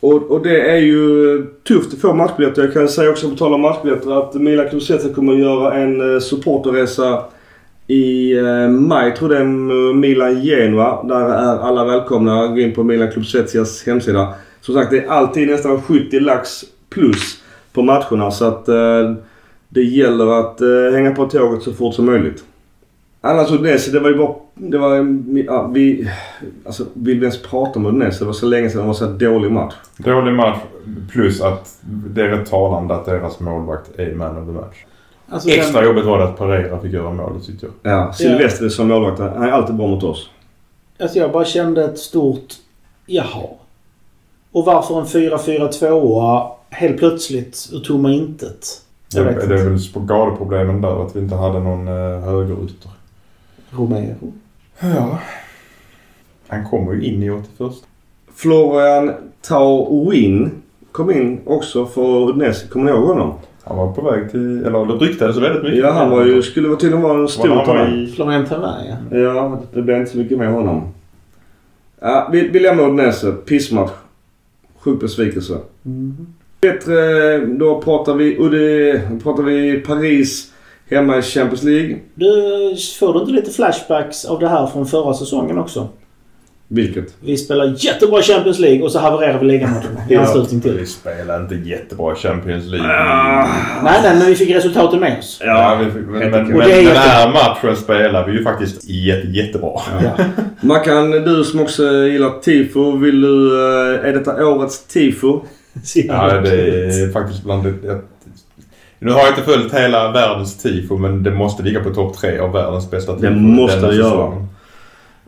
Och, 0.00 0.30
och 0.30 0.42
det 0.42 0.70
är 0.70 0.76
ju 0.76 1.46
tufft 1.68 1.92
att 1.94 2.00
få 2.00 2.14
matchbiljetter. 2.14 2.62
Jag 2.62 2.72
kan 2.72 2.88
säga 2.88 3.10
också 3.10 3.30
på 3.30 3.36
tal 3.36 3.54
om 3.54 3.60
matchbiljetter 3.60 4.18
att 4.18 4.34
Milan 4.34 4.68
Kulusevski 4.68 5.14
kommer 5.14 5.32
att 5.32 5.38
göra 5.38 5.74
en 5.74 6.14
eh, 6.14 6.20
supporterresa 6.20 7.24
i 7.86 8.38
eh, 8.38 8.68
maj. 8.68 9.14
tror 9.16 9.28
det 9.28 9.36
är 9.36 9.40
eh, 9.40 9.94
Milan 9.94 10.42
Genua. 10.42 11.02
Där 11.02 11.28
är 11.28 11.58
alla 11.58 11.84
välkomna. 11.84 12.46
Gå 12.46 12.58
in 12.58 12.74
på 12.74 12.82
Milan 12.82 13.10
Kulusevskias 13.12 13.86
hemsida. 13.86 14.34
Som 14.60 14.74
sagt 14.74 14.90
det 14.90 14.98
är 14.98 15.08
alltid 15.08 15.48
nästan 15.48 15.82
70 15.82 16.20
lax 16.20 16.64
plus 16.90 17.38
på 17.72 17.82
matcherna. 17.82 18.30
Så 18.30 18.44
att 18.44 18.68
eh, 18.68 19.12
det 19.68 19.82
gäller 19.82 20.40
att 20.40 20.60
eh, 20.60 20.92
hänga 20.92 21.14
på 21.14 21.26
tåget 21.26 21.62
så 21.62 21.72
fort 21.72 21.94
som 21.94 22.06
möjligt. 22.06 22.44
Annars 23.20 23.50
Udinese, 23.50 23.90
det 23.90 24.00
var 24.00 24.08
ju 24.08 24.16
bara... 24.16 24.34
Det 24.54 24.78
var, 24.78 24.94
ja, 25.46 25.66
vi... 25.66 26.10
Alltså, 26.66 26.84
vill 26.94 27.20
vi 27.20 27.24
ens 27.26 27.42
prata 27.42 27.78
om 27.78 27.86
Udinese? 27.86 28.18
Det 28.18 28.24
var 28.24 28.32
så 28.32 28.46
länge 28.46 28.70
sedan 28.70 28.80
det 28.80 28.86
var 28.86 28.94
så 28.94 29.06
här 29.06 29.12
dålig 29.12 29.52
match. 29.52 29.74
Dålig 29.96 30.32
match 30.32 30.58
plus 31.10 31.40
att 31.40 31.78
det 31.82 32.22
är 32.22 32.28
rätt 32.28 32.50
talande 32.50 32.94
att 32.94 33.04
deras 33.04 33.40
målvakt 33.40 33.98
är 33.98 34.14
man 34.14 34.38
of 34.38 34.46
the 34.46 34.52
match. 34.52 34.76
Alltså, 35.28 35.48
Extra 35.48 35.80
den, 35.80 35.88
jobbigt 35.88 36.04
var 36.04 36.18
det 36.18 36.24
att 36.24 36.38
Pereira 36.38 36.80
fick 36.80 36.92
göra 36.92 37.10
målet 37.10 37.46
tyckte 37.46 37.66
jag. 37.66 37.92
Ja, 37.92 38.12
Silvestri 38.12 38.70
som 38.70 38.88
målvakt, 38.88 39.18
han 39.18 39.42
är 39.42 39.50
alltid 39.50 39.74
bra 39.76 39.86
mot 39.86 40.02
oss. 40.02 40.30
alltså 41.00 41.18
jag 41.18 41.32
bara 41.32 41.44
kände 41.44 41.84
ett 41.84 41.98
stort 41.98 42.54
jaha. 43.06 43.46
Och 44.52 44.64
varför 44.64 44.98
en 45.00 45.06
4-4-2 45.06 46.50
helt 46.70 46.98
plötsligt 46.98 47.68
ur 47.72 47.80
tomma 47.80 48.10
intet? 48.12 48.66
Det, 49.12 49.18
Jag 49.18 49.24
vet 49.24 49.48
det 49.48 49.54
är 49.54 49.58
inte. 49.58 49.70
väl 49.70 49.80
skadeproblemen 49.80 50.80
där 50.80 51.06
att 51.06 51.16
vi 51.16 51.20
inte 51.20 51.34
hade 51.34 51.60
någon 51.60 51.88
uh, 51.88 52.20
högerytter. 52.20 52.90
Romeo. 53.70 54.32
Ja. 54.80 55.18
Han 56.48 56.64
kommer 56.64 56.92
ju 56.92 57.04
in 57.04 57.22
i 57.22 57.30
81. 57.30 57.72
Florian 58.34 59.12
Taurin 59.42 60.50
kom 60.92 61.10
in 61.10 61.40
också 61.44 61.86
för 61.86 62.28
Udinese. 62.28 62.68
Kommer 62.68 62.84
ni 62.84 62.90
ihåg 62.90 63.08
honom? 63.08 63.34
Han 63.64 63.76
var 63.76 63.92
på 63.92 64.10
väg 64.10 64.30
till, 64.30 64.64
eller 64.66 64.86
det 64.86 64.92
ryktades 65.06 65.36
väldigt 65.36 65.62
mycket. 65.62 65.78
Ja, 65.78 65.90
han 65.90 66.10
var 66.10 66.24
ju, 66.24 66.42
skulle 66.42 66.68
vara 66.68 66.78
tydligen 66.78 67.02
vara 67.02 67.20
en 67.20 67.28
stor 67.28 67.64
talang. 67.64 68.06
Florian 68.16 68.46
Thaver, 68.46 68.98
ja. 69.10 69.18
Ja, 69.18 69.60
det 69.72 69.82
blev 69.82 69.96
inte 69.98 70.10
så 70.10 70.18
mycket 70.18 70.38
med 70.38 70.52
honom. 70.52 70.82
Ja, 72.00 72.28
vi, 72.32 72.48
vi 72.48 72.60
lämnar 72.60 72.84
Udinese. 72.84 73.32
Pissmatch. 73.32 73.92
Sjuk 74.78 75.00
besvikelse. 75.00 75.58
Mhm. 75.82 76.26
Bättre, 76.60 77.38
då 77.46 77.82
pratar 77.82 78.14
vi, 78.14 78.38
Udde, 78.38 79.00
pratar 79.22 79.42
vi 79.42 79.80
Paris 79.80 80.49
hemma 80.90 81.18
i 81.18 81.22
Champions 81.22 81.62
League. 81.62 81.96
Du, 82.14 82.26
får 82.98 83.14
du 83.14 83.20
inte 83.20 83.32
lite 83.32 83.50
flashbacks 83.50 84.24
av 84.24 84.38
det 84.40 84.48
här 84.48 84.66
från 84.66 84.86
förra 84.86 85.14
säsongen 85.14 85.58
också? 85.58 85.88
Vilket? 86.72 87.14
Vi 87.20 87.36
spelar 87.36 87.74
jättebra 87.78 88.22
Champions 88.22 88.58
League 88.58 88.82
och 88.82 88.92
så 88.92 88.98
havererar 88.98 89.38
vi 89.40 89.46
ligamatchen 89.46 89.96
i 90.08 90.16
anslutning 90.16 90.60
till. 90.60 90.72
vi 90.78 90.86
spelade 90.86 91.42
inte 91.42 91.68
jättebra 91.70 92.14
Champions 92.14 92.64
League. 92.66 92.88
Nej, 93.82 94.00
nej, 94.02 94.16
men 94.18 94.26
vi 94.26 94.34
fick 94.34 94.50
resultaten 94.50 95.00
med 95.00 95.18
oss. 95.18 95.40
Ja, 95.44 95.80
vi, 95.84 95.90
fick- 95.90 96.08
men, 96.08 96.30
men, 96.30 96.48
men 96.48 96.58
den 96.58 96.84
jätte- 96.84 96.98
här 96.98 97.32
matchen 97.32 97.76
spelade 97.76 98.30
vi 98.32 98.38
ju 98.38 98.44
faktiskt 98.44 98.88
jätte, 98.90 99.26
jättebra. 99.28 99.80
Ja. 100.02 100.24
Mackan, 100.60 101.10
du 101.10 101.44
som 101.44 101.60
också 101.60 101.82
gillar 102.06 102.40
tifo. 102.40 102.96
Vill 102.96 103.20
du, 103.20 103.54
eh, 103.94 104.08
är 104.08 104.12
detta 104.12 104.46
årets 104.46 104.84
tifo? 104.86 105.40
Ja, 105.94 106.40
det 106.40 106.50
är 107.02 107.12
faktiskt 107.12 107.44
bland 107.44 107.64
det... 107.64 108.00
Nu 109.02 109.10
har 109.12 109.18
jag 109.20 109.28
inte 109.28 109.42
följt 109.42 109.74
hela 109.74 110.12
världens 110.12 110.56
tifo 110.62 110.96
men 110.96 111.22
det 111.22 111.30
måste 111.30 111.62
ligga 111.62 111.80
på 111.84 111.90
topp 111.90 112.16
tre 112.16 112.38
av 112.38 112.52
världens 112.52 112.90
bästa 112.90 113.12
tifo. 113.14 113.22
Det 113.26 113.30
måste 113.36 113.76
denna 113.76 113.88
det 113.88 113.96
göra. 113.96 114.46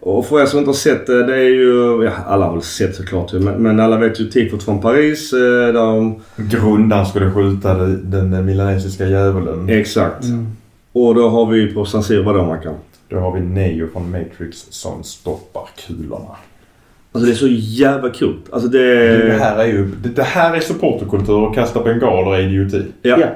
Och 0.01 0.27
för 0.27 0.41
er 0.43 0.47
som 0.47 0.59
inte 0.59 0.69
har 0.69 0.75
sett 0.75 1.07
det, 1.07 1.27
det 1.27 1.35
är 1.35 1.49
ju... 1.49 2.03
Ja, 2.05 2.11
alla 2.27 2.47
har 2.47 2.53
väl 2.53 2.63
sett 2.63 2.95
såklart 2.97 3.33
men, 3.33 3.55
men 3.63 3.81
alla 3.81 3.97
vet 3.97 4.21
ju 4.21 4.25
tifot 4.31 4.63
från 4.63 4.81
Paris. 4.81 5.33
eh, 5.33 5.39
Där 5.39 5.73
de, 5.73 6.21
Grundaren 6.37 7.07
skulle 7.07 7.31
skjuta 7.31 7.75
det- 7.75 7.97
den 7.97 8.45
milanesiska 8.47 9.07
djävulen. 9.07 9.69
exakt. 9.69 10.25
Mm. 10.25 10.47
Och 10.93 11.15
då 11.15 11.29
har 11.29 11.47
vi 11.47 11.75
på 11.75 11.85
San 11.85 12.03
Siro, 12.03 12.23
vadå 12.23 12.45
Mackan? 12.47 12.75
Då 13.09 13.19
har 13.19 13.33
vi 13.33 13.41
Neo 13.41 13.87
från 13.93 14.11
Matrix 14.11 14.67
som 14.71 15.03
stoppar 15.05 15.63
kulorna. 15.87 16.37
Alltså 17.13 17.27
det 17.27 17.33
är 17.33 17.37
så 17.37 17.49
jävla 17.51 18.11
coolt. 18.11 18.45
Alltså 18.53 18.69
det... 18.69 19.17
Det 19.27 19.33
här 19.41 19.59
är 19.59 19.67
ju 19.67 19.89
det, 20.03 20.09
det 20.09 20.23
här 20.23 20.57
är 20.57 20.61
supporterkultur 20.61 21.35
och 21.39 21.55
kasta 21.55 21.83
bengaler 21.83 22.35
är 22.37 22.41
idioti. 22.41 22.85
Ja, 23.03 23.17
Ja. 23.21 23.27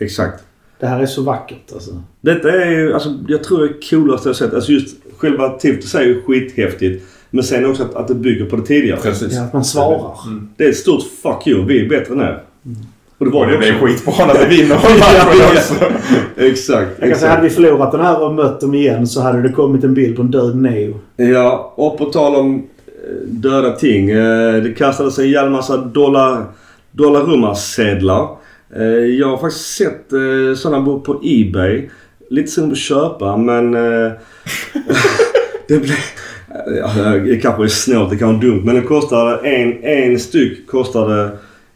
Exakt. 0.00 0.44
Det 0.80 0.86
här 0.86 1.00
är 1.02 1.06
så 1.06 1.22
vackert 1.22 1.72
alltså. 1.72 1.90
Detta 2.20 2.50
är 2.62 2.70
ju, 2.70 2.94
alltså 2.94 3.14
jag 3.28 3.44
tror 3.44 3.58
det 3.58 3.64
är 3.64 3.90
coolaste 3.90 4.28
jag 4.28 4.36
sett. 4.36 4.54
Alltså 4.54 4.72
just 4.72 4.96
själva 5.18 5.48
tiftet 5.48 5.94
är 5.94 6.02
ju 6.04 6.22
skithäftigt. 6.22 7.04
Men 7.30 7.44
sen 7.44 7.66
också 7.66 7.82
att, 7.82 7.94
att 7.94 8.08
det 8.08 8.14
bygger 8.14 8.44
på 8.46 8.56
det 8.56 8.62
tidigare. 8.62 9.00
Precis. 9.00 9.32
Ja, 9.34 9.42
att 9.42 9.52
man 9.52 9.64
svarar. 9.64 10.14
Mm. 10.26 10.48
Det 10.56 10.64
är 10.64 10.68
ett 10.68 10.76
stort 10.76 11.02
fuck 11.22 11.46
you. 11.46 11.64
Vi 11.66 11.84
är 11.84 11.88
bättre 11.88 12.14
än 12.14 12.20
er. 12.20 12.42
Och 13.18 13.26
det 13.26 13.32
var 13.32 13.44
Och 13.46 13.50
det 13.60 13.72
också. 13.72 13.86
skitbra 13.86 14.26
när 14.26 14.48
vi 14.48 14.56
vinner 14.56 14.74
matchen 14.98 15.56
också. 15.56 15.74
Exakt. 16.36 16.90
Jag 17.00 17.10
kan 17.10 17.18
säga, 17.18 17.30
hade 17.30 17.46
exakt. 17.46 17.60
vi 17.60 17.64
förlorat 17.64 17.92
den 17.92 18.00
här 18.00 18.22
och 18.24 18.34
mött 18.34 18.60
dem 18.60 18.74
igen 18.74 19.06
så 19.06 19.20
hade 19.20 19.42
det 19.42 19.48
kommit 19.52 19.84
en 19.84 19.94
bild 19.94 20.16
på 20.16 20.22
en 20.22 20.30
död 20.30 20.56
Neo. 20.56 21.00
Ja, 21.16 21.72
och 21.76 21.98
på 21.98 22.04
tal 22.04 22.36
om 22.36 22.54
eh, 22.56 22.62
döda 23.26 23.70
ting. 23.72 24.10
eh, 24.10 24.62
Det 24.62 24.74
kastades 24.78 25.18
en 25.18 25.30
jävla 25.30 25.50
massa 25.50 25.76
dollar, 25.76 26.44
dollarrummarsedlar. 26.92 28.28
Eh, 28.76 28.82
Jag 29.18 29.26
har 29.28 29.36
faktiskt 29.38 29.74
sett 29.76 30.12
eh, 30.12 30.54
sådana 30.56 30.84
på- 30.84 31.00
på 31.00 31.20
Ebay. 31.24 31.88
Lite 32.30 32.50
på 32.50 32.72
att 32.72 32.78
köpa 32.78 33.36
men... 33.36 33.74
eh, 33.74 34.12
det 35.68 35.78
blev... 35.78 35.96
Ja, 36.76 36.90
det 37.26 37.36
kanske 37.42 37.62
är 37.64 37.68
snålt, 37.68 38.10
det 38.10 38.16
kanske 38.16 38.46
är 38.46 38.50
dumt. 38.50 38.62
Men 38.64 38.74
det 38.74 38.80
kostade 38.82 39.48
en, 39.48 39.82
en 39.84 40.18
styck 40.18 40.66
kostade 40.66 41.30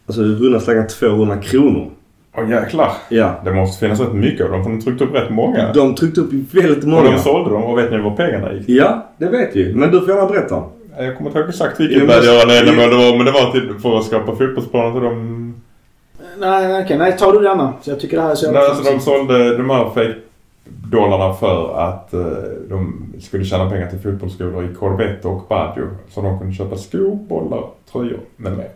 alltså 0.07 0.21
runda 0.21 0.59
slängar 0.59 0.87
200 0.87 1.37
kronor. 1.37 1.91
Åh 2.37 2.49
jäklar. 2.49 2.91
Ja. 3.09 3.41
Det 3.45 3.53
måste 3.53 3.85
finnas 3.85 3.99
rätt 3.99 4.13
mycket 4.13 4.45
av 4.45 4.51
dem 4.51 4.63
för 4.63 4.69
de 4.71 4.81
tryckte 4.81 5.03
upp 5.03 5.15
rätt 5.15 5.29
många. 5.29 5.73
De 5.73 5.95
tryckte 5.95 6.21
upp 6.21 6.29
väldigt 6.51 6.83
och 6.83 6.89
många. 6.89 7.11
de 7.11 7.19
sålde 7.19 7.49
dem 7.49 7.63
och 7.63 7.77
vet 7.77 7.91
ni 7.91 7.97
var 7.97 8.11
pengarna 8.15 8.53
gick? 8.53 8.63
Ja, 8.69 9.09
det 9.17 9.25
vet 9.25 9.55
vi. 9.55 9.73
Men 9.73 9.91
du 9.91 9.99
får 9.99 10.09
gärna 10.09 10.25
berätta. 10.27 10.63
Jag 10.97 11.17
kommer 11.17 11.29
inte 11.29 11.39
ihåg 11.39 11.49
exakt 11.49 11.79
Ja, 11.79 11.85
vilket 11.85 11.97
men- 11.97 12.07
välgörande 12.07 12.59
ändamål 12.59 12.89
det 12.89 12.95
var 12.95 13.17
men 13.17 13.25
det 13.25 13.31
var 13.31 13.51
till, 13.51 13.73
för 13.81 13.97
att 13.97 14.05
skapa 14.05 14.35
fotbollsplaner 14.35 14.91
till 14.91 15.01
dem. 15.01 15.44
Nej, 16.39 16.67
nej, 16.67 16.83
okej. 16.83 16.97
Nej, 16.97 17.17
tar 17.17 17.33
du 17.33 17.39
denna. 17.39 17.73
Så 17.81 17.89
jag 17.89 17.99
tycker 17.99 18.17
det 18.17 18.23
här 18.23 18.31
är 18.31 18.35
så 18.35 18.51
Nej, 18.51 18.61
jävla 18.61 18.75
alltså 18.75 18.93
de 18.93 18.99
sålde 18.99 19.57
de 19.57 19.69
här 19.69 19.89
fake 19.89 20.15
dollarna 20.65 21.33
för 21.33 21.79
att 21.79 22.13
eh, 22.13 22.21
de 22.69 23.05
skulle 23.19 23.45
tjäna 23.45 23.69
pengar 23.69 23.89
till 23.89 23.99
fotbollsskolor 23.99 24.71
i 24.71 24.75
Corvetto 24.75 25.29
och 25.29 25.47
Baggio. 25.49 25.87
Så 26.09 26.21
de 26.21 26.39
kunde 26.39 26.53
köpa 26.53 26.77
skor, 26.77 27.15
bollar, 27.15 27.63
tröjor 27.91 28.19
med 28.37 28.57
mer. 28.57 28.69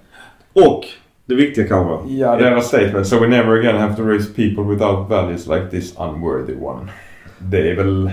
Och 0.54 0.86
det 1.26 1.36
viktiga 1.36 1.68
kanske. 1.68 2.14
Ja, 2.14 2.36
deras 2.36 2.68
statement. 2.68 3.08
So 3.08 3.20
we 3.20 3.28
never 3.28 3.60
again 3.60 3.78
have 3.78 3.96
to 3.96 4.04
raise 4.04 4.34
people 4.34 4.64
without 4.64 5.10
values 5.10 5.48
like 5.48 5.70
this 5.72 5.96
unworthy 6.00 6.56
one. 6.62 6.88
Det 7.38 7.72
är 7.72 7.76
väl 7.76 8.12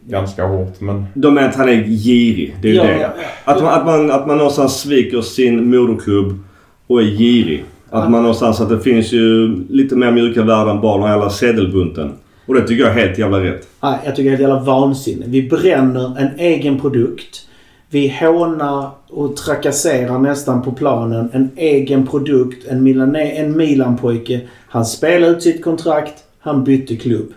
ganska 0.00 0.46
hårt 0.46 0.80
men... 0.80 1.06
De 1.14 1.34
menar 1.34 1.48
att 1.48 1.56
han 1.56 1.68
är 1.68 1.84
girig. 1.84 2.56
Det 2.62 2.68
är 2.68 2.72
ju 2.72 2.78
Ja, 2.78 2.84
det. 2.84 3.10
Att 3.44 3.62
man, 3.62 3.72
att, 3.72 3.86
man, 3.86 4.10
att 4.10 4.26
man 4.26 4.36
någonstans 4.36 4.80
sviker 4.80 5.20
sin 5.20 5.70
moderklubb 5.70 6.38
och 6.86 7.00
är 7.00 7.04
girig. 7.06 7.64
Att 7.94 8.10
man 8.10 8.22
någonstans 8.22 8.60
att 8.60 8.68
det 8.68 8.80
finns 8.80 9.12
ju 9.12 9.56
lite 9.68 9.96
mer 9.96 10.10
mjuka 10.10 10.42
värden 10.42 10.76
än 10.76 10.82
bara 10.82 10.98
den 10.98 11.06
här 11.06 11.14
jävla 11.14 11.30
sedelbunten. 11.30 12.12
Och 12.46 12.54
det 12.54 12.66
tycker 12.66 12.82
jag 12.84 12.98
är 12.98 13.06
helt 13.06 13.18
jävla 13.18 13.40
rätt. 13.40 13.68
Nej, 13.82 13.98
jag 14.04 14.16
tycker 14.16 14.30
det 14.30 14.36
är 14.36 14.38
helt 14.38 14.50
jävla 14.50 14.60
vansinne. 14.60 15.24
Vi 15.28 15.48
bränner 15.48 16.18
en 16.18 16.38
egen 16.38 16.80
produkt. 16.80 17.48
Vi 17.90 18.16
hånar 18.20 18.90
och 19.10 19.36
trakasserar 19.36 20.18
nästan 20.18 20.62
på 20.62 20.72
planen 20.72 21.30
en 21.32 21.50
egen 21.56 22.06
produkt. 22.06 22.66
En, 22.68 22.82
Milan, 22.82 23.16
en 23.16 23.56
Milan-pojke. 23.56 24.40
Han 24.68 24.84
spelade 24.84 25.32
ut 25.32 25.42
sitt 25.42 25.64
kontrakt. 25.64 26.24
Han 26.40 26.64
bytte 26.64 26.96
klubb. 26.96 27.32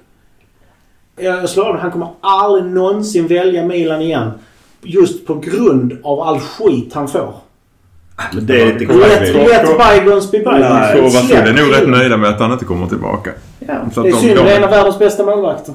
Jag 1.20 1.50
slår 1.50 1.66
av 1.66 1.78
han 1.78 1.92
kommer 1.92 2.10
aldrig 2.22 2.74
någonsin 2.74 3.28
välja 3.28 3.66
Milan 3.66 4.02
igen. 4.02 4.32
Just 4.82 5.28
på 5.28 5.36
grund 5.36 5.98
av 6.04 6.22
all 6.22 6.40
skit 6.40 6.94
han 6.94 7.08
får. 7.08 7.34
Det 8.42 8.62
är 8.62 8.66
lite 8.80 8.94
Let, 8.94 9.20
bygons 10.04 10.32
be 10.32 10.38
bygons. 10.38 10.60
Nej, 10.60 11.02
Vasil 11.02 11.36
är 11.38 11.54
nog 11.64 11.74
rätt 11.76 11.90
nöjda 11.90 12.18
med 12.18 12.30
att 12.30 12.40
han 12.40 12.52
inte 12.52 12.66
kommer 12.66 12.88
tillbaka. 12.88 13.32
Ja, 13.60 13.74
Så 13.94 14.00
att 14.00 14.04
det 14.06 14.10
är 14.10 14.14
de- 14.14 14.20
synd. 14.22 14.36
de- 14.36 14.44
Det 14.44 14.52
är 14.52 14.58
en 14.58 14.64
av 14.64 14.70
världens 14.70 15.00
bästa 15.00 15.26
målvakter. 15.26 15.74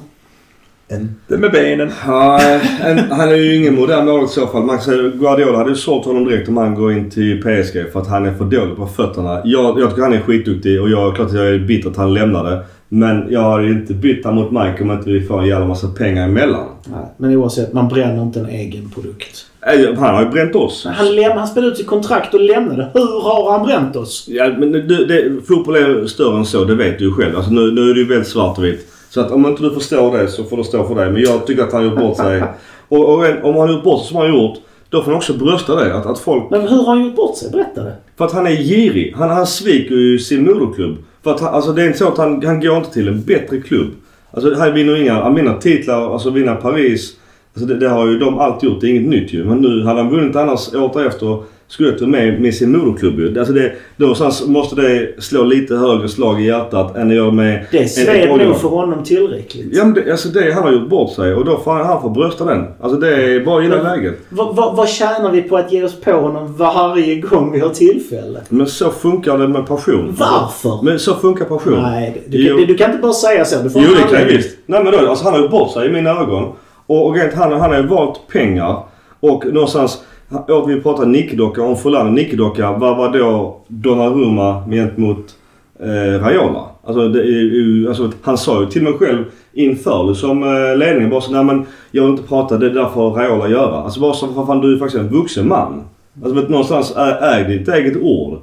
Inte 0.92 1.36
med 1.36 1.52
benen. 1.52 1.90
Ja, 2.06 2.40
en, 2.84 2.98
han 3.10 3.28
är 3.28 3.34
ju 3.34 3.54
ingen 3.56 3.74
modern 3.74 4.04
målvakt 4.06 4.30
i 4.30 4.34
så 4.40 4.46
fall. 4.46 4.62
Man 4.62 4.80
säga, 4.80 5.02
Guardiola 5.02 5.58
hade 5.58 5.70
ju 5.70 5.76
sålt 5.76 6.04
honom 6.04 6.24
direkt 6.24 6.48
om 6.48 6.56
han 6.56 6.74
går 6.74 6.92
in 6.92 7.10
till 7.10 7.42
PSG 7.42 7.92
för 7.92 8.00
att 8.00 8.08
han 8.08 8.26
är 8.26 8.32
för 8.34 8.44
dålig 8.44 8.76
på 8.76 8.86
fötterna. 8.86 9.40
Jag, 9.44 9.80
jag 9.80 9.88
tycker 9.90 10.02
han 10.02 10.12
är 10.12 10.20
skitduktig 10.20 10.80
och 10.82 10.88
jag, 10.90 11.16
klart 11.16 11.28
att 11.28 11.34
jag 11.34 11.46
är 11.48 11.58
bitter 11.58 11.90
att 11.90 11.96
han 11.96 12.14
lämnade. 12.14 12.64
Men 12.88 13.26
jag 13.30 13.40
har 13.40 13.60
ju 13.60 13.70
inte 13.72 13.94
bytt 13.94 14.24
mot 14.24 14.50
Mike 14.50 14.76
om 14.82 14.90
inte 14.90 15.10
vi 15.10 15.20
får 15.26 15.40
en 15.40 15.46
jävla 15.46 15.66
massa 15.66 15.88
pengar 15.88 16.24
emellan. 16.24 16.66
Nej, 16.84 17.00
men 17.16 17.36
oavsett, 17.36 17.72
man 17.72 17.88
bränner 17.88 18.22
inte 18.22 18.40
en 18.40 18.48
egen 18.48 18.90
produkt. 18.90 19.46
Eh, 19.66 19.94
Han 19.98 20.14
har 20.14 20.22
ju 20.22 20.28
bränt 20.28 20.54
oss. 20.54 20.86
Han, 20.90 21.06
läm- 21.06 21.36
han 21.38 21.46
spelade 21.46 21.72
ut 21.72 21.78
sitt 21.78 21.86
kontrakt 21.86 22.34
och 22.34 22.40
lämnade. 22.40 22.90
Hur 22.94 23.22
har 23.22 23.52
han 23.52 23.66
bränt 23.66 23.96
oss? 23.96 24.24
Ja, 24.28 24.50
men 24.58 24.72
det, 24.72 25.04
det, 25.04 25.46
fotboll 25.48 25.76
är 25.76 26.06
större 26.06 26.36
än 26.38 26.44
så, 26.46 26.64
det 26.64 26.74
vet 26.74 26.98
du 26.98 27.04
ju 27.04 27.12
själv. 27.12 27.36
Alltså 27.36 27.50
nu, 27.52 27.72
nu 27.72 27.90
är 27.90 27.94
det 27.94 28.00
ju 28.00 28.06
väldigt 28.08 28.28
svart 28.28 28.58
och 28.58 28.64
vitt. 28.64 28.86
Så 29.10 29.20
att 29.20 29.30
om 29.30 29.46
inte 29.46 29.62
du 29.62 29.70
förstår 29.70 30.18
det 30.18 30.28
så 30.28 30.44
får 30.44 30.56
det 30.56 30.64
stå 30.64 30.84
för 30.88 30.94
dig. 30.94 31.10
Men 31.10 31.22
jag 31.22 31.46
tycker 31.46 31.62
att 31.62 31.72
han 31.72 31.82
har 31.84 31.90
gjort 31.90 32.00
bort 32.00 32.16
sig. 32.16 32.42
Och, 32.88 33.08
och 33.14 33.24
om 33.42 33.54
han 33.54 33.68
har 33.68 33.72
gjort 33.72 33.84
bort 33.84 34.00
sig 34.00 34.08
som 34.08 34.16
han 34.16 34.30
har 34.30 34.38
gjort, 34.38 34.58
då 34.88 35.02
får 35.02 35.06
han 35.10 35.16
också 35.16 35.32
brösta 35.32 35.74
det. 35.74 35.94
Att, 35.96 36.06
att 36.06 36.18
folk... 36.18 36.50
Men 36.50 36.60
hur 36.60 36.76
har 36.76 36.84
han 36.96 37.04
gjort 37.04 37.16
bort 37.16 37.36
sig? 37.36 37.50
Berätta 37.50 37.82
det. 37.82 37.92
För 38.18 38.24
att 38.24 38.32
han 38.32 38.46
är 38.46 38.50
girig. 38.50 39.14
Han, 39.16 39.30
han 39.30 39.46
sviker 39.46 39.94
ju 39.94 40.18
sin 40.18 40.44
moderklubb. 40.44 40.96
För 41.24 41.30
att 41.30 41.40
han, 41.40 41.54
alltså 41.54 41.72
det 41.72 41.82
är 41.82 41.86
inte 41.86 41.98
så 41.98 42.08
att 42.08 42.18
han, 42.18 42.42
han 42.46 42.60
går 42.60 42.76
inte 42.76 42.92
till 42.92 43.08
en 43.08 43.22
bättre 43.22 43.60
klubb. 43.60 43.90
Alltså 44.30 44.54
han 44.54 44.74
vinner 44.74 44.96
inga, 44.96 45.12
han 45.22 45.34
vinner 45.34 45.54
titlar, 45.58 46.12
alltså 46.12 46.30
vinner 46.30 46.54
Paris. 46.54 47.16
Alltså 47.54 47.74
det, 47.74 47.80
det 47.80 47.88
har 47.88 48.06
ju 48.06 48.18
de 48.18 48.38
alltid 48.38 48.68
gjort, 48.68 48.80
det 48.80 48.86
är 48.86 48.90
inget 48.90 49.08
nytt 49.08 49.32
ju. 49.32 49.44
Men 49.44 49.58
nu 49.58 49.84
hade 49.84 50.02
han 50.02 50.10
vunnit 50.10 50.36
annars 50.36 50.74
året 50.74 50.96
efter 51.06 51.42
Scudetto 51.68 52.06
med, 52.06 52.40
med 52.40 52.54
sin 52.54 52.72
moderklubb 52.78 53.18
ju. 53.18 53.38
Alltså 53.38 53.54
det, 53.54 53.72
någonstans 53.96 54.46
måste 54.46 54.76
det 54.76 55.22
slå 55.22 55.44
lite 55.44 55.76
högre 55.76 56.08
slag 56.08 56.42
i 56.42 56.46
hjärtat 56.46 56.96
än 56.96 57.08
det 57.08 57.14
gör 57.14 57.30
med... 57.30 57.66
Det 57.70 57.88
sved 57.88 58.28
nog 58.28 58.56
för 58.56 58.68
honom 58.68 59.04
tillräckligt. 59.04 59.66
Ja 59.72 59.84
men 59.84 59.94
det, 59.94 60.10
alltså 60.12 60.28
det, 60.28 60.52
han 60.52 60.62
har 60.62 60.72
gjort 60.72 60.88
bort 60.88 61.12
sig 61.12 61.34
och 61.34 61.44
då 61.44 61.58
får 61.58 61.72
han, 61.72 61.86
han 61.86 62.02
får 62.02 62.10
brösta 62.10 62.44
den. 62.44 62.64
Alltså 62.80 62.98
det 63.00 63.14
är 63.14 63.44
bara 63.44 63.58
att 63.58 63.64
gilla 63.64 63.82
läget. 63.82 64.14
Vad, 64.28 64.56
vad, 64.56 64.76
vad 64.76 64.88
tjänar 64.88 65.30
vi 65.32 65.42
på 65.42 65.56
att 65.56 65.72
ge 65.72 65.84
oss 65.84 66.00
på 66.00 66.12
honom 66.12 66.56
varje 66.56 67.20
gång 67.20 67.52
vi 67.52 67.60
har 67.60 67.68
tillfälle? 67.68 68.40
Men 68.48 68.66
så 68.66 68.90
funkar 68.90 69.38
det 69.38 69.48
med 69.48 69.66
passion. 69.66 70.16
Varför? 70.18 70.82
Men 70.82 70.98
så 70.98 71.14
funkar 71.14 71.44
passion. 71.44 71.82
Nej, 71.82 72.22
du, 72.28 72.48
Jo. 72.48 72.56
kan, 72.58 72.66
du 72.66 72.74
kan 72.74 72.90
inte 72.90 73.02
bara 73.02 73.12
säga 73.12 73.44
så. 73.44 73.62
Du 73.62 73.70
får 73.70 73.82
Jo 73.82 73.88
det 73.94 74.16
kan 74.16 74.20
jag 74.20 74.36
visst. 74.36 74.56
Nej 74.66 74.84
men 74.84 74.92
då, 74.92 74.98
alltså 75.08 75.24
han 75.24 75.34
har 75.34 75.40
ju 75.40 75.48
bort 75.48 75.72
sig 75.72 75.88
i 75.88 75.92
mina 75.92 76.10
ögon. 76.10 76.52
Och, 76.92 77.06
och 77.06 77.14
rent, 77.14 77.34
han, 77.34 77.52
han 77.52 77.70
har 77.70 77.76
ju 77.76 77.86
valt 77.86 78.28
pengar. 78.28 78.82
Och 79.20 79.46
någonstans, 79.46 80.04
och 80.48 80.70
vi 80.70 80.80
pratar 80.80 81.06
nickedocka 81.06 81.62
om 81.62 81.76
Fulani. 81.76 82.10
Nickedocka, 82.10 82.72
vad 82.72 82.96
var 82.96 83.18
då 83.18 83.60
Donnarumma 83.68 84.64
gentemot 84.70 85.36
eh, 85.80 86.20
Raiola? 86.24 86.64
Alltså, 86.84 87.08
det 87.08 87.20
är 87.20 87.24
ju, 87.24 87.88
alltså 87.88 88.10
han 88.22 88.38
sa 88.38 88.60
ju 88.60 88.66
till 88.66 88.82
mig 88.82 88.92
själv 88.92 89.24
inför 89.52 90.04
liksom, 90.04 90.42
eh, 90.42 90.76
ledningen 90.76 91.10
bara 91.10 91.20
så 91.20 91.32
nej 91.32 91.44
men 91.44 91.66
jag 91.90 92.02
vill 92.02 92.10
inte 92.10 92.28
prata, 92.28 92.58
det 92.58 92.66
är 92.66 92.70
därför 92.70 93.10
Raiola 93.10 93.48
göra. 93.48 93.76
Alltså 93.76 94.00
bara 94.00 94.14
så, 94.14 94.26
för 94.26 94.46
fan 94.46 94.60
du 94.60 94.74
är 94.74 94.78
faktiskt 94.78 95.02
en 95.02 95.08
vuxen 95.08 95.48
man. 95.48 95.82
Alltså 96.22 96.40
vet, 96.40 96.48
någonstans 96.48 96.96
äg 97.22 97.44
ditt 97.44 97.68
eget 97.68 97.96
ord. 97.96 98.38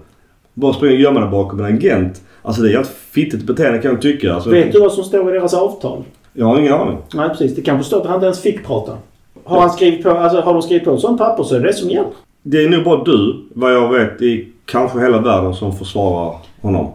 Bara 0.53 0.73
springa 0.73 0.93
och 0.93 0.99
gömma 0.99 1.19
dig 1.19 1.29
bakom 1.29 1.59
en 1.59 1.75
agent. 1.75 2.21
Alltså 2.41 2.61
det 2.61 2.73
är 2.73 2.81
ett 2.81 2.95
fittigt 3.11 3.43
beteende 3.43 3.79
kan 3.79 3.91
jag 3.91 4.01
tycka. 4.01 4.33
Alltså, 4.33 4.49
Vet 4.49 4.71
du 4.71 4.79
vad 4.79 4.91
som 4.91 5.03
står 5.03 5.29
i 5.29 5.37
deras 5.39 5.53
avtal? 5.53 6.03
Jag 6.39 6.45
har 6.45 6.59
ingen 6.59 6.73
aning. 6.73 6.97
Nej, 7.13 7.29
precis. 7.29 7.55
Det 7.55 7.61
kanske 7.61 7.87
står 7.87 8.01
att 8.01 8.05
han 8.05 8.15
inte 8.15 8.25
ens 8.25 8.41
fick 8.41 8.65
prata. 8.65 8.97
Har, 9.43 9.59
han 9.59 9.69
skrivit 9.69 10.03
på, 10.03 10.09
alltså, 10.09 10.41
har 10.41 10.53
de 10.53 10.61
skrivit 10.61 10.85
på 10.85 10.97
sånt 10.97 11.17
papper 11.17 11.43
så 11.43 11.55
är 11.55 11.59
det 11.59 11.67
det 11.67 11.73
som 11.73 11.89
gäller. 11.89 12.09
Det 12.43 12.63
är 12.63 12.69
nog 12.69 12.83
bara 12.83 13.03
du, 13.03 13.45
vad 13.53 13.73
jag 13.73 13.91
vet, 13.91 14.21
i 14.21 14.47
kanske 14.65 14.99
hela 14.99 15.21
världen 15.21 15.53
som 15.53 15.75
försvarar 15.75 16.35
honom. 16.61 16.87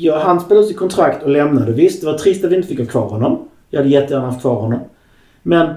Ja, 0.00 0.18
han 0.18 0.40
spelade 0.40 0.64
ut 0.64 0.68
sitt 0.68 0.78
kontrakt 0.78 1.22
och 1.22 1.30
lämnade. 1.30 1.72
Visst, 1.72 2.00
det 2.00 2.06
var 2.06 2.18
trist 2.18 2.44
att 2.44 2.50
vi 2.50 2.56
inte 2.56 2.68
fick 2.68 2.78
ha 2.78 2.86
kvar 2.86 3.08
honom. 3.08 3.38
Jag 3.70 3.78
hade 3.80 3.90
jättegärna 3.90 4.26
haft 4.26 4.40
kvar 4.40 4.54
honom. 4.54 4.80
Men 5.42 5.74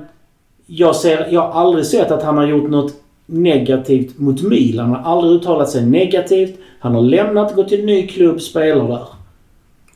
jag, 0.65 0.95
ser, 0.95 1.27
jag 1.31 1.41
har 1.41 1.61
aldrig 1.61 1.85
sett 1.85 2.11
att 2.11 2.23
han 2.23 2.37
har 2.37 2.45
gjort 2.45 2.69
något 2.69 2.93
negativt 3.25 4.19
mot 4.19 4.41
Milan. 4.41 4.89
Han 4.89 5.03
har 5.03 5.11
aldrig 5.11 5.33
uttalat 5.33 5.69
sig 5.69 5.85
negativt. 5.85 6.59
Han 6.79 6.95
har 6.95 7.01
lämnat, 7.01 7.55
gått 7.55 7.69
till 7.69 7.79
en 7.79 7.85
ny 7.85 8.07
klubb, 8.07 8.41
spelar 8.41 8.87
där. 8.87 9.20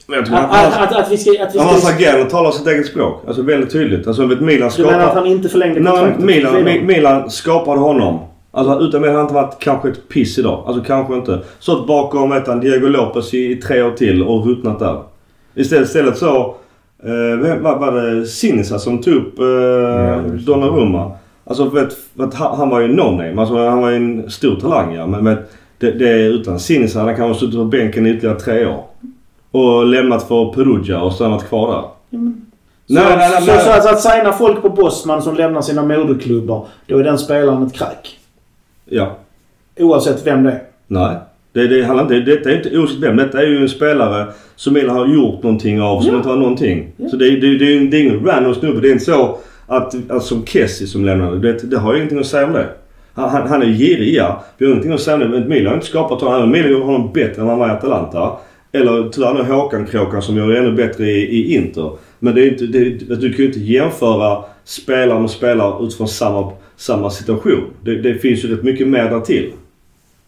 Men 0.07 0.19
Att, 0.19 0.31
att, 0.31 0.51
att, 0.53 0.91
att, 0.91 0.97
att 0.97 1.11
vi 1.11 1.17
ska... 1.17 1.43
Att 1.43 1.55
vi 1.55 1.59
hans 1.59 1.83
ska 1.83 1.93
agerande 1.95 2.29
talar 2.29 2.51
sitt 2.51 2.67
eget 2.67 2.85
språk. 2.85 3.23
Alltså 3.27 3.41
väldigt 3.41 3.71
tydligt. 3.71 4.07
Alltså 4.07 4.25
vet 4.25 4.41
Milan 4.41 4.71
du 4.77 4.83
menar 4.83 4.99
att 4.99 5.03
skapar... 5.03 5.21
han 5.21 5.25
inte 5.31 5.49
förlängde 5.49 5.83
kontraktet? 5.83 6.25
Milan, 6.25 6.85
Milan 6.85 7.29
skapade 7.29 7.79
honom. 7.79 8.19
Alltså 8.51 8.79
utan 8.79 9.01
Milan 9.01 9.15
hade 9.15 9.17
han 9.17 9.21
inte 9.25 9.33
varit 9.33 9.59
kanske 9.59 9.89
ett 9.89 10.09
piss 10.09 10.39
idag. 10.39 10.63
Alltså 10.67 10.83
kanske 10.83 11.15
inte. 11.15 11.39
Stått 11.59 11.87
bakom 11.87 12.29
vet 12.29 12.47
han, 12.47 12.59
Diego 12.59 12.87
Lopez 12.87 13.33
i, 13.33 13.51
i 13.51 13.55
tre 13.55 13.81
år 13.81 13.91
till 13.91 14.23
och 14.23 14.45
ruttnat 14.47 14.79
där. 14.79 15.01
Istället, 15.55 15.87
istället 15.87 16.17
så... 16.17 16.55
Eh, 17.03 17.39
vem- 17.41 17.63
vad 17.63 17.79
var 17.79 17.91
det? 17.91 18.25
Sinisa 18.25 18.79
som 18.79 19.01
tog 19.01 19.13
upp 19.13 19.39
eh, 19.39 19.45
Ja. 19.45 20.21
Donnarumma. 20.45 21.11
Alltså 21.45 21.65
vet, 21.69 21.97
vet, 22.13 22.33
han, 22.33 22.69
var 22.69 22.79
ju 22.79 22.87
no-name. 22.87 23.39
Alltså 23.41 23.57
han 23.69 23.81
var 23.81 23.89
ju 23.89 23.95
en 23.95 24.29
stor 24.31 24.55
talang 24.55 24.95
ja. 24.95 25.07
Men 25.07 25.25
vet, 25.25 25.51
det, 25.77 25.91
det 25.91 26.09
är 26.09 26.29
utan 26.29 26.59
Sinisa 26.59 26.99
hade 26.99 27.11
han 27.11 27.17
kanske 27.17 27.39
suttit 27.39 27.59
på 27.59 27.65
bänken 27.65 28.05
i 28.05 28.09
ytterligare 28.09 28.39
tre 28.39 28.65
år. 28.65 28.83
Och 29.55 29.85
lämnat 29.85 30.27
för 30.27 30.53
Perugia 30.53 31.01
och 31.01 31.13
stannat 31.13 31.49
kvar 31.49 31.67
där. 31.67 31.81
Ja, 32.09 32.17
men- 32.17 32.41
Nej, 32.87 33.03
så, 33.03 33.09
nej, 33.09 33.17
nej, 33.31 33.41
så, 33.41 33.51
nej. 33.51 33.61
så 33.61 33.69
att, 33.69 33.85
att 33.85 34.01
signa 34.01 34.33
folk 34.33 34.61
på 34.61 34.69
Bosman 34.69 35.21
som 35.21 35.35
lämnar 35.35 35.61
sina 35.61 35.83
moderklubbar, 35.83 36.65
då 36.87 36.97
är 36.97 37.03
den 37.03 37.17
spelaren 37.17 37.63
ett 37.67 37.73
crack. 37.73 38.17
Ja. 38.85 39.15
Oavsett 39.79 40.27
vem 40.27 40.43
det 40.43 40.51
är. 40.51 40.61
Nej. 40.87 41.15
Det, 41.53 41.67
det 41.67 41.83
handlar 41.83 42.03
inte, 42.03 42.31
detta 42.31 42.49
är 42.51 42.55
inte 42.57 42.77
oavsett 42.77 42.97
vem. 42.99 43.15
Detta 43.15 43.41
är 43.41 43.47
ju 43.47 43.57
en 43.61 43.69
spelare 43.69 44.25
som 44.55 44.73
Milan 44.73 44.95
har 44.97 45.07
gjort 45.07 45.43
någonting 45.43 45.81
av 45.81 46.01
som 46.01 46.11
Ja. 46.11 46.17
inte 46.17 46.29
har 46.29 46.35
någonting. 46.35 46.87
Ja. 46.97 47.09
Så 47.09 47.15
det, 47.17 47.27
är- 47.27 47.41
det, 47.41 47.57
det, 47.57 47.75
är- 47.75 47.79
det 47.91 47.97
är 47.97 48.01
ingen 48.03 48.25
random 48.25 48.55
snubbe. 48.55 48.81
Det 48.81 48.87
är 48.87 48.91
inte 48.91 49.05
så 49.05 49.37
att, 49.67 50.11
att 50.11 50.23
som 50.23 50.45
Kessie 50.45 50.87
som 50.87 51.05
lämnade. 51.05 51.39
Det, 51.39 51.69
det 51.71 51.77
har 51.77 51.91
ju 51.93 51.97
ingenting 51.97 52.19
att 52.19 52.25
säga 52.25 52.45
om 52.47 52.53
det. 52.53 52.67
Han, 53.13 53.29
han, 53.29 53.47
han 53.47 53.61
är 53.61 53.65
girig 53.67 54.15
ja. 54.15 54.43
Vi 54.57 54.65
har 54.65 54.71
ingenting 54.71 54.93
att 54.93 55.01
säga 55.01 55.15
om 55.15 55.19
det. 55.21 55.27
Men 55.29 55.49
Milan 55.49 55.67
har 55.67 55.73
inte 55.73 55.87
skapat 55.87 56.21
honom. 56.21 56.51
Milan 56.51 56.71
gjorde 56.71 56.85
honom 56.85 57.11
bättre 57.13 57.41
än 57.41 57.47
han 57.47 57.59
var 57.59 57.67
i 57.67 57.71
Atalanta. 57.71 58.31
Eller 58.75 59.09
tyvärr 59.09 59.33
nu 59.33 59.43
Håkan 59.43 59.85
Kråkan 59.85 60.21
som 60.21 60.37
gör 60.37 60.47
det 60.47 60.57
ännu 60.59 60.71
bättre 60.71 61.05
i, 61.11 61.21
i 61.37 61.55
Inter. 61.55 61.91
Men 62.19 62.35
det 62.35 62.41
är 62.41 62.51
inte, 62.51 62.65
det, 62.65 62.77
är- 62.79 63.15
du 63.15 63.29
kan 63.33 63.37
ju 63.37 63.45
inte 63.45 63.59
jämföra 63.59 64.43
spelare 64.63 65.19
med 65.19 65.29
spelare 65.29 65.85
utifrån 65.85 66.07
samma, 66.07 66.51
samma 66.77 67.09
situation. 67.09 67.63
Det, 67.83 67.95
det 68.01 68.13
finns 68.15 68.43
ju 68.45 68.55
rätt 68.55 68.63
mycket 68.63 68.87
mer 68.87 69.09
där 69.09 69.19
till. 69.21 69.51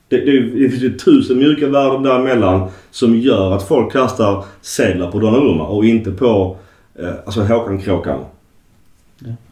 Det, 0.10 0.18
det, 0.18 0.40
det 0.40 0.70
finns 0.70 0.84
ju 0.84 0.98
tusen 0.98 1.38
mjuka 1.38 1.68
värden 1.68 2.04
däremellan 2.04 2.68
som 2.92 3.16
gör 3.16 3.52
att 3.52 3.68
folk 3.68 3.92
kastar 3.92 4.44
sedlar 4.62 5.12
på 5.12 5.20
Donnarumma 5.20 5.68
och 5.68 5.86
inte 5.86 6.12
på 6.12 6.56
eh, 7.00 7.10
alltså 7.26 7.42
Håkan 7.42 7.82
Kråkan. 7.82 8.20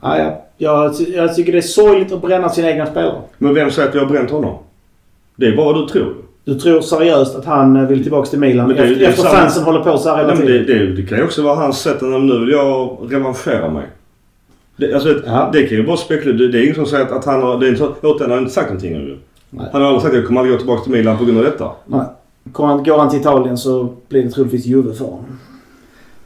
Ja, 0.02 0.18
ja. 0.18 0.42
Jag, 0.58 0.94
jag 1.14 1.36
tycker 1.36 1.52
det 1.52 1.58
är 1.58 1.62
sorgligt 1.62 2.12
att 2.12 2.22
bränna 2.22 2.50
sina 2.50 2.70
egna 2.72 2.86
spelare. 2.86 3.22
Men 3.38 3.54
vem 3.54 3.72
säger 3.72 3.90
att 3.90 3.96
vi 3.96 4.00
har 4.00 4.06
bränt 4.06 4.32
honom? 4.32 4.58
Det 5.36 5.46
är 5.48 5.56
bara 5.56 5.74
vad 5.74 5.76
du 5.84 5.88
tror. 5.88 6.16
Du 6.46 6.56
tror 6.60 6.82
seriöst 6.82 7.36
att 7.36 7.46
han 7.46 7.76
eh, 7.76 7.88
vill 7.88 8.02
tillbaka 8.04 8.30
till 8.30 8.40
Milan 8.40 8.68
Men 8.68 8.76
det 8.78 8.84
efter, 8.84 8.96
det 9.00 9.06
efter 9.06 9.24
samma- 9.24 9.36
fansen 9.36 9.64
håller 9.64 9.80
på 9.84 9.98
så 9.98 10.10
här 10.10 10.18
hela 10.18 10.28
Nej, 10.28 10.38
men 10.38 10.46
det, 10.48 10.66
tiden? 10.66 10.86
det, 10.86 11.02
det 11.02 11.08
kan 11.08 11.18
ju 11.18 11.24
också 11.24 11.42
vara 11.44 11.56
hans 11.56 11.80
sätt 11.80 12.04
att 12.04 12.22
nu 12.22 12.40
vill 12.40 12.50
jag 12.50 12.98
revanschera 13.10 13.70
mig. 13.70 13.86
Det, 14.78 14.94
alltså, 14.94 15.22
Ja. 15.26 15.50
det 15.54 15.64
kan 15.64 15.78
ju 15.78 15.86
bara 15.86 15.98
spekulera. 15.98 16.38
Det, 16.38 16.48
det 16.52 16.60
är 16.60 16.64
ingen 16.64 16.76
som 16.76 16.86
säger 16.86 17.06
att, 17.06 17.12
att 17.12 17.26
han 17.26 17.42
har... 17.42 17.60
Det 17.60 17.66
är 17.66 17.70
inte 17.70 17.80
så, 17.80 17.88
återigen, 18.02 18.22
han 18.22 18.32
har 18.32 18.38
inte 18.38 18.52
sagt 18.54 18.68
någonting. 18.70 19.20
Nej. 19.50 19.66
Han 19.72 19.82
har 19.82 19.88
aldrig 19.88 20.02
sagt 20.02 20.14
att 20.14 20.18
jag 20.20 20.28
kommer 20.28 20.40
aldrig 20.42 20.54
gå 20.56 20.60
tillbaka 20.60 20.84
till 20.84 20.92
Milan 20.92 21.18
på 21.18 21.26
grund 21.26 21.38
av 21.38 21.44
detta. 21.44 21.72
Nej. 21.86 22.06
Han, 22.54 22.84
går 22.84 22.98
han 22.98 23.10
till 23.10 23.20
Italien 23.20 23.58
så 23.58 23.90
blir 24.10 24.24
det 24.24 24.30
troligtvis 24.30 24.66
Juve 24.66 24.94
för 24.94 25.06
honom. 25.06 25.40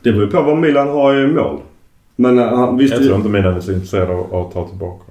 Det 0.02 0.12
beror 0.12 0.26
ju 0.26 0.32
på 0.32 0.42
vad 0.42 0.58
Milan 0.58 0.88
har 0.88 1.16
i 1.24 1.28
mål. 1.28 1.58
Men 2.16 2.40
uh, 2.40 2.46
han 2.46 2.78
visste 2.78 2.96
Jag 2.98 3.04
tror 3.06 3.16
inte 3.18 3.30
Milan 3.30 3.54
är 3.56 3.62
så 3.62 3.72
intresserade 3.72 4.14
av 4.14 4.34
av 4.36 4.46
att 4.48 4.54
ta 4.54 4.68
tillbaka. 4.68 5.04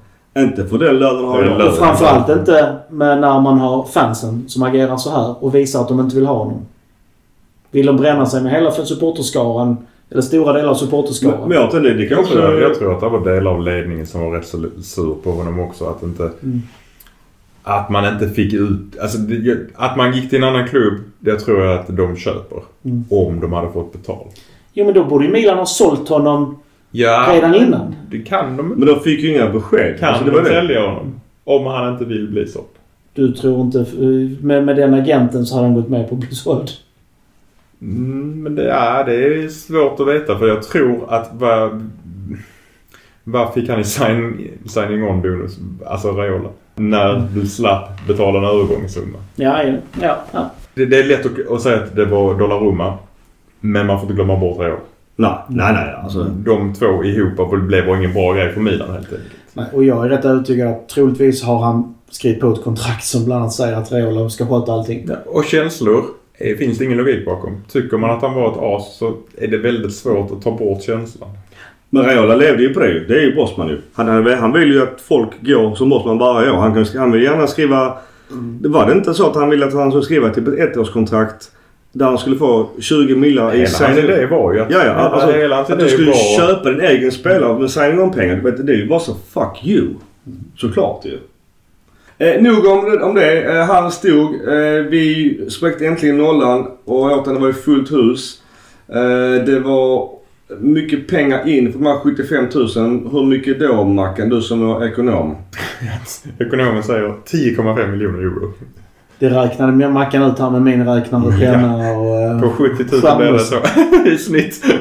Inte 0.43 0.66
för 0.66 0.78
den 0.78 0.99
lönen 0.99 1.24
har 1.24 1.43
jag. 1.43 1.68
Och 1.68 1.74
framförallt 1.74 2.28
inte 2.28 2.76
med 2.91 3.20
när 3.20 3.41
man 3.41 3.59
har 3.59 3.84
fansen 3.84 4.45
som 4.49 4.62
agerar 4.62 4.97
så 4.97 5.11
här 5.11 5.45
och 5.45 5.55
visar 5.55 5.80
att 5.80 5.89
de 5.89 6.01
inte 6.01 6.16
vill 6.16 6.26
ha 6.26 6.34
honom. 6.34 6.66
Vill 7.70 7.86
de 7.86 7.97
bränna 7.97 8.26
sig 8.26 8.43
med 8.43 8.53
hela 8.53 8.70
supporterskaran, 8.70 9.76
eller 10.11 10.22
stora 10.22 10.53
delar 10.53 10.68
av 10.68 10.74
supporterskaran. 10.74 11.41
Men, 11.41 11.49
men 11.49 11.59
jag 11.59 11.70
tror 11.70 11.80
det, 11.80 11.95
det 11.95 12.07
kan 12.07 12.18
också... 12.18 12.39
Jag, 12.39 12.61
jag 12.61 12.78
tror 12.78 12.95
att 12.95 13.01
det 13.01 13.09
var 13.09 13.34
delar 13.34 13.51
av 13.51 13.62
ledningen 13.62 14.07
som 14.07 14.20
var 14.20 14.30
rätt 14.30 14.47
så 14.47 14.59
sur 14.82 15.14
på 15.24 15.30
honom 15.30 15.61
också. 15.61 15.84
Att 15.84 16.03
inte... 16.03 16.22
Mm. 16.22 16.62
Att 17.62 17.91
man 17.91 18.12
inte 18.12 18.28
fick 18.28 18.53
ut... 18.53 18.99
Alltså 19.01 19.18
att 19.74 19.97
man 19.97 20.12
gick 20.12 20.30
till 20.30 20.43
en 20.43 20.49
annan 20.49 20.68
klubb, 20.68 20.95
det 21.18 21.36
tror 21.36 21.64
jag 21.64 21.78
att 21.78 21.97
de 21.97 22.16
köper. 22.16 22.62
Mm. 22.84 23.05
Om 23.11 23.41
de 23.41 23.53
hade 23.53 23.72
fått 23.72 23.93
betalt. 23.93 24.41
Jo 24.72 24.84
men 24.84 24.95
då 24.95 25.05
borde 25.05 25.24
ju 25.24 25.32
Milan 25.32 25.59
ha 25.59 25.66
sålt 25.66 26.09
honom 26.09 26.59
Ja, 26.91 27.30
redan 27.32 27.55
innan. 27.55 27.95
det 28.11 28.18
kan 28.18 28.57
de 28.57 28.68
Men 28.68 28.86
de 28.89 29.01
fick 29.01 29.20
ju 29.20 29.34
inga 29.34 29.49
besked. 29.51 29.99
Kan 30.01 30.09
Alltså, 30.09 30.24
det 30.24 30.43
de 30.43 30.45
sälja 30.45 30.80
honom? 30.86 31.20
Om 31.45 31.66
han 31.66 31.93
inte 31.93 32.05
vill 32.05 32.28
bli 32.28 32.47
såld. 32.47 32.66
Du 33.14 33.32
tror 33.32 33.61
inte... 33.61 33.86
Med, 34.41 34.64
med 34.64 34.76
den 34.76 34.95
agenten 34.95 35.47
så 35.47 35.55
hade 35.55 35.66
han 35.66 35.74
gått 35.74 35.89
med 35.89 36.09
på 36.09 36.14
att 36.14 36.20
bli 36.20 36.34
såld. 36.34 36.70
Mm, 37.82 38.43
men 38.43 38.55
det, 38.55 38.64
ja, 38.64 39.05
det 39.05 39.14
är 39.14 39.49
svårt 39.49 40.01
att 40.01 40.09
veta 40.09 40.39
för 40.39 40.49
jag 40.49 40.62
tror 40.62 41.12
att 41.14 41.30
vad, 41.32 41.91
vad 43.24 43.55
fick 43.55 43.68
han 43.68 43.80
i 43.80 43.84
sign, 43.84 44.51
signing 44.66 45.05
on 45.05 45.22
bonus? 45.22 45.59
Alltså 45.86 46.12
Raiola. 46.12 46.49
När 46.74 47.28
du 47.34 47.47
slapp 47.47 48.07
betala 48.07 48.39
en 48.39 48.45
övergångssumma. 48.45 49.18
Ja, 49.36 49.62
ja, 49.62 49.74
ja. 50.01 50.16
ja. 50.32 50.51
Det, 50.74 50.86
det 50.86 50.99
är 50.99 51.05
lätt 51.05 51.26
att, 51.26 51.53
att 51.53 51.62
säga 51.62 51.82
att 51.82 51.97
det 51.97 52.05
var 52.05 52.39
Dollarumma. 52.39 52.99
Men 53.61 53.86
man 53.86 53.97
får 53.97 54.03
inte 54.03 54.14
glömma 54.14 54.36
bort 54.36 54.59
Raiola. 54.59 54.80
Nej, 55.21 55.39
nej, 55.49 55.73
nej. 55.73 55.95
Alltså, 56.03 56.25
De 56.25 56.75
två 56.75 57.05
ihop 57.05 57.51
blev 57.69 57.87
bara 57.87 57.99
ingen 57.99 58.12
bra 58.12 58.33
grej 58.33 58.53
för 58.53 58.61
Milan 58.61 58.91
helt 58.91 59.12
enkelt. 59.12 59.33
Nej, 59.53 59.66
och 59.73 59.85
jag 59.85 60.05
är 60.05 60.09
rätt 60.09 60.25
övertygad 60.25 60.69
att 60.69 60.89
troligtvis 60.89 61.43
har 61.43 61.59
han 61.59 61.95
skrivit 62.11 62.41
på 62.41 62.53
ett 62.53 62.64
kontrakt 62.64 63.05
som 63.05 63.25
bland 63.25 63.41
annat 63.41 63.53
säger 63.53 63.77
att 63.77 63.93
Raiola 63.93 64.31
ska 64.31 64.47
sköta 64.47 64.73
allting. 64.73 65.11
Och 65.27 65.45
känslor 65.45 66.05
finns 66.59 66.79
det 66.79 66.85
ingen 66.85 66.99
logik 66.99 67.25
bakom. 67.25 67.62
Tycker 67.73 67.97
man 67.97 68.11
att 68.11 68.23
han 68.23 68.35
var 68.35 68.53
ett 68.53 68.59
as 68.59 68.97
så 68.99 69.14
är 69.39 69.49
det 69.49 69.59
väldigt 69.59 69.95
svårt 69.95 70.33
att 70.33 70.43
ta 70.43 70.51
bort 70.51 70.83
känslan. 70.83 71.31
Men 71.91 72.05
Raiola 72.05 72.37
levde 72.37 72.62
ju 72.62 72.75
på 72.75 72.81
det 72.81 73.05
Det 73.05 73.14
är 73.14 73.23
ju 73.23 73.35
Bosman 73.35 73.69
ju. 73.69 73.81
Han, 73.93 74.27
han, 74.27 74.53
vill 74.53 74.73
ju 74.73 74.83
att 74.83 75.01
folk 75.01 75.31
går 75.41 75.75
som 75.75 75.89
Bosman 75.89 76.19
varje 76.19 76.51
år. 76.51 76.57
Han, 76.57 76.75
kan, 76.75 77.01
han 77.01 77.12
vill 77.12 77.23
gärna 77.23 77.47
skriva... 77.47 77.99
Det 78.61 78.69
var 78.69 78.87
det 78.87 78.93
inte 78.93 79.14
så 79.14 79.31
att 79.31 79.37
han 79.37 79.51
ville 79.51 79.66
att 79.66 79.75
han 79.75 79.91
skulle 79.91 80.05
skriva 80.05 80.31
typ 80.31 80.49
ett 80.49 80.77
ettårskontrakt 80.77 81.51
där 81.93 82.07
han 82.07 82.18
skulle 82.18 82.36
få 82.36 82.70
20 82.78 83.16
miljoner 83.16 83.55
i 83.55 83.57
Hela 83.57 83.68
hans 83.68 83.76
signing- 83.78 84.05
idé 84.05 84.26
var 84.26 84.53
ju 84.55 84.61
att... 84.61 84.70
Ja, 84.70 84.84
ja. 84.84 84.93
Alltså, 84.93 85.30
hela 85.39 85.59
att 85.59 85.78
du 85.78 85.89
skulle 85.89 86.11
var... 86.11 86.36
köpa 86.39 86.70
din 86.70 86.80
egen 86.80 87.12
spelare 87.12 87.59
med 87.59 87.70
signing 87.70 88.01
on 88.01 88.12
pengar 88.12 88.36
vet 88.41 88.57
du, 88.57 88.62
Det 88.62 88.72
är 88.72 88.76
ju 88.76 88.89
bara 88.89 89.01
så 89.01 89.14
fuck 89.14 89.64
you. 89.64 89.89
Såklart 90.57 91.05
ju. 91.05 91.18
Eh, 92.18 92.43
nog 92.43 92.66
om, 92.66 92.99
om 93.03 93.14
det. 93.14 93.43
Eh, 93.43 93.64
han 93.64 93.91
stod. 93.91 94.34
Eh, 94.34 94.82
vi 94.91 95.39
spräckte 95.51 95.86
äntligen 95.86 96.18
nollan 96.18 96.66
och 96.84 97.03
återigen 97.03 97.34
det 97.34 97.41
var 97.41 97.47
ju 97.47 97.53
fullt 97.53 97.93
hus. 97.93 98.43
Eh, 98.89 99.45
det 99.45 99.61
var 99.61 100.11
mycket 100.59 101.09
pengar 101.09 101.49
in 101.49 101.72
för 101.72 101.78
de 101.78 101.86
här 101.86 101.99
75 101.99 102.45
000. 102.55 102.68
Hur 103.12 103.24
mycket 103.24 103.61
då 103.61 103.84
Mackan? 103.84 104.28
Du 104.28 104.43
som 104.43 104.70
är 104.70 104.86
ekonom. 104.86 105.36
Ekonomen 106.39 106.82
säger 106.82 107.09
10,5 107.09 107.91
miljoner 107.91 108.18
euro. 108.18 108.53
Det 109.19 109.29
räknade 109.29 109.73
med 109.73 109.93
Mackan 109.93 110.23
ut 110.23 110.39
här 110.39 110.51
med 110.51 110.62
min 110.62 110.87
räknare, 110.89 111.39
penna 111.39 111.93
och... 111.93 112.21
eh, 112.21 112.41
På 112.41 112.49
70 112.51 112.85
000 113.03 113.16
blev 113.19 113.33
det 113.33 113.39
så 113.39 113.55
i 114.07 114.19
snitt. 114.19 114.64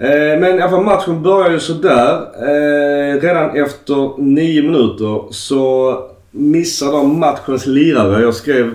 Eh, 0.00 0.40
men 0.40 0.44
i 0.58 0.60
alla 0.62 0.70
fall 0.70 0.84
matchen 0.84 1.22
börjar 1.22 1.50
ju 1.50 1.60
sådär. 1.60 2.12
Eh, 2.42 3.20
redan 3.20 3.56
efter 3.56 4.20
nio 4.22 4.62
minuter 4.62 5.22
så 5.30 5.94
missar 6.30 6.92
de 6.92 7.20
matchens 7.20 7.66
lirare. 7.66 8.22
Jag 8.22 8.34
skrev 8.34 8.74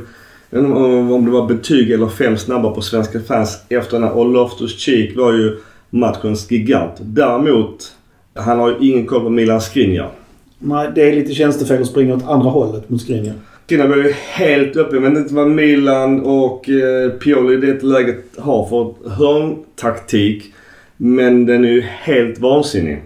om 1.12 1.26
det 1.26 1.32
var 1.32 1.46
betyg 1.48 1.92
eller 1.92 2.08
fem 2.08 2.38
snabba 2.38 2.72
på 2.72 2.82
svenska 2.82 3.20
fans 3.20 3.64
efter 3.70 3.92
den 4.00 4.04
här. 4.08 4.18
Och 4.18 4.26
Loftus 4.30 4.80
Cheek 4.80 5.18
var 5.18 5.32
ju 5.34 5.58
matchens 5.90 6.52
gigant. 6.52 6.94
Däremot, 7.00 7.92
han 8.36 8.60
har 8.60 8.70
ju 8.70 8.76
ingen 8.92 9.06
koll 9.06 9.22
på 9.24 9.30
Milan 9.30 9.62
Skriniar. 9.62 10.10
Nej, 10.60 10.90
det 10.96 11.10
är 11.10 11.16
lite 11.16 11.34
tjänstefel 11.34 11.82
att 11.82 11.88
springa 11.88 12.16
åt 12.16 12.28
andra 12.28 12.50
hållet 12.50 12.90
mot 12.90 13.02
Skriniar. 13.02 13.34
Skriniar 13.74 13.88
var 13.88 13.96
ju 13.98 14.12
helt 14.12 14.76
uppe. 14.76 15.00
Men 15.00 15.18
inte 15.18 15.34
vad 15.34 15.48
Milan 15.48 16.22
och 16.22 16.70
eh, 16.70 17.10
Pioli 17.10 17.58
det 17.58 17.84
läget 17.84 18.24
har 18.38 18.66
för 18.66 19.10
hörntaktik. 19.10 20.54
Men 20.98 21.46
den 21.46 21.66
är 21.66 21.70
ju 21.70 21.82
helt 21.82 22.40
vansinnig. 22.40 23.02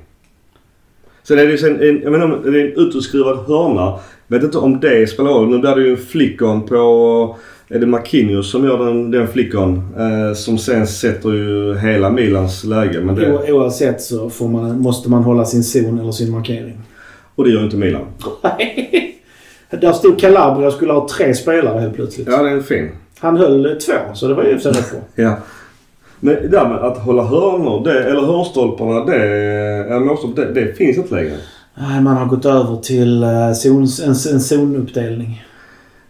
Sen 1.24 1.40
är 1.40 1.46
det 1.46 1.52
ju 1.52 1.58
sen 1.58 1.82
en, 1.82 2.02
jag 2.02 2.12
menar, 2.12 2.40
det 2.44 2.62
är 2.62 2.66
en 2.66 2.88
utskrivad 2.88 3.38
hörna. 3.38 4.00
Vet 4.28 4.44
inte 4.44 4.58
om 4.58 4.80
det 4.80 5.10
spelar 5.10 5.32
roll. 5.32 5.50
Nu 5.50 5.60
blir 5.60 5.76
det 5.76 5.82
ju 5.82 5.92
en 5.92 5.98
flickon 5.98 6.62
på... 6.66 7.36
Är 7.70 7.80
det 7.80 7.86
Marquinhos 7.86 8.52
som 8.52 8.64
gör 8.66 8.86
den, 8.86 9.12
den 9.12 9.28
flickon? 9.28 9.78
Eh, 9.98 10.34
som 10.36 10.58
sen 10.58 10.88
sätter 10.88 11.30
ju 11.34 11.78
hela 11.78 12.10
Milans 12.10 12.64
läge. 12.64 13.02
Men 13.02 13.16
det, 13.16 13.32
O- 13.32 13.42
Oavsett 13.50 14.02
så 14.02 14.48
man, 14.48 14.80
måste 14.82 15.10
man 15.10 15.24
hålla 15.24 15.46
sin 15.46 15.64
zon 15.64 16.00
eller 16.00 16.12
sin 16.12 16.32
markering. 16.32 16.78
och 17.36 17.44
det 17.44 17.50
gör 17.52 17.64
inte 17.64 17.78
Milan. 17.78 18.06
Där 19.70 19.94
stod 19.94 20.20
Calabria 20.20 20.68
och 20.68 20.74
skulle 20.74 20.94
ha 20.94 21.08
tre 21.18 21.34
spelare 21.34 21.80
helt 21.80 21.96
plötsligt. 21.96 22.28
Ja, 22.32 22.44
det 22.44 22.50
är 22.50 22.60
fin. 22.62 22.90
Han 23.20 23.38
höll 23.38 23.66
eh, 23.66 23.72
två, 23.72 23.94
så 24.14 24.28
det 24.28 24.34
var 24.34 24.44
ju 24.44 24.50
i 24.50 24.54
rätt 24.54 24.92
bra. 24.92 25.00
Ja. 25.16 25.36
Men 26.20 26.34
det 26.36 26.48
där 26.48 26.70
med 26.70 26.78
att 26.78 26.98
hålla 26.98 27.24
hörnor, 27.24 27.84
det, 27.84 28.04
eller 28.04 28.22
hörnstolparna, 28.22 29.06
det, 29.06 29.16
eller 29.96 30.36
det, 30.36 30.54
det 30.62 30.74
finns 30.74 30.98
inte 30.98 31.16
längre. 31.16 31.38
Nej, 31.76 32.02
man 32.02 32.18
har 32.18 32.26
gått 32.26 32.46
över 32.46 32.76
till 32.76 33.24
eh, 33.24 33.54
zon, 33.54 33.88
en, 34.06 34.10
en 34.34 34.40
zonuppdelning. 34.40 35.44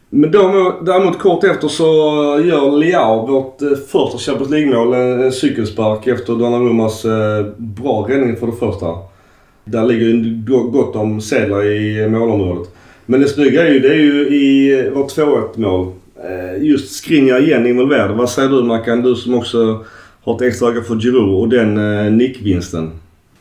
Men 0.10 0.32
däremot, 0.32 0.86
däremot 0.86 1.20
kort 1.20 1.44
efter 1.44 1.68
så 1.68 1.84
gör 2.46 2.72
Leao 2.78 3.28
vårt 3.28 3.62
eh, 3.62 3.68
första 3.88 4.18
Champions 4.18 4.52
League-mål. 4.52 4.94
En, 4.94 5.22
en 5.24 5.32
cykelspark 5.32 6.08
efter 6.08 6.34
Donnarummas 6.34 7.06
eh, 7.06 7.46
bra 7.58 8.06
räddning 8.10 8.36
för 8.36 8.48
det 8.48 8.54
första. 8.60 8.88
Där 9.66 9.86
ligger 9.86 10.06
ju 10.06 10.44
go- 10.48 10.70
gott 10.70 10.96
om 10.96 11.22
sedlar 11.22 11.66
i 11.66 12.08
målområdet. 12.10 12.70
Men 13.10 13.20
det 13.20 13.28
snygga 13.28 13.68
är 13.68 13.72
ju, 13.72 13.80
det 13.80 13.90
är 13.90 14.00
ju 14.00 14.28
i 14.28 14.90
vårt 14.90 15.18
2-1 15.18 15.60
mål. 15.60 15.94
Eh, 16.24 16.64
just 16.64 16.96
Skriniar 16.96 17.42
igen 17.42 17.66
involverad. 17.66 18.18
Vad 18.18 18.30
säger 18.30 18.50
du 18.50 18.64
Mackan? 18.64 19.02
Du 19.02 19.16
som 19.16 19.34
också 19.34 19.86
har 20.24 20.36
ett 20.36 20.42
extra 20.42 20.70
öga 20.70 20.82
för 20.82 20.96
Giroud 20.96 21.42
och 21.42 21.50
den 21.50 21.78
eh, 21.78 22.12
nickvinsten. 22.12 22.92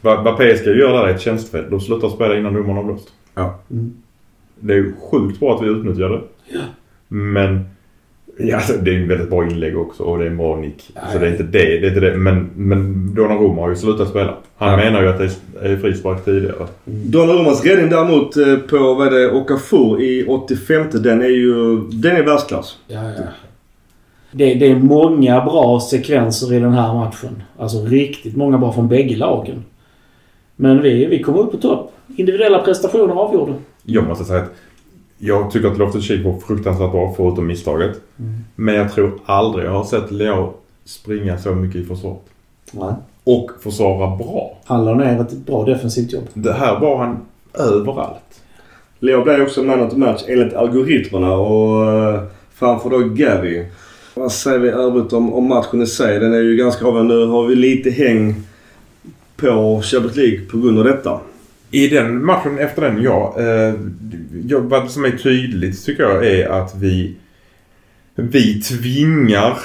Vad, 0.00 0.36
PSG 0.36 0.66
gör 0.66 0.92
där 0.92 1.08
är 1.08 1.14
ett 1.14 1.20
tjänstefel. 1.20 1.70
De 1.70 1.80
slutar 1.80 2.08
spela 2.08 2.38
innan 2.38 2.54
domaren 2.54 2.76
har 2.76 2.84
blåst. 2.84 3.08
Ja. 3.34 3.60
Mm. 3.70 3.94
Det 4.60 4.72
är 4.72 4.76
ju 4.76 4.92
sjukt 5.10 5.40
bra 5.40 5.56
att 5.56 5.62
vi 5.62 5.68
utnyttjar 5.68 6.08
det. 6.08 6.20
Men 7.08 7.64
Ja, 8.38 8.56
alltså, 8.56 8.72
det 8.82 8.90
är 8.90 8.94
en 9.00 9.08
väldigt 9.08 9.30
bra 9.30 9.44
inlägg 9.46 9.78
också 9.78 10.02
och 10.02 10.18
det 10.18 10.24
är 10.24 10.30
en 10.30 10.36
bra 10.36 10.56
nick. 10.56 10.90
Ja, 10.94 11.00
så 11.12 11.18
det 11.18 11.26
är 11.26 11.30
inte 11.30 11.42
det. 11.42 11.58
det, 11.58 11.86
är 11.86 11.88
inte 11.88 12.00
det. 12.00 12.16
Men, 12.16 12.50
men 12.56 13.14
Donnarumma 13.14 13.62
har 13.62 13.68
ju 13.68 13.76
slutat 13.76 14.08
spela. 14.08 14.34
Han 14.56 14.70
Ja. 14.70 14.76
menar 14.76 15.02
ju 15.02 15.08
att 15.08 15.18
det 15.18 15.24
är- 15.62 15.76
frispark 15.76 16.24
tidigare. 16.24 16.66
Donnarummas 16.84 17.64
räddning 17.64 17.90
däremot 17.90 18.36
eh, 18.36 18.56
på 18.56 18.94
vad 18.94 19.06
är 19.06 19.10
det, 19.10 19.30
Okafor 19.32 20.00
i 20.02 20.24
85 20.28 20.86
den 20.92 21.22
är 21.22 21.26
ju... 21.28 21.76
Den 21.80 22.16
är 22.16 22.22
världsklass. 22.22 22.78
Ja, 22.86 23.02
ja. 23.04 23.22
Det, 24.32 24.54
det 24.54 24.66
är 24.70 24.76
många 24.76 25.40
bra 25.44 25.80
sekvenser 25.80 26.52
i 26.54 26.58
den 26.58 26.72
här 26.72 26.94
matchen. 26.94 27.42
Alltså 27.58 27.84
riktigt 27.84 28.36
många 28.36 28.58
bra 28.58 28.72
från 28.72 28.88
bägge 28.88 29.16
lagen. 29.16 29.64
Men 30.56 30.82
vi, 30.82 31.06
vi 31.06 31.22
kom 31.22 31.34
upp 31.34 31.50
på 31.50 31.56
topp. 31.56 31.92
Individuella 32.16 32.58
prestationer 32.58 33.14
avgjorde. 33.14 33.52
Jag 33.82 34.08
måste 34.08 34.24
säga 34.24 34.42
att 34.42 34.52
jag 35.18 35.50
tycker 35.50 35.68
att 35.68 35.78
Loftus-Cheek 35.78 36.24
var 36.24 36.38
fruktansvärt 36.40 36.92
bra 36.92 37.14
förutom 37.16 37.46
misstaget. 37.46 38.00
Men 38.54 38.74
jag 38.74 38.92
tror 38.92 39.20
aldrig 39.24 39.66
jag 39.66 39.72
har 39.72 39.84
sett 39.84 40.10
Leo 40.10 40.52
springa 40.84 41.38
så 41.38 41.54
mycket 41.54 41.80
i 41.80 41.84
försvar. 41.84 42.16
Nej. 42.72 42.94
Och 43.24 43.50
försvara 43.60 44.16
bra. 44.16 44.58
Han 44.64 44.84
la 44.84 44.94
ner 44.94 45.20
ett 45.20 45.32
bra 45.32 45.64
defensivt 45.64 46.12
jobb. 46.12 46.24
Det 46.34 46.52
här 46.52 46.80
var 46.80 46.98
han 46.98 47.16
överallt. 47.54 48.42
Leo 48.98 49.24
blev 49.24 49.42
också 49.42 49.62
man 49.62 49.80
of 49.80 49.92
the 49.92 49.98
match 49.98 50.22
enligt 50.26 50.54
algoritmerna 50.54 51.34
och 51.34 51.92
eh, 51.92 52.22
framför 52.54 52.90
då 52.90 52.98
Gary. 52.98 53.64
Vad 54.14 54.32
säger 54.32 54.58
vi 54.58 54.68
övrigt 54.68 55.12
om, 55.12 55.32
om 55.32 55.48
matchen 55.48 55.82
i 55.82 55.86
sig? 55.86 56.18
Den 56.18 56.34
är 56.34 56.40
ju 56.40 56.56
ganska 56.56 56.86
avgörande. 56.86 57.14
Nu 57.14 57.26
har 57.26 57.46
vi 57.46 57.54
lite 57.54 57.90
häng 57.90 58.34
på 59.36 59.80
Champions 59.82 60.16
League 60.16 60.40
på 60.50 60.58
grund 60.58 60.78
av 60.78 60.84
detta. 60.84 61.20
I 61.70 61.88
den 61.88 62.24
matchen 62.24 62.58
efter 62.58 62.82
den, 62.82 63.02
ja. 63.02 63.34
Eh, 63.38 63.74
vad 64.60 64.90
som 64.90 65.04
är 65.04 65.10
tydligt 65.10 65.84
tycker 65.84 66.02
jag 66.02 66.26
är 66.26 66.48
att 66.48 66.74
vi, 66.74 67.16
vi 68.14 68.60
tvingar 68.60 69.58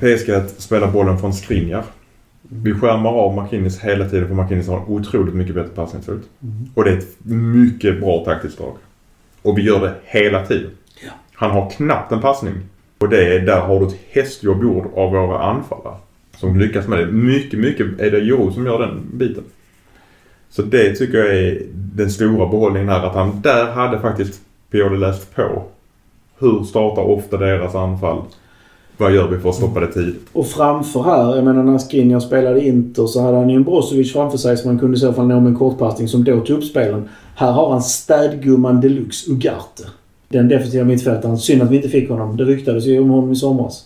PSG 0.00 0.30
att 0.30 0.60
spela 0.60 0.86
bollen 0.86 1.18
från 1.18 1.34
Skriniar. 1.34 1.84
Vi 2.48 2.74
skärmar 2.74 3.10
av 3.10 3.34
Marquinhos 3.34 3.80
hela 3.80 4.08
tiden 4.08 4.28
för 4.28 4.34
Marquinhos 4.34 4.68
har 4.68 4.76
en 4.76 4.84
otroligt 4.86 5.34
mycket 5.34 5.54
bättre 5.54 5.68
passningsfot. 5.68 6.22
Och 6.74 6.84
det 6.84 6.90
är 6.90 6.98
ett 6.98 7.16
mycket 7.54 8.00
bra 8.00 8.24
taktiskt 8.24 8.58
drag. 8.58 8.76
Och 9.42 9.58
vi 9.58 9.62
gör 9.62 9.80
det 9.80 9.94
hela 10.04 10.46
tiden. 10.46 10.70
Ja. 11.04 11.10
Han 11.34 11.50
har 11.50 11.70
knappt 11.70 12.12
en 12.12 12.20
passning. 12.20 12.54
Och 12.98 13.08
det 13.08 13.34
är, 13.34 13.40
där 13.40 13.60
har 13.60 13.80
du 13.80 13.86
ett 13.86 14.00
hästjobb 14.10 14.62
gjort 14.62 14.92
av 14.96 15.10
våra 15.10 15.42
anfallare. 15.42 15.96
Som 16.36 16.58
lyckas 16.58 16.88
med 16.88 16.98
det. 16.98 17.06
Mycket, 17.06 17.58
mycket 17.58 18.00
är 18.00 18.10
det 18.10 18.18
Joro 18.18 18.52
som 18.52 18.66
gör 18.66 18.78
den 18.78 19.02
biten. 19.12 19.44
Så 20.56 20.62
det 20.62 20.94
tycker 20.94 21.18
jag 21.18 21.36
är 21.36 21.62
den 21.72 22.10
stora 22.10 22.46
behållningen 22.46 22.88
här. 22.88 23.06
Att 23.06 23.14
han 23.14 23.40
där 23.42 23.66
hade 23.66 24.00
faktiskt 24.00 24.40
Pioli 24.70 24.98
läst 24.98 25.34
på. 25.34 25.62
Hur 26.38 26.64
startar 26.64 27.02
ofta 27.02 27.36
deras 27.36 27.74
anfall? 27.74 28.18
Vad 28.96 29.14
gör 29.14 29.28
vi 29.28 29.38
för 29.38 29.48
att 29.48 29.54
stoppa 29.54 29.80
det 29.80 29.92
tidigt? 29.92 30.28
Och 30.32 30.46
framför 30.46 31.02
här, 31.02 31.36
jag 31.36 31.44
menar 31.44 31.62
när 31.62 31.78
Skriniar 31.78 32.20
spelade 32.20 32.66
Inter 32.66 33.06
så 33.06 33.20
hade 33.20 33.36
han 33.36 33.50
ju 33.50 33.56
en 33.56 33.64
Brozovic 33.64 34.12
framför 34.12 34.38
sig 34.38 34.56
som 34.56 34.70
man 34.70 34.78
kunde 34.78 34.96
i 34.96 35.00
så 35.00 35.12
fall 35.12 35.26
nå 35.26 35.40
med 35.40 35.50
en 35.50 35.58
kortpassning 35.58 36.08
som 36.08 36.24
då 36.24 36.40
tog 36.40 36.58
upp 36.58 36.64
spelen. 36.64 37.08
Här 37.34 37.52
har 37.52 37.70
han 37.70 37.82
städgumman 37.82 38.80
deluxe, 38.80 39.30
Ugarte. 39.30 39.82
Den 40.28 40.48
defensiva 40.48 40.84
mittfältaren. 40.84 41.38
Synd 41.38 41.62
att 41.62 41.70
vi 41.70 41.76
inte 41.76 41.88
fick 41.88 42.08
honom. 42.08 42.36
Det 42.36 42.44
ryktades 42.44 42.86
ju 42.86 43.00
om 43.00 43.10
honom 43.10 43.32
i 43.32 43.36
somras. 43.36 43.84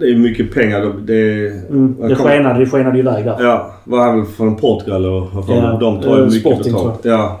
Det 0.00 0.06
är 0.10 0.16
mycket 0.16 0.54
pengar. 0.54 0.92
Det, 1.06 1.46
Mm, 1.48 1.96
det, 2.08 2.14
kom- 2.14 2.26
skenade, 2.26 2.58
det 2.60 2.66
skenade 2.66 2.98
iväg 2.98 3.24
där. 3.24 3.36
Ja, 3.40 3.74
var 3.84 3.98
han 4.04 4.20
väl 4.20 4.30
från 4.30 4.56
Portugal 4.56 5.06
och 5.06 5.28
vad 5.32 5.46
fan, 5.46 5.56
Ja, 5.56 5.78
de 5.80 6.00
tar 6.00 6.16
ju 6.16 6.22
eh, 6.22 6.26
mycket 6.26 6.40
Sporting, 6.40 6.72
betalt. 6.72 7.00
Ja. 7.02 7.38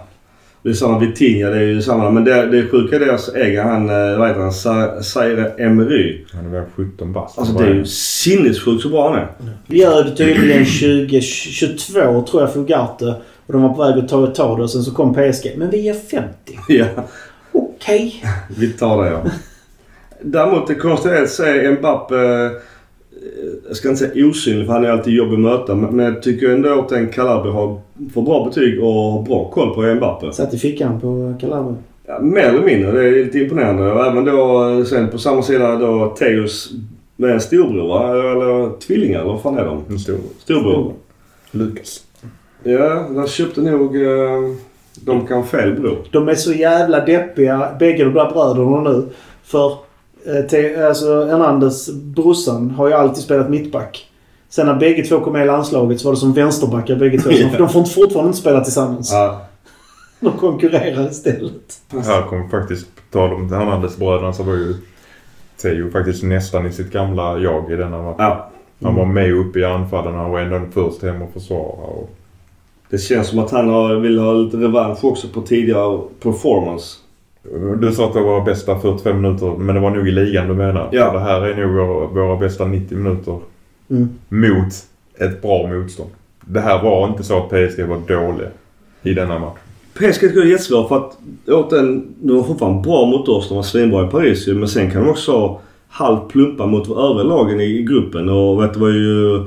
Det 0.62 0.68
är 0.68 0.72
samma 0.72 0.98
Vitinha, 0.98 1.50
det 1.50 1.56
är 1.56 1.60
ju 1.62 1.82
samma. 1.82 2.10
Men 2.10 2.24
det, 2.24 2.46
det 2.46 2.66
sjuka 2.68 2.96
är 2.96 3.00
deras 3.00 3.34
egen, 3.34 3.68
han, 3.68 3.88
eh, 3.88 4.18
vad 4.18 4.28
heter 4.28 4.40
han, 4.40 5.02
Zaire 5.02 5.48
Emery. 5.58 6.24
Han 6.32 6.46
är 6.46 6.50
väl 6.50 6.64
17 6.76 7.12
bast. 7.12 7.38
Alltså 7.38 7.54
det 7.54 7.64
är 7.64 7.74
ju 7.74 7.84
sinnessjukt 7.86 8.82
så 8.82 8.88
bra 8.88 9.08
han 9.10 9.18
är. 9.18 9.28
Bjöd 9.66 10.16
tydligen 10.16 10.64
2022 10.64 12.22
tror 12.30 12.42
jag 12.42 12.52
för 12.52 12.60
Ugarte. 12.60 13.14
Och 13.46 13.52
de 13.52 13.62
var 13.62 13.68
på 13.74 13.82
väg 13.82 14.04
att 14.04 14.08
ta 14.08 14.24
ett 14.28 14.34
tag 14.34 14.60
och 14.60 14.70
sen 14.70 14.82
så 14.82 14.94
kom 14.94 15.14
PSG. 15.14 15.52
Men 15.56 15.70
vi 15.70 15.88
är 15.88 15.94
50. 15.94 16.28
Ja, 16.68 16.84
Okej. 17.52 18.24
vi 18.58 18.68
tar 18.72 19.04
det 19.04 19.10
ja. 19.10 19.20
Däremot 20.24 20.66
det 20.66 20.74
konstiga 20.74 21.18
är 21.18 21.22
att 21.22 21.30
se 21.30 21.70
Mbappé, 21.70 22.14
eh, 22.14 22.50
jag 23.68 23.76
ska 23.76 23.88
inte 23.88 23.98
säga 23.98 24.26
osynlig 24.26 24.66
för 24.66 24.72
han 24.72 24.84
är 24.84 24.90
alltid 24.90 25.14
jobbig 25.14 25.34
att 25.34 25.40
möta. 25.40 25.74
Men 25.74 25.98
jag 25.98 26.22
tycker 26.22 26.50
ändå 26.50 26.80
att 26.80 26.92
en 26.92 27.08
Calabria 27.08 27.52
har, 27.52 27.80
får 28.14 28.22
bra 28.22 28.44
betyg 28.44 28.82
och 28.82 28.92
har 28.92 29.22
bra 29.22 29.50
koll 29.50 29.74
på 29.74 29.94
Mbappé. 29.94 30.32
Satt 30.32 30.54
i 30.54 30.58
fickan 30.58 31.00
på 31.00 31.34
Calabria. 31.40 31.76
Ja, 32.06 32.18
mer 32.20 32.42
eller 32.42 32.62
mindre. 32.62 32.92
Det 32.92 33.08
är 33.08 33.24
lite 33.24 33.38
imponerande. 33.38 33.92
Och 33.92 34.06
även 34.06 34.24
då 34.24 34.84
sen 34.84 35.08
på 35.08 35.18
samma 35.18 35.42
sida 35.42 35.76
då 35.76 36.14
Teos 36.18 36.72
med 37.16 37.30
en 37.30 37.40
storbror 37.40 37.88
va? 37.88 38.08
Eller 38.10 38.78
tvillingar 38.78 39.20
eller 39.20 39.30
vad 39.30 39.42
fan 39.42 39.58
är 39.58 39.64
de? 39.64 39.84
En 39.88 39.98
stor 39.98 40.18
Storbror. 40.38 40.92
Lukas. 41.50 42.04
Ja, 42.62 43.08
där 43.10 43.26
köpte 43.26 43.60
nog 43.60 43.96
eh, 43.96 44.54
de 44.94 45.26
kan 45.26 45.46
fel 45.46 45.80
bror. 45.80 45.98
De 46.10 46.28
är 46.28 46.34
så 46.34 46.52
jävla 46.52 47.04
deppiga, 47.04 47.76
bägge 47.78 48.04
de 48.04 48.14
där 48.14 48.30
bröderna 48.30 48.90
nu. 48.90 49.08
För 49.44 49.72
te, 50.50 50.86
alltså, 50.86 51.24
Hernandez, 51.24 51.90
brorsan, 51.92 52.70
har 52.70 52.88
ju 52.88 52.94
alltid 52.94 53.22
spelat 53.24 53.50
mittback. 53.50 54.08
Sen 54.48 54.66
när 54.66 54.74
bägge 54.74 55.02
två 55.04 55.20
kom 55.20 55.32
med 55.32 55.42
i 55.42 55.46
landslaget 55.46 56.00
så 56.00 56.08
var 56.08 56.12
det 56.12 56.20
som 56.20 56.32
vänsterbackar 56.32 56.96
bägge 56.96 57.18
två. 57.18 57.30
Ja. 57.30 57.48
De 57.58 57.68
får 57.68 57.84
fortfarande 57.84 58.28
inte 58.28 58.38
spela 58.38 58.60
tillsammans. 58.60 59.12
Ja. 59.12 59.40
De 60.20 60.32
konkurrerar 60.32 61.10
istället. 61.10 61.80
Här 62.04 62.22
kom 62.22 62.50
faktiskt, 62.50 62.86
på 62.94 63.18
tal 63.18 63.32
om 63.32 63.52
Hernandez-bröderna 63.52 64.32
så 64.32 64.42
var 64.42 64.54
ju 64.54 64.74
Theo 65.62 65.90
faktiskt 65.90 66.22
nästan 66.22 66.66
i 66.66 66.72
sitt 66.72 66.92
gamla 66.92 67.38
jag 67.38 67.72
i 67.72 67.76
denna 67.76 68.02
match. 68.02 68.16
ja. 68.18 68.48
Han 68.82 68.94
var 68.94 69.04
med 69.06 69.32
uppe 69.32 69.58
i 69.58 69.64
anfallen. 69.64 70.14
Han 70.14 70.30
var 70.30 70.40
ändå 70.40 70.60
först 70.74 71.02
hem 71.02 71.22
och 71.22 71.32
försvara. 71.32 71.86
Och 71.86 72.10
Det 72.90 72.98
känns 72.98 73.28
som 73.28 73.38
att 73.38 73.50
han 73.50 73.68
har, 73.68 73.94
vill 73.94 74.18
ha 74.18 74.32
lite 74.32 74.56
revansch 74.56 75.04
också 75.04 75.28
på 75.28 75.40
tidigare 75.40 76.00
performance. 76.22 76.96
Du 77.80 77.92
sa 77.92 78.06
att 78.06 78.12
det 78.14 78.20
var 78.20 78.44
bästa 78.44 78.78
45 78.80 79.20
minuter, 79.22 79.54
men 79.58 79.74
det 79.74 79.80
var 79.80 79.90
nog 79.90 80.08
i 80.08 80.10
ligan 80.10 80.48
du 80.48 80.54
menar? 80.54 80.88
Ja. 80.92 81.12
Det 81.12 81.20
här 81.20 81.40
är 81.42 81.54
nog 81.66 81.74
våra, 81.76 82.06
våra 82.06 82.36
bästa 82.36 82.64
90 82.64 82.98
minuter 82.98 83.38
Mm. 83.90 84.08
mot 84.28 84.72
ett 85.18 85.42
bra 85.42 85.66
motstånd. 85.66 86.10
Det 86.40 86.60
här 86.60 86.82
var 86.82 87.08
inte 87.08 87.22
så 87.24 87.38
att 87.38 87.48
PSG 87.48 87.82
var 87.88 87.98
dåliga 88.08 88.48
i 89.02 89.14
denna 89.14 89.38
match. 89.38 89.58
PSG 89.94 90.20
tycker 90.20 90.36
jag 90.36 90.46
är 90.46 90.50
jättesvårt 90.50 90.88
för 90.88 90.96
att 90.96 91.18
återigen, 91.46 92.14
de 92.20 92.36
var 92.36 92.44
fortfarande 92.44 92.82
bra 92.82 93.06
mot 93.06 93.28
oss. 93.28 93.48
De 93.48 93.54
var 93.54 93.62
svinbra 93.62 94.06
i 94.06 94.10
Paris 94.10 94.48
ju. 94.48 94.54
Men 94.54 94.68
sen 94.68 94.90
kan 94.90 95.02
de 95.04 95.10
också 95.10 95.58
halvt 95.88 96.28
plumpa 96.32 96.66
mot 96.66 96.88
övriga 96.90 97.22
lagen 97.24 97.60
i, 97.60 97.82
gruppen. 97.82 98.28
Och 98.28 98.62
vet 98.62 98.74
det 98.74 98.80
var 98.80 98.88
ju... 98.88 99.38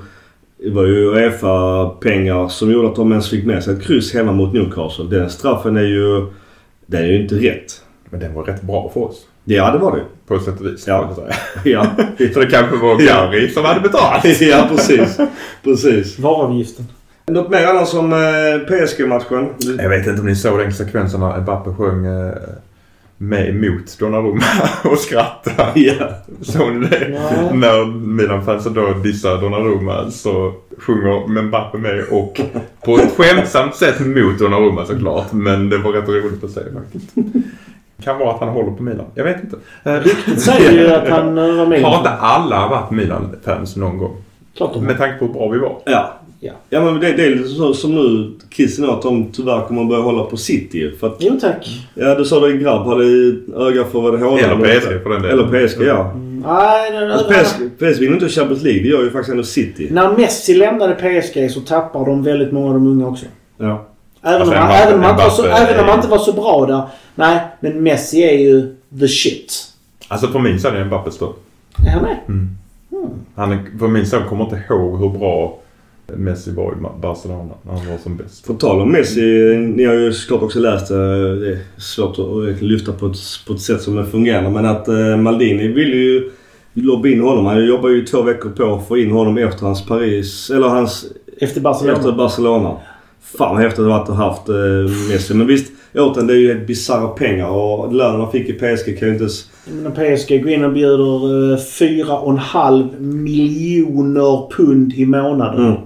Det 0.57 0.71
var 0.71 0.83
ju 0.85 1.11
Uefa-pengar 1.13 2.47
som 2.47 2.71
gjorde 2.71 2.87
att 2.87 2.95
de 2.95 3.11
ens 3.11 3.29
fick 3.29 3.45
med 3.45 3.63
sig 3.63 3.73
ett 3.73 3.83
kryss 3.83 4.13
hemma 4.13 4.31
mot 4.31 4.53
Newcastle. 4.53 5.05
Den 5.09 5.29
straffen 5.29 5.77
är 5.77 5.81
ju... 5.81 6.25
Den 6.85 7.03
är 7.03 7.07
ju 7.07 7.21
inte 7.21 7.35
rätt. 7.35 7.81
Men 8.15 8.23
den 8.23 8.33
var 8.33 8.43
rätt 8.43 8.61
bra 8.61 8.91
för 8.93 9.03
oss. 9.03 9.27
Ja, 9.43 9.71
det 9.71 9.77
var 9.77 9.95
det 9.95 10.03
På 10.27 10.39
sätt 10.39 10.59
och 10.59 10.65
vis. 10.65 10.87
Ja. 10.87 11.15
Ja, 11.63 11.87
Så 12.33 12.39
det 12.39 12.45
kanske 12.45 12.77
var 12.77 12.99
Gary 12.99 13.49
som 13.49 13.65
hade 13.65 13.79
betalat. 13.79 14.25
ja 14.41 14.67
precis. 14.69 15.17
Precis. 15.63 16.19
Varavgiften. 16.19 16.85
Något 17.27 17.49
mer 17.49 17.65
annars 17.67 17.93
om 17.93 18.13
eh, 18.13 18.17
PSG-matchen? 18.67 19.49
Jag 19.77 19.89
vet 19.89 20.07
inte 20.07 20.21
om 20.21 20.27
ni 20.27 20.35
såg 20.35 20.59
den 20.59 20.73
sekvensen 20.73 21.19
när 21.19 21.41
Mbappe 21.41 21.73
sjöng 21.73 22.05
eh, 22.05 22.33
med 23.17 23.49
emot 23.49 23.99
Donnarumma 23.99 24.43
och 24.83 24.97
skrattade. 24.97 25.71
Ja. 25.79 26.09
Såg 26.41 26.75
ni 26.75 26.87
det? 26.87 27.09
Ja. 27.09 27.53
När 27.53 27.85
Milan-fansen 27.85 28.73
då 28.73 28.93
dissar 28.93 29.41
Donnarumma 29.41 30.11
så 30.11 30.53
sjunger 30.77 31.41
Mbappe 31.41 31.77
med 31.77 32.03
och 32.11 32.41
på 32.85 32.97
ett 32.97 33.11
skämtsamt 33.17 33.75
sätt 33.75 33.99
mot 33.99 34.39
Donnarumma 34.39 34.85
såklart. 34.85 35.31
Men 35.33 35.69
det 35.69 35.77
var 35.77 35.91
rätt 35.91 36.09
roligt 36.09 36.43
att 36.43 36.51
se 36.51 36.61
faktiskt. 36.73 37.11
Kan 38.03 38.19
vara 38.19 38.31
att 38.33 38.39
han 38.39 38.49
håller 38.49 38.71
på 38.71 38.83
Milan. 38.83 39.05
Jag 39.15 39.23
vet 39.23 39.43
inte. 39.43 39.55
Eh, 39.83 39.93
Det 40.25 40.39
säger 40.39 40.71
ju 40.71 40.93
att 40.93 41.09
han 41.09 41.37
eh, 41.37 41.55
var 41.55 41.65
med. 41.65 41.81
Har 41.83 41.97
inte 41.97 42.09
alla 42.09 42.67
varit 42.67 42.91
Milan-fans 42.91 43.75
någon 43.75 43.97
gång? 43.97 44.15
Klart 44.57 44.73
de 44.73 44.79
har. 44.79 44.85
Med 44.87 44.97
tanke 44.97 45.17
på 45.19 45.25
hur 45.25 45.33
bra 45.33 45.47
vi 45.49 45.57
var. 45.59 45.75
Ja. 45.85 46.13
Ja. 46.39 46.51
Ja 46.69 46.81
men 46.81 46.99
det, 46.99 47.11
det 47.11 47.25
är 47.25 47.29
lite 47.35 47.49
så 47.49 47.73
som 47.73 47.95
nu 47.95 48.31
Kissen 48.49 48.89
att 48.89 49.01
de 49.01 49.31
tyvärr 49.33 49.61
kommer 49.67 49.83
börja 49.83 50.01
hålla 50.01 50.23
på 50.23 50.37
City. 50.37 50.91
För 50.99 51.07
att, 51.07 51.15
Jo 51.19 51.37
tack. 51.41 51.67
ja 51.93 52.15
du 52.15 52.25
sa 52.25 52.39
det 52.39 52.47
en 52.51 52.59
grabb 52.59 52.87
hade 52.87 53.03
öga 53.57 53.83
för 53.83 54.01
vad 54.01 54.13
det 54.19 54.25
håller. 54.25 54.43
Eller 54.43 54.79
PSG 54.79 55.03
för 55.03 55.09
den 55.09 55.21
delen. 55.21 55.39
Eller 55.49 55.67
PSG 55.67 55.81
ja. 55.83 56.11
Mm, 56.11 56.43
Nej, 56.47 56.91
den, 56.91 57.11
Alltså, 57.11 57.29
PSG, 57.33 57.69
PSG 57.77 57.99
vinner 57.99 58.13
inte 58.13 58.29
Champions 58.29 58.63
League. 58.63 58.81
Det 58.83 58.87
gör 58.89 59.01
ju 59.03 59.09
faktiskt 59.11 59.31
ändå 59.31 59.43
City. 59.43 59.87
När 59.91 60.17
Messi 60.17 60.53
lämnade 60.53 60.93
PSG 60.95 61.51
så 61.51 61.59
tappar 61.61 62.05
de 62.05 62.23
väldigt 62.23 62.51
många 62.51 62.67
av 62.67 62.73
de 62.73 62.87
unga 62.87 63.07
också. 63.07 63.25
Ja. 63.57 63.85
Även, 64.23 64.41
Alltså, 64.41 64.55
om, 64.55 64.61
han, 64.61 64.69
Mbappé- 64.69 65.45
även, 65.45 65.51
om 65.51 65.67
även 65.67 65.79
om 65.79 65.85
han 65.89 65.95
inte 65.97 66.07
var 66.09 66.17
så 66.17 66.33
bra 66.33 66.65
där. 66.65 66.81
Nej, 67.15 67.41
men 67.59 67.83
Messi 67.83 68.23
är 68.23 68.37
ju 68.37 68.75
the 68.99 69.07
shit. 69.07 69.73
Alltså 70.07 70.27
för 70.27 70.39
min 70.39 70.59
son 70.59 70.75
är 70.75 70.85
Mbappe 70.85 71.11
större. 71.11 71.33
Är 71.85 71.89
han 71.89 72.03
med? 72.03 72.17
Han 73.35 73.51
är, 73.51 73.79
för 73.79 73.87
min 73.87 74.05
son 74.05 74.29
kommer 74.29 74.43
inte 74.43 74.63
ihåg 74.69 74.99
hur 74.99 75.19
bra 75.19 75.59
Messi 76.07 76.51
var 76.51 76.71
i 76.71 77.01
Barcelona 77.01 77.53
när 77.61 77.73
han 77.73 77.87
var 77.87 77.97
som 77.97 78.17
bäst. 78.17 78.47
På 78.47 78.53
tal 78.53 78.81
om 78.81 78.91
Messi, 78.91 79.21
ni 79.75 79.83
har 79.83 79.93
ju 79.93 80.13
såklart 80.13 80.41
också 80.41 80.59
läst 80.59 80.87
det. 80.87 81.39
Det 81.39 81.51
är 81.51 81.59
svårt 81.77 82.19
att 82.19 82.61
lyfta 82.61 82.91
på 82.91 83.05
ett, 83.05 83.17
på 83.47 83.53
ett 83.53 83.61
sätt 83.61 83.81
som 83.81 83.95
det 83.95 84.05
fungerar. 84.05 84.49
Men 84.49 84.65
att 84.65 84.87
eh, 84.87 85.17
Maldini 85.17 85.67
vill 85.67 85.93
ju 85.93 86.31
lobba 86.73 87.07
in 87.07 87.21
honom. 87.21 87.45
Han 87.45 87.65
jobbar 87.65 87.89
ju 87.89 88.05
två 88.05 88.21
veckor 88.21 88.49
på 88.49 88.75
att 88.75 88.87
få 88.87 88.97
in 88.97 89.11
honom 89.11 89.37
efter 89.37 89.65
hans 89.65 89.85
Paris... 89.85 90.49
Eller 90.49 90.67
hans... 90.67 91.05
Efter 91.37 91.61
Barcelona. 91.61 91.97
Efter 91.97 92.11
Barcelona. 92.11 92.77
Fan 93.21 93.55
vad 93.55 93.63
häftigt 93.63 93.77
det 93.77 93.83
hade 93.83 93.99
varit 93.99 94.09
att 94.09 94.17
ha 94.17 94.25
haft 94.25 94.49
eh, 94.49 95.09
Messi. 95.09 95.33
Men 95.33 95.47
visst, 95.47 95.71
återigen 95.97 96.27
det 96.27 96.33
är 96.33 96.37
ju 96.37 96.53
helt 96.53 96.67
bisarra 96.67 97.07
pengar 97.07 97.47
och 97.47 97.93
lönen 97.93 98.21
han 98.21 98.31
fick 98.31 98.49
i 98.49 98.53
PSG 98.53 98.99
kan 98.99 99.07
ju 99.07 99.13
inte... 99.13 99.25
s- 99.25 99.45
Men 99.65 99.91
PSG 99.91 100.43
går 100.43 100.51
in 100.51 100.63
och 100.65 100.73
bjuder 100.73 101.53
eh, 101.53 101.57
4,5 101.57 102.99
miljoner 102.99 104.51
pund 104.51 104.93
i 104.93 105.05
månaden. 105.05 105.65
Mm. 105.65 105.77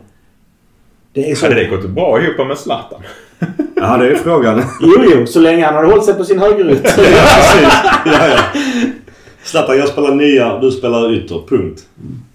Det 1.14 1.32
är 1.32 1.36
så. 1.36 1.46
Hade 1.46 1.56
det 1.56 1.66
gått 1.66 1.90
bra 1.90 2.22
ihop 2.22 2.48
med 2.48 2.58
Zlatan? 2.58 3.02
Ja, 3.76 3.98
det 3.98 4.12
är 4.12 4.16
frågan. 4.16 4.62
Jo, 4.82 5.04
jo. 5.16 5.26
Så 5.26 5.40
länge 5.40 5.66
han 5.66 5.76
hade 5.76 5.88
hållit 5.88 6.06
sig 6.06 6.14
på 6.14 6.24
sin 6.24 6.40
högerytter. 6.40 6.90
ja, 6.98 7.26
precis. 7.36 7.74
Ja, 8.06 8.28
ja. 8.28 8.60
Zlatan, 9.44 9.78
jag 9.78 9.88
spelar 9.88 10.16
nia, 10.16 10.60
du 10.60 10.72
spelar 10.72 11.14
ytter. 11.14 11.42
Punkt. 11.50 11.82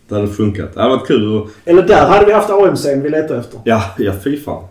Det 0.09 0.14
hade 0.14 0.28
funkat. 0.28 0.74
Det 0.74 0.80
hade 0.82 0.94
varit 0.96 1.06
kul 1.06 1.38
att... 1.42 1.48
Eller 1.68 1.82
där 1.82 2.06
hade 2.06 2.26
vi 2.26 2.32
haft 2.32 2.48
AMC'n 2.51 3.02
vi 3.02 3.09
letar 3.10 3.34
efter. 3.40 3.60
Ja, 3.64 3.82
ja 3.98 4.12
fy 4.24 4.36
fan. 4.40 4.64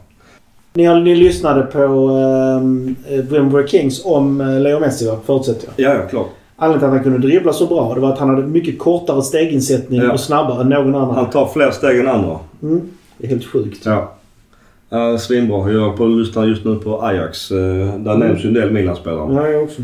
Ni, 0.74 1.02
ni 1.02 1.16
lyssnade 1.16 1.62
på 1.64 1.80
um, 1.80 2.96
Wimber 3.30 3.68
Kings 3.68 4.06
om 4.06 4.42
uh, 4.42 4.62
Leo 4.62 4.80
Messi 4.80 5.08
va? 5.08 5.20
Förutsätter 5.26 5.70
jag. 5.76 5.92
Ja, 5.92 6.00
ja, 6.00 6.08
klart. 6.08 6.28
Anledningen 6.56 6.80
till 6.80 6.86
att 6.86 7.06
han 7.06 7.14
kunde 7.14 7.28
dribbla 7.28 7.54
så 7.54 7.66
bra 7.68 7.94
det 7.94 8.00
var 8.00 8.14
att 8.14 8.20
han 8.20 8.30
hade 8.30 8.48
mycket 8.48 8.80
kortare 8.80 9.22
steginsättning 9.22 10.02
Ja. 10.02 10.12
och 10.14 10.20
snabbare 10.20 10.62
än 10.62 10.70
någon 10.70 10.96
annan. 10.96 11.16
Han 11.16 11.30
tar 11.30 11.48
fler 11.54 11.72
steg 11.72 12.00
än 12.00 12.08
andra. 12.08 12.40
Mm. 12.64 12.82
Det 13.18 13.26
är 13.26 13.30
helt 13.30 13.46
sjukt. 13.46 13.86
Ja. 13.86 14.12
Uh, 14.94 15.18
svinbra. 15.18 15.72
Jag 15.72 15.94
är 15.94 15.98
på, 15.98 16.06
lyssnar 16.06 16.46
just 16.46 16.66
nu 16.66 16.76
på 16.76 17.02
Ajax. 17.02 17.52
Uh, 17.52 17.58
där 17.98 18.16
nämns 18.18 18.44
ju 18.44 18.48
en 18.48 18.54
del 18.54 18.72
Milan-spelare. 18.72 19.34
Ja, 19.34 19.48
jag 19.48 19.64
också. 19.64 19.82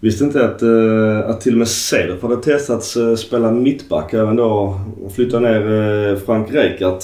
Visste 0.00 0.24
inte 0.24 0.44
att, 0.44 0.62
uh, 0.62 1.30
att 1.30 1.40
till 1.40 1.52
och 1.52 1.58
med 1.58 1.68
Cederf 1.68 2.22
hade 2.22 2.36
testats 2.36 2.96
uh, 2.96 3.14
spela 3.14 3.50
mittback 3.50 4.12
även 4.14 4.36
då. 4.36 4.80
Och 5.04 5.12
flytta 5.12 5.40
ner 5.40 5.62
uh, 5.62 6.16
Frank 6.16 6.52
Rijkaard. 6.52 6.98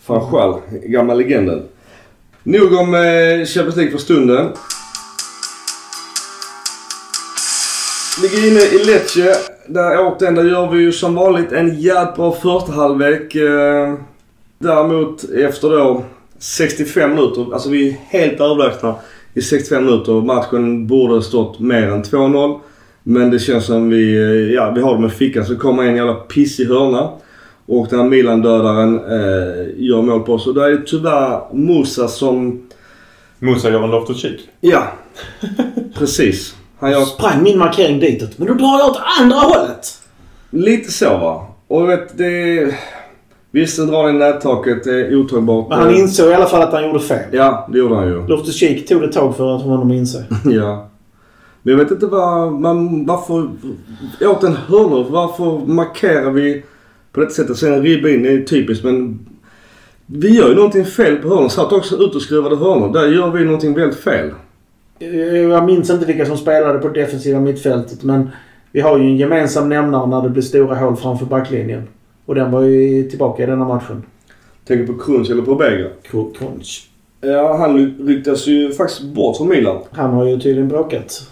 Fanchal, 0.00 0.54
gamla 0.86 1.14
legenden. 1.14 1.62
Nog 2.44 2.72
om 2.72 2.94
uh, 2.94 3.44
Champions 3.44 3.76
League 3.76 3.90
för 3.92 3.98
stunden. 3.98 4.48
Ligger 8.22 8.48
inne 8.48 8.60
i 8.60 8.84
Lecce. 8.86 9.34
Där 9.66 9.98
återigen, 9.98 10.34
där 10.34 10.44
gör 10.44 10.70
vi 10.70 10.80
ju 10.80 10.92
som 10.92 11.14
vanligt 11.14 11.52
en 11.52 11.80
jävligt 11.80 12.16
bra 12.16 12.32
första 12.32 12.72
halvlek. 12.72 13.34
Eh, 13.34 13.94
Däremot 14.58 15.24
efter 15.24 15.70
då 15.70 16.04
65 16.38 17.10
minuter, 17.14 17.52
alltså 17.52 17.70
vi 17.70 17.88
är 17.88 17.96
helt 18.08 18.40
överlägsna 18.40 18.94
i 19.34 19.42
65 19.42 19.84
minuter. 19.84 20.12
Matchen 20.12 20.86
borde 20.86 21.14
ha 21.14 21.22
stått 21.22 21.60
mer 21.60 21.88
än 21.88 22.02
2-0. 22.02 22.60
Men 23.02 23.30
det 23.30 23.38
känns 23.38 23.66
som 23.66 23.90
vi, 23.90 24.16
eh, 24.16 24.54
ja 24.54 24.72
vi 24.76 24.80
har 24.80 24.94
dem 24.94 25.06
i 25.06 25.10
fickan. 25.10 25.46
Så 25.46 25.56
kommer 25.56 25.82
en 25.82 25.96
jävla 25.96 26.14
pissig 26.14 26.66
hörna. 26.66 27.10
Och 27.66 27.86
den 27.90 27.98
här 28.00 28.06
Milan-dödaren 28.06 28.98
eh, 28.98 29.66
gör 29.76 30.02
mål 30.02 30.20
på 30.20 30.32
oss. 30.34 30.46
Och 30.46 30.54
där 30.54 30.62
är 30.62 30.70
det 30.70 30.86
tyvärr 30.86 31.54
Musa 31.54 32.08
som, 32.08 32.62
Musa 33.38 33.70
gör 33.70 33.82
en 33.82 33.90
Loftus-Cheek. 33.90 34.40
ja 34.60 34.82
precis. 35.98 36.54
Han 36.78 36.90
gör 36.90 37.00
Sprang 37.00 37.42
min 37.42 37.58
markering 37.58 38.00
ditåt. 38.00 38.38
Men 38.38 38.48
då 38.48 38.54
drar 38.54 38.78
jag 38.78 38.90
åt 38.90 39.00
andra 39.20 39.36
hållet. 39.36 39.98
lite 40.50 40.92
så 40.92 41.08
va. 41.08 41.46
Och 41.68 41.88
vet 41.88 42.18
det... 42.18 42.74
Visst, 43.50 43.76
den 43.76 43.86
drar 43.86 44.08
i 44.08 44.12
nättaket. 44.12 44.84
Det 44.84 44.90
är 45.06 45.16
otagbart. 45.16 45.68
Men 45.68 45.78
han 45.78 45.94
insåg 45.94 46.30
i 46.30 46.34
alla 46.34 46.46
fall 46.46 46.62
att 46.62 46.72
han 46.72 46.84
gjorde 46.86 47.00
fel. 47.00 47.24
Ja, 47.32 47.68
det 47.72 47.78
gjorde 47.78 47.94
han 47.94 48.06
ju. 48.08 48.26
Loftus 48.26 48.54
Cheek 48.60 48.88
tog 48.88 49.02
det 49.02 49.12
tag 49.12 49.36
för 49.36 49.56
att 49.56 49.62
honom 49.62 49.90
att 49.90 49.96
inse. 49.96 50.24
Ja. 50.44 50.88
Men 51.62 51.72
jag 51.72 51.78
vet 51.84 51.90
inte 51.90 52.06
vad 52.06 52.52
man, 52.52 53.06
varför, 53.06 53.48
åt 54.20 54.42
en 54.42 54.56
hörnor, 54.56 55.06
varför 55.10 55.66
markerar 55.66 56.30
vi 56.30 56.64
på 57.12 57.20
det 57.20 57.30
sättet? 57.30 57.56
Sen 57.56 57.72
en 57.72 57.82
ribba 57.82 58.08
in, 58.08 58.22
det 58.22 58.32
är 58.32 58.42
typiskt 58.42 58.84
men 58.84 59.18
vi 60.06 60.28
gör 60.28 60.48
ju 60.48 60.54
någonting 60.54 60.84
fel 60.84 61.16
på 61.16 61.28
hörnor. 61.28 61.48
Satt 61.48 61.72
också 61.72 61.96
ut 61.96 62.14
och 62.14 62.22
skruvade 62.22 62.56
hörnor. 62.56 62.92
Där 62.92 63.06
gör 63.06 63.30
vi 63.30 63.44
någonting 63.44 63.74
väldigt 63.74 63.98
fel. 63.98 64.30
Jag 65.50 65.64
minns 65.64 65.90
inte 65.90 66.06
vilka 66.06 66.26
som 66.26 66.36
spelade 66.36 66.78
på 66.78 66.88
defensiva 66.88 67.40
mittfältet 67.40 68.02
men 68.02 68.30
vi 68.72 68.80
har 68.80 68.98
ju 68.98 69.04
en 69.04 69.16
gemensam 69.16 69.68
nämnare 69.68 70.06
när 70.06 70.22
det 70.22 70.28
blir 70.28 70.42
stora 70.42 70.74
hål 70.74 70.96
framför 70.96 71.26
backlinjen. 71.26 71.82
Och 72.26 72.34
den 72.34 72.50
var 72.50 72.62
ju 72.62 73.10
tillbaka 73.10 73.42
i 73.42 73.46
denna 73.46 73.64
matchen. 73.64 74.02
Tänker 74.64 74.92
på 74.92 74.98
Krunch 74.98 75.30
eller 75.30 75.42
på 75.42 75.54
Bega. 75.54 75.88
Crunch. 76.10 76.88
Ja, 77.20 77.56
han 77.56 77.96
ryktas 78.06 78.46
ju 78.46 78.72
faktiskt 78.72 79.02
bort 79.02 79.36
från 79.36 79.48
Milan. 79.48 79.78
Han 79.90 80.10
har 80.10 80.26
ju 80.26 80.40
tydligen 80.40 80.68
bråkat. 80.68 81.28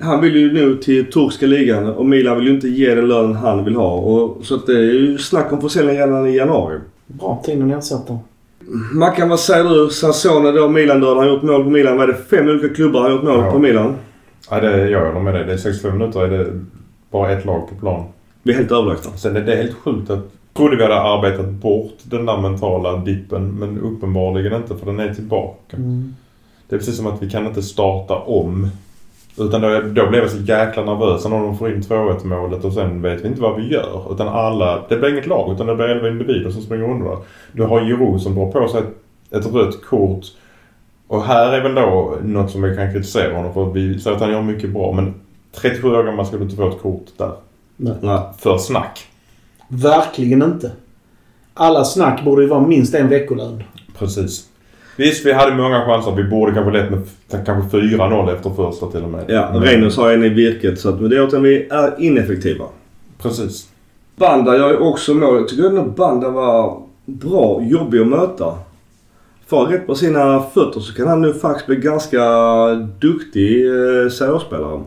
Han 0.00 0.20
vill 0.20 0.36
ju 0.36 0.52
nu 0.52 0.76
till 0.76 1.12
turkiska 1.12 1.46
ligan 1.46 1.86
och 1.86 2.06
Milan 2.06 2.36
vill 2.38 2.46
ju 2.46 2.54
inte 2.54 2.68
ge 2.68 2.94
den 2.94 3.08
lön 3.08 3.34
han 3.34 3.64
vill 3.64 3.76
ha. 3.76 3.92
Och, 3.92 4.44
så 4.44 4.54
att 4.54 4.66
det 4.66 4.72
är 4.72 4.82
ju 4.92 5.18
snack 5.18 5.52
om 5.52 5.60
försäljning 5.60 5.96
redan 5.96 6.26
i 6.26 6.36
januari. 6.36 6.78
Bra 7.06 7.42
tiden 7.44 7.70
ersätter. 7.70 8.18
Mackan, 8.92 9.28
vad 9.28 9.40
säger 9.40 9.64
du? 9.64 9.90
Sassone 9.90 10.50
då, 10.52 10.68
Milan-död. 10.68 11.08
Han 11.08 11.18
har 11.18 11.34
gjort 11.34 11.42
mål 11.42 11.64
på 11.64 11.70
Milan. 11.70 11.96
Vad 11.96 12.08
är 12.08 12.12
det? 12.12 12.18
Fem 12.36 12.48
olika 12.48 12.74
klubbar 12.74 13.00
har 13.00 13.10
gjort 13.10 13.22
mål 13.22 13.40
Ja. 13.44 13.50
på 13.52 13.58
Milan. 13.58 13.94
Ja, 14.50 14.60
det, 14.60 14.90
jag 14.90 15.06
håller 15.06 15.20
med 15.20 15.34
dig. 15.34 15.44
Det 15.44 15.52
är 15.52 15.56
65 15.56 15.98
minuter 15.98 16.20
är 16.24 16.38
det 16.38 16.60
bara 17.10 17.30
ett 17.32 17.44
lag 17.44 17.68
på 17.68 17.74
plan. 17.74 18.04
Vi 18.42 18.52
är 18.52 18.56
helt 18.56 18.72
överlägsna. 18.72 19.12
Sen 19.16 19.36
är 19.36 19.40
det 19.40 19.56
helt 19.56 19.74
sjukt 19.76 20.10
att... 20.10 20.32
Trodde 20.56 20.76
vi 20.76 20.82
hade 20.82 21.00
arbetat 21.00 21.48
bort 21.50 21.96
den 22.02 22.26
där 22.26 22.36
mentala 22.38 22.96
dippen 22.96 23.48
men 23.58 23.78
uppenbarligen 23.80 24.52
inte 24.54 24.76
för 24.76 24.86
den 24.86 25.00
är 25.00 25.14
tillbaka. 25.14 25.76
Mm. 25.76 26.14
Det 26.68 26.74
är 26.74 26.78
precis 26.78 26.96
som 26.96 27.06
att 27.06 27.22
vi 27.22 27.30
kan 27.30 27.46
inte 27.46 27.62
starta 27.62 28.14
om. 28.14 28.68
Utan 29.40 29.60
då, 29.60 29.80
då 29.80 30.10
blev 30.10 30.22
jag 30.22 30.30
så 30.30 30.38
jäkla 30.38 30.84
nervös 30.84 31.24
när 31.24 31.30
de 31.30 31.58
får 31.58 31.70
in 31.72 31.80
2-1 31.80 32.26
målet 32.26 32.64
och 32.64 32.72
sen 32.72 33.02
vet 33.02 33.24
vi 33.24 33.28
inte 33.28 33.40
vad 33.40 33.56
vi 33.56 33.72
gör. 33.72 34.12
Utan 34.12 34.28
alla, 34.28 34.84
det 34.88 34.96
blir 34.96 35.12
inget 35.12 35.26
lag 35.26 35.54
utan 35.54 35.66
det 35.66 35.74
blir 35.74 35.86
11 35.86 36.08
individer 36.08 36.50
som 36.50 36.62
springer 36.62 36.84
under. 36.84 37.16
Du 37.52 37.62
har 37.62 37.80
Giroud 37.80 38.22
som 38.22 38.34
drar 38.34 38.52
på 38.52 38.68
sig 38.68 38.80
ett, 38.80 39.46
ett 39.46 39.54
rött 39.54 39.84
kort. 39.84 40.24
Och 41.06 41.24
här 41.24 41.52
är 41.52 41.62
väl 41.62 41.74
då 41.74 42.16
något 42.22 42.50
som 42.50 42.62
vi 42.62 42.76
kan 42.76 42.92
kritisera 42.92 43.36
honom 43.36 43.54
för. 43.54 43.64
Vi 43.72 43.98
säger 43.98 44.16
att 44.16 44.22
han 44.22 44.32
gör 44.32 44.42
mycket 44.42 44.70
bra 44.70 44.92
men 44.92 45.14
37 45.52 45.88
år 45.88 46.04
gammal 46.04 46.26
ska 46.26 46.36
du 46.36 46.42
inte 46.42 46.56
få 46.56 46.68
ett 46.68 46.82
kort 46.82 47.06
där. 47.16 47.32
Nej. 47.76 47.94
Nej. 48.00 48.20
För 48.38 48.58
snack. 48.58 49.06
Verkligen 49.68 50.42
inte. 50.42 50.72
Alla 51.54 51.84
snack 51.84 52.24
borde 52.24 52.42
ju 52.42 52.48
vara 52.48 52.66
minst 52.66 52.94
en 52.94 53.08
veckolön. 53.08 53.62
Precis. 53.98 54.49
Visst, 55.00 55.26
vi 55.26 55.32
hade 55.32 55.56
många 55.56 55.84
chanser. 55.86 56.14
Vi 56.16 56.24
borde 56.24 56.52
kanske 56.52 56.72
lett 56.72 56.90
med 56.90 57.02
kanske 57.46 57.76
4-0 57.78 58.34
efter 58.34 58.50
första 58.50 58.86
till 58.86 59.02
och 59.02 59.08
med. 59.08 59.24
Ja, 59.28 59.50
Men- 59.52 59.62
Reynolds 59.62 59.96
har 59.96 60.12
en 60.12 60.24
i 60.24 60.28
virket. 60.28 60.80
Så 60.80 60.88
att, 60.88 61.00
men 61.00 61.10
det 61.10 61.16
är 61.16 61.20
att 61.20 61.32
vi 61.32 61.66
är 61.70 61.94
ineffektiva. 61.98 62.64
Precis. 63.22 63.68
Banda 64.16 64.56
gör 64.56 64.70
ju 64.70 64.76
också 64.76 65.14
mål. 65.14 65.36
Jag 65.36 65.48
tycker 65.48 65.64
ändå 65.64 65.82
Banda 65.82 66.28
var 66.30 66.82
bra, 67.04 67.62
jobbig 67.62 68.00
att 68.00 68.06
möta. 68.06 68.54
Får 69.46 69.66
rätt 69.66 69.86
på 69.86 69.94
sina 69.94 70.42
fötter 70.42 70.80
så 70.80 70.94
kan 70.94 71.08
han 71.08 71.22
nu 71.22 71.34
faktiskt 71.34 71.66
bli 71.66 71.76
ganska 71.76 72.24
duktig 73.00 73.66
eh, 73.66 74.08
seriösspelare. 74.10 74.80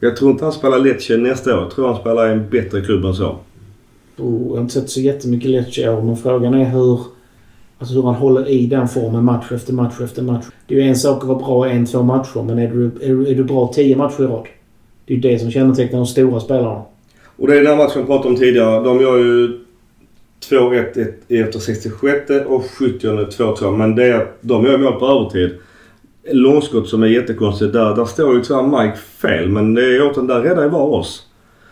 Jag 0.00 0.16
tror 0.16 0.30
inte 0.30 0.44
han 0.44 0.52
spelar 0.52 0.78
Lecce 0.78 1.16
nästa 1.16 1.54
år. 1.56 1.62
Jag 1.62 1.70
tror 1.70 1.86
han 1.86 2.00
spelar 2.00 2.28
i 2.28 2.32
en 2.32 2.48
bättre 2.50 2.80
klubb 2.80 3.04
än 3.04 3.14
så. 3.14 3.26
Och 4.16 4.40
jag 4.48 4.54
har 4.54 4.60
inte 4.60 4.74
sett 4.74 4.90
så 4.90 5.00
jättemycket 5.00 5.50
Lecce 5.50 5.80
i 5.80 5.88
år 5.88 6.02
men 6.02 6.16
frågan 6.16 6.54
är 6.54 6.64
hur, 6.64 7.00
alltså 7.84 7.94
hur 7.94 8.02
han 8.02 8.14
håller 8.14 8.48
i 8.48 8.66
den 8.66 8.88
formen 8.88 9.24
match 9.24 9.52
efter 9.52 9.72
match 9.72 10.00
efter 10.00 10.22
match. 10.22 10.44
Det 10.66 10.74
är 10.74 10.78
ju 10.78 10.88
en 10.88 10.96
sak 10.96 11.22
att 11.22 11.28
vara 11.28 11.38
bra 11.38 11.68
en, 11.68 11.86
två 11.86 12.02
matcher 12.02 12.42
men 12.42 12.58
är 12.58 12.68
du, 12.68 12.84
är, 13.02 13.30
är 13.30 13.34
du 13.34 13.44
bra 13.44 13.72
tio 13.74 13.96
matcher 13.96 14.22
i 14.22 14.26
rad? 14.26 14.46
Det 15.06 15.12
är 15.12 15.16
ju 15.16 15.20
det 15.20 15.38
som 15.38 15.50
kännetecknar 15.50 15.98
de 15.98 16.06
stora 16.06 16.40
spelarna. 16.40 16.82
Och 17.36 17.46
det 17.46 17.58
är 17.58 17.62
den 17.62 17.78
matchen 17.78 18.00
vi 18.00 18.06
pratade 18.06 18.28
om 18.28 18.36
tidigare. 18.36 18.84
De 18.84 19.00
gör 19.00 19.18
ju 19.18 19.60
2-1 20.50 21.14
efter 21.28 21.58
66 21.58 22.30
och 22.46 22.64
70 22.64 23.06
2-2. 23.06 23.76
Men 23.76 23.96
det 23.96 24.04
är 24.04 24.14
att 24.14 24.38
de 24.40 24.64
gör 24.64 24.78
mål 24.78 24.92
på 24.92 25.06
övertid. 25.06 25.58
Långskott 26.32 26.88
som 26.88 27.02
är 27.02 27.06
jättekonstigt. 27.06 27.72
Där, 27.72 27.96
där 27.96 28.04
står 28.04 28.34
ju 28.34 28.42
tyvärr 28.42 28.84
Mike 28.84 28.96
fel. 28.96 29.48
Men 29.48 29.74
det 29.74 29.82
är 29.82 30.02
återigen, 30.02 30.26
där 30.26 30.40
räddar 30.40 30.62
ju 30.62 30.70
bara 30.70 30.82
oss. 30.82 31.26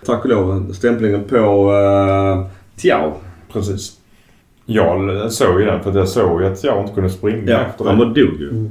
Tack 0.07 0.25
och 0.25 0.31
lov. 0.31 0.73
Stämplingen 0.73 1.25
på 1.25 1.37
eh, 1.37 2.39
uh, 2.39 2.47
Tiao. 2.77 3.13
Precis. 3.53 4.02
Jag 4.67 5.33
såg 5.33 5.61
ju 5.61 5.67
den 5.67 5.83
för 5.83 5.91
att 5.91 5.97
jag 5.97 6.09
såg 6.09 6.41
ju 6.41 6.47
att 6.47 6.65
jag 6.65 6.83
inte 6.83 6.95
kunde 6.95 7.11
springa 7.11 7.51
Ja, 7.53 7.59
efter 7.59 7.85
han 7.85 7.99
det. 7.99 8.05
var 8.05 8.15
dog 8.15 8.41
ju. 8.41 8.69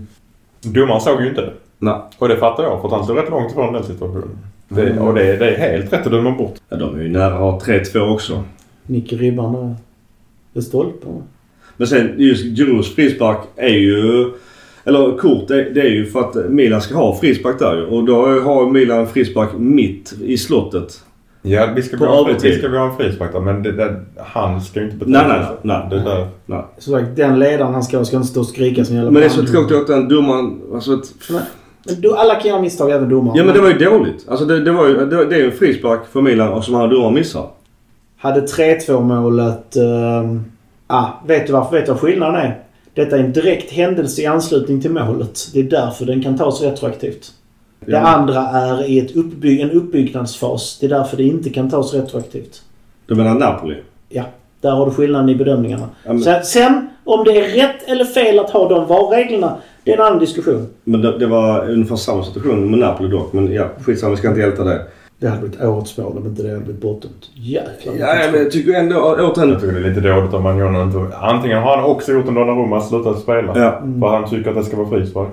Domaren 0.62 1.02
såg 1.02 1.22
ju 1.22 1.30
inte 1.30 1.42
det. 1.42 1.54
Nej. 1.80 1.96
Och 2.18 2.28
det 2.28 2.38
fattar 2.38 2.64
jag 2.64 2.82
för 2.82 2.88
att 2.88 2.94
han 2.94 3.04
stod 3.04 3.18
rätt 3.18 3.30
långt 3.30 3.52
ifrån 3.52 3.74
den 3.74 3.84
situationen. 3.84 4.38
Det, 4.70 4.82
Mm. 4.90 4.98
och 5.08 5.14
det, 5.14 5.36
det 5.38 5.56
är 5.56 5.72
helt 5.72 5.94
rätt 5.94 6.06
att 6.06 6.12
döma 6.12 6.32
bort. 6.32 6.56
Ja, 6.70 6.78
de 6.78 6.96
är 7.00 7.02
ju 7.04 7.10
nära 7.10 7.34
att 7.34 7.40
ha 7.40 7.60
3-2 7.60 8.14
också. 8.14 8.44
Nick 8.86 9.14
i 9.14 9.18
ribban 9.18 9.54
där. 9.54 9.76
Vid 10.54 10.64
stolpen. 10.64 11.24
Men 11.78 11.88
sen 11.88 12.14
just 12.18 12.44
Giroux 12.46 12.88
frispark 12.96 13.38
är 13.56 13.68
ju... 13.70 14.32
Eller 14.84 15.18
kort, 15.18 15.48
det, 15.48 15.70
det 15.70 15.82
är 15.82 15.90
ju 15.90 16.06
för 16.06 16.20
att 16.20 16.36
Milan 16.52 16.82
ska 16.82 16.96
ha 16.96 17.18
frispark 17.20 17.60
där 17.60 17.76
ju. 17.76 17.86
Och 17.86 18.04
då 18.04 18.26
har 18.40 18.70
Milan 18.70 19.08
frispark 19.08 19.50
mitt 19.58 20.14
i 20.24 20.38
slottet. 20.38 21.04
Ja, 21.42 21.68
vi 21.76 21.82
ska, 21.82 21.98
På 21.98 22.06
gå 22.06 22.12
en 22.12 22.26
fri, 22.26 22.32
övertid. 22.32 22.52
vi 22.52 22.58
ska 22.58 22.68
gå 22.68 22.78
en 22.78 22.98
frispark 22.98 23.44
men 23.44 23.64
det, 23.64 23.72
det, 23.72 24.02
han 24.18 24.62
ska 24.62 24.80
ju 24.80 24.86
inte 24.86 24.98
betala 25.06 25.28
Nej, 25.28 25.46
nej, 25.62 25.88
nej. 25.90 26.00
det. 26.00 26.10
där. 26.10 26.28
Nej. 26.46 26.62
Som 26.78 26.94
sagt, 26.94 27.16
den 27.16 27.40
ledaren 27.40 27.74
han 27.74 27.84
ska 27.84 27.98
ha 27.98 28.06
ska 28.06 28.18
inte 28.18 28.30
stå 28.30 28.40
och 28.40 28.46
skrika 28.46 28.86
som 28.86 28.96
jävla 28.96 29.12
Men 29.12 29.22
det 29.22 29.26
är 29.26 29.30
så 29.30 29.46
tråkigt 29.46 29.78
att 29.78 29.88
den 29.88 30.10
domaren... 30.10 30.62
Alltså 30.74 30.94
ett, 30.94 31.14
Men 31.30 32.02
du, 32.02 32.16
alla 32.16 32.36
kan 32.36 32.50
göra 32.50 32.62
misstag, 32.62 32.92
även 32.92 33.10
domaren. 33.10 33.38
ja 33.38 33.44
men 33.44 33.54
det 33.54 33.62
var 33.62 33.70
ju 33.70 33.78
dåligt. 33.78 34.26
Alltså 34.30 34.46
det, 34.46 34.64
det 34.64 34.72
var 34.72 34.88
ju... 34.88 35.06
Det, 35.06 35.26
det 35.26 35.36
är 35.36 35.40
ju 35.40 35.46
en 35.46 35.52
frispark 35.52 36.02
för 36.12 36.22
Milan 36.22 36.50
och 36.54 36.64
som 36.64 36.74
han 36.74 36.90
domaren 36.90 37.14
missar. 37.14 37.48
Hade 38.18 38.42
3-2 38.42 39.02
målet... 39.02 39.78
Uh, 39.78 40.42
ah, 40.88 41.08
vet 41.28 41.48
du 41.48 41.54
varför? 41.54 41.76
Vet 41.76 41.86
du 41.86 41.92
vad 41.92 42.02
skillnaden 42.02 42.36
är? 42.36 42.60
Detta 42.94 43.18
är 43.18 43.24
en 43.24 43.34
direkt 43.34 43.72
händelse 43.72 44.22
i 44.22 44.26
anslutning 44.26 44.82
till 44.82 44.92
målet. 44.92 45.40
Det 45.54 45.60
är 45.60 45.64
därför 45.64 46.06
den 46.06 46.24
kan 46.24 46.38
tas 46.38 46.62
retroaktivt. 46.62 47.32
Det 47.86 47.92
Ja. 47.92 48.00
andra 48.00 48.40
är 48.42 48.84
i 48.90 49.00
ett 49.00 49.12
uppby- 49.16 49.62
en 49.62 49.72
uppbyggnadsfas. 49.72 50.78
Det 50.82 50.86
är 50.86 50.90
därför 50.90 51.18
det 51.18 51.24
inte 51.24 51.50
kan 51.50 51.70
tas 51.70 51.94
retroaktivt. 51.94 52.62
Du 53.06 53.16
menar 53.16 53.36
Napoli? 53.36 53.76
Ja, 54.10 54.24
där 54.62 54.72
har 54.72 54.86
du 54.86 54.92
skillnaden 54.92 55.30
i 55.30 55.36
bedömningarna. 55.36 55.90
Ja, 56.06 56.14
men- 56.14 56.22
Sen, 56.22 56.44
sen, 56.44 56.88
om 57.04 57.24
det 57.24 57.32
är 57.38 57.50
rätt 57.62 57.84
eller 57.90 58.06
fel 58.06 58.40
att 58.40 58.50
ha 58.50 58.70
de 58.70 58.88
VAR-reglerna, 58.88 59.56
det 59.84 59.92
är 59.92 59.98
en 59.98 60.04
annan 60.06 60.20
diskussion. 60.20 60.68
Men 60.84 61.02
det, 61.02 61.18
det 61.20 61.26
var 61.28 61.70
ungefär 61.70 61.96
samma 61.96 62.24
situation 62.24 62.70
med 62.72 62.80
Napoli 62.80 63.10
dock. 63.10 63.34
Men 63.34 63.54
ja, 63.54 63.66
skitsamma. 63.86 64.12
Vi 64.12 64.18
ska 64.18 64.28
inte 64.30 64.42
älta 64.44 64.64
det. 64.64 64.82
Det 65.20 65.28
hade 65.28 65.42
blivit 65.42 65.62
årets 65.62 65.98
mål 65.98 66.18
om 66.18 66.26
inte 66.28 66.44
det 66.44 66.50
hade 66.50 66.62
blivit 66.62 66.82
bortdömt. 66.82 67.30
Jäklar. 67.34 67.94
Ja, 68.00 68.16
men 68.32 68.42
jag 68.42 68.52
tycker 68.52 68.74
ändå 68.74 68.96
återigen... 69.00 69.50
Jag 69.52 69.62
tycker 69.62 69.74
det 69.74 69.80
är 69.80 69.90
lite 69.90 70.02
dåligt 70.02 70.34
om 70.34 70.44
man 70.44 70.58
gör 70.58 70.70
något 70.72 70.96
inte... 70.96 71.16
Antingen 71.18 71.58
har 71.64 71.78
han 71.78 71.86
också 71.86 72.12
gjort 72.12 72.28
en 72.28 72.34
Donnarumma 72.34 72.82
slutat 72.82 73.20
spela. 73.20 73.60
Ja. 73.60 73.82
För 74.02 74.08
han 74.08 74.30
tycker 74.30 74.50
att 74.50 74.56
det 74.56 74.64
ska 74.64 74.78
vara 74.78 74.90
frispark. 74.90 75.30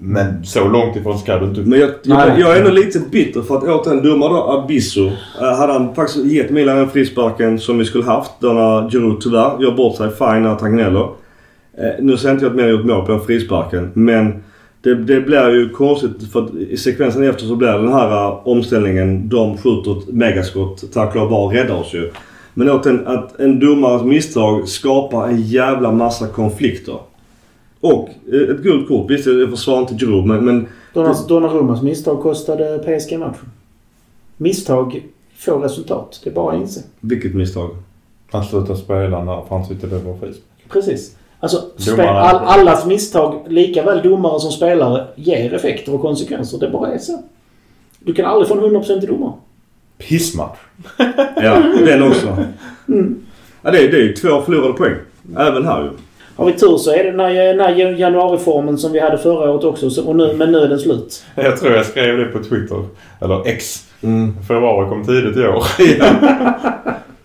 Men 0.00 0.44
så 0.44 0.68
långt 0.68 0.96
ifrån 0.96 1.18
ska 1.18 1.38
du 1.38 1.46
inte 1.46 1.60
Men 1.60 1.80
jag, 1.80 1.90
jag, 2.02 2.18
Nej. 2.18 2.40
jag 2.40 2.56
är 2.56 2.58
ändå 2.58 2.70
lite 2.70 3.00
bitter 3.10 3.42
för 3.42 3.56
att 3.56 3.64
återigen 3.64 4.02
domaren 4.04 4.32
då, 4.32 4.42
Abisso, 4.42 5.06
eh, 5.40 5.56
hade 5.58 5.72
han 5.72 5.94
faktiskt 5.94 6.24
gett 6.24 6.50
Milan 6.50 6.76
den 6.76 6.90
frisparken 6.90 7.58
som 7.58 7.78
vi 7.78 7.84
skulle 7.84 8.04
haft 8.04 8.32
då 8.40 8.52
när 8.52 8.90
Giroud 8.90 9.20
tyvärr 9.20 9.62
gör 9.62 9.76
bort 9.76 9.96
sig. 9.96 10.10
Fine 10.10 10.46
att 10.46 10.60
han 10.60 10.72
gnäller. 10.72 11.02
Eh, 11.78 11.90
nu 12.00 12.16
säger 12.16 12.34
inte 12.34 12.44
jag 12.44 12.50
att 12.50 12.56
Milan 12.56 12.70
gjort 12.70 12.84
mål 12.84 13.06
på 13.06 13.12
den 13.12 13.20
frisparken 13.20 13.90
men 13.94 14.42
det, 14.82 14.94
det 14.94 15.20
blir 15.20 15.50
ju 15.50 15.68
konstigt 15.68 16.32
för 16.32 16.44
att 16.44 16.54
i 16.54 16.76
sekvensen 16.76 17.22
efter 17.22 17.44
så 17.44 17.56
blir 17.56 17.68
den 17.68 17.92
här 17.92 18.10
eh, 18.10 18.48
omställningen. 18.48 19.28
De 19.28 19.56
skjuter 19.58 19.98
ett 19.98 20.08
megaskott. 20.08 20.92
Tack 20.92 21.08
och 21.08 21.16
lov 21.16 21.30
VAR 21.30 21.48
räddar 21.48 21.74
oss 21.74 21.94
ju. 21.94 22.10
Men 22.54 22.70
återigen 22.70 23.06
att 23.06 23.40
en 23.40 23.60
domares 23.60 24.02
misstag 24.02 24.68
skapar 24.68 25.28
en 25.28 25.42
jävla 25.42 25.92
massa 25.92 26.26
konflikter. 26.26 26.96
Och 27.80 28.08
eh, 28.32 28.40
ett 28.54 28.62
gult 28.62 28.88
kort. 28.88 29.10
Visst, 29.10 29.26
jag 29.26 29.50
försvarar 29.50 29.80
inte 29.80 29.94
Giroud 29.94 30.26
men, 30.26 30.44
men 30.44 30.66
Donnar- 30.94 31.28
Donnarummas 31.28 31.82
misstag 31.82 32.22
kostade 32.22 32.78
PSG 32.78 33.18
matchen. 33.18 33.50
Misstag 34.36 35.02
får 35.38 35.58
resultat. 35.60 36.20
Det 36.24 36.30
är 36.30 36.34
bara 36.34 36.54
att 36.56 36.60
inse. 36.62 36.80
vilket 37.00 37.34
misstag? 37.34 37.70
Han 38.30 38.44
slutade 38.44 38.78
spela 38.78 39.24
när 39.24 39.42
han 39.48 39.68
tyckte 39.68 39.86
det 39.86 39.98
var 39.98 40.14
frispark. 40.16 40.44
Precis. 40.68 41.16
Alltså, 41.40 41.70
spe- 41.76 41.90
Domarna- 41.96 42.10
all, 42.20 42.60
allas 42.60 42.86
misstag, 42.86 43.42
lika 43.48 43.82
väl 43.84 44.02
domare 44.02 44.40
som 44.40 44.50
spelare, 44.50 45.06
ger 45.16 45.54
effekter 45.54 45.94
och 45.94 46.00
konsekvenser. 46.00 46.58
Det 46.58 46.70
bara 46.70 46.92
är 46.92 46.98
så. 46.98 47.22
Du 47.98 48.14
kan 48.14 48.24
aldrig 48.26 48.48
få 48.48 48.54
en 48.54 48.76
100% 48.76 49.06
domare. 49.06 49.32
Pissmatch. 49.98 50.58
Ja, 51.36 51.62
den 51.86 52.02
också. 52.02 52.44
Ja, 53.62 53.70
det, 53.70 53.78
är, 53.78 53.90
det 53.90 53.96
är 53.96 54.02
ju 54.02 54.12
två 54.12 54.40
förlorade 54.42 54.72
poäng. 54.72 54.94
Även 55.38 55.64
här 55.66 55.82
ju. 55.82 55.90
Har 56.38 56.46
vi 56.46 56.52
tur 56.52 56.76
så 56.76 56.90
är 56.90 57.04
det 57.04 57.10
den 57.10 57.20
här, 57.20 57.34
den 57.34 57.60
här 57.60 57.74
januariformen 57.98 58.78
som 58.78 58.92
vi 58.92 59.00
hade 59.00 59.18
förra 59.18 59.50
året 59.50 59.64
också. 59.64 59.90
Så, 59.90 60.06
och 60.06 60.16
nu, 60.16 60.34
men 60.36 60.52
nu 60.52 60.58
är 60.58 60.68
den 60.68 60.78
slut. 60.78 61.24
Jag 61.34 61.60
tror 61.60 61.72
jag 61.72 61.86
skrev 61.86 62.18
det 62.18 62.24
på 62.24 62.38
Twitter. 62.38 62.84
Eller 63.20 63.48
X. 63.48 63.84
Mm. 64.02 64.34
Februari 64.48 64.88
kom 64.88 65.04
tidigt 65.04 65.36
i 65.36 65.40
år. 65.40 65.64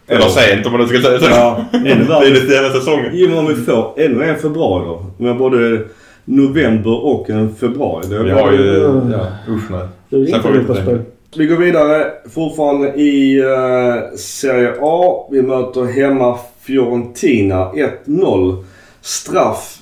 Eller 0.07 0.27
sent 0.27 0.65
om 0.65 0.72
man 0.72 0.81
nu 0.81 0.88
ska 0.88 1.02
säga 1.02 1.19
så. 1.19 1.26
Ja. 1.30 1.65
Tidigt 2.23 2.52
i 2.52 2.56
hela 2.56 2.69
säsongen. 2.69 3.10
Jo, 3.14 3.30
men 3.30 3.38
om 3.38 3.48
vi 3.48 3.56
får 3.56 3.94
ännu 3.98 4.23
en 4.23 4.38
februari 4.38 4.85
då. 4.85 5.06
Med 5.18 5.38
både 5.38 5.81
november 6.26 7.06
och 7.06 7.30
en 7.30 7.56
februari. 7.56 8.07
Det 8.10 8.23
Vi 8.23 8.31
har 8.31 8.52
ju... 8.52 8.77
Ja, 9.11 9.27
usch 9.49 9.72
nej. 9.72 9.88
Det 10.10 10.15
är 10.15 10.26
Sen 10.26 10.35
inte 10.35 10.48
får 10.48 10.52
vi 10.52 10.65
på 10.65 10.76
spel. 10.76 10.99
Vi 11.35 11.45
går 11.45 11.57
vidare 11.57 12.06
fortfarande 12.30 12.88
i 12.88 13.44
uh, 13.44 14.15
Serie 14.15 14.73
A. 14.81 15.27
Vi 15.31 15.41
möter 15.41 16.02
hemma 16.02 16.38
Fiorentina 16.61 17.72
1-0. 18.06 18.64
Straff. 19.03 19.81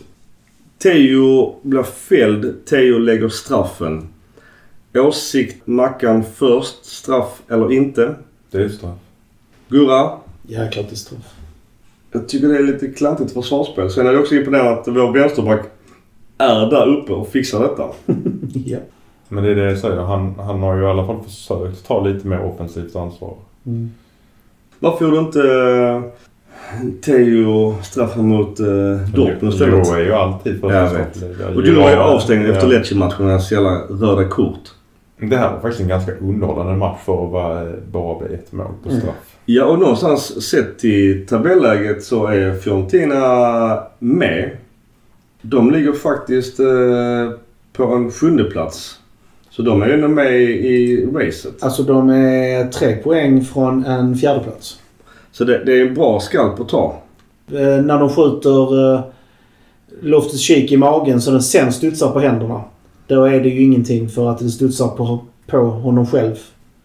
Teo 0.78 1.56
blir 1.62 1.84
fälld. 1.84 2.66
Teo 2.66 2.98
lägger 2.98 3.30
straffen. 3.30 4.08
Åsikt 4.96 5.68
Mackan 5.68 6.24
först. 6.24 6.86
Straff 6.86 7.42
eller 7.48 7.72
inte? 7.72 8.16
Det 8.52 8.64
är 8.64 8.70
straff. 8.70 8.98
Gurra? 9.70 10.12
Jäklar 10.48 10.84
till 10.84 10.98
straff. 10.98 11.36
Jag 12.12 12.30
tycker 12.30 12.48
det 12.48 12.58
är 12.58 12.64
lite 12.64 12.88
klantigt 12.88 13.34
försvarsspel. 13.34 13.90
Sen 13.90 14.08
är 14.08 14.14
det 14.14 14.20
också 14.20 14.36
imponerande 14.36 14.72
att 14.72 14.88
vår 14.88 15.14
vänsterback 15.14 15.66
är 16.38 16.70
där 16.70 16.88
uppe 16.88 17.14
och 17.14 17.28
fixar 17.28 17.60
detta. 17.60 17.90
ja. 18.66 18.80
Men 19.28 19.44
det 19.44 19.52
är 19.52 19.56
det 19.56 19.70
jag 19.70 19.78
säger. 19.78 20.02
Han, 20.02 20.36
han 20.40 20.60
har 20.60 20.76
ju 20.76 20.84
i 20.84 20.86
alla 20.86 21.06
fall 21.06 21.24
försökt 21.24 21.88
ta 21.88 22.04
lite 22.04 22.28
mer 22.28 22.40
offensivt 22.40 22.96
ansvar. 22.96 23.36
Mm. 23.66 23.92
Varför 24.80 25.06
gjorde 25.06 25.20
inte 25.20 25.40
uh, 25.40 26.04
Teo 27.02 27.76
straffen 27.84 28.28
mot 28.28 28.60
uh, 28.60 28.98
Dortmund 29.16 29.54
istället? 29.54 29.88
Joe 29.88 29.96
är 29.96 30.00
ju 30.04 30.14
alltid 30.14 30.62
första 30.62 30.76
Jag 30.78 30.90
vet. 30.94 31.56
Och 31.56 31.64
du 31.64 31.76
var 31.76 31.90
ju 31.90 31.96
avstängd 31.96 32.48
Ja. 32.48 32.52
efter 32.54 32.68
Lecce-matchen 32.68 33.24
med 33.26 33.32
hans 33.34 33.52
jävla 33.52 33.78
röda 33.90 34.28
kort. 34.30 34.60
Det 35.30 35.38
här 35.38 35.52
var 35.52 35.60
faktiskt 35.60 35.82
en 35.82 35.88
ganska 35.88 36.12
underhållande 36.16 36.76
match 36.76 37.00
för 37.06 37.26
att 37.26 37.32
vara, 37.32 37.72
bara 37.92 38.20
bli 38.28 38.36
ett 38.36 38.52
mål 38.52 38.68
på 38.84 38.90
Mm. 38.90 39.02
straff. 39.02 39.16
Ja, 39.46 39.66
och 39.66 39.80
någonstans 39.80 40.50
sett 40.50 40.80
till 40.80 41.28
tabelläget 41.28 42.04
så 42.04 42.26
är 42.28 42.54
Fiorentina 42.54 43.84
med. 44.00 44.50
De 45.42 45.72
ligger 45.72 45.94
faktiskt 45.94 46.60
eh, 46.60 46.66
på 47.74 47.84
en 47.86 48.12
sjunde 48.12 48.44
plats. 48.44 48.98
Så 49.50 49.62
de 49.62 49.82
är 49.82 49.88
ju 49.88 49.94
ändå 49.94 50.08
med 50.08 50.42
i 50.42 51.06
racet. 51.16 51.64
Alltså 51.64 51.84
de 51.84 52.10
är 52.10 52.68
tre 52.72 52.96
poäng 52.96 53.42
från 53.46 53.86
en 53.86 54.16
fjärdeplats. 54.16 54.80
Så 55.32 55.44
det, 55.44 55.64
det 55.66 55.82
är 55.82 55.88
en 55.88 55.94
bra 55.94 56.20
skalp 56.20 56.60
att 56.60 56.70
ta. 56.70 56.96
Eh, 57.52 57.84
när 57.84 58.00
de 58.00 58.10
skjuter 58.10 58.94
eh, 58.94 59.02
Loftus 60.02 60.42
Cheek 60.42 60.72
i 60.72 60.78
magen 60.78 61.22
så 61.22 61.32
den 61.32 61.42
sen 61.42 61.74
studsar 61.74 62.12
på 62.12 62.20
händerna. 62.20 62.62
Då 63.08 63.24
är 63.24 63.40
det 63.40 63.50
ju 63.50 63.64
ingenting 63.64 64.10
för 64.10 64.30
att 64.30 64.40
det 64.40 64.50
studsar 64.50 64.88
på, 64.88 65.20
på 65.48 65.58
honom 65.58 66.08
själv. 66.08 66.36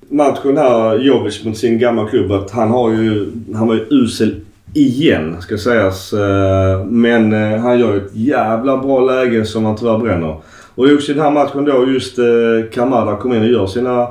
Matchen 0.08 0.56
här, 0.56 0.98
Jovic 0.98 1.44
mot 1.44 1.56
sin 1.56 1.78
gamla 1.78 2.08
klubb, 2.08 2.32
att 2.32 2.50
han 2.50 2.70
har 2.70 2.90
ju... 2.90 3.32
Han 3.54 3.68
var 3.68 3.74
ju 3.74 3.86
usel 3.90 4.34
igen, 4.74 5.36
ska 5.40 5.58
sägas. 5.58 6.12
Eh, 6.12 6.84
Men 6.84 7.32
eh, 7.32 7.60
han 7.60 7.78
gör 7.78 7.96
ett 7.96 8.10
jävla 8.12 8.76
bra 8.76 9.00
läge 9.00 9.44
som 9.44 9.64
han 9.64 9.76
tyvärr 9.76 9.98
bränner. 9.98 10.36
Och 10.74 10.86
det 10.86 10.92
är 10.92 10.94
också 10.94 11.10
i 11.12 11.14
den 11.14 11.24
här 11.24 11.30
matchen 11.30 11.64
då 11.64 11.92
just 11.92 12.18
eh, 12.18 12.24
Kamada 12.72 13.16
kom 13.16 13.32
in 13.32 13.42
och 13.42 13.48
gör 13.48 13.66
sina... 13.66 14.08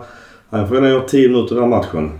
Han 0.49 0.67
får 0.67 0.77
ändå 0.77 0.89
göra 0.89 1.01
10 1.01 1.27
minuter 1.27 1.55
i 1.55 1.59
den 1.59 1.71
här 1.71 1.77
matchen. 1.77 2.11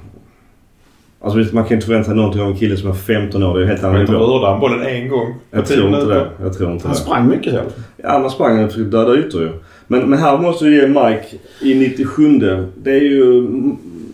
Alltså 1.26 1.56
man 1.56 1.64
kan 1.66 1.76
inte 1.76 1.86
förvänta 1.86 2.06
sig 2.08 2.16
någonting 2.16 2.42
av 2.42 2.48
en 2.48 2.56
kille 2.56 2.78
som 2.78 2.90
är 2.90 2.94
15 2.94 3.44
år. 3.44 3.54
Det 3.54 3.60
är 3.60 3.62
ju 3.62 3.68
helt 3.68 3.84
annan 3.84 4.02
inte 4.02 4.14
nivå. 4.14 4.24
rörde 4.26 4.48
han 4.52 4.60
bollen 4.60 4.82
en 4.82 5.10
gång 5.10 5.34
Jag 5.52 5.66
tror 5.66 5.88
inte 5.88 6.06
det. 6.06 6.28
Jag 6.42 6.58
tror 6.58 6.72
inte 6.72 6.88
Han 6.88 6.96
det. 6.96 7.02
sprang 7.02 7.28
mycket 7.28 7.54
så. 7.54 7.60
Ja, 7.98 8.20
man 8.20 8.30
sprang 8.30 8.64
och 8.64 8.72
försökte 8.72 8.98
döda 8.98 9.14
ytor 9.16 9.42
ju. 9.42 9.50
Men, 9.88 10.10
men 10.10 10.20
här 10.20 10.38
måste 10.38 10.66
vi 10.66 10.76
ge 10.82 10.88
Mike 10.88 11.26
i 11.62 11.80
97 11.80 12.40
Det 12.84 12.92
är 12.92 13.02
ju 13.02 13.48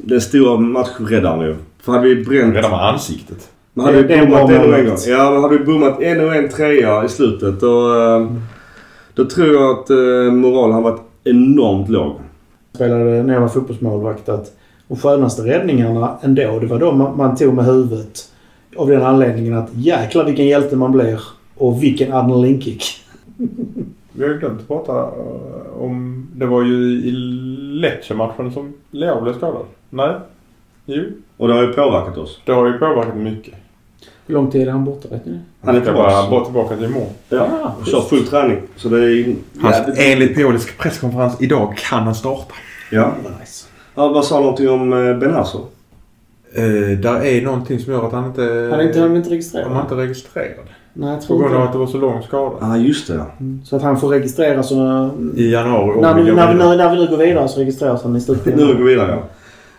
den 0.04 0.22
stora 0.22 0.58
matchräddaren 0.60 1.42
ju. 1.42 1.56
För 1.82 1.92
hade 1.92 2.08
vi 2.08 2.16
bränt... 2.16 2.56
Redan 2.56 2.72
med 2.72 2.80
ansiktet. 2.86 3.48
Men 3.74 3.86
hade 3.86 4.02
Det- 4.04 4.08
det 4.08 4.26
bommat 4.26 4.48
bra 4.48 4.56
ännu 4.64 4.76
en 4.76 4.86
gång. 4.86 4.98
Ja, 5.08 5.32
men 5.32 5.42
hade 5.42 5.58
vi 5.58 5.64
bommat 5.66 6.02
ännu 6.02 6.28
en 6.36 6.50
trea 6.50 7.06
i 7.06 7.10
slutet 7.10 7.60
då... 7.60 7.96
eh, 8.04 8.32
Då 9.16 9.26
tror 9.26 9.54
jag 9.54 9.72
att 9.80 9.90
eh, 9.90 10.32
moralen 10.34 10.74
har 10.76 10.82
varit 10.82 11.02
enormt 11.24 11.90
låg. 11.90 12.16
Spelade 12.76 13.24
när 13.24 13.34
jag 13.34 13.42
var 13.42 13.48
fotbollsmålvakt 13.48 14.30
att 14.30 14.46
de 14.92 14.98
skönaste 14.98 15.42
räddningarna 15.42 16.18
ändå, 16.22 16.60
det 16.60 16.68
var 16.68 16.80
de 16.80 16.98
man, 16.98 17.18
man 17.18 17.36
tog 17.36 17.54
med 17.54 17.66
huvudet. 17.66 18.32
Av 18.78 18.88
den 18.88 19.04
anledningen 19.04 19.58
att 19.58 19.70
jäklar 19.74 20.24
vilken 20.26 20.46
hjälte 20.46 20.76
man 20.76 20.92
blir. 20.92 21.22
Och 21.58 21.84
vilken 21.84 22.14
adrenalinkick. 22.14 22.84
Vi 24.14 24.24
har 24.24 24.30
ju 24.30 24.40
glömt 24.40 24.60
att 24.62 24.68
prata 24.68 24.92
eh, 24.94 25.82
om... 25.82 26.28
Det 26.36 26.46
var 26.46 26.64
ju 26.64 26.74
i 26.92 27.12
Lecce-matchen 27.82 28.52
som 28.54 28.74
Leo 28.92 29.22
blev 29.22 29.34
skadad. 29.34 29.66
Nej? 29.90 30.16
Jo. 30.86 31.04
Och 31.38 31.48
det 31.48 31.54
har 31.54 31.62
ju 31.62 31.74
påverkat 31.74 32.18
oss. 32.18 32.40
Det 32.46 32.52
har 32.52 32.68
ju 32.68 32.74
påverkat 32.74 33.18
mycket. 33.18 33.54
Hur 34.28 34.34
lång 34.36 34.52
tid 34.52 34.68
är 34.68 34.72
han 34.72 34.86
borta? 34.86 35.08
Vet 35.12 35.26
ni? 35.26 35.40
Han 35.62 35.76
är 35.76 35.82
tillbaka. 35.82 36.30
bara 36.32 36.46
tillbaka 36.46 36.76
till 36.76 36.86
imorgon. 36.86 37.10
Ja, 37.30 37.48
Ah, 37.64 37.72
och 37.80 37.88
kör 37.88 38.02
full 38.02 38.28
träning. 38.28 38.62
Så 38.76 38.90
det 38.90 38.98
är 38.98 39.36
jävligt... 39.64 39.98
enligt 39.98 40.36
Piolisk 40.36 40.78
presskonferens 40.78 41.42
idag 41.42 41.78
kan 41.78 42.04
han 42.04 42.16
starta. 42.16 42.54
Ja. 42.92 43.14
Nice. 43.40 43.71
Ja. 44.02 44.10
Vad 44.14 44.26
sa 44.26 44.40
någonting 44.40 44.70
om 44.70 44.94
eh, 44.94 45.18
Benazzo? 45.18 45.60
Eh, 46.54 47.00
där 47.00 47.26
är 47.26 47.42
någonting 47.42 47.80
som 47.80 47.94
gör 47.94 48.08
att 48.08 48.14
han 48.14 48.26
inte... 48.26 48.42
Han 48.72 48.80
är 48.80 48.84
inte, 48.84 49.00
han 49.00 49.12
är 49.12 49.16
inte 49.16 49.30
registrerad? 49.30 49.68
Han 49.68 49.78
är 49.78 49.82
inte 49.82 49.96
registrerad. 49.96 50.66
Nej, 50.94 51.10
jag 51.10 51.20
På 51.20 51.26
tror 51.26 51.40
grund 51.40 51.52
inte 51.52 51.58
av 51.58 51.68
att 51.68 51.72
det 51.72 51.78
var 51.78 51.88
så 51.88 51.98
lång 51.98 52.24
skada. 52.24 52.56
Ja, 52.62 52.68
ah, 52.68 52.78
just 52.78 53.08
det. 53.08 53.26
Mm. 53.40 53.62
Så 53.66 53.76
att 53.76 53.82
han 53.82 54.00
får 54.00 54.10
registreras 54.10 54.72
och... 54.72 54.78
I 55.36 55.52
januari. 55.52 56.02
När, 56.02 56.16
vi 56.16 56.32
när, 56.32 56.54
när, 56.54 56.78
när 56.78 56.96
vi 56.96 57.02
nu 57.02 57.08
går 57.08 57.18
vidare 57.18 57.48
så 57.48 57.60
registreras 57.60 58.04
han 58.04 58.16
i 58.16 58.22
slutet. 58.22 58.56
Nu 58.58 58.68
går 58.68 58.74
vi 58.74 58.84
vidare 58.84 59.12
ja. 59.12 59.24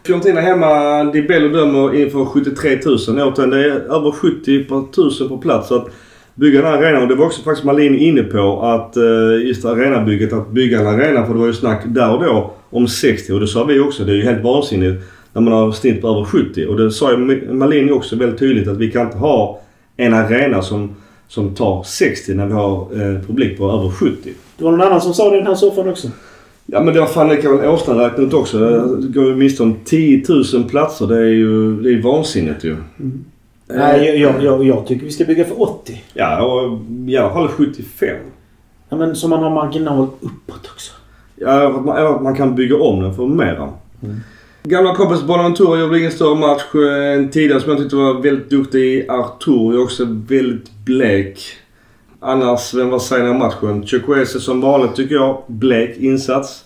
Fiorentina 0.07 0.41
hemma, 0.41 1.05
Di 1.05 1.23
Bello 1.23 1.49
dömer 1.49 1.95
inför 1.95 2.25
73 2.25 2.79
000 2.85 2.97
återigen. 3.29 3.51
Det 3.51 3.65
är 3.65 3.71
över 3.71 4.11
70 4.11 4.65
per 4.65 4.93
tusen 4.93 5.29
på 5.29 5.39
plats. 5.39 5.69
Så 5.69 5.77
att 5.77 5.89
bygga 6.35 6.63
den 6.63 6.71
här 6.71 6.79
arenan. 6.79 7.03
Och 7.03 7.09
det 7.09 7.15
var 7.15 7.27
också 7.27 7.43
faktiskt 7.43 7.65
Malin 7.65 7.95
inne 7.95 8.23
på 8.23 8.63
att 8.63 8.97
eh, 8.97 9.47
just 9.47 9.65
arenabygget, 9.65 10.33
att 10.33 10.51
bygga 10.51 10.81
en 10.81 10.87
arena. 10.87 11.27
För 11.27 11.35
det 11.35 11.41
var 11.41 11.47
ju 11.47 11.53
snack 11.53 11.83
där 11.87 12.11
och 12.11 12.25
då 12.25 12.53
om 12.71 12.89
60 12.89 13.33
och 13.33 13.41
det 13.41 13.47
sa 13.47 13.65
vi 13.65 13.81
också. 13.81 14.05
Det 14.05 14.13
är 14.13 14.17
ju 14.17 14.25
helt 14.25 14.45
vansinnigt 14.45 15.03
när 15.33 15.43
man 15.43 15.53
har 15.53 15.73
snitt 15.73 16.03
på 16.03 16.09
över 16.09 16.25
70. 16.25 16.67
Och 16.67 16.77
det 16.77 16.91
sa 16.91 17.11
ju 17.11 17.53
Malin 17.53 17.93
också 17.93 18.17
väldigt 18.17 18.39
tydligt 18.39 18.69
att 18.69 18.79
vi 18.79 18.91
kan 18.91 19.07
inte 19.07 19.19
ha 19.19 19.61
en 19.97 20.15
arena 20.15 20.63
som, 20.63 20.95
som 21.29 21.55
tar 21.55 21.83
60 21.83 22.35
när 22.35 22.47
vi 22.47 22.53
har 22.53 22.89
eh, 22.93 23.21
publik 23.27 23.59
på 23.59 23.71
över 23.71 23.91
70. 23.91 24.33
Det 24.59 24.65
var 24.65 24.71
någon 24.71 24.81
annan 24.81 25.01
som 25.01 25.15
sa 25.15 25.31
det 25.31 25.37
i 25.37 25.39
den 25.39 25.47
här 25.47 25.55
soffan 25.55 25.89
också. 25.89 26.09
Ja 26.67 26.81
men 26.81 26.95
det 26.95 27.01
var 27.01 27.07
fan 27.07 27.29
det 27.29 27.37
kan 27.37 27.59
väl 27.59 27.69
Åsnan 27.69 27.99
räkna 27.99 28.25
ut 28.25 28.35
också. 28.35 28.59
Det 28.59 29.09
går 29.09 29.27
ju 29.27 29.37
miste 29.37 29.63
om 29.63 29.77
10 29.85 30.25
000 30.29 30.65
platser. 30.71 31.07
Det 31.07 31.19
är 31.19 31.25
ju 31.25 31.83
det 31.83 31.93
är 31.93 32.03
vansinnigt 32.03 32.65
ju. 32.65 32.77
Nej, 33.77 34.05
jag, 34.05 34.17
jag, 34.19 34.45
jag, 34.45 34.65
jag 34.65 34.87
tycker 34.87 35.05
vi 35.05 35.13
ska 35.13 35.25
bygga 35.25 35.45
för 35.45 35.63
80. 35.63 36.03
Ja, 36.15 36.43
och 36.43 36.79
i 37.09 37.17
alla 37.17 37.33
fall 37.33 37.49
75. 37.49 38.17
Ja, 38.89 38.97
men 38.97 39.17
så 39.17 39.29
man 39.29 39.43
har 39.43 39.51
marginal 39.51 40.07
uppåt 40.21 40.71
också. 40.73 40.93
Ja, 41.37 41.69
att 41.69 41.85
man, 41.85 42.07
att 42.07 42.23
man 42.23 42.37
kan 42.37 42.55
bygga 42.55 42.77
om 42.77 43.03
den 43.03 43.15
för 43.15 43.27
mera. 43.27 43.73
Gamla 44.63 44.95
kompis 44.95 45.23
Bonaventura 45.23 45.81
gjorde 45.81 45.99
ingen 45.99 46.11
större 46.11 46.35
match. 46.35 46.63
En 47.17 47.31
tidigare 47.31 47.61
som 47.61 47.71
jag 47.71 47.79
tyckte 47.81 47.97
var 47.97 48.23
väldigt 48.23 48.51
duktig. 48.51 49.11
Artur 49.11 49.75
är 49.75 49.83
också 49.83 50.05
väldigt 50.29 50.71
blek. 50.85 51.41
Annars, 52.21 52.75
vem 52.75 52.91
var 52.91 52.99
säger 52.99 53.31
om 53.31 53.39
matchen? 53.39 53.87
Chukwese 53.87 54.41
som 54.41 54.61
vanligt 54.61 54.95
tycker 54.95 55.15
jag. 55.15 55.43
Blek 55.47 55.97
insats. 55.97 56.65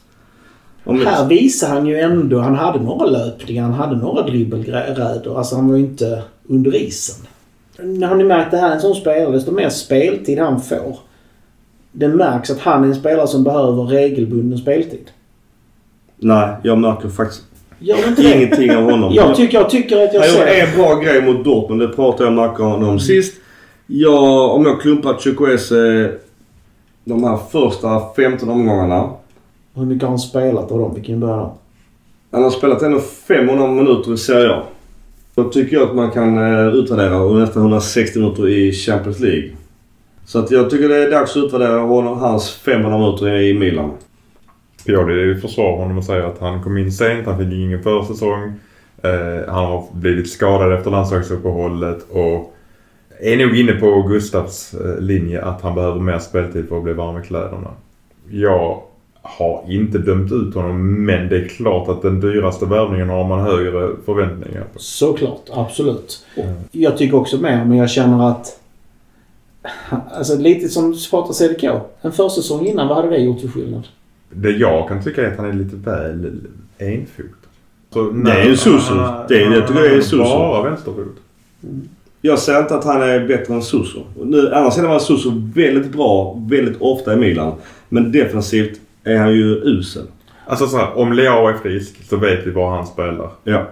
Om 0.86 1.06
Här 1.06 1.28
visar 1.28 1.68
han 1.68 1.86
ju 1.86 1.98
ändå... 1.98 2.38
Han 2.38 2.54
hade 2.54 2.80
några 2.80 3.06
löpningar, 3.06 3.62
han 3.62 3.72
hade 3.72 3.96
några 3.96 4.22
dribbelräder. 4.22 5.38
Alltså 5.38 5.56
han 5.56 5.68
var 5.68 5.76
ju 5.76 5.82
inte 5.82 6.22
under 6.48 6.76
isen. 6.76 7.26
Har 7.78 8.14
ni 8.14 8.24
märkt 8.24 8.50
det 8.50 8.56
här 8.56 8.70
är 8.70 8.74
en 8.74 8.80
sån 8.80 8.94
spelare, 8.94 9.32
desto 9.32 9.52
mer 9.52 9.68
speltid 9.68 10.38
han 10.38 10.60
får. 10.60 10.98
Det 11.92 12.08
märks 12.08 12.50
att 12.50 12.60
han 12.60 12.84
är 12.84 12.88
en 12.88 12.94
spelare 12.94 13.26
som 13.26 13.44
behöver 13.44 13.82
regelbunden 13.82 14.58
speltid. 14.58 15.10
Nej, 16.16 16.48
jag 16.62 16.78
märker 16.78 17.08
faktiskt 17.08 17.44
det? 18.16 18.34
ingenting 18.34 18.76
av 18.76 18.90
honom. 18.90 19.14
Jag 19.14 19.36
tycker, 19.36 19.58
jag 19.58 19.70
tycker 19.70 20.04
att 20.04 20.14
jag 20.14 20.20
Han 20.20 20.30
ser... 20.30 20.46
en 20.46 20.76
bra 20.76 20.94
grej 20.94 21.22
mot 21.22 21.44
Dortmund. 21.44 21.80
Det 21.80 21.88
pratade 21.88 22.24
jag 22.24 22.32
med 22.32 22.48
Macron 22.48 22.84
om 22.84 23.00
sist. 23.00 23.34
Jag, 23.86 24.50
om 24.54 24.66
jag 24.66 24.80
klumpar 24.80 25.14
Chukwese 25.14 26.12
de 27.04 27.24
här 27.24 27.38
första 27.52 28.00
15 28.16 28.48
omgångarna. 28.48 29.10
Hur 29.76 29.86
mycket 29.86 30.02
har 30.02 30.08
han 30.08 30.18
spelat 30.18 30.72
av 30.72 30.78
dem? 30.78 30.92
Vi 30.94 31.00
kan 31.00 31.20
börja 31.20 31.36
där. 31.36 31.50
Han 32.30 32.42
har 32.42 32.50
spelat 32.50 32.82
ändå 32.82 33.00
500 33.00 33.66
minuter 33.66 34.14
i 34.14 34.16
Serie 34.16 34.52
A. 34.52 34.62
Då 35.34 35.44
tycker 35.44 35.76
jag 35.76 35.88
att 35.88 35.94
man 35.94 36.10
kan 36.10 36.38
eh, 36.38 36.74
utvärdera 36.74 37.20
och 37.20 37.36
nästan 37.36 37.62
160 37.62 38.18
minuter 38.18 38.48
i 38.48 38.72
Champions 38.72 39.20
League. 39.20 39.50
Så 40.24 40.38
att 40.38 40.50
jag 40.50 40.70
tycker 40.70 40.88
det 40.88 41.06
är 41.06 41.10
dags 41.10 41.36
att 41.36 41.44
utvärdera 41.44 41.78
honom, 41.78 42.18
hans 42.18 42.50
500 42.50 42.98
minuter 42.98 43.40
i 43.40 43.54
Milan. 43.54 43.90
Pioli 44.86 45.40
försvarar 45.40 45.76
honom 45.76 45.98
och 45.98 46.04
säger 46.04 46.22
att 46.22 46.38
han 46.38 46.62
kom 46.62 46.78
in 46.78 46.92
sent, 46.92 47.26
han 47.26 47.38
fick 47.38 47.52
ingen 47.52 47.82
försäsong. 47.82 48.52
Eh, 49.02 49.52
han 49.52 49.64
har 49.64 49.84
blivit 49.92 50.30
skadad 50.30 50.72
efter 50.72 50.90
landslagsuppehållet 50.90 52.06
och 52.10 52.54
är 53.20 53.36
nog 53.36 53.56
inne 53.56 53.72
på 53.72 54.02
Gustavs 54.02 54.74
eh, 54.74 55.00
linje 55.00 55.44
att 55.44 55.62
han 55.62 55.74
behöver 55.74 56.00
mer 56.00 56.18
speltid 56.18 56.68
för 56.68 56.76
att 56.76 56.84
bli 56.84 56.92
varm 56.92 57.22
i 57.22 57.26
kläderna. 57.26 57.70
Jag 58.30 58.82
har 59.28 59.64
inte 59.68 59.98
dömt 59.98 60.32
ut 60.32 60.54
honom 60.54 61.04
men 61.04 61.28
det 61.28 61.36
är 61.36 61.48
klart 61.48 61.88
att 61.88 62.02
den 62.02 62.20
dyraste 62.20 62.66
värvningen 62.66 63.08
har 63.08 63.24
man 63.28 63.40
högre 63.40 63.90
förväntningar 64.04 64.64
på. 64.72 64.78
Såklart, 64.78 65.42
absolut. 65.52 66.26
Jag 66.72 66.96
tycker 66.98 67.16
också 67.16 67.36
med, 67.38 67.68
men 67.68 67.78
jag 67.78 67.90
känner 67.90 68.30
att... 68.30 68.60
Alltså 70.16 70.38
lite 70.38 70.68
som 70.68 70.94
supporter 70.94 71.32
CDK. 71.32 71.64
En 72.00 72.12
försäsong 72.12 72.66
innan, 72.66 72.88
vad 72.88 72.96
hade 72.96 73.08
det 73.08 73.18
gjort 73.18 73.40
för 73.40 73.48
skillnad? 73.48 73.82
Det 74.30 74.50
jag 74.50 74.88
kan 74.88 75.02
tycka 75.02 75.22
är 75.26 75.32
att 75.32 75.36
han 75.38 75.46
är 75.48 75.52
lite 75.52 75.76
väl 75.76 76.40
enfotad. 76.78 77.30
Så 77.92 78.10
Det 78.10 78.30
är 78.32 78.44
ju 78.44 78.56
Suso. 78.56 78.94
Det 79.28 79.34
är- 79.42 79.52
jag 79.54 79.66
tycker 79.68 79.80
det 79.82 79.96
är. 79.96 80.18
Bara 80.18 80.62
vänsterfot. 80.70 81.16
Jag 82.20 82.38
säger 82.38 82.60
inte 82.60 82.74
att 82.74 82.84
han 82.84 83.02
är 83.02 83.28
bättre 83.28 83.54
än 83.54 83.62
Suso. 83.62 84.00
Nu, 84.24 84.52
annars 84.54 84.78
är 84.78 84.98
Suso 84.98 85.30
väldigt 85.54 85.92
bra 85.92 86.38
väldigt 86.50 86.76
ofta 86.80 87.12
i 87.12 87.16
Milan. 87.16 87.52
Men 87.88 88.12
defensivt 88.12 88.80
är 89.06 89.16
han 89.18 89.32
ju 89.32 89.54
usel. 89.64 90.02
Alltså 90.46 90.66
så 90.66 90.76
här, 90.76 90.98
om 90.98 91.12
Leao 91.12 91.46
är 91.48 91.52
frisk 91.54 92.08
så 92.08 92.16
vet 92.16 92.46
vi 92.46 92.50
var 92.50 92.70
han 92.70 92.86
spelar. 92.86 93.30
Ja. 93.44 93.66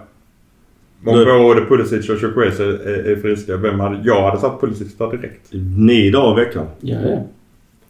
Om 1.05 1.17
Det- 1.19 1.25
både 1.25 1.61
Pulisic 1.61 2.09
och 2.09 2.19
Chukwese 2.19 2.63
är, 2.63 3.11
är 3.11 3.15
friska, 3.15 3.57
vem 3.57 3.79
hade... 3.79 3.99
Jag 4.03 4.21
hade 4.21 4.41
satt 4.41 4.61
Pulisic 4.61 4.97
där 4.97 5.11
direkt. 5.11 5.47
Nio 5.77 6.11
dagar 6.11 6.41
i 6.41 6.45
veckan. 6.45 6.65
Ja, 6.81 6.97
ja. 7.05 7.17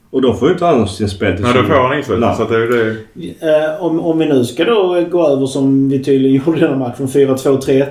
Och 0.10 0.22
då 0.22 0.34
får 0.34 0.48
ju 0.48 0.54
inte 0.54 0.66
han 0.66 0.88
sin 0.88 1.10
spel 1.10 1.36
till 1.36 1.44
Nej, 1.46 1.54
då 1.54 1.64
får 1.64 1.74
han 1.74 1.94
inget. 1.94 2.06
Så 2.06 2.44
att 2.44 2.50
det 2.50 2.56
är 2.56 2.68
det... 2.68 3.76
Eh, 3.76 3.84
om, 3.84 4.00
om 4.00 4.18
vi 4.20 4.26
nu 4.26 4.46
ska 4.46 4.64
då 4.64 5.06
gå 5.12 5.28
över 5.28 5.46
som 5.46 5.90
vi 5.90 6.04
tydligen 6.04 6.42
gjorde 6.46 6.58
i 6.58 6.62
den 6.62 6.70
här 6.70 6.78
matchen, 6.80 7.08
4-2-3-1. 7.08 7.86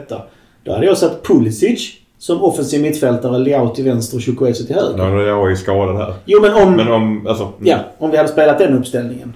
Då 0.65 0.73
hade 0.73 0.87
jag 0.87 0.99
satt 0.99 1.23
Pulisic 1.27 1.93
som 2.19 2.43
offensiv 2.43 2.83
mittfältare, 2.83 3.39
Leao 3.39 3.69
till 3.75 3.85
vänster 3.85 4.17
och 4.17 4.23
Chukwese 4.23 4.67
till 4.67 4.75
höger. 4.77 5.11
Nu 5.11 5.21
är 5.23 5.27
jag 5.27 5.51
är 5.51 5.55
skadad 5.55 5.97
här. 5.97 6.15
Jo 6.25 6.41
men 6.41 6.55
om... 6.55 6.77
Men 6.77 6.89
om... 6.93 7.27
Alltså... 7.27 7.53
Ja, 7.63 7.79
om 7.99 8.11
vi 8.11 8.17
hade 8.17 8.29
spelat 8.29 8.59
den 8.59 8.79
uppställningen. 8.79 9.33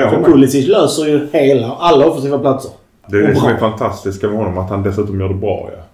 Ja, 0.00 0.10
För. 0.10 0.32
Pulisic 0.32 0.68
löser 0.68 1.06
ju 1.06 1.26
hela, 1.32 1.74
alla 1.74 2.06
offensiva 2.06 2.38
platser. 2.38 2.70
Det 3.10 3.16
är 3.16 3.22
det 3.22 3.32
Och 3.32 3.38
som 3.38 3.48
är 3.48 3.56
fantastiska 3.56 4.28
med 4.28 4.36
honom. 4.36 4.58
Att 4.58 4.70
han 4.70 4.82
dessutom 4.82 5.20
gör 5.20 5.28
det 5.28 5.34
bra 5.34 5.70
ja. 5.72 5.84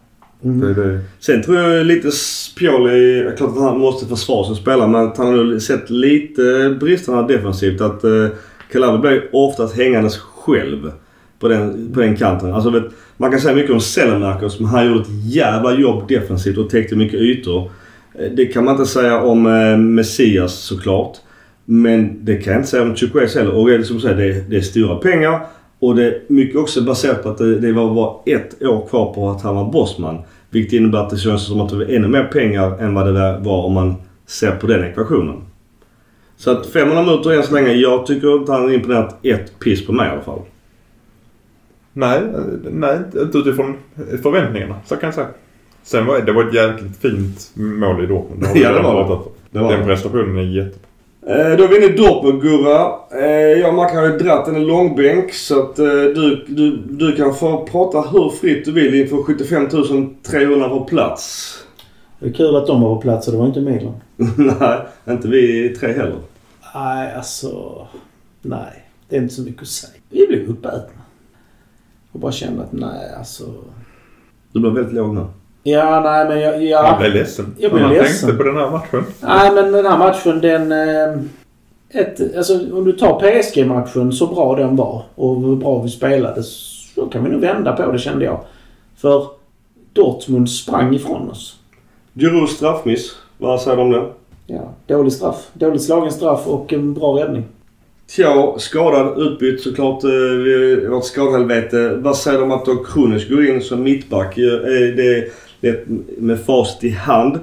Mm. 0.45 0.61
Det 0.61 0.85
det. 0.85 1.01
Sen 1.21 1.43
tror 1.43 1.59
jag 1.59 1.87
lite 1.87 2.11
Pioli, 2.59 3.31
klart 3.37 3.51
att 3.51 3.63
han 3.63 3.79
måste 3.79 4.07
försvara 4.07 4.47
sin 4.47 4.55
spelare 4.55 4.89
men 4.89 5.07
att 5.07 5.17
han 5.17 5.27
har 5.27 5.59
sett 5.59 5.91
lite 5.91 6.77
bristerna 6.81 7.23
defensivt. 7.23 7.81
Att 7.81 8.05
uh, 8.05 8.29
Calabria 8.73 9.01
blir 9.01 9.29
oftast 9.33 9.77
hängandes 9.77 10.19
själv 10.19 10.93
på 11.39 11.49
den, 11.49 11.91
på 11.95 12.01
den 12.01 12.17
kanten. 12.17 12.55
Alltså, 12.55 12.71
vet, 12.71 12.85
man 13.17 13.31
kan 13.31 13.41
säga 13.41 13.55
mycket 13.55 13.73
om 13.73 13.81
Sellemarkers 13.81 14.61
men 14.61 14.69
han 14.69 14.87
gjorde 14.87 15.01
ett 15.01 15.25
jävla 15.25 15.75
jobb 15.75 16.09
defensivt 16.09 16.59
och 16.59 16.71
täckte 16.71 16.97
mycket 16.97 17.21
ytor. 17.21 17.71
Eh, 18.15 18.31
Det 18.33 18.47
kan 18.47 18.65
man 18.65 18.75
inte 18.75 18.91
säga 18.91 19.21
om 19.21 19.47
uh, 19.47 19.79
Messias 19.79 20.55
såklart. 20.55 21.17
Men 21.73 22.25
det 22.25 22.37
kan 22.37 22.53
jag 22.53 22.61
inte 22.61 22.69
säga 22.69 22.83
om 22.83 22.97
Chukwese 22.97 23.39
heller. 23.39 23.55
Och 23.55 23.69
det 23.69 23.75
är 23.75 23.83
som 23.83 23.97
du 23.97 24.03
säger, 24.03 24.17
det 24.17 24.51
det 24.51 24.57
är 24.57 24.61
stora 24.61 24.97
pengar. 24.97 25.41
Och 25.79 25.97
det 25.97 26.05
är 26.05 26.23
mycket 26.29 26.57
också 26.57 26.83
baserat 26.83 27.23
på 27.23 27.29
att 27.29 27.39
det, 27.39 27.59
det 27.59 27.73
var 27.73 27.95
bara 27.95 28.15
ett 28.27 28.63
år 28.63 28.87
kvar 28.87 29.15
på 29.15 29.31
att 29.31 29.43
han 29.43 29.57
var 29.57 29.73
bossman. 29.73 30.19
Vilket 30.51 30.73
innebär 30.73 30.99
att 30.99 31.11
det 31.11 31.17
känns 31.17 31.47
som 31.47 31.61
att 31.61 31.71
det 31.71 31.77
var 31.77 31.85
ännu 31.85 32.09
mer 32.09 32.25
pengar 32.25 32.79
än 32.79 32.95
vad 32.95 33.07
det 33.07 33.39
var 33.43 33.65
om 33.65 33.73
man 33.73 33.95
ser 34.27 34.51
på 34.51 34.67
den 34.67 34.85
ekvationen. 34.85 35.37
Så 36.37 36.51
att 36.51 36.67
500 36.67 37.03
minuter 37.03 37.33
än 37.33 37.43
så 37.43 37.55
länge. 37.55 37.73
Jag 37.73 38.07
tycker 38.07 38.35
inte 38.35 38.53
han 38.53 38.63
har 38.63 38.73
imponerat 38.73 39.19
ett 39.23 39.59
piss 39.59 39.87
på 39.87 39.93
mig 39.93 40.09
i 40.09 40.11
alla 40.11 40.23
fall. 40.23 40.41
Nej, 41.93 42.21
nej, 42.71 42.99
inte 43.23 43.39
utifrån 43.39 43.77
förväntningarna. 44.23 44.75
Så 44.85 44.97
kan 44.97 45.07
jag 45.07 45.15
säga. 45.15 45.29
Sen 45.83 46.07
var 46.07 46.21
det 46.21 46.33
var 46.33 46.45
ett 46.45 46.55
jäkligt 46.55 46.97
fint 46.97 47.51
mål 47.55 48.05
i 48.05 48.07
Dortmund. 48.07 48.45
Ja, 48.55 48.73
det 48.73 48.83
var 48.83 49.23
det. 49.51 49.61
var 49.61 49.73
Den 49.73 49.87
prestationen 49.87 50.39
är 50.39 50.43
jättebra. 50.43 50.90
Eh, 51.27 51.57
då 51.57 51.65
är 51.65 51.69
vi 51.69 51.77
inne 51.77 51.95
i 51.95 51.97
Dortmund 51.97 52.43
Gurra. 52.43 52.93
Eh, 53.11 53.61
jag 53.61 53.69
och 53.69 53.75
Mackan 53.75 53.97
har 53.97 54.07
ju 54.07 54.19
dratt 54.19 54.49
en 54.49 54.67
långbänk 54.67 55.33
så 55.33 55.63
att 55.63 55.79
eh, 55.79 55.87
du, 55.87 56.45
du, 56.49 56.77
du 56.77 57.17
kan 57.17 57.35
få 57.35 57.67
prata 57.67 58.01
hur 58.01 58.31
fritt 58.31 58.65
du 58.65 58.73
vill 58.73 58.95
inför 58.95 59.23
75 59.23 59.69
300 60.23 60.69
på 60.69 60.85
plats. 60.85 61.55
Det 62.19 62.27
är 62.27 62.33
kul 62.33 62.57
att 62.57 62.67
de 62.67 62.83
var 62.83 62.95
på 62.95 63.01
plats 63.01 63.27
och 63.27 63.33
det 63.33 63.39
var 63.39 63.47
inte 63.47 63.61
Milan. 63.61 63.95
Nej, 64.61 64.79
inte 65.09 65.29
vi 65.29 65.69
tre 65.81 65.93
heller. 65.93 66.19
Nej, 66.75 67.15
alltså... 67.15 67.87
Nej. 68.43 68.87
Det 69.09 69.17
är 69.17 69.23
inte 69.23 69.35
så 69.35 69.43
mycket 69.43 69.63
att 69.63 69.69
säga. 69.69 69.93
Vi 70.11 70.27
blev 70.27 70.51
uppätna. 70.51 71.03
Och 72.13 72.21
bara 72.21 72.33
kände 72.33 72.63
att 72.63 72.73
nej, 72.73 73.15
alltså... 73.19 73.45
Du 74.53 74.61
blev 74.61 74.73
väldigt 74.73 74.95
låg 74.95 75.15
nu. 75.15 75.27
Ja, 75.63 76.01
nej 76.01 76.29
men 76.29 76.41
jag... 76.69 76.79
Han 76.79 76.87
jag 76.91 76.99
blev 77.01 77.13
ledsen. 77.15 77.55
Jag 77.59 77.73
blev 77.73 77.85
han 77.85 77.93
ledsen. 77.95 78.29
tänkte 78.29 78.37
på 78.37 78.43
den 78.51 78.57
här 78.57 78.71
matchen. 78.71 79.05
nej 79.21 79.53
men 79.55 79.73
den 79.73 79.87
här 79.87 79.99
matchen 79.99 80.41
den... 80.41 80.73
Eh, 80.73 81.19
ett, 81.93 82.37
alltså 82.37 82.55
om 82.73 82.85
du 82.85 82.93
tar 82.93 83.21
PSG-matchen 83.21 84.13
så 84.13 84.27
bra 84.27 84.57
den 84.57 84.77
var 84.77 85.03
och 85.15 85.41
hur 85.41 85.57
bra 85.57 85.83
vi 85.83 85.89
spelade 85.89 86.43
så 86.43 87.07
kan 87.07 87.25
vi 87.25 87.31
nog 87.31 87.41
vända 87.41 87.73
på 87.73 87.93
det 87.93 87.99
kände 87.99 88.25
jag. 88.25 88.41
För 88.97 89.27
Dortmund 89.93 90.51
sprang 90.51 90.95
ifrån 90.95 91.31
oss. 91.31 91.57
Giroud 92.15 92.49
straffmiss. 92.49 93.17
Vad 93.39 93.61
säger 93.61 93.77
du 93.77 93.83
om 93.83 93.91
det? 93.91 94.07
Ja, 94.47 94.73
dålig 94.87 95.13
straff. 95.13 95.49
Dåligt 95.53 95.83
slagen 95.83 96.13
straff 96.13 96.47
och 96.47 96.73
en 96.73 96.95
bra 96.95 97.19
räddning. 97.19 97.45
Tja, 98.11 98.55
skadad, 98.59 99.19
utbytt 99.23 99.61
såklart. 99.63 100.05
eh, 100.05 100.97
ett 100.99 101.05
skadehelvete. 101.05 101.95
Vad 101.97 102.17
säger 102.17 102.39
du 102.39 102.45
om 102.45 102.53
att 102.53 102.65
då 102.65 102.77
Krunic 102.77 103.29
går 103.29 103.47
in 103.47 103.61
som 103.63 103.83
mittback? 103.83 104.39
Eh, 104.39 104.45
Det, 104.97 105.25
det, 105.61 105.85
med 106.19 106.41
facit 106.45 106.85
i 106.85 106.91
hand. 106.91 107.39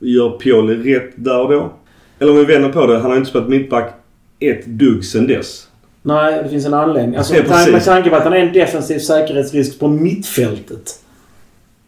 Gör 0.00 0.30
Pioli 0.30 0.94
rätt 0.94 1.12
där 1.14 1.40
och 1.40 1.50
då? 1.50 1.72
Eller 2.18 2.32
om 2.32 2.38
vi 2.38 2.44
vänder 2.44 2.72
på 2.72 2.86
det. 2.86 2.98
Han 2.98 3.10
har 3.10 3.18
inte 3.18 3.30
spelat 3.30 3.48
mittback 3.48 3.94
ett 4.40 4.66
dugg 4.66 5.04
sen 5.04 5.26
dess. 5.26 5.68
Nej, 6.02 6.42
det 6.42 6.48
finns 6.48 6.66
en 6.66 6.74
anledning. 6.74 7.16
Alltså, 7.16 7.34
Ja, 7.36 7.42
med 7.72 7.84
tanke 7.84 8.10
på 8.10 8.16
att 8.16 8.24
han 8.24 8.32
är 8.32 8.36
en 8.38 8.52
defensiv 8.52 8.98
säkerhetsrisk 8.98 9.80
på 9.80 9.88
mittfältet. 9.88 10.90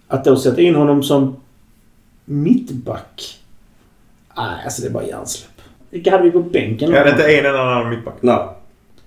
Att 0.09 0.25
då 0.25 0.37
sätta 0.37 0.61
in 0.61 0.75
honom 0.75 1.03
som 1.03 1.37
mittback. 2.25 3.39
Nej, 4.37 4.65
alltså 4.65 4.83
det 4.83 4.89
är 4.89 4.93
bara 4.93 5.05
hjärnsläpp. 5.07 5.51
Vilka 5.91 6.11
hade 6.11 6.23
vi 6.23 6.31
på 6.31 6.41
bänken? 6.41 6.91
Ja, 6.91 7.05
det 7.05 7.11
är 7.11 7.13
inte 7.13 7.39
en 7.39 7.47
enda 7.47 7.61
annan 7.61 7.91
mittback. 7.91 8.15
Nej. 8.21 8.39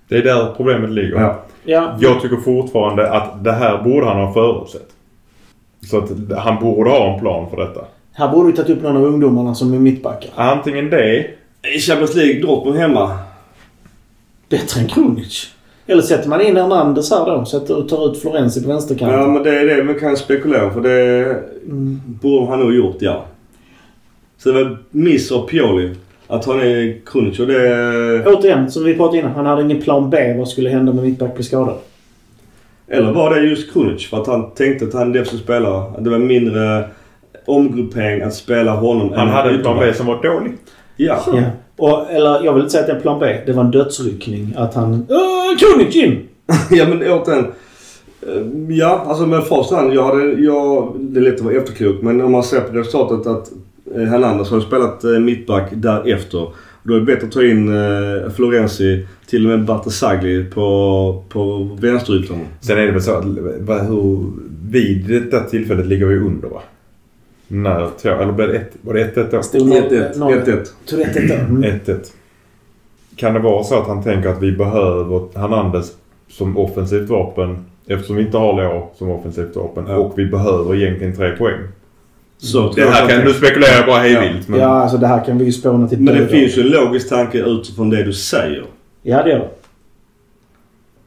Det 0.08 0.18
är 0.18 0.24
där 0.24 0.54
problemet 0.58 0.90
ligger. 0.90 1.22
Ja. 1.22 1.44
Ja, 1.64 1.98
Jag 2.00 2.22
tycker 2.22 2.38
fortfarande 2.38 3.12
att 3.12 3.44
det 3.44 3.52
här 3.52 3.84
borde 3.84 4.06
han 4.06 4.18
ha 4.18 4.34
förutsett. 4.34 4.90
Så 5.82 5.98
att 5.98 6.10
han 6.38 6.64
borde 6.64 6.90
ha 6.90 7.14
en 7.14 7.20
plan 7.20 7.50
för 7.50 7.58
detta. 7.58 7.82
här 8.14 8.32
borde 8.32 8.48
vi 8.52 8.54
tagit 8.58 8.78
upp 8.78 8.84
någon 8.84 8.98
av 8.98 9.04
ungdomarna 9.06 9.56
som 9.56 9.74
är 9.74 9.80
mittbackar. 9.80 10.32
Antingen 10.36 10.90
det. 10.90 11.28
I 11.76 11.80
Champions 11.80 12.16
League, 12.16 12.42
Dortmund 12.42 12.78
hemma. 12.78 13.20
Bättre 14.50 14.82
än 14.82 14.88
Krunic. 14.88 15.48
Eller 15.88 16.02
sätter 16.02 16.30
man 16.30 16.42
in 16.42 16.58
Hernandez 16.58 17.12
här 17.12 17.26
då? 17.26 17.46
Sätter, 17.46 17.82
tar 17.82 18.12
ut 18.12 18.22
Florenzi 18.22 18.64
på 18.64 18.70
vänsterkanten. 18.70 19.20
Ja, 19.20 19.28
men 19.28 19.44
det 19.44 19.60
är 19.60 19.66
det 19.78 19.84
man 19.84 20.00
kan 20.00 20.18
spekulera 20.18 20.70
för 20.74 20.82
det 20.82 21.24
Mm. 21.66 22.02
borde 22.22 22.46
han 22.48 22.60
nog 22.60 22.76
gjort, 22.76 22.96
ja. 23.00 23.26
Så 24.38 24.52
det 24.52 24.64
var 24.64 24.78
miss 24.92 25.32
av 25.32 25.48
Pioli 25.48 25.96
att 26.28 26.46
ha 26.46 26.54
ner 26.54 27.02
Krunic 27.06 27.40
och 27.40 27.48
det... 27.48 28.26
Återigen, 28.26 28.72
som 28.72 28.84
vi 28.84 28.96
pratade 28.96 29.18
innan. 29.18 29.32
Han 29.32 29.46
hade 29.46 29.62
ingen 29.62 29.82
plan 29.82 30.10
B. 30.10 30.34
Vad 30.38 30.48
skulle 30.48 30.70
hända 30.70 30.94
med 30.94 31.04
mittback 31.04 31.34
blir 31.36 31.44
skadad? 31.46 31.76
Eller 32.90 33.12
var 33.14 33.36
det 33.36 33.42
just 33.42 33.74
Krunic 33.74 34.10
för 34.10 34.22
att 34.22 34.28
han 34.28 34.52
tänkte 34.52 34.86
att 34.86 34.94
han 34.94 35.12
defensiv 35.12 35.38
spelare. 35.38 35.84
Att 35.98 36.04
det 36.04 36.10
var 36.10 36.18
mindre 36.20 36.84
omgruppering 37.46 38.22
att 38.22 38.34
spela 38.34 38.72
honom 38.72 39.14
Han 39.16 39.28
hade 39.28 39.50
en 39.50 39.62
plan 39.62 39.80
B 39.80 39.94
som 39.94 40.06
var 40.06 40.24
dålig. 40.24 40.54
Ja. 40.96 41.20
Ja. 41.28 41.42
Och, 41.78 42.12
eller 42.12 42.44
jag 42.46 42.54
vill 42.54 42.62
inte 42.64 42.72
säga 42.72 42.82
att 42.82 42.88
det 42.88 42.94
är 42.94 42.96
en 42.96 43.02
plan 43.02 43.20
B. 43.20 43.38
Det 43.46 43.54
var 43.54 43.64
en 43.64 43.72
dödsryckning. 43.72 44.54
Att 44.58 44.74
han... 44.74 45.08
Krunic 45.60 45.96
in! 45.96 46.28
ja 46.72 46.86
men 46.90 46.98
återigen. 47.12 47.46
eh, 48.22 48.76
Ja, 48.78 49.04
alltså 49.08 49.26
med 49.26 49.44
första 49.44 49.76
hand. 49.76 49.94
Jag 49.94 50.04
hade, 50.04 50.24
jag, 50.32 50.96
det 51.00 51.20
är 51.20 51.24
lätt 51.24 51.36
att 51.36 51.42
vara 51.42 51.56
efterklok 51.56 52.02
men 52.02 52.22
om 52.22 52.32
man 52.32 52.44
ser 52.44 52.62
på 52.62 52.78
resultatet 52.78 53.28
att 53.28 53.52
eh, 53.96 54.02
Hernandez 54.04 54.50
har 54.52 54.60
spelat 54.60 55.04
eh, 55.04 55.12
mittback 55.12 55.70
därefter. 55.72 56.48
Då 56.88 56.94
är 56.94 57.00
det 57.00 57.06
bättre 57.06 57.28
att 57.28 57.32
ta 57.34 57.44
in 57.44 57.68
eh, 57.76 58.30
Florenzi, 58.30 59.08
till 59.30 59.46
och 59.46 59.50
med 59.58 59.66
Bartesagli 59.66 60.46
på, 60.46 61.24
på 61.30 61.70
vänsterytan. 61.82 62.38
Sen 62.62 62.78
är 62.78 62.86
det 62.86 62.92
väl 62.92 63.02
så 63.02 63.12
att 63.18 63.26
hur, 63.90 64.32
vid 64.72 65.08
detta 65.08 65.40
tillfället 65.44 65.86
ligger 65.88 66.06
vi 66.06 66.16
under 66.16 66.48
va? 66.48 66.62
När, 67.48 67.90
tror 68.02 68.14
jag, 68.14 68.22
eller 68.24 68.34
blev 68.34 68.48
det 68.48 68.56
ett, 68.58 68.72
var 68.82 68.94
det 68.94 69.16
1-1 69.16 69.28
då? 69.32 69.42
Stod 69.44 69.62
noll- 69.68 69.90
1-1. 69.90 70.18
noll- 70.18 70.44
1-1. 70.44 70.66
Tog 70.86 71.00
1-1 71.00 71.28
då. 71.28 71.34
Mm. 71.34 71.64
1-1. 71.86 71.96
Kan 73.16 73.34
det 73.34 73.40
vara 73.40 73.64
så 73.64 73.80
att 73.82 73.88
han 73.88 74.04
tänker 74.04 74.30
att 74.30 74.42
vi 74.42 74.52
behöver 74.52 75.40
Hernandez 75.40 75.92
som 76.30 76.58
offensivt 76.58 77.10
vapen 77.10 77.66
eftersom 77.88 78.16
vi 78.16 78.22
inte 78.22 78.38
har 78.38 78.54
Leo 78.62 78.90
som 78.96 79.10
offensivt 79.10 79.56
vapen 79.56 79.86
Ja. 79.88 79.96
och 79.96 80.20
vi 80.20 80.26
behöver 80.26 80.76
egentligen 80.76 81.16
tre 81.16 81.32
poäng? 81.32 81.60
Så 82.40 82.72
Det 82.76 82.90
här 82.90 83.08
kan, 83.10 83.24
nu 83.24 83.34
spekulerar 83.34 83.74
jag 83.76 83.86
bara 83.86 84.00
hej 84.00 84.20
vilt. 84.20 84.48
Men 84.48 84.60
Ja, 84.60 84.66
alltså 84.68 84.98
det 84.98 85.08
här 85.08 85.26
kan 85.26 85.38
vi 85.38 85.46
ju 85.46 85.52
spåna 85.52 85.88
till 85.88 86.00
Men 86.00 86.16
det 86.16 86.28
finns 86.28 86.58
ju 86.58 86.62
en 86.62 86.68
logisk 86.68 87.10
tanke 87.10 87.38
utifrån 87.38 87.90
det 87.90 88.04
du 88.04 88.14
säger. 88.14 88.66
Ja, 89.04 89.24
det 89.24 89.30
gör 89.30 89.40
det. 89.40 89.50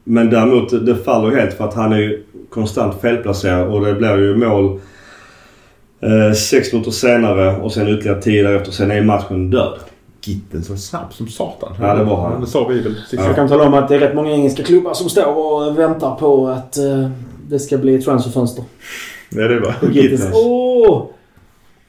Men 0.03 0.29
däremot, 0.29 0.85
det 0.85 0.95
faller 0.95 1.31
ju 1.31 1.37
helt 1.39 1.53
för 1.53 1.63
att 1.67 1.73
han 1.73 1.93
är 1.93 1.97
ju 1.97 2.23
konstant 2.49 3.01
felplacerad 3.01 3.67
och 3.67 3.85
det 3.85 3.93
blir 3.93 4.17
ju 4.17 4.35
mål 4.35 4.79
eh, 6.01 6.33
sex 6.33 6.73
minuter 6.73 6.91
senare 6.91 7.55
och 7.61 7.71
sen 7.71 7.87
ytterligare 7.87 8.21
tio 8.21 8.43
därefter. 8.43 8.71
Sen 8.71 8.91
är 8.91 9.01
matchen 9.01 9.49
död. 9.49 9.79
Gitten 10.25 10.63
så 10.63 10.77
snabb 10.77 11.13
som 11.13 11.27
satan. 11.27 11.73
Ja, 11.81 11.95
det 11.95 12.03
var 12.03 12.29
han. 12.29 12.41
Det 12.41 12.47
sa 12.47 12.67
vi 12.67 12.79
väl 12.79 12.95
sist. 12.95 13.23
Jag 13.23 13.35
kan 13.35 13.47
tala 13.47 13.63
om 13.63 13.73
att 13.73 13.87
det 13.89 13.95
är 13.95 13.99
rätt 13.99 14.15
många 14.15 14.31
engelska 14.31 14.63
klubbar 14.63 14.93
som 14.93 15.09
står 15.09 15.37
och 15.37 15.79
väntar 15.79 16.15
på 16.15 16.47
att 16.47 16.77
eh, 16.77 17.09
det 17.47 17.59
ska 17.59 17.77
bli 17.77 18.01
transferfönster. 18.01 18.63
Det 19.29 19.41
är 19.41 19.49
det 19.49 19.59
va? 19.59 19.73
Gittens. 19.91 20.29
Åh! 20.33 21.05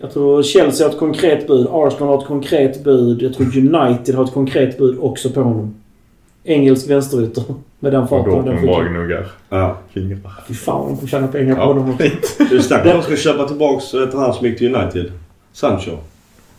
Jag 0.02 0.12
tror 0.12 0.42
Chelsea 0.42 0.86
har 0.86 0.92
ett 0.92 0.98
konkret 0.98 1.46
bud. 1.46 1.66
Arsenal 1.70 2.08
har 2.08 2.18
ett 2.18 2.26
konkret 2.26 2.84
bud. 2.84 3.22
Jag 3.22 3.34
tror 3.34 3.46
United 3.46 4.14
har 4.14 4.24
ett 4.24 4.32
konkret 4.32 4.78
bud 4.78 4.98
också 5.00 5.30
på 5.30 5.40
honom. 5.42 5.74
Engelsk 6.44 6.90
vänsterytter. 6.90 7.44
Med 7.80 7.92
den 7.92 8.08
farten. 8.08 8.32
och 8.32 8.44
den 8.44 8.56
skicken. 8.58 8.92
gnuggar 8.94 9.26
Ja. 9.48 9.76
fingrar. 9.92 10.18
Fy 10.48 10.54
fan, 10.54 10.86
de 10.88 10.96
kommer 10.96 11.08
tjäna 11.08 11.26
pengar 11.26 11.54
på 11.54 11.60
Ja, 11.60 11.64
honom. 11.66 11.98
fint. 11.98 12.36
Det 12.50 12.56
är 12.56 12.60
snack 12.60 12.84
om 12.84 12.90
att 12.90 12.96
de 12.96 13.02
ska 13.02 13.16
köpa 13.16 13.48
tillbaks 13.48 13.94
ett 13.94 14.14
han 14.14 14.34
som 14.34 14.46
gick 14.46 14.58
till 14.58 14.74
United. 14.74 15.12
Sancho. 15.52 15.90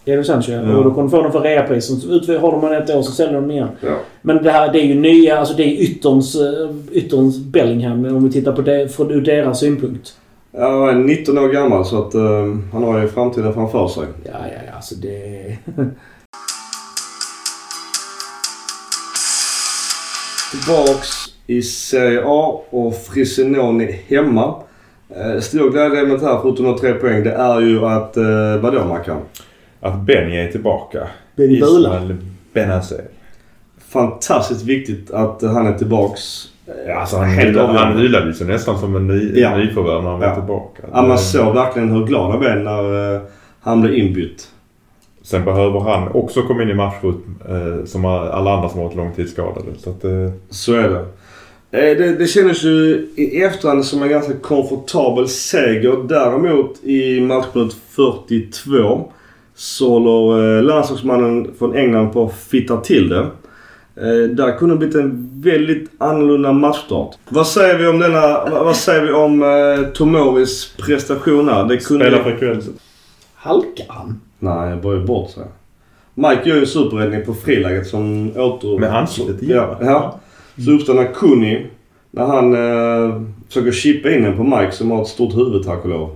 Är 0.05 0.17
det 0.17 0.23
Sancho? 0.23 0.51
Ja. 0.51 0.75
Och 0.77 0.83
då 0.83 0.89
kommer 0.93 1.01
de 1.01 1.09
få 1.11 1.21
dem 1.21 1.31
för 1.31 1.39
reapris. 1.41 1.85
Så 1.85 2.39
Har 2.39 2.51
de 2.51 2.73
ett 2.73 2.89
år 2.89 3.01
så 3.01 3.11
säljer 3.11 3.33
de 3.33 3.51
igen. 3.51 3.67
Ja. 3.81 3.97
Men 4.21 4.43
det 4.43 4.51
här 4.51 4.71
det 4.73 4.79
är 4.81 4.85
ju 4.85 4.95
nya, 4.95 5.37
alltså 5.39 5.53
det 5.57 5.63
är 5.63 5.81
ytterns, 5.81 6.35
eh, 6.35 6.69
ytterns 6.91 7.37
Bellingham 7.39 8.05
om 8.05 8.23
vi 8.23 8.31
tittar 8.31 8.51
på 8.51 8.61
det 8.61 8.95
från 8.95 9.11
ur 9.11 9.21
deras 9.21 9.59
synpunkt. 9.59 10.13
Ja, 10.55 10.85
han 10.85 11.01
är 11.01 11.03
19 11.03 11.37
år 11.37 11.49
gammal 11.49 11.85
så 11.85 12.07
att 12.07 12.13
eh, 12.13 12.55
han 12.71 12.83
har 12.83 13.01
ju 13.01 13.07
framtiden 13.07 13.53
framför 13.53 13.87
sig. 13.87 14.03
Ja, 14.23 14.31
ja, 14.31 14.61
ja. 14.67 14.73
Alltså 14.75 14.95
det... 14.95 15.57
Tillbaks 20.51 21.07
i 21.47 21.61
Serie 21.61 22.21
A 22.25 22.61
och 22.69 22.95
Frissinoni 22.95 23.99
hemma. 24.07 24.55
Eh, 25.09 25.39
Stor 25.39 25.71
glädjeämnet 25.71 26.21
här 26.21 26.39
förutom 26.41 26.65
de 26.65 26.77
tre 26.77 26.93
poäng 26.93 27.23
det 27.23 27.33
är 27.33 27.61
ju 27.61 27.85
att, 27.85 28.17
eh, 28.17 28.57
vadå 28.61 28.85
Mackan? 28.85 29.21
Att 29.79 30.01
Benny 30.01 30.37
är 30.37 30.51
tillbaka. 30.51 31.07
Benny 31.35 31.59
Bula. 31.59 31.95
Ismail 31.95 32.15
Benazer. 32.53 33.03
Fantastiskt 33.77 34.63
viktigt 34.63 35.11
att 35.11 35.41
han 35.41 35.67
är 35.67 35.77
tillbaks. 35.77 36.52
Ja, 36.87 36.95
alltså 36.95 37.17
han, 37.17 37.29
hyllade, 37.29 37.79
han 37.79 37.97
hyllades 37.97 38.41
ju 38.41 38.45
nästan 38.45 38.79
som 38.79 38.95
en 38.95 39.07
ny, 39.07 39.39
Ja. 39.39 39.57
nyförvärv 39.57 40.03
när 40.03 40.11
han 40.11 40.21
Ja. 40.21 40.27
var 40.27 40.35
tillbaka. 40.35 40.83
Ja, 40.93 41.01
man 41.01 41.17
såg 41.17 41.53
verkligen 41.55 41.91
hur 41.91 42.05
glad 42.05 42.31
han 42.31 42.39
blev 42.39 42.57
när 42.57 43.15
eh, 43.15 43.21
han 43.61 43.81
blev 43.81 43.93
inbytt. 43.93 44.47
Sen 45.21 45.45
behöver 45.45 45.79
han 45.79 46.07
också 46.07 46.41
komma 46.41 46.63
in 46.63 46.69
i 46.69 46.73
matchrytm 46.73 47.35
eh, 47.49 47.85
som 47.85 48.05
alla 48.05 48.53
andra 48.55 48.69
som 48.69 48.79
varit 48.83 48.95
långtidsskadade. 48.95 49.65
Så 49.77 49.89
att, 49.89 50.03
eh, 50.03 50.31
Så 50.49 50.73
är 50.73 50.89
det. 50.89 50.99
Eh, 51.89 51.97
Det, 51.97 52.15
det 52.15 52.27
kändes 52.27 52.63
ju 52.63 53.07
i 53.15 53.43
efterhand 53.43 53.85
som 53.85 54.03
en 54.03 54.09
ganska 54.09 54.33
komfortabel 54.33 55.27
seger. 55.27 55.97
Däremot 56.09 56.83
i 56.83 57.21
matchminut 57.21 57.73
42 57.89 59.11
så 59.55 59.89
håller 59.99 60.57
eh, 60.57 60.63
landslagsmannen 60.63 61.51
från 61.59 61.75
England 61.75 62.09
på 62.13 62.25
att 62.25 62.33
fitta 62.33 62.77
till 62.77 63.09
det. 63.09 63.27
Eh, 63.95 64.29
Där 64.29 64.57
kunde 64.57 64.73
det 64.75 64.77
blivit 64.77 64.95
en 64.95 65.29
väldigt 65.41 65.91
annorlunda 65.97 66.51
matchstart. 66.51 67.15
Vad 67.29 67.47
säger 67.47 67.77
vi 67.77 67.87
om 67.87 67.99
denna... 67.99 68.45
Vad 68.49 68.75
säger 68.75 69.01
vi 69.01 69.11
om 69.11 69.43
eh, 69.43 69.89
Tomoris 69.93 70.73
prestation 70.77 71.49
här? 71.49 71.63
Det 71.65 71.77
kunde... 71.77 72.05
spela 72.05 72.23
frekvensen. 72.23 72.73
Halkar 73.35 73.85
han? 73.89 74.21
Nej, 74.39 74.69
jag 74.69 74.81
börjar 74.81 75.01
bort 75.01 75.29
sig. 75.31 75.43
Mike 76.15 76.41
gör 76.49 76.55
ju 76.55 76.61
en 76.61 76.67
superräddning 76.67 77.25
på 77.25 77.33
friläget 77.33 77.87
som 77.87 78.31
åter... 78.37 78.79
Med 78.79 78.95
ansiktet. 78.97 79.35
Ja, 79.41 79.77
ja. 79.81 80.19
Så 80.65 80.71
uppstår 80.71 80.93
när 80.93 81.13
Kuni, 81.13 81.67
när 82.11 82.25
han 82.25 82.53
eh, 82.53 83.21
försöker 83.47 83.71
chippa 83.71 84.09
in 84.11 84.23
den 84.23 84.37
på 84.37 84.43
Mike 84.43 84.71
som 84.71 84.91
har 84.91 85.01
ett 85.01 85.07
stort 85.07 85.35
huvud 85.35 85.63
tack 85.65 85.83
och 85.83 85.89
lov. 85.89 86.15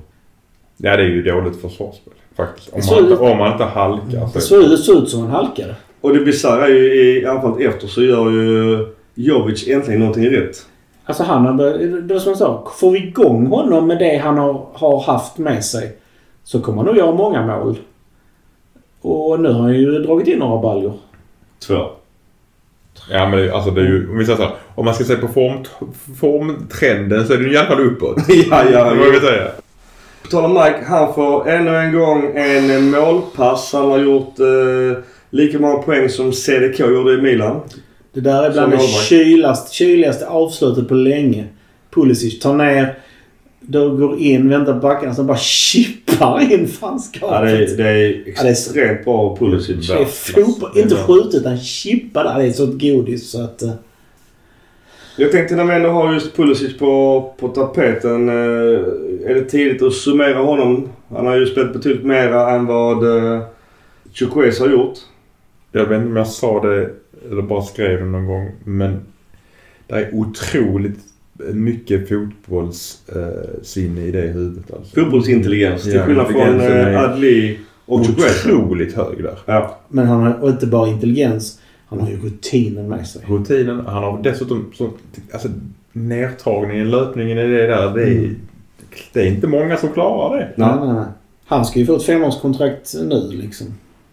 Ja, 0.77 0.97
det 0.97 1.03
är 1.03 1.07
ju 1.07 1.23
dåligt 1.23 1.61
försvarsspel 1.61 2.13
faktiskt. 2.37 2.69
Om 2.73 2.81
man, 2.91 3.03
inte, 3.11 3.23
om 3.23 3.37
man 3.37 3.51
inte 3.51 3.63
halkar. 3.63 4.25
Ut- 4.27 4.33
det 4.33 4.77
såg 4.77 4.97
ut 5.03 5.09
som 5.09 5.19
han 5.21 5.29
halkade. 5.31 5.75
Och 6.07 6.13
det 6.13 6.19
bisarra 6.19 6.65
är 6.65 6.69
ju 6.69 6.93
i 6.93 7.25
anfallet 7.25 7.67
efter 7.67 7.87
så 7.87 8.03
gör 8.03 8.31
ju 8.31 8.85
Jovic 9.15 9.67
äntligen 9.67 9.99
någonting 9.99 10.29
rätt. 10.29 10.65
Alltså 11.05 11.23
han 11.23 11.45
har 11.45 11.53
det 12.01 12.13
var 12.13 12.19
som 12.19 12.29
jag 12.29 12.37
sa. 12.37 12.71
Får 12.79 12.91
vi 12.91 12.99
igång 12.99 13.47
honom 13.47 13.87
med 13.87 13.99
det 13.99 14.17
han 14.17 14.37
har, 14.37 14.65
har 14.73 14.99
haft 14.99 15.37
med 15.37 15.65
sig 15.65 15.97
så 16.43 16.61
kommer 16.61 16.77
han 16.77 16.85
nog 16.85 16.97
göra 16.97 17.11
många 17.11 17.45
mål. 17.45 17.77
Och 19.01 19.39
nu 19.39 19.51
har 19.51 19.61
han 19.61 19.73
ju 19.73 19.99
dragit 19.99 20.27
in 20.27 20.39
några 20.39 20.61
baljor. 20.61 20.93
Två. 21.67 21.89
Ja, 23.11 23.29
men 23.29 23.39
det, 23.39 23.51
alltså 23.51 23.71
det 23.71 23.81
är 23.81 23.85
ju, 23.85 24.09
om 24.09 24.17
vi 24.17 24.25
säger 24.25 24.37
så 24.37 24.43
här, 24.43 24.55
Om 24.75 24.85
man 24.85 24.93
ska 24.93 25.03
se 25.03 25.15
på 25.15 25.27
form, 25.27 25.63
formtrenden 26.19 27.27
så 27.27 27.33
är 27.33 27.37
det 27.37 27.43
ju 27.43 27.53
i 27.53 27.57
alla 27.57 27.67
fall 27.67 27.85
uppåt. 27.85 28.17
ja, 28.27 28.63
ja. 28.71 28.89
Det 28.89 28.95
vågar 28.95 29.13
jag 29.13 29.21
säga. 29.21 29.47
På 30.21 30.27
tal 30.27 30.45
om 30.45 30.53
Mike, 30.53 30.83
han 30.87 31.13
får 31.13 31.49
ännu 31.49 31.75
en 31.75 31.93
gång 31.93 32.31
en 32.35 32.91
målpass. 32.91 33.73
Han 33.73 33.91
har 33.91 33.97
gjort 33.97 34.39
eh, 34.39 35.03
lika 35.29 35.59
många 35.59 35.77
poäng 35.77 36.09
som 36.09 36.33
CDK 36.33 36.79
gjorde 36.79 37.13
i 37.13 37.21
Milan. 37.21 37.59
Det 38.13 38.21
där 38.21 38.43
är 38.43 38.51
bland 38.51 38.71
det 38.71 38.77
kyligaste 39.71 40.27
avslutet 40.27 40.87
på 40.87 40.93
länge. 40.93 41.45
Pulisic 41.91 42.39
tar 42.39 42.53
ner, 42.55 42.99
då 43.61 43.89
går 43.89 44.19
in, 44.19 44.49
väntar 44.49 44.73
backarna, 44.79 45.15
sen 45.15 45.27
bara 45.27 45.37
chippar 45.37 46.41
in 46.41 46.49
Ja, 46.49 46.57
det, 46.57 46.63
är, 46.63 46.65
fanskapet. 46.67 47.77
det 47.77 47.83
är 47.89 48.23
extremt 48.27 49.05
bra 49.05 49.13
av 49.17 49.37
Pulisic. 49.37 49.87
Det 49.87 49.93
är 49.93 50.05
fotboll. 50.05 50.69
Inte 50.75 50.95
skjutet 50.95 51.33
utan 51.41 51.57
chippa 51.59 52.23
där. 52.23 52.39
Det 52.39 52.45
är 52.45 52.51
sånt 52.51 52.81
godis 52.81 53.29
så 53.31 53.41
att... 53.43 53.61
eh, 53.61 53.71
Jag 55.17 55.31
tänkte 55.31 55.55
när 55.55 55.63
vi 55.63 55.73
ändå 55.75 55.89
har 55.89 56.13
just 56.13 56.35
Pulisic 56.35 56.77
på, 56.77 57.33
på 57.39 57.47
tapeten. 57.47 58.29
Eh, 58.29 58.35
är 59.29 59.33
det 59.35 59.43
tidigt 59.45 59.81
att 59.81 59.93
summera 59.93 60.37
honom? 60.39 60.89
Han 61.09 61.25
har 61.27 61.35
ju 61.35 61.45
spelat 61.45 61.73
betydligt 61.73 62.05
mera 62.05 62.51
än 62.51 62.65
vad 62.65 63.17
eh, 63.35 63.41
Chukwueze 64.13 64.63
har 64.63 64.69
gjort. 64.69 64.93
Jag 65.71 65.85
vet 65.85 65.97
inte 65.97 66.09
om 66.09 66.15
jag 66.15 66.27
sa 66.27 66.61
det 66.67 66.89
eller 67.31 67.41
bara 67.41 67.61
skrev 67.61 67.99
det 67.99 68.05
någon 68.05 68.25
gång. 68.25 68.51
Men 68.63 68.99
det 69.87 69.95
är 69.95 70.15
otroligt 70.15 70.99
mycket 71.53 72.09
fotbollssinne 72.09 74.01
i 74.01 74.11
det 74.11 74.21
huvudet. 74.21 74.73
Alltså. 74.73 74.95
Fotbollsintelligens. 75.01 75.83
Till 75.83 75.99
skillnad 75.99 76.27
från 76.27 76.59
eh, 76.61 76.99
Adli 77.03 77.59
och. 77.85 77.99
Otroligt 77.99 78.95
hög 78.95 79.23
där. 79.23 79.39
Ja. 79.45 79.79
Men 79.89 80.07
han 80.07 80.21
har 80.23 80.49
inte 80.49 80.67
bara 80.67 80.87
intelligens. 80.89 81.59
Han 81.87 81.99
har 81.99 82.09
ju 82.09 82.17
rutinen 82.19 82.87
med 82.89 83.07
sig. 83.07 83.21
Rutinen. 83.27 83.85
Han 83.85 84.03
har 84.03 84.23
dessutom 84.23 84.71
så, 84.73 84.89
alltså, 85.33 85.47
nedtagningen, 85.93 86.89
löpningen 86.91 87.37
i 87.37 87.47
det 87.47 87.67
där. 87.67 87.93
Det 87.93 88.03
är, 88.03 88.07
Mm. 88.17 88.35
det 89.13 89.21
är 89.21 89.25
inte 89.27 89.47
många 89.47 89.77
som 89.77 89.89
klarar 89.89 90.37
det. 90.37 90.49
Nej, 90.55 90.75
nej, 90.79 90.93
nej. 90.93 91.05
Han 91.45 91.65
ska 91.65 91.79
ju 91.79 91.85
få 91.85 91.95
ett 91.95 92.03
femårskontrakt 92.03 92.93
nu 93.05 93.29
liksom. 93.31 93.67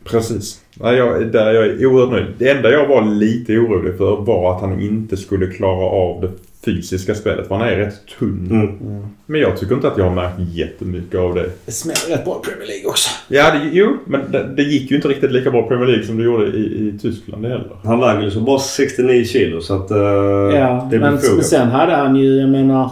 Precis. 0.04 0.60
Nej, 0.74 0.96
jag, 0.96 1.26
där 1.32 1.52
jag 1.52 1.66
är 1.66 1.86
oerhört 1.86 2.10
nöjd. 2.12 2.26
Det 2.38 2.48
enda 2.50 2.70
jag 2.70 2.86
var 2.88 3.04
lite 3.04 3.52
orolig 3.58 3.96
för 3.98 4.16
var 4.16 4.54
att 4.54 4.60
han 4.60 4.80
inte 4.80 5.16
skulle 5.16 5.46
klara 5.46 5.84
av 5.86 6.20
det 6.20 6.28
fysiska 6.64 7.14
spelet. 7.14 7.48
För 7.48 7.54
han 7.54 7.68
är 7.68 7.76
rätt 7.76 7.94
tunn. 8.18 8.48
Mm. 8.50 9.06
Men 9.26 9.40
jag 9.40 9.56
tycker 9.56 9.74
inte 9.74 9.88
att 9.88 9.98
jag 9.98 10.04
har 10.04 10.14
märkt 10.14 10.38
jättemycket 10.52 11.20
av 11.20 11.34
det. 11.34 11.50
Det 11.66 11.72
smäller 11.72 12.16
rätt 12.16 12.24
bra 12.24 12.42
i 12.42 12.46
Premier 12.46 12.66
League 12.68 12.86
också. 12.90 13.10
Ja, 13.28 13.50
det, 13.52 13.70
jo, 13.72 13.96
men 14.06 14.20
det, 14.32 14.54
det 14.56 14.62
gick 14.62 14.90
ju 14.90 14.96
inte 14.96 15.08
riktigt 15.08 15.32
lika 15.32 15.50
bra 15.50 15.64
i 15.64 15.68
Premier 15.68 15.86
League 15.86 16.04
som 16.06 16.16
det 16.18 16.24
gjorde 16.24 16.46
i, 16.46 16.88
i 16.88 16.98
Tyskland 17.02 17.44
heller. 17.46 17.76
Han 17.84 18.00
väger 18.00 18.22
liksom 18.22 18.44
bara 18.44 18.58
69 18.58 19.24
kilo 19.24 19.60
så 19.60 19.74
att 19.74 19.90
uh, 19.90 19.98
Ja, 19.98 20.88
det 20.90 20.98
men 20.98 21.14
befogat. 21.14 21.46
sen 21.46 21.68
hade 21.68 21.92
han 21.92 22.16
ju, 22.16 22.40
jag 22.40 22.48
menar... 22.48 22.90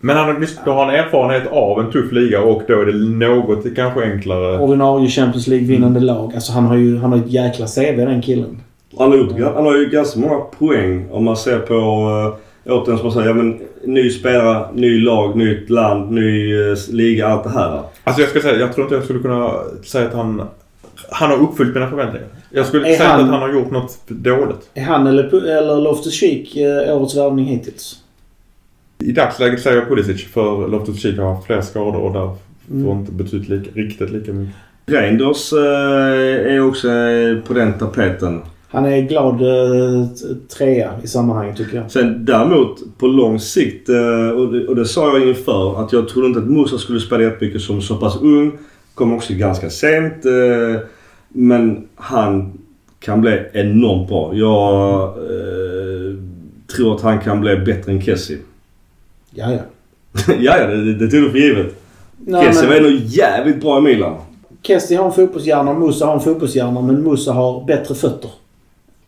Men 0.00 0.16
han, 0.16 0.26
har- 0.26 0.64
då 0.64 0.70
har 0.72 0.84
han 0.84 0.94
erfarenhet 0.94 1.52
av 1.52 1.80
en 1.80 1.92
tuff 1.92 2.12
liga 2.12 2.40
och 2.42 2.62
då 2.68 2.80
är 2.80 2.86
det 2.86 3.26
något 3.26 3.74
kanske 3.76 4.02
enklare. 4.12 4.58
Ordinarie 4.58 5.08
Champions 5.08 5.46
League-vinnande 5.46 6.00
lag. 6.00 6.32
Alltså 6.34 6.52
han 6.52 6.64
har 6.64 6.76
ju 6.76 6.98
han 6.98 7.12
har 7.12 7.18
ett 7.18 7.30
jäkla 7.32 7.66
CV 7.66 7.96
den 7.96 8.22
killen. 8.22 8.60
Han 8.98 9.10
har, 9.10 9.18
gjort, 9.18 9.32
han 9.54 9.64
har 9.66 9.76
ju 9.76 9.86
ganska 9.88 10.20
många 10.20 10.40
poäng 10.58 11.08
om 11.10 11.24
man 11.24 11.36
ser 11.36 11.58
på 11.58 11.74
uh, 11.74 12.72
återigen 12.72 12.98
som 12.98 13.06
man 13.06 13.12
säger, 13.12 13.26
ja, 13.28 13.34
men, 13.34 13.58
ny 13.84 14.10
spelare, 14.10 14.66
ny 14.74 15.00
lag, 15.00 15.36
nytt 15.36 15.70
land, 15.70 16.12
ny 16.12 16.54
uh, 16.54 16.76
liga, 16.90 17.26
allt 17.28 17.44
det 17.44 17.50
här. 17.50 17.82
Alltså 18.04 18.20
jag 18.22 18.30
ska 18.30 18.40
säga, 18.40 18.56
jag 18.60 18.72
tror 18.74 18.84
inte 18.84 18.94
jag 18.94 19.04
skulle 19.04 19.18
kunna 19.20 19.50
säga 19.84 20.06
att 20.06 20.14
han... 20.14 20.42
Han 21.10 21.30
har 21.30 21.38
uppfyllt 21.38 21.74
mina 21.74 21.88
förväntningar. 21.90 22.26
Jag 22.50 22.66
skulle 22.66 22.88
Är 22.88 22.96
säga 22.96 23.08
han- 23.08 23.20
inte 23.20 23.34
att 23.34 23.40
han 23.40 23.50
har 23.50 23.58
gjort 23.60 23.70
något 23.70 23.98
dåligt. 24.08 24.70
Är 24.74 24.82
han 24.82 25.06
eller, 25.06 25.24
eller 25.58 25.74
Loftus-Cheek 25.80 26.56
eh, 26.56 26.96
årets 26.96 27.16
värvning 27.16 27.44
hittills? 27.44 27.96
I 28.98 29.12
dagsläget 29.12 29.60
säger 29.60 29.76
jag 29.76 29.88
Pulisic 29.88 30.24
för 30.24 30.68
Loftus-Cheek 30.68 31.18
har 31.18 31.34
haft 31.34 31.46
fler 31.46 31.60
skador 31.60 32.00
och 32.00 32.12
där 32.12 32.30
Mm. 32.70 32.84
får 32.84 32.92
inte 32.96 33.12
betytt 33.12 33.48
lika, 33.48 33.70
riktigt 33.74 34.10
lika 34.10 34.32
mycket. 34.32 34.54
Reinders 34.86 35.52
uh, 35.52 35.58
är 36.54 36.68
också 36.68 36.88
eh, 36.90 37.38
på 37.46 37.54
den 37.54 37.72
tapeten. 37.72 38.40
Han 38.68 38.84
är 38.84 39.00
glad 39.00 39.34
eh, 39.42 40.06
trea 40.58 40.90
i 41.02 41.06
sammanhanget 41.06 41.56
tycker 41.56 41.76
jag. 41.76 41.90
Sen 41.90 42.24
däremot 42.24 42.98
på 42.98 43.06
lång 43.06 43.40
sikt, 43.40 43.88
eh, 43.88 44.28
och 44.30 44.52
det, 44.52 44.66
och 44.66 44.76
det 44.76 44.84
sa 44.84 45.18
jag 45.18 45.28
inför, 45.28 45.84
att 45.84 45.92
jag 45.92 46.08
trodde 46.08 46.26
inte 46.28 46.38
att 46.40 46.50
Musa 46.50 46.78
skulle 46.78 47.00
spela 47.00 47.22
jättemycket 47.22 47.60
som 47.60 47.82
så 47.82 47.96
pass 47.96 48.16
ung. 48.22 48.52
Kom 48.94 49.12
också 49.12 49.34
ganska 49.34 49.70
sent. 49.70 50.24
eh, 50.26 50.80
Men 51.28 51.88
han 51.94 52.58
kan 53.00 53.20
bli 53.20 53.42
enormt 53.52 54.08
bra. 54.08 54.34
Jag 54.34 55.02
eh, 55.02 56.14
tror 56.76 56.94
att 56.94 57.02
han 57.02 57.18
kan 57.20 57.40
bli 57.40 57.56
bättre 57.56 57.92
än 57.92 58.02
Kessie. 58.02 58.38
Ja, 59.36 59.52
ja. 59.52 59.58
ja, 60.38 60.58
ja, 60.58 60.66
det, 60.66 60.94
det 60.94 61.10
tog 61.10 61.22
du 61.22 61.30
för 61.30 61.38
givet. 61.38 61.74
Kessie 62.26 62.68
var 62.68 62.74
men 62.74 62.84
ändå 62.84 62.98
jävligt 63.04 63.60
bra 63.60 63.78
i 63.78 63.80
Milan. 63.80 64.16
Kesti 64.62 64.94
har 64.94 65.06
en 65.06 65.12
fotbollshjärna, 65.12 65.74
Musa 65.74 66.06
har 66.06 66.14
en 66.14 66.20
fotbollshjärna, 66.20 66.82
men 66.82 67.02
Musa 67.02 67.32
har 67.32 67.64
bättre 67.64 67.94
fötter. 67.94 68.30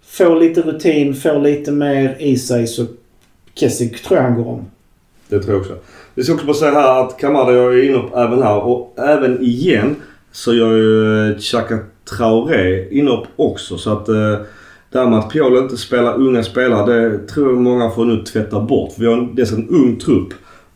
Får 0.06 0.40
lite 0.40 0.62
rutin, 0.62 1.14
får 1.14 1.40
lite 1.40 1.72
mer 1.72 2.16
i 2.18 2.36
sig 2.36 2.66
så 2.66 2.86
Kessie 3.55 3.88
tror 3.88 4.16
jag 4.16 4.24
han 4.24 4.42
går 4.42 4.48
om. 4.48 4.66
Det 5.28 5.42
tror 5.42 5.55
jag 5.55 5.60
också. 5.60 5.74
Vi 6.14 6.24
ska 6.24 6.34
också 6.34 6.46
bara 6.46 6.56
säga 6.56 6.72
här 6.72 7.05
att 7.05 7.18
Kamada 7.18 7.52
jag 7.52 7.74
är 7.74 7.82
inne 7.82 7.98
på 7.98 8.18
även 8.18 8.42
här 8.42 8.59
och 8.59 8.94
även 8.96 9.42
igen 9.42 9.96
så 10.32 10.55
gör 10.55 10.76
ju 10.76 11.38
Chaka 11.38 11.78
Traoré 12.05 12.88
inhopp 12.98 13.26
också. 13.36 13.78
Så 13.78 13.92
att 13.92 14.09
eh, 14.09 14.34
det 14.93 14.98
här 14.98 15.06
med 15.06 15.19
att 15.19 15.31
Piolo 15.31 15.59
inte 15.62 15.77
spelar 15.77 16.15
unga 16.15 16.43
spelare 16.43 16.93
det 17.01 17.19
tror 17.27 17.48
jag 17.48 17.56
många 17.60 17.90
får 17.90 18.05
nu 18.05 18.23
tvätta 18.24 18.60
bort. 18.60 18.93
Vi 18.98 19.06
har 19.06 19.28
dels 19.35 19.52
en 19.52 19.69
ung 19.69 19.97
trupp 19.97 20.28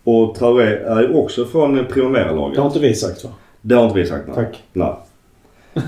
och 0.05 0.35
Traoré 0.35 0.67
är 0.67 1.17
också 1.17 1.45
från 1.45 1.75
Det 1.75 1.85
Primavera-laget. 1.85 2.59
har 2.59 2.67
inte 2.67 2.79
vi 2.79 2.95
sagt 2.95 3.25
va? 3.25 3.31
Det 3.61 3.75
har 3.75 3.85
inte 3.85 3.99
vi 3.99 4.07
sagt 4.07 4.27
nej. 4.27 4.35
Tack. 4.37 4.63
nej. 4.73 4.95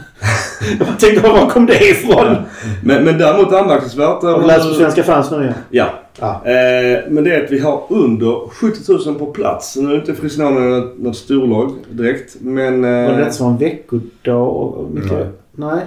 Jag 0.79 0.99
tänkte 1.01 1.29
var 1.29 1.47
kom 1.51 1.67
det 1.67 1.85
ifrån? 1.91 2.37
Men, 2.85 3.05
men 3.05 3.19
däremot 3.19 3.53
anmärkningsvärt... 3.53 4.23
Har 4.23 4.41
du 4.41 4.47
läst 4.47 4.69
på 4.69 4.75
Svenska 4.75 5.03
fans 5.03 5.31
nu 5.31 5.41
igen? 5.43 5.55
Ja. 5.71 5.87
Ja. 6.21 6.43
Eh, 6.45 7.01
men 7.11 7.25
det 7.25 7.35
är 7.35 7.45
att 7.45 7.51
vi 7.53 7.59
har 7.59 7.83
under 7.89 8.49
70 8.49 8.93
000 9.07 9.19
på 9.19 9.27
plats. 9.27 9.77
Nu 9.77 9.93
är 9.93 9.95
inte 9.97 10.15
Frisnånen 10.15 10.91
något, 10.97 11.17
storlag 11.17 11.73
direkt. 11.91 12.37
Men... 12.41 12.85
Eh, 12.85 12.91
Var 12.91 13.13
det 13.13 13.17
detta 13.19 13.31
som 13.31 13.47
en 13.53 13.59
veckodag? 13.59 14.87
Mycket? 14.93 15.13
Nej. 15.13 15.27
Nej. 15.53 15.85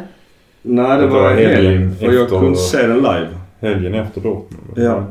Nej, 0.68 0.98
det 0.98 1.04
Det 1.04 1.08
var 1.08 1.22
var 1.22 1.30
helgen. 1.32 1.96
För 1.96 2.12
jag 2.14 2.30
kunde 2.30 2.56
se 2.58 2.88
den 2.88 2.98
live. 2.98 3.28
Helgen 3.60 3.94
efter 3.94 4.22
Dortmund. 4.22 4.64
Ja. 4.76 5.04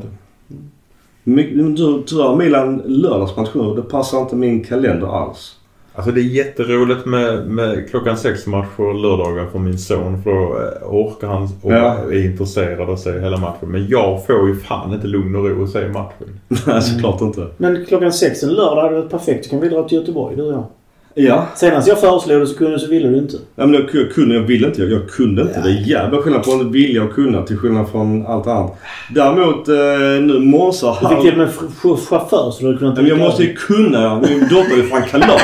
Tyvärr 2.05 2.35
Milan 2.35 2.81
lördagsmatch 2.85 3.49
nu. 3.53 3.73
Det 3.75 3.81
passar 3.81 4.21
inte 4.21 4.35
min 4.35 4.63
kalender 4.63 5.07
alls. 5.07 5.53
Alltså 5.95 6.11
det 6.11 6.21
är 6.21 6.23
jätteroligt 6.23 7.05
med, 7.05 7.47
med 7.47 7.89
klockan 7.89 8.17
sex 8.17 8.47
matcher 8.47 9.01
lördagar 9.01 9.45
för 9.51 9.59
min 9.59 9.77
son. 9.77 10.23
För 10.23 10.29
då 10.31 10.41
eh, 10.43 10.93
orkar 10.93 11.27
han 11.27 11.43
och 11.61 11.71
Ja. 11.73 11.95
är 12.11 12.25
intresserad 12.25 12.81
av 12.81 12.89
att 12.89 12.99
se 12.99 13.19
hela 13.19 13.37
matchen. 13.37 13.69
Men 13.71 13.87
jag 13.87 14.25
får 14.25 14.47
ju 14.47 14.55
fan 14.55 14.93
inte 14.93 15.07
lugn 15.07 15.35
och 15.35 15.49
ro 15.49 15.63
att 15.63 15.69
se 15.69 15.87
matchen. 15.87 16.39
Nej, 16.67 16.81
såklart 16.81 17.21
inte. 17.21 17.47
Men 17.57 17.85
klockan 17.85 18.13
sex 18.13 18.43
en 18.43 18.49
lördag 18.53 18.81
hade 18.81 18.95
varit 18.95 19.11
perfekt. 19.11 19.43
Då 19.43 19.49
kan 19.49 19.59
vi 19.59 19.69
dra 19.69 19.83
till 19.87 19.97
Göteborg 19.97 20.35
du 20.35 20.41
och 20.43 20.53
jag. 20.53 20.63
Ja. 21.19 21.47
Senast 21.55 21.87
jag 21.87 21.99
föreslog 21.99 22.39
det 22.41 22.47
så 22.47 22.57
kunde 22.57 22.79
så 22.79 22.87
ville 22.89 23.07
du 23.09 23.17
inte. 23.17 23.37
ja 23.55 23.65
men 23.65 23.73
jag, 23.93 24.11
kunde, 24.11 24.35
jag 24.35 24.41
ville 24.41 24.67
inte. 24.67 24.81
Jag, 24.81 24.91
jag 24.91 25.09
kunde 25.09 25.41
inte. 25.41 25.61
Det 25.61 25.69
är 25.69 25.87
jävla 25.89 26.21
skillnad 26.21 26.43
på 26.43 26.51
att 26.51 26.65
vilja 26.71 27.03
och 27.03 27.13
kunna 27.13 27.41
till 27.41 27.57
skillnad 27.57 27.89
från 27.89 28.25
allt 28.27 28.47
annat. 28.47 28.75
Däremot 29.15 29.67
eh, 29.67 29.75
nu 30.21 30.39
månsar 30.39 30.97
Du 31.01 31.07
fick 31.07 31.21
till 31.21 31.31
och 31.31 31.37
med 31.37 31.47
ch- 31.47 31.81
ch- 31.81 32.05
chaufför 32.09 32.51
så 32.51 32.57
du 32.61 32.65
hade 32.67 32.77
kunnat 32.77 32.95
Men 32.97 33.07
jag 33.07 33.17
måste 33.17 33.43
ju 33.43 33.53
kunna. 33.53 34.15
Min 34.19 34.39
dotter 34.39 34.79
är 34.79 34.83
fan 34.89 35.01
kalas. 35.03 35.41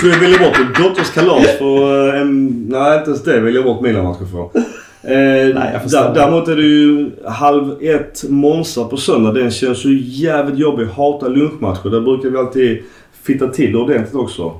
Tror 0.00 0.12
jag 0.12 0.20
väljer 0.20 0.38
bort 0.38 0.58
min 0.58 0.84
dotters 0.88 1.10
kalas 1.10 1.58
för 1.58 2.08
eh, 2.14 2.20
en... 2.20 2.46
Nej, 2.68 2.98
inte 2.98 3.10
ens 3.10 3.22
det 3.24 3.40
väljer 3.40 3.54
jag 3.54 3.64
bort 3.64 3.80
mina 3.82 4.02
matcher 4.02 4.24
för. 4.32 4.60
Eh, 5.02 5.54
Nej, 5.54 5.80
däremot 6.14 6.48
är 6.48 6.56
det 6.56 6.62
ju 6.62 7.10
halv 7.26 7.76
ett 7.82 8.24
Monza 8.28 8.84
på 8.84 8.96
söndag. 8.96 9.32
Den 9.32 9.50
känns 9.50 9.84
ju 9.84 9.98
jävligt 10.02 10.58
jobbig. 10.58 10.86
Hatar 10.86 11.28
lunchmatcher. 11.28 11.88
Där 11.90 12.00
brukar 12.00 12.28
vi 12.30 12.38
alltid 12.38 12.82
fitta 13.22 13.46
till 13.46 13.76
ordentligt 13.76 14.14
också. 14.14 14.52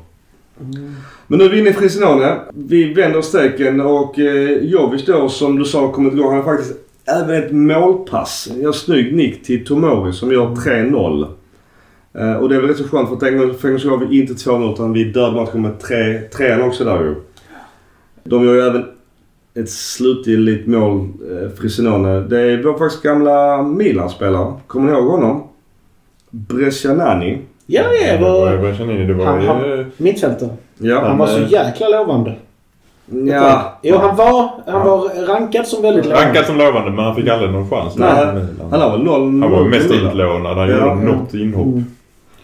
Men 1.27 1.39
nu 1.39 1.45
är 1.45 1.49
vi 1.49 1.59
inne 1.59 1.71
i 1.71 1.73
Frisinone. 1.73 2.37
Vi 2.55 2.95
vänder 2.95 3.21
steken 3.21 3.81
och 3.81 4.19
eh, 4.19 4.51
Jovic 4.65 5.05
då 5.07 5.29
som 5.29 5.57
du 5.59 5.65
sa 5.65 5.93
kommit 5.93 6.13
igång. 6.15 6.27
Han 6.27 6.37
har 6.37 6.45
faktiskt 6.57 6.77
även 7.21 7.43
ett 7.43 7.53
målpass. 7.53 8.49
En 8.63 8.73
snygg 8.73 9.15
nick 9.17 9.45
till 9.45 9.67
Tomori 9.67 10.13
som 10.13 10.33
gör 10.33 10.47
3-0. 10.47 11.27
Eh, 12.15 12.33
och 12.35 12.49
det 12.49 12.57
är 12.57 12.61
väl 12.61 12.69
rätt 12.69 12.77
så 12.77 12.89
skönt 12.89 13.09
för 13.09 13.17
att 13.17 13.23
en 13.23 13.39
gång- 13.39 13.55
för 13.55 13.69
en 13.69 13.75
gång 13.75 13.81
så 13.81 13.91
har 13.91 13.99
vi 14.07 14.21
inte 14.21 14.33
2-0 14.35 14.73
utan 14.73 14.93
vi 14.93 15.05
dödade 15.05 15.37
matchen 15.37 15.63
med 15.63 15.81
3 15.81 16.21
3 16.21 16.63
också 16.63 16.85
där 16.85 17.01
ju. 17.01 17.15
De 18.25 18.45
gör 18.45 18.55
ju 18.55 18.61
även 18.61 18.85
ett 19.55 19.71
slutgiltigt 19.71 20.67
mål, 20.67 21.01
eh, 21.31 21.49
Frisinone. 21.59 22.21
Det 22.21 22.41
är 22.41 22.63
vår 22.63 22.79
faktiskt 22.79 23.03
gamla 23.03 23.63
Milan-spelare. 23.63 24.53
Kommer 24.67 24.93
ni 24.93 24.99
ihåg 24.99 25.07
honom? 25.11 25.43
Brescianani. 26.31 27.39
Ja, 27.71 27.83
ja. 28.07 28.13
Det 28.13 28.19
var, 28.23 28.57
Var, 28.57 28.69
jag 28.69 28.77
känner 28.77 29.01
in 29.01 29.07
det. 29.07 29.15
Var 29.15 29.25
han, 29.25 29.41
ju... 29.43 29.47
han, 29.47 29.93
mittfältare. 29.97 30.51
Ja. 30.79 31.01
Han 31.09 31.19
var 31.19 31.27
så 31.27 31.41
jäkla 31.41 31.89
lovande. 31.89 32.35
ja. 33.07 33.79
Jo, 33.83 33.97
han 33.97 34.17
var, 34.17 34.51
han 34.67 34.87
var 34.87 35.27
rankad 35.27 35.67
som 35.67 35.83
väldigt 35.83 36.05
lovande. 36.05 36.27
Rankad 36.27 36.45
som 36.47 36.59
lovande 36.59 36.91
men 36.91 37.05
han 37.05 37.15
fick 37.15 37.29
aldrig 37.29 37.51
någon 37.51 37.71
chans. 37.71 37.97
Nej, 37.97 38.09
Han 38.71 39.05
noll... 39.05 39.21
Han 39.43 39.51
var 39.51 39.65
mest 39.65 39.91
utlånad. 39.91 40.57
Han 40.59 40.69
Ja. 40.71 40.77
gjorde 40.95 41.07
något 41.07 41.35
inhopp. 41.35 41.67
Mm. 41.67 41.85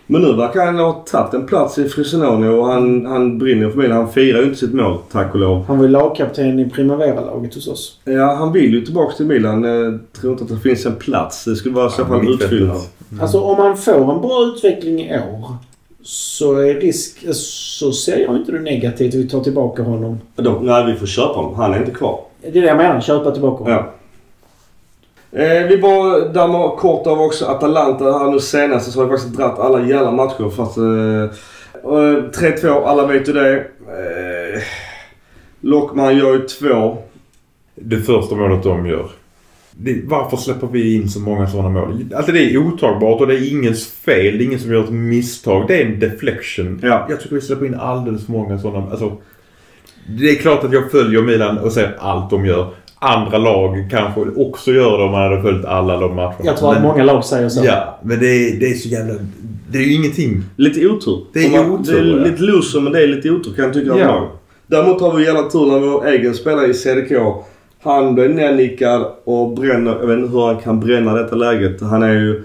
Men 0.06 0.22
nu 0.22 0.32
verkar 0.32 0.66
han 0.66 0.76
ha 0.78 0.93
tagit 0.93 1.35
en 1.35 1.47
plats 1.47 1.78
i 1.78 1.89
Frisinone 1.89 2.48
och 2.48 2.66
han, 2.66 3.06
han 3.06 3.39
brinner 3.39 3.70
för 3.70 3.78
Milan. 3.78 3.97
Han 3.97 4.12
firar 4.12 4.39
ju 4.39 4.44
inte 4.44 4.59
sitt 4.59 4.74
mål, 4.74 4.98
tack 5.12 5.35
och 5.35 5.40
lov. 5.40 5.64
Han 5.66 5.78
var 5.78 5.85
ju 5.85 5.90
lagkapten 5.90 6.59
i 6.60 6.70
Primavera-laget 6.70 7.55
hos 7.55 7.68
oss. 7.68 8.01
Ja, 8.05 8.35
han 8.35 8.52
vill 8.52 8.74
ju 8.74 8.81
tillbaka 8.85 9.16
till 9.16 9.26
Milan. 9.26 9.64
Jag 9.64 9.98
tror 10.20 10.32
inte 10.32 10.44
att 10.44 10.51
det 10.51 10.59
finns 10.59 10.86
en 10.86 10.94
plats. 10.97 11.44
Det 11.44 11.56
skulle 11.56 11.74
vara 11.74 11.86
i 11.86 11.90
så 11.90 12.05
fall 12.05 12.20
Mittfältet. 12.20 12.44
utfyllnad. 12.52 12.76
Alltså 13.20 13.40
om 13.40 13.56
han 13.56 13.76
får 13.76 14.14
en 14.14 14.20
bra 14.20 14.52
utveckling 14.55 15.01
i 15.01 15.18
år 15.18 15.52
så 16.02 16.55
är 16.59 16.74
risk... 16.74 17.24
Så 17.35 17.93
ser 17.93 18.18
jag 18.18 18.36
inte 18.36 18.52
det 18.52 18.60
negativt 18.60 19.09
att 19.14 19.20
vi 19.20 19.28
tar 19.28 19.40
tillbaka 19.40 19.82
honom. 19.82 20.18
Då, 20.36 20.59
nej, 20.62 20.86
vi 20.93 20.94
får 20.98 21.06
köpa 21.06 21.32
honom. 21.35 21.55
Han 21.55 21.74
är 21.74 21.78
inte 21.78 21.90
kvar. 21.90 22.20
Det 22.43 22.48
är 22.59 22.62
det 22.62 22.68
jag 22.68 22.76
menar. 22.76 23.01
Köpa 23.01 23.31
tillbaka 23.31 23.64
honom. 23.64 23.72
Ja. 23.78 23.93
Eh, 25.35 25.66
vi 25.69 25.78
bara 25.78 26.28
dammar 26.28 26.77
kort 26.77 27.06
av 27.06 27.20
också 27.20 27.47
Atalanta 27.47 28.05
här 28.05 28.31
nu 28.31 28.40
senast 28.40 28.93
så 28.93 29.01
har 29.01 29.06
vi 29.06 29.11
faktiskt 29.11 29.36
dratt 29.36 29.59
alla 29.59 29.86
jävla 29.86 30.11
matcher 30.11 30.51
fast... 30.51 30.77
Eh, 30.78 30.85
eh, 31.93 32.52
3-2, 32.55 32.85
alla 32.85 33.06
vet 33.06 33.28
ju 33.28 33.32
det. 33.32 33.56
Eh, 33.56 34.62
Lockman 35.61 36.19
gör 36.19 36.35
ju 36.35 36.40
två. 36.40 36.98
Det 37.74 37.97
första 37.97 38.35
målet 38.35 38.62
de 38.62 38.86
gör. 38.86 39.11
Det, 39.70 40.01
varför 40.05 40.36
släpper 40.36 40.66
vi 40.66 40.94
in 40.94 41.09
så 41.09 41.20
många 41.20 41.47
sådana 41.47 41.69
mål? 41.69 42.05
Alltså 42.15 42.32
det 42.32 42.52
är 42.52 42.56
otagbart 42.56 43.20
och 43.20 43.27
det 43.27 43.35
är 43.35 43.52
ingens 43.52 43.86
fel. 43.86 44.39
Det 44.39 44.44
är 44.44 44.47
ingen 44.47 44.61
som 44.61 44.73
gör 44.73 44.85
ett 44.85 44.90
misstag. 44.90 45.65
Det 45.69 45.82
är 45.82 45.86
en 45.86 46.01
deflection. 46.01 46.81
Ja. 46.82 47.06
Jag 47.09 47.20
tycker 47.20 47.35
vi 47.35 47.40
släpper 47.40 47.66
in 47.66 47.74
alldeles 47.74 48.27
för 48.27 48.32
många 48.32 48.59
sådana. 48.59 48.90
Alltså, 48.90 49.16
det 50.09 50.31
är 50.31 50.35
klart 50.35 50.65
att 50.65 50.73
jag 50.73 50.90
följer 50.90 51.23
Milan 51.23 51.59
och 51.59 51.73
ser 51.73 51.97
allt 51.98 52.31
de 52.31 52.47
gör. 52.47 52.74
Andra 53.05 53.39
lag 53.39 53.89
kanske 53.90 54.20
också 54.36 54.70
gör 54.72 54.98
det 54.98 55.05
om 55.05 55.10
man 55.10 55.22
hade 55.22 55.43
följt 55.43 55.64
alla 55.64 55.97
de 55.97 56.14
matcherna. 56.16 56.35
Jag 56.43 56.56
tror 56.56 56.68
att 56.70 56.74
Men- 56.74 56.82
många 56.89 57.05
lag 57.05 57.24
säger 57.24 57.48
så. 57.48 57.64
Ja, 57.64 57.98
men 58.02 58.20
det 58.20 58.26
är, 58.26 58.60
det 58.60 58.66
är 58.70 58.74
så 58.74 58.89
jävla... 58.89 59.14
Det 59.70 59.78
är 59.78 59.82
ju 59.82 59.94
ingenting. 59.94 60.43
Lite 60.56 60.86
otur. 60.89 61.24
Det 61.32 61.47
är 61.47 61.51
man- 61.51 61.70
otur, 61.70 61.93
Det 61.93 61.98
är 61.98 62.18
ja. 62.18 62.24
lite 62.24 62.43
loser 62.43 62.81
men 62.81 62.93
det 62.93 63.02
är 63.02 63.06
lite 63.09 63.31
otur 63.31 63.52
kan 63.55 63.64
jag 63.64 63.74
tycka. 63.74 63.89
Ja. 63.90 63.98
Ja. 63.98 64.31
Däremot 64.66 65.01
har 65.01 65.12
vi 65.14 65.24
jävla 65.24 65.43
tur 65.43 65.66
när 65.66 65.78
vår 65.78 66.06
egen 66.06 66.35
spelare 66.35 66.66
i 66.66 66.74
CDK 66.74 67.12
han 67.82 68.14
blir 68.14 68.28
nernickad 68.28 69.06
och 69.24 69.51
bränner. 69.55 69.97
Jag 70.01 70.06
vet 70.06 70.18
inte 70.18 70.32
hur 70.36 70.47
han 70.47 70.56
kan 70.56 70.81
bränna 70.81 71.14
detta 71.14 71.36
läget. 71.36 71.81
Han 71.82 72.02
är 72.02 72.12
ju 72.12 72.44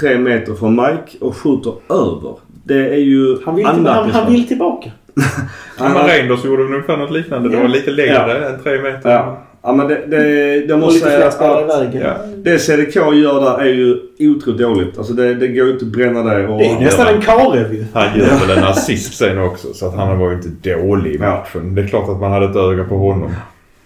tre 0.00 0.18
meter 0.18 0.54
från 0.54 0.76
Mike 0.76 1.18
och 1.24 1.36
skjuter 1.36 1.72
över. 1.88 2.34
Det 2.64 2.88
är 2.94 2.98
ju 3.00 3.36
Han, 3.44 3.54
vill 3.56 3.66
till, 3.66 3.86
han, 3.86 4.10
han 4.10 4.32
vill 4.32 4.48
tillbaka. 4.48 4.90
Han- 5.78 6.06
Reinders 6.08 6.44
gjorde 6.44 6.62
ungefär 6.62 6.96
något 6.96 7.10
liknande. 7.10 7.48
Det 7.48 7.54
Ja. 7.56 7.62
var 7.62 7.68
lite 7.68 7.90
längre 7.90 8.48
än 8.48 8.62
tre 8.62 8.82
meter. 8.82 9.10
Ja. 9.10 9.42
Ja 9.62 9.72
men 9.72 9.88
det, 9.88 10.06
det, 10.06 10.66
det 10.66 10.76
måste 10.76 11.00
säga 11.00 11.26
att. 11.28 11.94
Ja. 11.94 12.14
det 12.36 12.58
CDK 12.58 12.96
gör 12.96 13.40
där 13.40 13.58
är 13.58 13.72
ju 13.74 13.96
otroligt 14.18 14.60
dåligt. 14.60 14.98
Alltså 14.98 15.12
det, 15.12 15.34
det 15.34 15.48
går 15.48 15.66
ju 15.66 15.72
inte 15.72 15.84
att 15.84 15.92
bränna 15.92 16.22
det. 16.22 16.48
Och, 16.48 16.58
Det 16.58 16.66
är 16.66 16.80
nästan 16.80 17.14
en 17.14 17.20
Karev 17.20 17.74
ju. 17.74 17.84
Han 17.94 18.18
gör 18.18 18.46
väl 18.46 18.58
en 18.58 18.64
assist 18.64 19.14
sen 19.14 19.38
också. 19.38 19.74
Så 19.74 19.86
att 19.86 19.94
han 19.94 20.18
var 20.18 20.30
ju 20.30 20.36
inte 20.36 20.74
dålig 20.74 21.14
i 21.14 21.18
matchen. 21.18 21.74
Det 21.74 21.82
är 21.82 21.86
klart 21.86 22.08
att 22.08 22.20
man 22.20 22.32
hade 22.32 22.46
ett 22.46 22.56
öga 22.56 22.84
på 22.84 22.96
honom. 22.96 23.30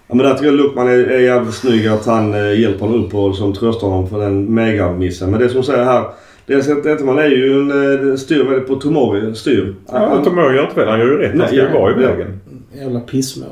Ja, 0.06 0.14
men 0.14 0.26
där 0.26 0.34
tycker 0.34 0.46
jag 0.46 0.54
Luckman 0.54 0.88
är, 0.88 0.98
är 0.98 1.20
jävligt 1.20 1.54
snygg 1.54 1.86
att 1.86 2.06
han 2.06 2.34
eh, 2.34 2.60
hjälper 2.60 2.86
honom 2.86 3.04
upp 3.04 3.14
och 3.14 3.28
liksom 3.28 3.52
tröstar 3.54 3.86
honom 3.88 4.08
för 4.08 4.20
den 4.20 4.54
megamissen. 4.54 5.30
Men 5.30 5.40
det 5.40 5.48
som 5.48 5.62
säger 5.62 5.84
här. 5.84 6.04
Dels 6.46 6.68
att 6.68 6.86
Etterman 6.86 7.18
är 7.18 7.28
ju 7.28 7.52
en 7.60 8.10
eh, 8.10 8.16
styr 8.16 8.44
väldigt 8.44 8.68
på 8.68 8.74
Tomori 8.74 9.34
styr. 9.34 9.74
Ja, 9.92 10.22
Tomori 10.24 10.56
gör 10.56 10.62
inte 10.62 10.74
fel. 10.74 10.88
Han 10.88 10.98
gör 10.98 11.06
ju 11.06 11.18
rätt. 11.18 11.38
Han 11.38 11.46
ska 11.48 11.56
ju 11.56 11.68
vara 11.68 11.90
i 11.90 11.94
vägen. 11.94 12.40
Jävla 12.78 13.00
pissmål. 13.00 13.48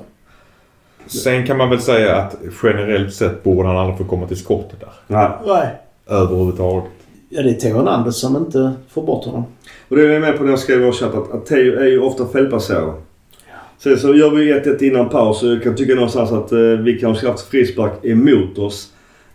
Sen 1.06 1.46
kan 1.46 1.56
man 1.56 1.70
väl 1.70 1.80
säga 1.80 2.16
att 2.16 2.36
generellt 2.62 3.14
sett 3.14 3.42
borde 3.42 3.68
han 3.68 3.76
aldrig 3.76 3.98
få 3.98 4.04
komma 4.04 4.26
till 4.26 4.36
skottet 4.36 4.80
där. 4.80 4.92
Nej. 5.06 5.30
Nej. 5.46 5.68
Överhuvudtaget. 6.06 6.90
Ja, 7.28 7.42
det 7.42 7.50
är 7.50 7.54
Theo 7.54 7.76
Hernandez 7.76 8.20
som 8.20 8.36
inte 8.36 8.72
får 8.88 9.02
bort 9.02 9.24
honom. 9.24 9.44
Och 9.88 9.96
det 9.96 10.02
är 10.02 10.08
jag 10.08 10.20
med 10.20 10.38
på 10.38 10.44
när 10.44 10.50
jag 10.50 10.58
skrev 10.58 10.80
i 10.80 10.84
vår 10.84 10.92
chatt 10.92 11.14
att, 11.14 11.32
att 11.32 11.46
Teo 11.46 11.78
är 11.80 11.86
ju 11.86 12.00
ofta 12.00 12.26
felplacerad. 12.26 12.94
Sen 13.78 13.98
så 13.98 14.14
gör 14.14 14.30
vi 14.30 14.52
1-1 14.52 14.82
innan 14.82 15.08
paus 15.08 15.42
och 15.42 15.48
jag 15.48 15.62
kan 15.62 15.76
tycka 15.76 15.94
någonstans 15.94 16.32
att 16.32 16.52
eh, 16.52 16.58
vi 16.58 16.98
kanske 17.00 17.28
haft 17.28 17.48
frispark 17.48 18.04
emot 18.04 18.58
oss 18.58 18.92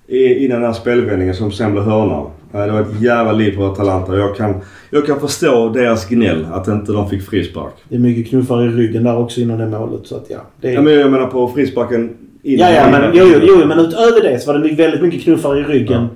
i, 0.08 0.46
innan 0.46 0.62
den 0.62 0.74
här 0.74 0.80
spelvändningen 0.80 1.36
som 1.36 1.52
sen 1.52 1.72
blev 1.72 1.84
hörna. 1.84 2.26
Det 2.52 2.72
var 2.72 2.82
ett 2.82 3.02
jävla 3.02 3.32
liv 3.32 3.56
på 3.56 3.66
Atalanta. 3.66 4.18
Jag 4.18 4.36
kan, 4.36 4.54
jag 4.90 5.06
kan 5.06 5.20
förstå 5.20 5.70
deras 5.70 6.10
gnäll 6.10 6.48
att 6.52 6.68
inte 6.68 6.92
de 6.92 7.10
fick 7.10 7.30
frispark. 7.30 7.74
Det 7.90 7.96
är 7.96 8.00
mycket 8.00 8.30
knuffar 8.30 8.66
i 8.66 8.68
ryggen 8.68 9.04
där 9.04 9.18
också 9.18 9.42
innan 9.42 9.58
det 9.58 9.68
målet. 9.68 10.08
Så 10.08 10.16
att 10.16 10.26
ja. 10.30 10.38
Det 10.62 10.68
är... 10.68 10.74
Ja, 10.74 10.82
men 10.82 10.94
jag 10.94 11.12
menar 11.12 11.28
på 11.28 11.48
frisparken 11.48 12.18
innan. 12.44 12.74
ja, 12.74 12.76
ja, 12.76 12.92
men, 12.92 13.12
jo, 13.14 13.26
jo, 13.34 13.40
jo, 13.44 13.68
men 13.68 13.80
utöver 13.80 14.22
det 14.22 14.40
så 14.40 14.54
var 14.54 14.60
det 14.60 14.76
väldigt 14.76 15.02
mycket 15.02 15.24
knuffar 15.24 15.60
i 15.60 15.64
ryggen. 15.64 16.08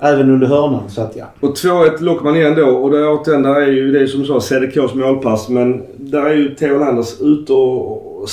Även 0.00 0.30
under 0.30 0.46
hörnan. 0.46 0.90
Så 0.90 1.00
att 1.00 1.16
ja. 1.16 1.24
Och 1.40 1.56
2-1 1.56 2.02
lockar 2.02 2.24
man 2.24 2.36
igen 2.36 2.54
då 2.54 2.66
och 2.66 2.90
det, 2.90 3.06
återigen, 3.06 3.42
där 3.42 3.54
är 3.54 3.72
ju 3.72 3.92
det 3.92 4.08
som 4.08 4.24
sa 4.24 4.40
CDKs 4.40 4.94
målpass 4.94 5.48
men 5.48 5.82
där 5.96 6.26
är 6.26 6.34
ju 6.34 6.54
Theo 6.54 6.78
Landers 6.78 7.20
ute 7.20 7.52
och, 7.52 8.28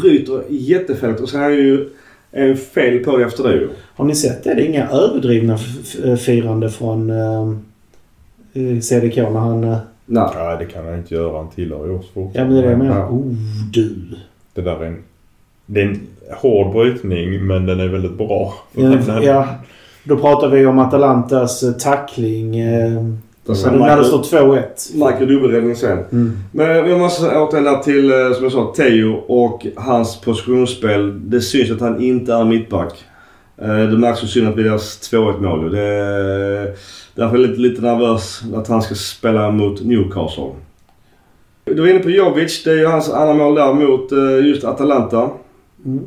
bryter 0.00 0.42
jättefält 0.48 1.20
och 1.20 1.28
så 1.28 1.38
är 1.38 1.50
ju 1.50 1.88
är 2.32 2.54
fel 2.54 2.98
på 2.98 3.16
det 3.16 3.24
efter 3.24 3.42
det 3.42 3.54
ju. 3.54 3.68
Har 3.96 4.04
ni 4.04 4.14
sett 4.14 4.44
det? 4.44 4.54
Det 4.54 4.62
är 4.62 4.66
inga 4.68 4.88
överdrivna 4.88 5.54
f- 5.54 6.20
firande 6.20 6.70
från 6.70 7.10
eh, 7.10 8.80
CDK 8.80 9.16
när 9.16 9.30
han... 9.40 9.64
Eh, 9.64 9.76
Nej. 10.06 10.28
Nej, 10.36 10.56
det 10.58 10.64
kan 10.64 10.84
han 10.86 10.94
inte 10.94 11.14
göra. 11.14 11.36
Han 11.36 11.50
tillhör 11.50 11.86
ju 11.86 11.92
oss 11.92 12.06
fortfarande. 12.14 12.38
ja, 12.38 12.44
men 12.44 12.54
det 12.54 12.58
är 12.58 12.62
det 12.62 12.70
jag 12.70 12.78
menar. 12.78 13.06
Oh, 13.08 13.32
du. 13.72 13.94
Det 14.54 14.60
där 14.62 14.82
är 14.82 14.86
en... 14.86 14.96
Det 15.66 15.80
är 15.80 15.86
en 15.86 16.00
hård 16.40 16.72
brytning 16.72 17.46
men 17.46 17.66
den 17.66 17.80
är 17.80 17.88
väldigt 17.88 18.18
bra. 18.18 18.54
Ja, 18.72 19.22
ja, 19.22 19.48
då 20.04 20.16
pratar 20.16 20.48
vi 20.48 20.66
om 20.66 20.78
Atalantas 20.78 21.62
eh, 21.62 21.72
tackling. 21.72 22.58
Eh, 22.58 23.04
så 23.54 23.70
när 23.70 23.96
det 23.96 24.04
står 24.04 24.22
2-1. 24.22 24.62
Michael 24.94 25.26
dubbelräddning 25.28 25.76
sen. 25.76 25.98
Mm. 26.12 26.38
Men 26.52 26.66
jag 26.90 26.98
måste 26.98 27.38
återigen 27.38 27.64
där 27.64 27.78
till, 27.78 28.10
eh, 28.12 28.32
som 28.34 28.42
jag 28.44 28.52
sa, 28.52 28.72
Theo 28.76 29.12
och 29.26 29.66
hans 29.76 30.20
positionsspel. 30.20 31.30
Det 31.30 31.40
syns 31.40 31.70
att 31.70 31.80
han 31.80 32.00
inte 32.02 32.32
är 32.34 32.44
mittback. 32.44 32.94
Eh, 33.58 33.88
Det 33.90 33.98
märks 33.98 34.24
ju 34.24 34.26
synd 34.26 34.48
att 34.48 34.56
vid 34.56 34.64
deras 34.64 35.12
2-1 35.12 35.40
mål. 35.40 35.72
Det 35.72 35.80
är 35.80 36.74
därför 37.14 37.36
är 37.36 37.40
jag 37.40 37.50
lite, 37.50 37.60
lite 37.60 37.82
nervös 37.82 38.42
att 38.54 38.68
han 38.68 38.82
ska 38.82 38.94
spela 38.94 39.50
mot 39.50 39.84
Newcastle. 39.84 40.50
Du 41.64 41.80
var 41.80 41.88
inne 41.88 41.98
på 41.98 42.10
Jovic. 42.10 42.64
Det 42.64 42.70
är 42.70 42.76
ju 42.76 42.86
hans 42.86 43.10
andra 43.10 43.34
mål 43.34 43.54
där 43.54 43.72
mot 43.74 44.12
eh, 44.12 44.46
just 44.46 44.64
Atalanta. 44.64 45.30
Mm. 45.84 46.00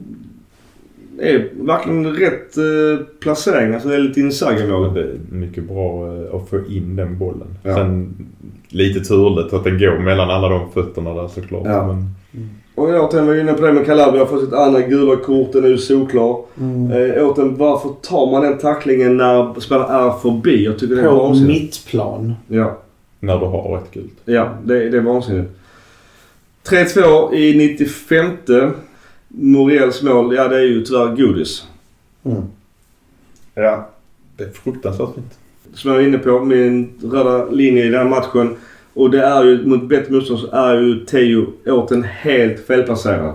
Det 1.18 1.32
är 1.32 1.50
verkligen 1.54 2.14
rätt 2.16 2.58
eh, 2.58 3.06
placering. 3.20 3.74
Alltså 3.74 3.90
det 3.90 3.96
är 3.96 4.00
lite 4.00 4.20
Inzaghi-mål. 4.20 4.94
Det 4.94 5.02
är 5.02 5.16
mycket 5.30 5.64
bra 5.64 6.08
att 6.34 6.50
få 6.50 6.66
in 6.70 6.96
den 6.96 7.18
bollen. 7.18 7.48
Ja. 7.64 7.76
Sen 7.76 8.16
lite 8.70 9.00
turligt 9.00 9.54
att 9.54 9.64
den 9.64 9.80
går 9.80 10.00
mellan 10.00 10.30
alla 10.30 10.50
de 10.50 10.72
fötterna 10.72 11.14
där 11.14 11.28
såklart. 11.28 11.64
Ja. 11.66 11.88
Men 11.88 12.10
Och 12.76 12.88
återigen 12.90 13.28
var 13.28 13.36
inne 13.36 13.54
på 13.54 13.62
det 13.66 13.74
med 13.74 13.86
Calabria. 13.86 14.22
Har 14.22 14.28
fått 14.30 14.44
sitt 14.44 14.54
andra 14.54 14.82
gula 14.82 15.16
kort. 15.16 15.52
Den 15.54 15.64
är 15.64 15.68
ju 15.68 15.78
solklar. 15.78 16.42
Mm. 16.60 16.92
Eh, 16.92 17.28
återigen, 17.28 17.58
varför 17.58 17.90
tar 18.02 18.32
man 18.32 18.42
den 18.44 18.58
tacklingen 18.58 19.18
när 19.18 19.60
spelaren 19.60 20.06
är 20.08 20.12
förbi? 20.20 20.66
Jag 20.66 20.80
tycker 20.80 20.96
det 20.96 21.02
är 21.02 21.08
På 21.10 21.16
vansinnigt. 21.16 21.62
mittplan. 21.62 22.34
Ja, 22.48 22.78
när 23.20 23.40
du 23.40 23.46
har 23.46 23.78
ett 23.78 23.94
gult. 23.94 24.14
ja 24.26 24.50
det, 24.64 24.90
det 24.90 24.98
är 24.98 25.02
vansinnigt. 25.02 25.52
3-2 26.70 27.34
i 27.34 27.58
95. 27.78 28.74
Muriels 29.28 30.02
mål, 30.04 30.36
ja 30.36 30.48
det 30.48 30.56
är 30.58 30.62
ju 30.64 30.84
tyvärr 30.86 31.16
godis. 31.16 31.64
Mm. 32.24 32.42
Ja. 33.54 33.90
Det 34.38 34.44
är 34.44 34.50
fruktansvärt 34.50 35.16
fint. 35.16 35.34
Som 35.74 35.92
jag 35.92 35.98
var 35.98 36.04
inne 36.08 36.18
på, 36.18 36.40
min 36.40 36.90
röda 37.04 37.46
linje 37.50 37.84
i 37.86 37.90
den 37.90 38.00
här 38.02 38.10
matchen. 38.10 38.56
Och 38.96 39.10
det 39.12 39.24
är 39.26 39.44
ju, 39.44 39.66
mot 39.66 39.90
bättre 39.90 40.14
motstånd 40.14 40.40
så 40.40 40.52
är 40.52 40.76
ju 40.82 41.06
Teo 41.06 41.46
återigen 41.66 42.04
helt 42.04 42.60
felplacerad. 42.68 43.34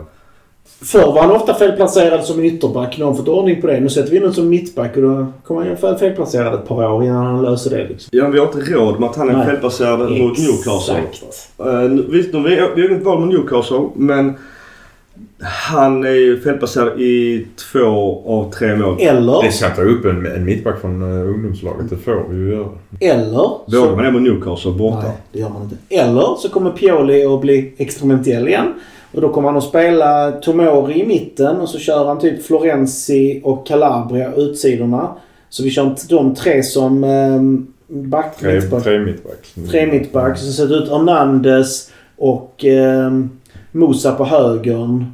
Förr 0.83 1.13
var 1.13 1.23
han 1.23 1.31
ofta 1.31 1.55
felplacerad 1.55 2.25
som 2.25 2.45
ytterback. 2.45 2.99
Nu 2.99 3.05
har 3.05 3.11
han 3.11 3.19
fått 3.19 3.29
ordning 3.29 3.61
på 3.61 3.67
det. 3.67 3.81
Nu 3.81 3.89
sätter 3.89 4.11
vi 4.11 4.17
in 4.17 4.23
honom 4.23 4.35
som 4.35 4.49
mittback 4.49 4.97
och 4.97 5.03
då 5.03 5.27
kommer 5.45 5.67
han 5.67 5.77
fel- 5.77 5.97
felplacerad 5.99 6.55
ett 6.55 6.69
par 6.69 6.93
år 6.93 7.05
innan 7.05 7.27
han 7.27 7.43
löser 7.43 7.71
det. 7.71 7.89
Liksom. 7.89 8.09
Ja, 8.13 8.29
vi 8.29 8.39
har 8.39 8.47
inte 8.47 8.73
råd 8.73 9.01
med 9.01 9.11
att 9.11 9.17
han 9.17 9.29
är 9.29 9.33
Nej. 9.37 9.47
felplacerad 9.47 9.99
mot 9.99 10.39
Newcastle. 10.39 10.95
Exakt. 11.11 11.51
Uh, 11.67 12.01
visst, 12.11 12.35
vi 12.35 12.41
vi 12.75 12.83
har 12.83 12.91
inget 12.91 13.03
val 13.03 13.21
mot 13.21 13.29
Newcastle, 13.29 13.89
men 13.95 14.35
han 15.43 16.05
är 16.05 16.11
ju 16.11 16.41
felplacerad 16.41 17.01
i 17.01 17.47
två 17.73 18.23
av 18.27 18.53
tre 18.53 18.77
mål. 18.77 18.97
Eller, 19.01 19.43
Det 19.43 19.75
ta 19.77 19.83
upp 19.83 20.05
en, 20.05 20.27
en 20.27 20.45
mittback 20.45 20.81
från 20.81 21.03
uh, 21.03 21.35
ungdomslaget. 21.35 21.91
Det 21.91 21.97
får 21.97 22.29
vi 22.31 22.37
ju 22.37 22.51
göra. 22.53 22.69
eller... 23.01 23.49
Vågar 23.81 23.97
man 23.97 24.05
det 24.05 24.13
mot 24.13 24.23
Newcastle 24.23 24.73
borta? 24.73 25.03
Nej, 25.03 25.17
det 25.33 25.39
gör 25.39 25.49
man 25.49 25.63
inte. 25.63 25.77
Eller 25.89 26.35
så 26.39 26.49
kommer 26.49 26.71
Pioli 26.71 27.25
att 27.25 27.41
bli 27.41 27.73
experimentell 27.77 28.49
igen. 28.49 28.75
Och 29.13 29.21
då 29.21 29.29
kommer 29.29 29.49
han 29.49 29.57
att 29.57 29.65
spela 29.65 30.33
Tomori 30.33 31.01
i 31.03 31.07
mitten 31.07 31.57
och 31.57 31.69
så 31.69 31.79
kör 31.79 32.07
han 32.07 32.19
typ 32.19 32.47
Florenzi 32.47 33.41
och 33.45 33.67
Calabria 33.67 34.33
utsidorna. 34.35 35.09
Så 35.49 35.63
vi 35.63 35.71
kör 35.71 35.87
inte 35.87 36.07
de 36.09 36.35
tre 36.35 36.63
som 36.63 37.05
um, 37.05 37.67
back, 37.89 38.37
Tre, 38.41 38.55
mittback. 38.55 38.83
tre 38.85 38.99
mittbacks. 38.99 39.55
Tre 39.71 39.87
mittbacks. 39.87 40.41
Så 40.41 40.53
ser 40.53 40.67
det 40.67 40.75
ut 40.75 40.89
Hernandez 40.91 41.91
och 42.17 42.65
um, 43.07 43.31
Mosa 43.73 44.13
på 44.13 44.25
högern. 44.25 45.05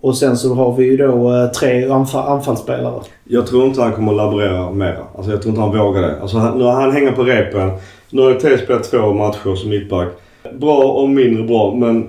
Och 0.00 0.16
sen 0.16 0.36
så 0.36 0.54
har 0.54 0.76
vi 0.76 0.84
ju 0.84 0.96
då 0.96 1.34
eh, 1.34 1.50
tre 1.50 1.88
anf 1.88 2.14
anfallsspelare. 2.14 3.02
Jag 3.24 3.46
tror 3.46 3.64
inte 3.64 3.82
han 3.82 3.92
kommer 3.92 4.12
att 4.12 4.16
laborera 4.16 4.70
mer. 4.70 4.98
Alltså 5.16 5.32
jag 5.32 5.42
tror 5.42 5.50
inte 5.50 5.60
han 5.60 5.78
vågar 5.78 6.02
det. 6.02 6.20
Alltså 6.20 6.36
han, 6.36 6.58
nu 6.58 6.64
har 6.64 6.72
han 6.72 6.92
hänger 6.92 7.12
på 7.12 7.22
repen. 7.22 7.70
Nu 8.10 8.22
har 8.22 8.34
Teo 8.34 8.58
spelat 8.58 8.90
två 8.90 9.12
matcher 9.12 9.54
som 9.54 9.70
mittback. 9.70 10.08
Bra 10.52 10.82
och 10.82 11.08
mindre 11.08 11.42
bra 11.42 11.74
men 11.74 12.08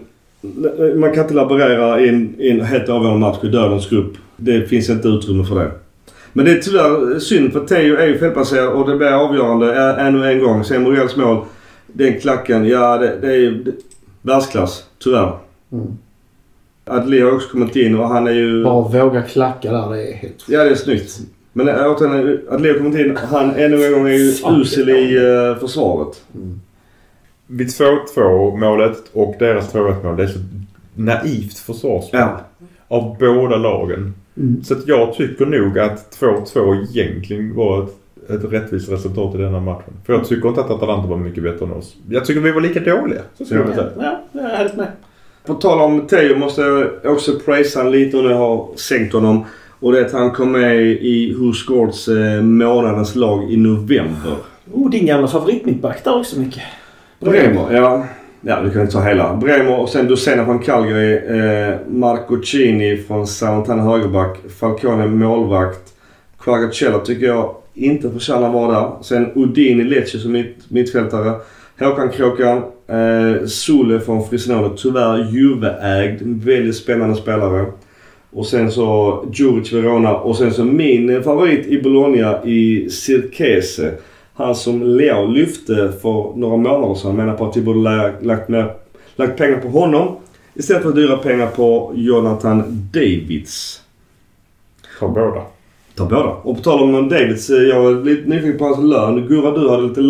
man 0.95 1.13
kan 1.13 1.23
inte 1.23 1.33
laborera 1.33 2.01
i 2.01 2.09
en, 2.09 2.35
i 2.37 2.49
en 2.49 2.61
helt 2.61 2.89
avgörande 2.89 3.19
match 3.19 3.37
i 3.43 3.47
dödens 3.47 3.89
grupp. 3.89 4.13
Det 4.37 4.65
finns 4.65 4.89
inte 4.89 5.07
utrymme 5.07 5.45
för 5.45 5.55
det. 5.55 5.71
Men 6.33 6.45
det 6.45 6.51
är 6.51 6.55
tyvärr 6.55 7.19
synd 7.19 7.53
för 7.53 7.59
Teo 7.59 7.95
är 7.95 8.07
ju 8.07 8.17
felplacerad 8.17 8.67
och 8.67 8.89
det 8.89 8.97
blir 8.97 9.07
avgörande 9.07 9.75
eh, 9.75 10.05
ännu 10.05 10.31
en 10.31 10.39
gång. 10.39 10.63
Sen 10.63 10.83
Morells 10.83 11.15
mål. 11.15 11.45
Den 11.87 12.19
klacken, 12.19 12.67
ja 12.67 12.97
det, 12.97 13.17
det 13.21 13.27
är 13.27 13.37
ju 13.37 13.73
världsklass. 14.21 14.83
Tyvärr. 15.03 15.31
Mm. 15.73 15.97
Adli 16.85 17.21
har 17.21 17.31
också 17.31 17.49
kommit 17.49 17.75
in 17.75 17.99
och 17.99 18.07
han 18.07 18.27
är 18.27 18.31
ju... 18.31 18.63
Bara 18.63 18.87
våga 18.87 19.21
klacka 19.21 19.71
där. 19.71 19.89
Det 19.89 20.11
är 20.11 20.13
helt... 20.13 20.45
Ja, 20.47 20.63
det 20.63 20.69
är 20.69 20.75
snyggt. 20.75 21.19
Men 21.53 21.67
äh, 21.67 21.91
återigen, 21.91 22.39
Adleo 22.49 22.77
kommit 22.77 22.99
in. 22.99 23.17
Han 23.17 23.55
ännu 23.55 23.85
en 23.85 23.93
gång 23.93 24.07
är 24.07 24.13
ju 24.13 24.61
usel 24.61 24.89
i 24.89 25.17
uh, 25.17 25.57
försvaret. 25.57 26.23
Vid 27.47 27.67
2-2 27.67 28.57
målet 28.57 28.97
och 29.13 29.35
deras 29.39 29.73
2-1 29.73 30.03
mål. 30.03 30.17
Det 30.17 30.23
är 30.23 30.27
så 30.27 30.39
naivt 30.95 31.57
försvarsspel. 31.57 32.19
Ja. 32.19 32.41
Av 32.87 33.17
båda 33.19 33.57
lagen. 33.57 34.13
Mm. 34.37 34.63
Så 34.63 34.73
att 34.73 34.87
jag 34.87 35.13
tycker 35.13 35.45
nog 35.45 35.79
att 35.79 36.17
2-2 36.19 36.87
egentligen 36.89 37.55
var 37.55 37.83
ett, 37.83 37.95
ett 38.29 38.51
rättvist 38.51 38.91
resultat 38.91 39.35
i 39.35 39.37
denna 39.37 39.59
matchen. 39.59 39.93
För 40.05 40.13
jag 40.13 40.27
tycker 40.27 40.49
inte 40.49 40.61
att 40.61 40.69
Atalanta 40.69 41.07
var 41.07 41.17
mycket 41.17 41.43
bättre 41.43 41.65
än 41.65 41.71
oss. 41.71 41.95
Jag 42.09 42.25
tycker 42.25 42.41
vi 42.41 42.51
var 42.51 42.61
lika 42.61 42.79
dåliga. 42.79 43.21
Så 43.37 43.45
skulle 43.45 43.61
jag 43.61 43.75
säga. 43.75 43.91
Ja, 43.97 44.23
jag 44.31 44.51
är 44.51 44.57
helt 44.57 44.75
med. 44.75 44.87
På 45.45 45.53
tal 45.53 45.81
om 45.81 46.07
Teo 46.07 46.37
måste 46.37 46.61
jag 47.03 47.13
också 47.13 47.39
prisa 47.45 47.79
han 47.81 47.91
lite 47.91 48.17
och 48.17 48.23
nu 48.23 48.33
har 48.33 48.67
sänkt 48.75 49.13
honom. 49.13 49.45
Och 49.79 49.91
det 49.91 49.99
är 49.99 50.05
att 50.05 50.11
han 50.11 50.31
kom 50.31 50.51
med 50.51 50.81
i 50.81 51.35
Who 51.37 51.53
Scores 51.53 52.07
eh, 52.07 52.41
månadens 52.41 53.15
lag 53.15 53.51
i 53.51 53.57
november. 53.57 54.35
Oh, 54.71 54.89
din 54.89 55.05
gamla 55.05 55.27
favoritmittback 55.27 56.03
där 56.03 56.19
också 56.19 56.39
Micke. 56.39 56.61
Bremer, 57.19 57.73
ja. 57.73 58.05
Ja, 58.41 58.61
du 58.61 58.71
kan 58.71 58.81
inte 58.81 58.93
ta 58.93 59.01
hela. 59.01 59.35
Bremer 59.35 59.79
och 59.79 59.89
sen 59.89 60.07
Dusena 60.07 60.45
från 60.45 60.59
Calgary. 60.59 61.13
Eh, 61.13 61.75
Marco 61.87 62.41
Cini 62.41 62.97
från 62.97 63.27
Salernitana 63.27 63.83
högerback. 63.83 64.37
Falcone 64.59 65.07
målvakt. 65.07 65.93
Quagliarella 66.39 66.99
tycker 66.99 67.25
jag 67.25 67.55
inte 67.73 68.11
förtjänar 68.11 68.47
att 68.47 68.53
vara 68.53 68.71
där. 68.71 68.91
Sen 69.01 69.31
Udini 69.35 69.83
Lecce 69.83 70.19
som 70.19 70.31
mitt, 70.31 70.57
mittfältare. 70.67 71.33
Håkan 71.79 72.09
Kråkan. 72.09 72.63
Eh, 72.87 73.45
Sule 73.45 73.99
från 73.99 74.29
Frisnolo. 74.29 74.69
Tyvärr 74.77 75.31
Juve-ägd. 75.31 76.21
Väldigt 76.45 76.75
spännande 76.75 77.15
spelare. 77.15 77.65
Och 78.31 78.45
sen 78.45 78.71
så 78.71 79.25
Djuric 79.33 79.73
Verona. 79.73 80.15
Och 80.15 80.37
sen 80.37 80.53
så 80.53 80.63
min 80.63 81.23
favorit 81.23 81.67
i 81.67 81.81
Bologna 81.81 82.43
i 82.43 82.89
Cirkese. 82.89 83.91
Han 84.33 84.55
som 84.55 84.83
Leo 84.83 85.27
lyfte 85.27 85.91
för 86.01 86.37
några 86.37 86.57
månader 86.57 86.95
sedan 86.95 87.15
menar 87.15 87.33
på 87.33 87.45
att 87.45 87.57
vi 87.57 87.61
borde 87.61 88.13
lagt, 88.21 88.49
med, 88.49 88.69
lagt 89.15 89.37
pengar 89.37 89.57
på 89.57 89.67
honom 89.67 90.15
istället 90.53 90.83
för 90.83 90.91
dyra 90.91 91.17
pengar 91.17 91.47
på 91.47 91.91
Jonathan 91.95 92.63
Davids. 92.93 93.81
Ta 94.99 95.07
båda. 95.07 95.41
Ta 95.95 96.05
båda. 96.05 96.29
Och 96.29 96.55
på 96.57 96.63
tal 96.63 96.83
om 96.83 97.09
Davids, 97.09 97.49
eh, 97.49 97.57
jag 97.57 97.81
var 97.81 98.05
lite 98.05 98.29
nyfiken 98.29 98.57
på 98.57 98.65
hans 98.65 98.83
lön. 98.83 99.27
Gurra, 99.27 99.57
du 99.57 99.69
hade 99.69 99.87
lite 99.87 100.01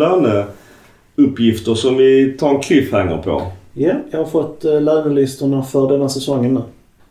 löneuppgifter 1.15 1.75
som 1.75 1.97
vi 1.97 2.35
tar 2.39 2.49
en 2.49 2.61
cliffhanger 2.61 3.17
på. 3.17 3.41
Ja, 3.73 3.93
jag 4.11 4.19
har 4.19 4.25
fått 4.25 4.65
uh, 4.65 4.81
lönelistorna 4.81 5.63
för 5.63 5.89
denna 5.89 6.09
säsongen 6.09 6.53
nu. 6.53 6.61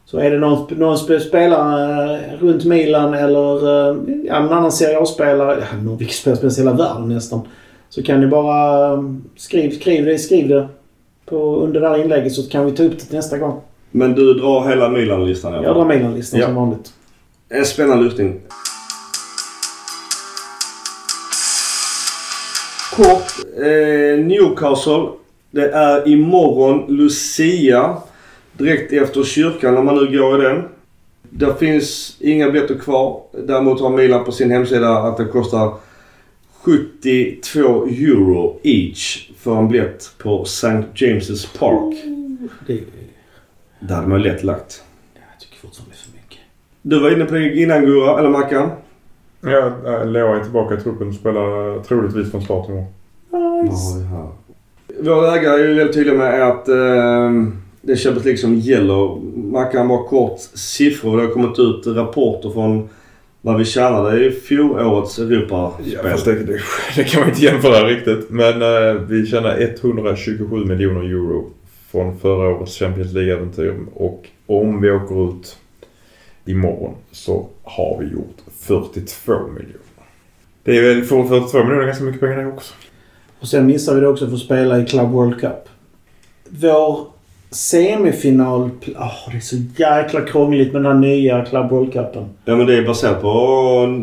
Så 0.04 0.18
är 0.18 0.30
det 0.30 0.38
någon, 0.38 0.66
någon 0.78 0.96
sp- 0.96 1.18
spelare 1.18 2.14
eh, 2.14 2.20
runt 2.40 2.64
Milan 2.64 3.14
eller 3.14 3.68
uh, 3.90 3.96
ja, 4.24 4.36
en 4.36 4.48
annan 4.48 4.72
Serie 4.72 4.98
A-spelare, 5.00 5.58
ja, 5.72 5.82
någon 5.82 5.96
vilken 5.96 6.14
spelare 6.14 6.50
som 6.50 6.64
hela 6.64 6.76
världen 6.76 7.08
nästan. 7.08 7.40
Så 7.90 8.02
kan 8.02 8.20
ni 8.20 8.26
bara 8.26 8.98
skriv, 9.36 9.70
skriv 9.70 10.04
det, 10.04 10.18
skriv 10.18 10.48
det 10.48 10.68
på, 11.26 11.56
under 11.56 11.80
det 11.80 11.88
här 11.88 12.02
inlägget 12.02 12.32
så 12.32 12.42
kan 12.48 12.66
vi 12.66 12.72
ta 12.72 12.82
upp 12.82 12.98
det 12.98 13.16
nästa 13.16 13.38
gång. 13.38 13.60
Men 13.90 14.14
du 14.14 14.34
drar 14.34 14.68
hela 14.68 14.88
Milan-listan 14.88 15.52
Jag 15.52 15.74
drar 15.76 15.84
Milan-listan 15.84 16.40
Ja. 16.40 16.46
som 16.46 16.54
vanligt. 16.54 16.92
En 17.48 17.64
spännande 17.64 18.04
lyftning. 18.04 18.40
Kort. 22.96 23.32
Eh, 23.56 24.24
Newcastle. 24.24 25.08
Det 25.50 25.70
är 25.70 26.08
imorgon 26.08 26.96
Lucia. 26.96 27.96
Direkt 28.52 28.92
efter 28.92 29.22
kyrkan 29.24 29.74
när 29.74 29.82
man 29.82 29.94
nu 29.94 30.18
går 30.18 30.40
i 30.40 30.44
den. 30.44 30.62
Det 31.30 31.54
finns 31.58 32.16
inga 32.20 32.50
biljetter 32.50 32.78
kvar. 32.78 33.22
Däremot 33.46 33.80
har 33.80 33.90
Milan 33.90 34.24
på 34.24 34.32
sin 34.32 34.50
hemsida 34.50 34.88
att 34.88 35.16
det 35.16 35.24
kostar 35.24 35.74
72 36.62 37.58
euro 37.86 38.60
each 38.62 39.30
för 39.38 39.56
en 39.58 39.68
biljett 39.68 40.10
på 40.18 40.42
St. 40.42 40.68
James's 40.94 41.58
Park. 41.58 41.96
Det, 42.66 42.80
Där 43.80 43.94
hade 43.94 44.08
man 44.08 44.18
ju 44.18 44.24
lätt 44.24 44.44
lagt. 44.44 44.82
jag 45.14 45.40
tycker 45.40 45.56
fortfarande 45.56 45.94
det 45.94 45.98
är 45.98 46.02
för 46.02 46.16
mycket. 46.22 46.38
Du 46.82 47.00
var 47.00 47.10
inne 47.10 47.24
på 47.24 47.34
det 47.34 47.54
innan 47.56 47.84
Gurra, 47.86 48.18
eller 48.18 48.28
Mackan. 48.28 48.70
Ja, 49.44 49.72
äh, 49.86 50.06
Leo 50.06 50.34
är 50.34 50.40
tillbaka 50.40 50.74
i 50.74 50.80
truppen 50.80 51.08
och 51.08 51.14
spelar 51.14 51.82
troligtvis 51.82 52.30
från 52.30 52.42
start 52.42 52.68
imorgon. 52.68 52.86
Nice. 53.64 54.06
Vår 55.00 55.36
ägare 55.36 55.62
är 55.62 55.68
ju 55.68 55.74
väldigt 55.74 55.94
tydliga 55.94 56.14
med 56.14 56.48
att 56.48 56.68
eh, 56.68 57.30
det 57.80 57.92
är 57.92 57.96
Champions 57.96 58.24
League 58.24 58.38
som 58.38 58.54
gäller. 58.54 59.20
Mackan 59.36 59.88
bara 59.88 60.04
kort 60.04 60.40
siffror. 60.54 61.16
Det 61.16 61.22
har 61.22 61.30
kommit 61.30 61.58
ut 61.58 61.86
rapporter 61.86 62.50
från 62.50 62.88
vad 63.40 63.58
vi 63.58 63.64
tjänade 63.64 64.26
i 64.26 64.30
fjolårets 64.30 65.18
Europaspel. 65.18 65.92
Ja, 65.92 66.10
fast 66.10 66.24
det, 66.24 66.34
det, 66.34 66.60
det 66.96 67.04
kan 67.04 67.20
man 67.20 67.28
inte 67.28 67.42
jämföra 67.42 67.86
riktigt. 67.86 68.30
Men 68.30 68.62
eh, 68.62 69.02
vi 69.02 69.26
tjänar 69.26 69.60
127 69.60 70.64
miljoner 70.64 71.00
euro 71.00 71.50
från 71.90 72.18
förra 72.18 72.48
årets 72.48 72.78
Champions 72.78 73.12
League-äventyr. 73.12 73.74
Och 73.94 74.28
om 74.46 74.80
vi 74.80 74.90
åker 74.90 75.28
ut 75.28 75.56
imorgon 76.44 76.94
så 77.10 77.46
har 77.62 77.98
vi 78.00 78.06
gjort 78.06 78.36
42 78.62 79.32
miljoner. 79.48 79.78
Det 80.62 80.78
är 80.78 80.82
väl 80.82 81.04
42 81.04 81.64
miljoner 81.64 81.86
ganska 81.86 82.04
mycket 82.04 82.20
pengar 82.20 82.36
det 82.36 82.46
också. 82.46 82.74
Och 83.40 83.48
sen 83.48 83.66
missar 83.66 83.94
vi 83.94 84.00
det 84.00 84.08
också 84.08 84.26
för 84.26 84.34
att 84.34 84.40
spela 84.40 84.80
i 84.80 84.86
Club 84.86 85.10
World 85.10 85.40
Cup. 85.40 85.68
Vår 86.48 87.11
semifinal... 87.54 88.70
Åh, 88.96 89.30
det 89.30 89.36
är 89.36 89.40
så 89.40 89.56
jäkla 89.76 90.20
krångligt 90.20 90.72
med 90.72 90.82
den 90.82 90.92
här 90.92 90.98
nya 91.00 91.44
Club 91.44 91.70
World 91.70 91.92
Cupen. 91.92 92.24
Ja 92.44 92.56
men 92.56 92.66
det 92.66 92.78
är 92.78 92.86
baserat 92.86 93.22
på 93.22 93.32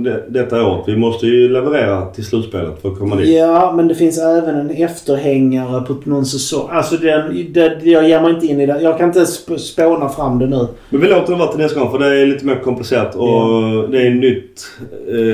det, 0.03 0.23
detta 0.29 0.65
året. 0.65 0.83
Vi 0.87 0.97
måste 0.97 1.25
ju 1.27 1.49
leverera 1.49 2.05
till 2.05 2.25
slutspelet 2.25 2.81
för 2.81 2.89
att 2.91 2.99
komma 2.99 3.15
dit. 3.15 3.37
Ja, 3.37 3.73
men 3.75 3.87
det 3.87 3.95
finns 3.95 4.17
även 4.19 4.55
en 4.55 4.69
efterhängare 4.69 5.81
på 5.81 5.95
någon 6.03 6.25
säsong. 6.25 6.69
Alltså 6.71 6.97
den, 6.97 7.53
det, 7.53 7.79
jag 7.83 8.09
ger 8.09 8.21
mig 8.21 8.33
inte 8.33 8.47
in 8.47 8.61
i 8.61 8.65
det. 8.65 8.81
Jag 8.81 8.97
kan 8.97 9.07
inte 9.07 9.19
sp- 9.23 9.57
spåna 9.57 10.09
fram 10.09 10.39
det 10.39 10.47
nu. 10.47 10.67
Men 10.89 11.01
vi 11.01 11.07
låter 11.07 11.33
det 11.33 11.39
vara 11.39 11.51
till 11.51 11.59
nästa 11.59 11.79
gång 11.79 11.91
för 11.91 11.99
det 11.99 12.21
är 12.21 12.25
lite 12.25 12.45
mer 12.45 12.55
komplicerat 12.63 13.15
och 13.15 13.27
Ja. 13.27 13.85
det 13.91 14.01
är 14.01 14.11
ett 14.11 14.21
nytt 14.21 14.61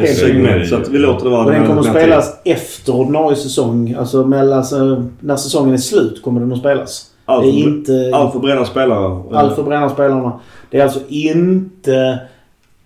eh, 0.03 0.13
segment. 0.15 0.67
Så 0.67 0.77
vi 0.91 0.97
låter 0.97 1.23
det 1.25 1.29
vara. 1.31 1.45
Och 1.45 1.51
den 1.51 1.67
kommer 1.67 1.81
att 1.81 1.89
spelas 1.89 2.41
efter 2.43 2.95
ordinarie 2.95 3.35
säsong. 3.35 3.95
Alltså 3.99 4.23
mellan, 4.25 4.57
alltså, 4.57 5.05
när 5.19 5.35
säsongen 5.35 5.73
är 5.73 5.77
slut 5.77 6.21
kommer 6.23 6.39
den 6.41 6.51
att 6.53 6.59
spelas. 6.59 7.11
Allt 7.25 7.43
det 7.43 7.49
är 7.49 7.63
för- 7.63 7.69
inte... 7.69 8.11
Allt 8.13 8.33
för 8.33 8.39
bränna 8.39 8.65
spelare. 8.65 9.23
Allt 9.33 9.55
för 9.55 9.63
bränna 9.63 9.89
spelarna. 9.89 10.39
Det 10.69 10.79
är 10.79 10.83
alltså 10.83 10.99
inte 11.07 12.19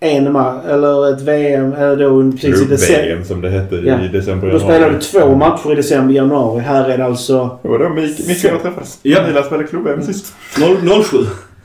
en 0.00 0.32
match, 0.32 0.64
eller 0.68 1.14
ett 1.14 1.20
VM, 1.22 1.72
eller 1.72 1.96
då 1.96 2.32
precis 2.32 2.62
i 2.62 2.64
december. 2.64 3.02
VM 3.02 3.24
som 3.24 3.40
det 3.40 3.50
hette 3.50 3.74
Ja. 3.76 4.00
i 4.04 4.08
december. 4.08 4.50
Då 4.50 4.58
spelar 4.58 4.90
du 4.90 4.98
två 4.98 5.34
matcher 5.34 5.72
i 5.72 5.74
december, 5.74 6.14
januari. 6.14 6.60
Här 6.60 6.88
är 6.90 6.98
det 6.98 7.04
alltså... 7.04 7.58
Det 7.62 7.68
var 7.68 7.78
då 7.78 7.88
Mikael 7.88 8.58
träffades. 8.60 8.98
Ja. 9.02 9.26
Milan 9.26 9.44
spelade 9.44 9.68
klubb-VM 9.68 10.02
sist. 10.02 10.34
Noll- 10.58 11.02
07. 11.02 11.18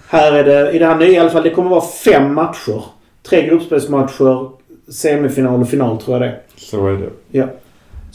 Här 0.07 0.31
är 0.31 0.43
det, 0.43 0.71
i 0.71 0.79
det 0.79 0.85
här 0.85 0.95
nya 0.95 1.07
i 1.09 1.17
alla 1.17 1.29
fall, 1.29 1.43
det 1.43 1.49
kommer 1.49 1.69
vara 1.69 1.81
fem 2.05 2.33
matcher. 2.33 2.83
Tre 3.29 3.47
gruppspelsmatcher, 3.47 4.49
semifinal 4.91 5.61
och 5.61 5.69
final 5.69 5.97
tror 6.01 6.17
jag 6.17 6.21
det. 6.31 6.35
Så 6.57 6.87
är 6.87 7.09
det. 7.31 7.47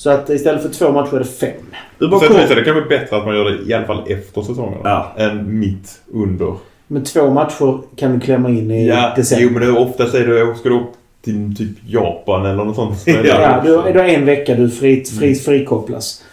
Så 0.01 0.11
att 0.11 0.31
istället 0.31 0.63
för 0.63 0.69
två 0.69 0.93
matcher 0.93 1.15
är 1.15 1.19
det 1.19 1.25
fem. 1.25 1.51
Kort. 1.99 2.23
är 2.23 2.55
det 2.57 2.65
kanske 2.65 2.89
bättre 2.89 3.17
att 3.17 3.27
man 3.27 3.37
gör 3.37 3.45
det 3.45 3.71
i 3.71 3.75
alla 3.75 3.87
fall 3.87 4.03
efter 4.07 4.43
säsongen. 4.43 4.79
Ja. 4.85 5.15
Än 5.17 5.59
mitt 5.61 6.01
under. 6.13 6.55
Men 6.87 7.05
två 7.05 7.31
matcher 7.31 7.79
kan 7.97 8.13
du 8.15 8.21
klämma 8.21 8.49
in 8.49 8.71
i 8.71 8.89
Ja, 8.89 9.13
december. 9.17 9.45
jo 9.45 9.51
men 9.51 9.63
det, 9.63 9.81
oftast 9.81 10.15
är 10.15 10.27
det, 10.27 10.57
ska 10.57 10.69
du 10.69 10.75
upp 10.75 10.93
till 11.25 11.57
typ 11.57 11.69
Japan 11.87 12.47
eller 12.47 12.65
något 12.65 12.77
sånt. 12.77 13.03
Ja. 13.07 13.15
Ja, 13.25 13.61
du, 13.65 13.93
du 13.93 13.99
har 13.99 14.07
en 14.07 14.25
vecka 14.25 14.55
du 14.55 14.71
fri, 14.71 15.05
fri, 15.05 15.35
frikopplas. 15.35 16.25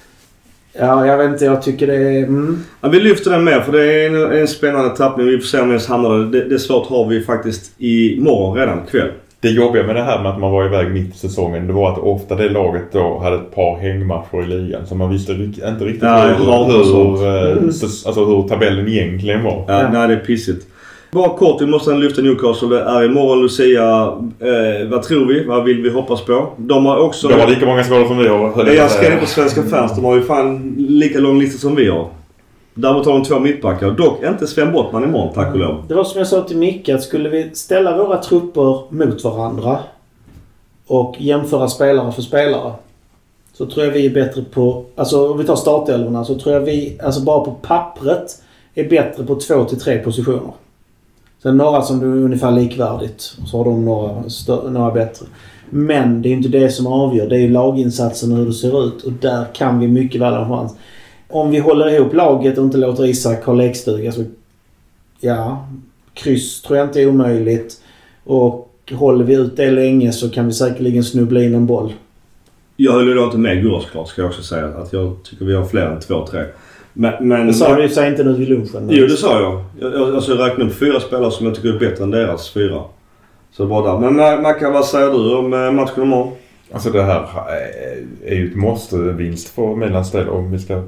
Ja, 0.74 1.08
jag 1.08 1.18
vet 1.18 1.30
inte. 1.30 1.46
Jag 1.46 1.62
tycker 1.62 1.88
det 1.88 1.96
är... 1.96 2.24
Mm. 2.24 2.64
Ja, 2.82 2.90
vi 2.90 3.00
lyfter 3.00 3.32
den 3.32 3.44
med 3.44 3.64
för 3.64 3.72
det 3.72 3.94
är 3.94 4.08
en, 4.08 4.32
en 4.42 4.48
spännande 4.48 4.96
tappning. 4.98 5.28
Vi 5.28 5.38
får 5.38 5.46
se 5.46 5.60
om 5.60 5.68
vi 5.68 5.74
ens 5.74 5.88
hamnar 5.88 6.10
där. 6.10 6.26
Det, 6.26 6.50
det 6.50 6.60
svårt 6.60 6.88
har 6.88 7.08
vi 7.08 7.24
faktiskt 7.24 7.72
imorgon 7.78 8.58
redan 8.58 8.86
kväll. 8.92 9.12
Det 9.42 9.50
jobbiga 9.50 9.84
med 9.84 9.96
det 9.96 10.02
här 10.02 10.24
med 10.24 10.32
att 10.32 10.40
man 10.40 10.52
var 10.52 10.66
iväg 10.66 10.92
mitt 10.92 11.16
i 11.16 11.18
säsongen 11.18 11.68
det 11.68 11.74
var 11.74 11.92
att 11.92 11.98
ofta 11.98 12.36
det 12.36 12.50
laget 12.50 12.84
då 12.92 13.20
hade 13.24 13.36
ett 13.36 13.56
par 13.56 13.78
hängmatcher 13.78 14.44
i 14.44 14.48
ligan. 14.48 14.88
Så 14.88 14.96
man 14.96 15.10
visste 15.10 15.32
inte 15.32 15.86
riktigt 15.86 16.04
Ja, 16.04 16.22
hur, 16.38 16.46
hur, 16.46 17.26
eh, 17.52 17.64
alltså 18.06 18.26
hur 18.26 18.48
tabellen 18.48 18.88
egentligen 18.88 19.44
var. 19.44 19.64
Ja, 19.68 19.82
Ja. 19.82 19.90
Nej, 19.92 20.08
det 20.08 20.14
är 20.14 20.20
pissigt. 20.20 20.68
Bara 21.12 21.30
kort, 21.30 21.62
vi 21.62 21.66
måste 21.66 21.94
lyfta 21.94 22.22
Newcastle. 22.22 22.68
Det 22.68 22.82
är 22.82 23.06
imorgon 23.06 23.42
Lucia. 23.42 24.04
Eh, 24.40 24.88
vad 24.90 25.04
tror 25.04 25.26
vi? 25.26 25.44
Vad 25.44 25.64
vill 25.64 25.82
vi 25.82 25.90
hoppas 25.90 26.26
på? 26.26 26.50
De 26.58 26.86
har 26.86 26.98
också... 26.98 27.28
De 27.28 27.40
har 27.40 27.48
lika 27.48 27.66
många 27.66 27.84
skador 27.84 28.06
som 28.06 28.18
vi 28.18 28.28
har. 28.28 28.64
Nej, 28.64 28.76
jag 28.76 29.14
in 29.14 29.20
på 29.20 29.26
Svenska 29.26 29.64
fans. 29.64 29.96
De 29.96 30.06
har 30.06 30.16
ju 30.16 30.22
fan 30.22 30.76
lika 30.78 31.20
lång 31.20 31.40
lista 31.40 31.60
som 31.60 31.76
vi 31.76 31.90
har. 31.90 32.08
Däremot 32.80 33.06
har 33.06 33.14
de 33.14 33.24
två 33.24 33.40
mittbackar. 33.40 33.92
Dock 33.92 34.24
inte 34.24 34.48
Sven 34.48 34.72
Bottman 34.72 35.04
imorgon, 35.04 35.34
tack 35.34 35.54
och 35.54 35.60
lov. 35.60 35.84
Det 35.88 35.94
var 35.94 36.04
som 36.04 36.18
jag 36.18 36.28
sa 36.28 36.42
till 36.42 36.58
Micke 36.58 36.90
att 36.90 37.04
skulle 37.04 37.30
vi 37.30 37.56
ställa 37.56 37.98
våra 37.98 38.18
trupper 38.18 38.94
mot 38.94 39.24
varandra 39.24 39.80
och 40.88 41.16
jämföra 41.20 41.68
spelare 41.68 42.12
för 42.12 42.22
spelare. 42.22 42.74
Så 43.54 43.66
tror 43.66 43.86
jag 43.86 43.94
vi 43.94 44.06
är 44.06 44.10
bättre 44.10 44.42
på... 44.42 44.84
Alltså 44.96 45.32
om 45.32 45.38
vi 45.38 45.44
tar 45.44 45.56
startelvorna 45.56 46.26
så 46.26 46.40
tror 46.40 46.56
jag 46.56 46.62
vi, 46.62 46.98
alltså 47.04 47.22
bara 47.22 47.46
på 47.46 47.52
pappret, 47.52 48.44
är 48.76 48.90
bättre 48.90 49.24
på 49.24 49.36
två 49.36 49.64
till 49.64 49.80
tre 49.80 49.98
positioner. 49.98 50.52
Sen 51.44 51.58
några 51.58 51.82
som 51.82 52.02
är 52.02 52.06
ungefär 52.06 52.52
likvärdigt. 52.52 53.38
Och 53.42 53.48
så 53.48 53.58
har 53.58 53.66
de 53.66 53.86
några, 53.86 54.24
några 54.70 54.92
bättre. 54.92 55.26
Men 55.70 56.22
det 56.22 56.30
är 56.30 56.34
inte 56.34 56.50
det 56.50 56.70
som 56.70 56.88
avgör. 56.88 57.30
Det 57.30 57.36
är 57.36 57.40
ju 57.40 57.50
laginsatsen 57.50 58.32
och 58.32 58.38
hur 58.38 58.46
det 58.46 58.54
ser 58.54 58.88
ut. 58.88 59.04
Och 59.04 59.12
där 59.12 59.46
kan 59.54 59.80
vi 59.80 59.88
mycket 59.88 60.22
väl 60.22 60.34
ha 60.34 60.44
en 60.44 60.50
chans. 60.50 60.76
Om 61.30 61.52
vi 61.52 61.58
håller 61.60 61.90
ihop 61.90 62.14
laget 62.14 62.58
och 62.58 62.64
inte 62.64 62.78
låter 62.78 63.06
Isak 63.06 63.44
ha 63.46 63.54
lekstuga 63.54 64.12
så... 64.12 64.24
Ja. 65.20 65.68
Kryss 66.14 66.62
tror 66.62 66.78
jag 66.78 66.88
inte 66.88 67.02
är 67.02 67.08
omöjligt. 67.10 67.82
Och 68.24 68.70
håller 68.92 69.26
vi 69.26 69.34
ut 69.36 69.58
det 69.58 69.72
länge 69.72 70.12
så 70.12 70.30
kan 70.30 70.46
vi 70.48 70.54
säkerligen 70.54 71.04
snubbla 71.04 71.44
in 71.44 71.56
en 71.56 71.66
boll. 71.66 71.94
Jag 72.76 72.92
höll 72.92 73.08
ju 73.08 73.14
då 73.14 73.24
inte 73.24 73.38
med 73.38 73.62
Gurra 73.62 73.82
såklart 73.82 74.08
ska 74.08 74.22
jag 74.22 74.30
också 74.30 74.44
säga. 74.44 74.66
Att 74.68 74.94
jag 74.94 75.16
tycker 75.24 75.46
vi 75.46 75.56
har 75.56 75.66
fler 75.66 75.82
än 75.86 76.00
två, 76.00 76.26
tre. 76.28 76.44
Men... 76.94 77.28
men 77.28 77.48
Det 77.48 77.54
sa 77.54 77.76
du 77.76 77.90
sig 77.90 78.08
inte 78.10 78.24
nu 78.24 78.34
vid 78.34 78.50
lunchen. 78.50 78.86
men- 78.86 78.90
Jo, 78.96 79.08
det 79.08 79.18
sa 79.18 79.42
jag. 79.42 79.64
Jag, 79.80 80.02
jag, 80.02 80.16
alltså, 80.16 80.32
jag 80.36 80.50
räknade 80.50 80.70
upp 80.70 80.78
fyra 80.78 81.00
spelare 81.00 81.32
som 81.32 81.46
jag 81.46 81.56
tycker 81.56 81.74
är 81.74 81.80
bättre 81.80 82.04
än 82.04 82.12
deras 82.12 82.50
fyra. 82.50 82.82
Så 83.52 83.64
det 83.64 83.70
var 83.70 83.84
där. 84.02 84.10
Men 84.12 84.20
Ma- 84.20 84.42
Mackan, 84.42 84.74
vad 84.74 84.86
säger 84.86 85.10
du 85.12 85.36
om 85.36 85.54
eh, 85.54 85.72
matchen 85.72 86.04
imorgon? 86.04 86.34
Alltså 86.72 86.90
det 86.90 87.04
här 87.04 87.20
är- 87.50 88.32
är 88.32 88.36
ju 88.36 88.50
ett 88.50 88.56
måste-vinst 88.56 89.48
för 89.50 89.76
Milans 89.76 90.12
del 90.12 90.30
om 90.30 90.52
vi 90.52 90.60
ska 90.60 90.84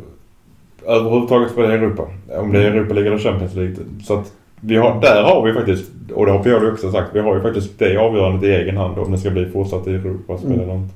överhuvudtaget 0.88 1.52
spela 1.52 1.74
i 1.74 1.78
Europa. 1.78 2.04
Om 2.38 2.54
det 2.54 2.60
är 2.64 2.72
Europa 2.72 2.94
League 2.94 3.12
eller 3.12 3.20
Champions 3.24 3.56
League. 3.56 3.76
Så 4.04 4.14
att 4.14 4.34
vi 4.62 4.76
har, 4.76 5.02
där 5.02 5.24
har 5.24 5.46
vi 5.46 5.54
faktiskt, 5.54 5.92
och 6.16 6.26
det 6.26 6.32
har 6.32 6.44
Pioli 6.44 6.72
också 6.72 6.92
sagt, 6.92 7.10
vi 7.14 7.20
har 7.20 7.36
ju 7.36 7.42
faktiskt 7.42 7.80
det 7.80 7.98
avgörandet 7.98 8.44
i 8.44 8.52
egen 8.52 8.78
hand 8.78 9.00
om 9.00 9.12
det 9.12 9.18
ska 9.18 9.30
bli 9.30 9.46
fortsatt 9.46 9.88
i 9.88 9.94
Europa-spel 9.96 10.52
Mm. 10.52 10.64
eller 10.64 10.76
inte. 10.76 10.94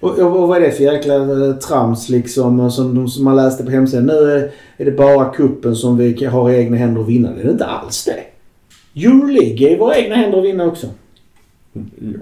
Och, 0.00 0.18
och, 0.18 0.48
vad 0.48 0.56
är 0.56 0.60
det 0.60 0.70
för 0.70 0.84
jäkla 0.84 1.14
eh, 1.14 1.54
trams 1.54 2.08
liksom 2.08 2.60
och 2.60 2.72
som, 2.72 2.94
de- 2.94 3.08
som 3.08 3.24
man 3.24 3.36
läste 3.36 3.64
på 3.64 3.70
hemsidan. 3.70 4.06
Nu 4.06 4.12
är, 4.12 4.50
är 4.76 4.84
det 4.84 4.90
bara 4.90 5.24
kuppen 5.24 5.76
som 5.76 5.96
vi 5.96 6.24
har 6.24 6.50
i 6.50 6.56
egna 6.56 6.76
händer 6.76 7.00
att 7.00 7.08
vinna. 7.08 7.30
Det 7.36 7.42
är 7.42 7.50
inte 7.50 7.66
alls 7.66 8.04
det. 8.04 8.20
Euroleague 9.06 9.68
är 9.68 9.74
i 9.74 9.78
våra 9.78 9.96
egna 9.96 10.14
händer 10.14 10.38
att 10.38 10.44
vinna 10.44 10.64
också. 10.66 10.86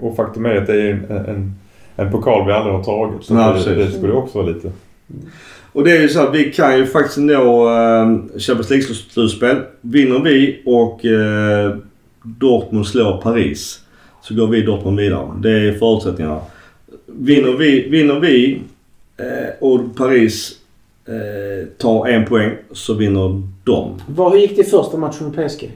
Och 0.01 0.15
faktum 0.15 0.45
är 0.45 0.55
att 0.55 0.67
det 0.67 0.81
är 0.81 0.89
en, 1.09 1.25
en, 1.25 1.53
en 1.95 2.11
pokal 2.11 2.47
vi 2.47 2.53
aldrig 2.53 2.75
har 2.75 2.83
tagit. 2.83 3.23
Så 3.23 3.33
Nej, 3.33 3.63
det, 3.65 3.75
det 3.75 3.91
skulle 3.91 4.13
också 4.13 4.37
vara 4.37 4.47
lite... 4.51 4.71
Och 5.73 5.83
det 5.83 5.91
är 5.91 6.01
ju 6.01 6.09
så 6.09 6.21
att 6.21 6.35
vi 6.35 6.51
kan 6.51 6.77
ju 6.77 6.85
faktiskt 6.85 7.17
nå 7.17 7.69
äh, 7.69 8.39
Champions 8.39 8.69
League-slutspel. 8.69 9.61
Vinner 9.81 10.19
vi 10.19 10.61
och 10.65 11.05
eh, 11.05 11.75
Dortmund 12.23 12.87
slår 12.87 13.21
Paris 13.21 13.79
så 14.21 14.35
går 14.35 14.47
vi 14.47 14.61
Dortmund 14.61 14.99
vidare. 14.99 15.27
Det 15.39 15.51
är 15.51 15.73
förutsättningarna. 15.73 16.41
Vinner 17.05 17.51
vi, 17.51 17.89
vinner 17.89 18.19
vi 18.19 18.61
eh, 19.17 19.25
och 19.59 19.95
Paris 19.95 20.57
eh, 21.07 21.67
tar 21.77 22.07
en 22.07 22.25
poäng 22.25 22.51
så 22.71 22.93
vinner 22.93 23.41
de. 23.63 24.01
Hur 24.17 24.37
gick 24.37 24.55
det 24.55 24.61
i 24.61 24.65
första 24.65 24.97
matchen 24.97 25.31
med 25.31 25.49
PSG? 25.49 25.71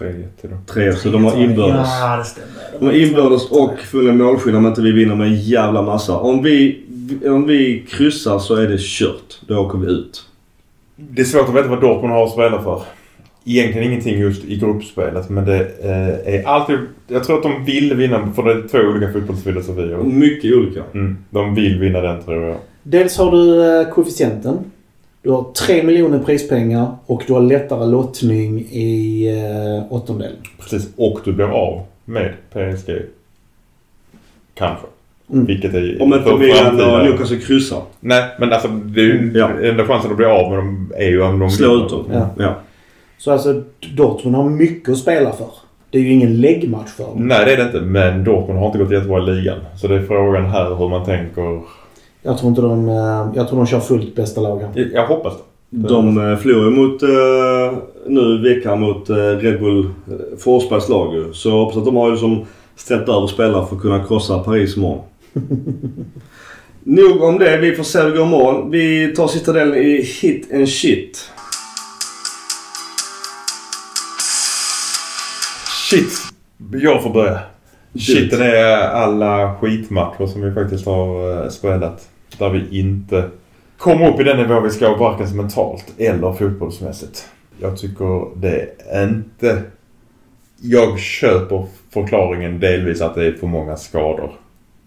3-1 0.00 0.24
idag. 0.42 0.58
Tre, 0.66 0.92
så 0.92 1.08
de 1.08 1.24
har 1.24 1.42
inbördes. 1.42 1.88
Ja, 2.00 2.16
det 2.16 2.24
stämmer. 2.24 2.48
De 2.78 2.86
har 2.86 2.92
inbördes 2.92 3.50
och 3.50 3.78
fulla 3.78 4.12
målskillnad 4.12 4.58
om 4.58 4.66
inte 4.66 4.82
vi 4.82 4.92
vinner 4.92 5.14
med 5.14 5.26
en 5.26 5.40
jävla 5.40 5.82
massa. 5.82 6.18
Om 6.18 6.42
vi, 6.42 6.82
om 7.24 7.46
vi 7.46 7.86
kryssar 7.88 8.38
så 8.38 8.54
är 8.54 8.68
det 8.68 8.80
kört. 8.80 9.40
Då 9.46 9.58
åker 9.58 9.78
vi 9.78 9.86
ut. 9.86 10.24
Det 10.96 11.22
är 11.22 11.26
svårt 11.26 11.48
att 11.48 11.54
veta 11.54 11.68
vad 11.68 11.80
Dortmund 11.80 12.14
har 12.14 12.24
att 12.24 12.32
spela 12.32 12.62
för. 12.62 12.82
Egentligen 13.44 13.92
ingenting 13.92 14.18
just 14.18 14.44
i 14.44 14.56
gruppspelet 14.56 15.28
men 15.28 15.44
det 15.44 15.58
eh, 15.82 16.34
är 16.34 16.46
alltid... 16.46 16.78
Jag 17.08 17.24
tror 17.24 17.36
att 17.36 17.42
de 17.42 17.64
vill 17.64 17.94
vinna 17.94 18.32
för 18.32 18.42
det 18.42 18.52
är 18.52 18.68
två 18.68 18.78
olika 18.78 19.12
fotbollsfilosofier. 19.12 19.96
Mycket 19.96 20.54
olika. 20.54 20.82
Mm, 20.94 21.16
de 21.30 21.54
vill 21.54 21.80
vinna 21.80 22.00
den 22.00 22.22
tror 22.22 22.44
jag. 22.44 22.56
Dels 22.82 23.18
har 23.18 23.30
du 23.30 23.64
eh, 23.80 23.88
koefficienten. 23.88 24.58
Du 25.22 25.30
har 25.30 25.44
3 25.66 25.82
miljoner 25.82 26.18
prispengar 26.18 26.96
och 27.06 27.22
du 27.26 27.32
har 27.32 27.40
lättare 27.40 27.86
lottning 27.86 28.60
i 28.60 29.26
eh, 29.28 29.92
åttondelen. 29.92 30.36
Precis. 30.60 30.88
Och 30.96 31.20
du 31.24 31.32
blir 31.32 31.46
av 31.46 31.82
med 32.04 32.32
PSG. 32.52 32.90
Kanske. 34.54 34.86
Mm. 35.32 35.46
Vilket 35.46 35.74
är... 35.74 36.02
Om 36.02 36.14
inte 36.14 36.24
för 36.24 36.38
Milan 36.38 36.56
framtiden. 36.56 36.94
och 36.94 37.04
Newcastle 37.04 37.36
kryssar. 37.38 37.82
Nej 38.00 38.24
men 38.38 38.52
alltså 38.52 38.68
det 38.68 39.00
är 39.00 39.04
ju... 39.04 39.32
Ja. 39.34 39.50
Enda 39.62 39.86
chansen 39.86 40.10
att 40.10 40.16
bli 40.16 40.26
av 40.26 40.50
med 40.50 40.58
dem 40.58 40.92
är 40.96 41.08
ju 41.08 41.22
om 41.22 41.38
de 41.38 41.50
Slå 41.50 41.68
vinner. 41.72 41.84
ut 41.84 41.90
dem. 41.90 42.04
Ja. 42.12 42.28
Ja. 42.38 42.54
Så 43.18 43.30
alltså 43.32 43.62
Dortmund 43.96 44.36
har 44.36 44.48
mycket 44.50 44.88
att 44.88 44.98
spela 44.98 45.32
för. 45.32 45.48
Det 45.90 45.98
är 45.98 46.02
ju 46.02 46.10
ingen 46.12 46.40
läggmatch 46.40 46.88
för 46.90 47.04
dem. 47.04 47.28
Nej 47.28 47.44
det 47.44 47.52
är 47.52 47.56
det 47.56 47.62
inte. 47.62 47.80
Men 47.80 48.24
Dortmund 48.24 48.58
har 48.58 48.66
inte 48.66 48.78
gått 48.78 48.90
jättebra 48.92 49.18
i 49.22 49.26
ligan. 49.34 49.58
Så 49.76 49.88
det 49.88 49.94
är 49.94 50.02
frågan 50.02 50.46
här 50.46 50.74
hur 50.74 50.88
man 50.88 51.04
tänker. 51.04 51.60
Jag 52.22 52.38
tror 52.38 52.48
inte 52.48 52.60
de... 52.62 52.88
eh, 52.88 53.28
Jag 53.34 53.48
tror 53.48 53.56
de 53.58 53.66
kör 53.66 53.80
fullt 53.80 54.14
bästa 54.14 54.40
lag 54.40 54.60
här. 54.60 54.70
Jag, 54.74 54.92
jag 54.92 55.06
hoppas 55.06 55.32
det. 55.36 55.88
De 55.88 56.18
eh, 56.32 56.36
förlorar 56.36 56.64
ju 56.64 56.70
mot, 56.70 57.02
eh, 57.02 57.78
nu 58.06 58.20
i 58.20 58.54
veckan 58.54 58.80
mot 58.80 59.10
eh, 59.10 59.14
Red 59.16 59.60
Bull 59.60 59.90
Forsbergs 60.38 60.88
lag 60.88 61.14
ju. 61.14 61.32
Så 61.32 61.48
jag 61.48 61.56
hoppas 61.56 61.76
att 61.76 61.84
de 61.84 61.96
har 61.96 62.10
ju 62.10 62.16
som 62.16 62.44
ställt 62.76 63.08
över 63.08 63.26
spelare 63.26 63.66
för 63.66 63.76
att 63.76 63.82
kunna 63.82 64.04
krossa 64.04 64.38
Paris 64.38 64.76
imorgon. 64.76 65.02
Nog 66.84 67.22
om 67.22 67.38
det. 67.38 67.56
Vi 67.56 67.74
får 67.76 67.84
se 67.84 67.98
hur 68.00 68.10
det 68.10 68.16
går 68.16 68.26
imorgon. 68.26 68.70
Vi 68.70 69.14
tar 69.16 69.28
sista 69.28 69.52
delen 69.52 69.74
i 69.74 70.02
Hit 70.02 70.48
and 70.54 70.68
Shit. 70.68 71.30
Shit! 75.90 76.12
Jag 76.72 77.02
får 77.02 77.10
börja. 77.10 77.38
Shit. 77.94 78.02
Shiten 78.18 78.42
är 78.42 78.78
alla 78.88 79.54
skitmatcher 79.60 80.26
som 80.26 80.40
vi 80.42 80.52
faktiskt 80.52 80.86
har 80.86 81.48
spelat. 81.48 82.08
Där 82.40 82.50
vi 82.50 82.78
inte 82.80 83.30
kommer 83.78 84.08
upp 84.08 84.20
i 84.20 84.24
den 84.24 84.36
nivå 84.36 84.60
vi 84.60 84.70
ska 84.70 84.96
varken 84.96 85.36
mentalt 85.36 85.94
eller 85.98 86.32
fotbollsmässigt. 86.32 87.28
Jag 87.60 87.78
tycker 87.78 88.40
det 88.40 88.68
är 88.78 89.08
inte... 89.08 89.62
Jag 90.62 90.98
köper 90.98 91.66
förklaringen 91.90 92.60
delvis 92.60 93.00
att 93.00 93.14
det 93.14 93.26
är 93.26 93.32
för 93.32 93.46
många 93.46 93.76
skador. 93.76 94.30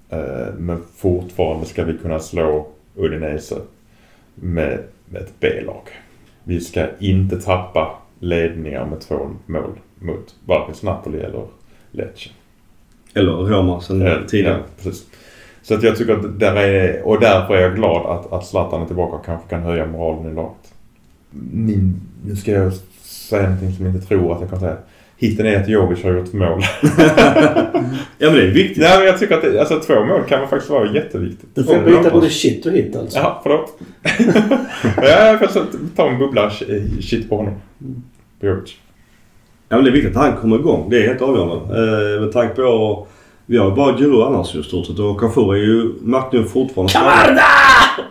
Eh, 0.10 0.54
Men 0.58 0.82
fortfarande 0.96 1.66
ska 1.66 1.84
vi 1.84 1.98
kunna 1.98 2.20
slå 2.20 2.68
Udinese 2.96 3.56
med, 4.36 4.80
ett 5.14 5.34
B-lag. 5.40 5.90
Vi 6.44 6.60
ska 6.60 6.88
inte 7.00 7.42
tappa 7.42 7.96
ledningar 8.20 8.86
med 8.86 9.02
två 9.02 9.30
mål 9.46 9.80
mot 10.00 10.36
varken 10.46 10.76
Napoli 10.84 11.20
eller 11.20 11.44
Lecce. 11.92 12.30
Eller 13.14 13.32
Roma 13.32 13.82
sen 13.82 14.02
Eh, 14.02 14.26
tidigare. 14.28 14.58
Ja, 14.58 14.84
precis. 14.84 15.06
Så 15.64 15.74
att 15.74 15.84
jag 15.84 15.96
tycker 15.98 16.14
att 16.14 16.40
där 16.40 16.56
är, 16.56 17.02
och 17.08 17.20
därför 17.20 17.56
är 17.56 17.62
jag 17.62 17.76
glad 17.76 18.06
att, 18.18 18.34
att 18.34 18.46
Zlatan 18.48 18.82
är 18.82 18.86
tillbaka 18.86 19.16
och 19.16 19.26
kanske 19.26 19.50
kan 19.50 19.62
höja 19.62 19.86
moralen 19.86 20.32
i 20.32 20.36
laget. 20.36 20.74
Min, 21.54 22.02
nu 22.26 22.36
ska 22.36 22.52
jag 22.52 22.74
säga 23.04 23.42
någonting 23.44 23.72
som 23.72 23.86
jag 23.86 23.96
inte 23.96 24.08
tror 24.08 24.34
att 24.36 24.42
jag 24.42 24.50
kan 24.50 24.60
säga. 24.60 24.78
Hitten 25.18 25.46
är 25.46 25.60
att 25.62 25.68
Jovic 25.68 26.04
har 26.04 26.12
gjort 26.14 26.34
mål. 26.34 26.62
Ja 28.18 28.30
men 28.30 28.34
det 28.34 28.42
är 28.48 28.52
viktigt. 28.54 28.78
Nej 28.84 28.98
men 28.98 29.08
jag 29.08 29.20
tycker 29.20 29.36
att 29.36 29.42
det, 29.42 29.60
alltså, 29.60 29.80
två 29.80 30.06
mål 30.06 30.24
kan 30.24 30.48
faktiskt 30.48 30.70
vara 30.72 30.92
jätteviktigt. 30.94 31.50
Du 31.54 31.64
får 31.64 31.80
byta 31.86 32.02
de- 32.04 32.10
både 32.10 32.30
shit 32.30 32.66
och 32.66 32.72
hit 32.72 32.96
alltså. 32.96 33.18
Ja, 33.20 33.40
förlåt. 33.44 33.80
ja, 34.98 35.26
jag 35.28 35.40
får 35.40 35.48
så- 35.48 35.66
ta 35.96 36.10
en 36.10 36.20
bubbla 36.20 36.50
sh- 36.50 37.02
shit 37.02 37.30
på 37.30 37.38
honom. 37.38 37.54
På 38.40 38.46
Jovic. 38.48 38.76
Ja 39.70 39.76
men 39.76 39.84
det 39.86 39.90
är 39.92 39.94
viktigt 39.94 40.18
att 40.18 40.24
han 40.24 40.38
kommer 40.42 40.56
igång. 40.60 40.90
Det 40.90 41.04
är 41.04 41.08
helt 41.08 41.22
avgörande. 41.22 41.56
Eh, 41.56 42.22
med 42.22 42.32
tanke 42.32 42.56
på... 42.56 43.08
Vi 43.54 43.60
har 43.60 43.70
ju 43.70 43.76
bara 43.76 43.98
Giroud 43.98 44.24
annars 44.24 44.56
i 44.56 44.64
stort 44.64 44.86
sett 44.86 45.00
och 45.00 45.20
Cafour 45.20 45.56
är 45.56 45.60
ju 45.60 45.94
märkt 46.02 46.34
nu 46.34 46.44
fortfarande 46.44 46.94
Camarda! 46.94 47.42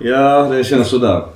Ja, 0.00 0.48
det 0.50 0.64
känns 0.64 0.88
sådär. 0.88 1.16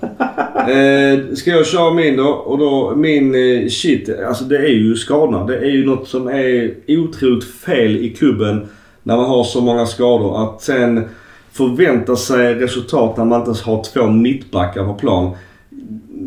eh, 0.56 1.34
ska 1.34 1.50
jag 1.50 1.66
köra 1.66 1.94
min 1.94 2.16
då? 2.16 2.28
Och 2.28 2.58
då 2.58 2.92
min 2.96 3.34
eh, 3.34 3.68
shit. 3.68 4.10
Alltså 4.28 4.44
det 4.44 4.56
är 4.56 4.68
ju 4.68 4.96
skadorna. 4.96 5.44
Det 5.44 5.56
är 5.56 5.70
ju 5.70 5.86
något 5.86 6.08
som 6.08 6.28
är 6.28 6.74
otroligt 6.88 7.44
fel 7.44 7.96
i 7.96 8.10
klubben 8.10 8.68
när 9.02 9.16
man 9.16 9.26
har 9.26 9.44
så 9.44 9.60
många 9.60 9.86
skador. 9.86 10.42
Att 10.42 10.62
sen 10.62 11.04
förvänta 11.52 12.16
sig 12.16 12.54
resultat 12.54 13.16
när 13.16 13.24
man 13.24 13.40
inte 13.40 13.48
ens 13.48 13.62
har 13.62 13.84
två 13.84 14.06
mittbackar 14.06 14.84
på 14.84 14.94
plan. 14.94 15.36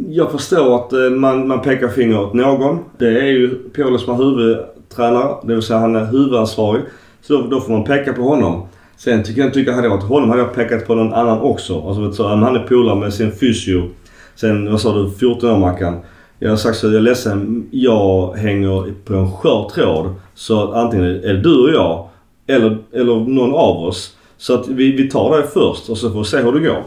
Jag 0.10 0.32
förstår 0.32 0.76
att 0.76 0.94
eh, 0.94 1.00
man, 1.00 1.48
man 1.48 1.62
pekar 1.62 1.88
finger 1.88 2.20
åt 2.20 2.34
någon. 2.34 2.80
Det 2.98 3.20
är 3.20 3.28
ju 3.28 3.50
Pioli 3.50 3.98
som 3.98 4.14
är 4.14 4.18
huvudtränare. 4.18 5.36
Det 5.44 5.54
vill 5.54 5.64
säga 5.64 5.80
han 5.80 5.96
är 5.96 6.06
huvudansvarig. 6.06 6.82
Så 7.22 7.41
då, 7.41 7.62
får 7.62 7.72
man 7.72 7.84
peka 7.84 8.14
på 8.14 8.22
honom. 8.22 8.68
Sen 8.98 9.24
tycker 9.24 9.41
jag, 9.41 9.54
tycker 9.54 9.72
hade 9.72 9.88
jag 9.88 9.96
varit 9.96 10.10
honom 10.10 10.30
hade 10.30 10.41
jag 10.41 10.54
pekat 10.54 10.88
på 10.88 10.96
någon 10.96 11.14
annan 11.14 11.40
också. 11.40 11.88
Alltså, 11.88 12.02
vet 12.02 12.12
du, 12.12 12.16
så, 12.16 12.28
han 12.28 12.56
är 12.56 12.68
polare 12.68 13.00
med 13.00 13.14
sin 13.14 13.32
fysio. 13.32 13.90
Sen, 14.36 14.72
vad 14.72 14.82
sa 14.82 14.98
du, 14.98 15.12
14 15.12 15.50
år 15.50 15.58
Mackan. 15.58 16.00
Jag 16.40 16.50
har 16.50 16.58
sagt 16.58 16.78
så, 16.78 16.88
jag 16.88 16.96
är 16.96 17.02
ledsen. 17.02 17.68
Jag 17.72 18.34
hänger 18.34 18.94
på 19.06 19.14
en 19.14 19.32
skör 19.32 19.70
tråd. 19.76 20.14
Så 20.36 20.74
antingen 20.74 21.06
är 21.06 21.34
det 21.34 21.41
du 21.41 21.64
och 21.64 21.74
jag 21.74 22.10
eller, 22.48 22.78
eller 22.94 23.16
någon 23.16 23.54
av 23.54 23.78
oss. 23.78 24.16
Så 24.38 24.54
att 24.54 24.68
vi, 24.68 24.91
vi 24.91 25.10
tar 25.10 25.38
det 25.38 25.48
först 25.48 25.90
och 25.90 25.98
så 25.98 26.12
får 26.12 26.20
vi 26.20 26.26
se 26.26 26.38
hur 26.38 26.52
det 26.52 26.68
går. 26.68 26.84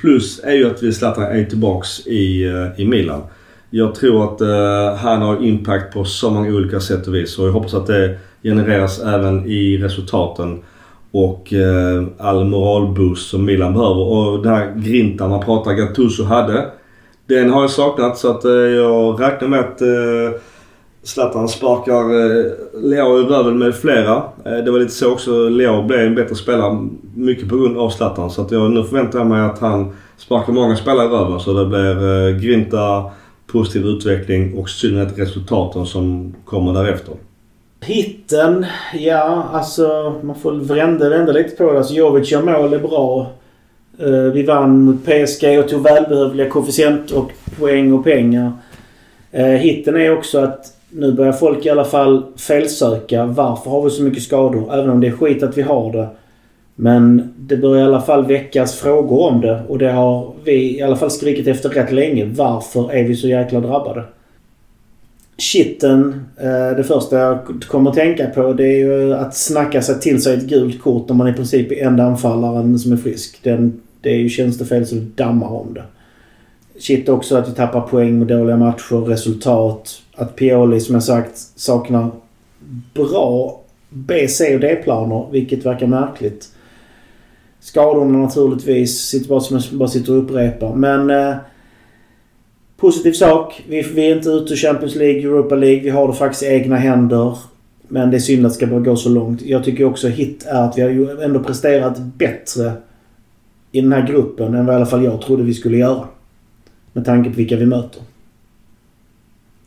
Plus 0.00 0.40
är 0.44 0.52
ju 0.52 0.70
att 0.70 0.82
vi 0.82 0.92
Zlatan 0.92 1.24
är 1.24 1.44
tillbaks 1.44 2.06
i, 2.06 2.44
eh, 2.44 2.80
i 2.80 2.84
Milan. 2.84 3.22
Jag 3.70 3.94
tror 3.94 4.24
att 4.24 4.40
eh, 4.40 4.96
han 4.96 5.22
har 5.22 5.44
impact 5.44 5.94
på 5.94 6.04
så 6.04 6.30
många 6.30 6.48
olika 6.48 6.80
sätt 6.80 7.06
och 7.06 7.14
vis 7.14 7.38
och 7.38 7.46
jag 7.46 7.52
hoppas 7.52 7.74
att 7.74 7.86
det 7.86 8.18
genereras 8.46 9.00
även 9.02 9.46
i 9.46 9.78
resultaten 9.78 10.62
och 11.10 11.52
eh, 11.52 12.04
all 12.18 12.44
moralboost 12.44 13.30
som 13.30 13.44
Milan 13.44 13.74
behöver. 13.74 14.02
Och 14.02 14.42
den 14.42 14.54
här 14.54 14.74
grintan 14.76 15.30
man 15.30 15.44
pratar 15.44 15.72
Gattuso 15.72 16.24
hade. 16.24 16.66
Den 17.26 17.50
har 17.50 17.60
jag 17.60 17.70
saknat 17.70 18.18
så 18.18 18.30
att 18.30 18.44
eh, 18.44 18.52
jag 18.52 19.20
räknar 19.20 19.48
med 19.48 19.60
att 19.60 19.80
eh, 19.80 20.40
Zlatan 21.02 21.48
sparkar 21.48 22.02
eh, 22.02 22.52
Leo 22.82 23.20
i 23.20 23.22
röven 23.22 23.58
med 23.58 23.74
flera. 23.74 24.16
Eh, 24.44 24.64
det 24.64 24.70
var 24.70 24.78
lite 24.78 24.92
så 24.92 25.12
också. 25.12 25.48
Leo 25.48 25.82
blev 25.82 26.00
en 26.00 26.14
bättre 26.14 26.34
spelare 26.34 26.88
mycket 27.14 27.48
på 27.48 27.56
grund 27.56 27.78
av 27.78 27.90
Zlatan. 27.90 28.30
Så 28.30 28.42
att 28.42 28.50
jag, 28.50 28.70
nu 28.70 28.84
förväntar 28.84 29.18
jag 29.18 29.26
mig 29.26 29.40
att 29.40 29.58
han 29.58 29.92
sparkar 30.16 30.52
många 30.52 30.76
spelare 30.76 31.06
i 31.06 31.08
röven 31.08 31.40
så 31.40 31.52
det 31.52 31.66
blir 31.66 32.28
eh, 32.28 32.36
grinta, 32.36 33.04
positiv 33.46 33.86
utveckling 33.86 34.58
och 34.58 34.68
i 34.68 34.70
synnerhet 34.70 35.18
resultaten 35.18 35.86
som 35.86 36.34
kommer 36.44 36.72
därefter. 36.72 37.14
Hitten, 37.80 38.66
ja 38.94 39.48
alltså 39.52 40.14
man 40.22 40.36
får 40.36 40.52
vända, 40.52 41.08
vända 41.08 41.32
lite 41.32 41.56
på 41.56 41.72
det. 41.72 41.78
Alltså 41.78 41.94
Jovic 41.94 42.32
gör 42.32 42.42
mål, 42.42 42.74
är 42.74 42.78
bra. 42.78 43.26
Eh, 43.98 44.32
vi 44.32 44.42
vann 44.42 44.80
mot 44.80 45.04
PSG 45.04 45.58
och 45.58 45.68
tog 45.68 45.82
välbehövliga 45.82 46.48
koefficient 46.48 47.10
och 47.10 47.30
poäng 47.58 47.92
och 47.92 48.04
pengar. 48.04 48.52
Eh, 49.32 49.46
hitten 49.46 49.96
är 49.96 50.18
också 50.18 50.38
att 50.38 50.72
nu 50.90 51.12
börjar 51.12 51.32
folk 51.32 51.66
i 51.66 51.70
alla 51.70 51.84
fall 51.84 52.22
felsöka. 52.36 53.26
Varför 53.26 53.70
har 53.70 53.82
vi 53.82 53.90
så 53.90 54.02
mycket 54.02 54.22
skador? 54.22 54.74
Även 54.74 54.90
om 54.90 55.00
det 55.00 55.06
är 55.06 55.12
skit 55.12 55.42
att 55.42 55.58
vi 55.58 55.62
har 55.62 55.92
det. 55.92 56.08
Men 56.74 57.34
det 57.36 57.56
börjar 57.56 57.82
i 57.82 57.86
alla 57.86 58.00
fall 58.00 58.26
väckas 58.26 58.74
frågor 58.74 59.20
om 59.20 59.40
det 59.40 59.62
och 59.68 59.78
det 59.78 59.92
har 59.92 60.32
vi 60.44 60.78
i 60.78 60.82
alla 60.82 60.96
fall 60.96 61.10
skrikit 61.10 61.46
efter 61.46 61.68
rätt 61.68 61.92
länge. 61.92 62.24
Varför 62.24 62.92
är 62.92 63.04
vi 63.04 63.16
så 63.16 63.28
jäkla 63.28 63.60
drabbade? 63.60 64.04
Shitten, 65.38 66.26
eh, 66.36 66.76
det 66.76 66.84
första 66.84 67.18
jag 67.18 67.38
kommer 67.68 67.90
att 67.90 67.96
tänka 67.96 68.26
på 68.26 68.52
det 68.52 68.66
är 68.66 68.78
ju 68.78 69.14
att 69.14 69.36
snacka 69.36 69.82
sig 69.82 70.00
till 70.00 70.22
sig 70.22 70.36
ett 70.36 70.48
gult 70.48 70.82
kort 70.82 71.08
när 71.08 71.16
man 71.16 71.28
i 71.28 71.32
princip 71.32 71.72
är 71.72 71.86
enda 71.86 72.04
anfallaren 72.04 72.78
som 72.78 72.92
är 72.92 72.96
frisk. 72.96 73.38
Den, 73.42 73.80
det 74.00 74.10
är 74.10 74.18
ju 74.18 74.28
tjänstefel 74.28 74.86
så 74.86 74.94
det 74.94 75.16
dammar 75.16 75.48
om 75.48 75.74
det. 75.74 75.84
Shit 76.78 77.08
också 77.08 77.36
att 77.36 77.48
vi 77.48 77.52
tappar 77.52 77.80
poäng 77.80 78.18
med 78.18 78.26
dåliga 78.26 78.56
matcher, 78.56 79.06
resultat. 79.06 80.02
Att 80.14 80.36
Pioli 80.36 80.80
som 80.80 80.94
jag 80.94 81.04
sagt 81.04 81.38
saknar 81.56 82.10
bra 82.94 83.60
B, 83.88 84.28
C 84.28 84.54
och 84.54 84.60
D-planer, 84.60 85.26
vilket 85.32 85.66
verkar 85.66 85.86
märkligt. 85.86 86.48
Skadorna 87.60 88.18
naturligtvis, 88.18 89.00
sitter 89.00 89.28
bara 89.28 89.40
som 89.40 89.56
jag 89.56 89.78
bara 89.78 89.88
sitter 89.88 90.12
och 90.12 90.22
upprepar. 90.22 90.74
Men 90.74 91.10
eh, 91.10 91.36
positiv 92.76 93.12
sak. 93.12 93.64
Vi, 93.68 93.82
vi 93.82 94.10
är 94.10 94.16
inte 94.16 94.28
ute 94.28 94.52
ur 94.52 94.56
Champions 94.56 94.94
League, 94.94 95.20
Europa 95.20 95.54
League. 95.54 95.82
Vi 95.82 95.90
har 95.90 96.08
det 96.08 96.14
faktiskt 96.14 96.42
i 96.42 96.46
egna 96.46 96.76
händer. 96.76 97.38
Men 97.88 98.10
det 98.10 98.16
är 98.16 98.20
synd 98.20 98.46
att 98.46 98.52
det 98.52 98.56
ska 98.56 98.66
behöva 98.66 98.84
gå 98.84 98.96
så 98.96 99.08
långt. 99.08 99.42
Jag 99.42 99.64
tycker 99.64 99.84
också 99.84 100.08
hit 100.08 100.46
är 100.46 100.62
att 100.62 100.78
vi 100.78 100.82
har 100.82 100.90
ju 100.90 101.20
ändå 101.20 101.40
presterat 101.40 101.98
bättre 101.98 102.72
i 103.72 103.80
den 103.80 103.92
här 103.92 104.06
gruppen 104.06 104.54
än 104.54 104.66
vad 104.66 104.74
i 104.74 104.76
alla 104.76 104.86
fall 104.86 105.04
jag 105.04 105.22
trodde 105.22 105.42
vi 105.42 105.54
skulle 105.54 105.76
göra. 105.76 106.04
Med 106.92 107.04
tanke 107.04 107.30
på 107.30 107.36
vilka 107.36 107.56
vi 107.56 107.66
möter. 107.66 108.02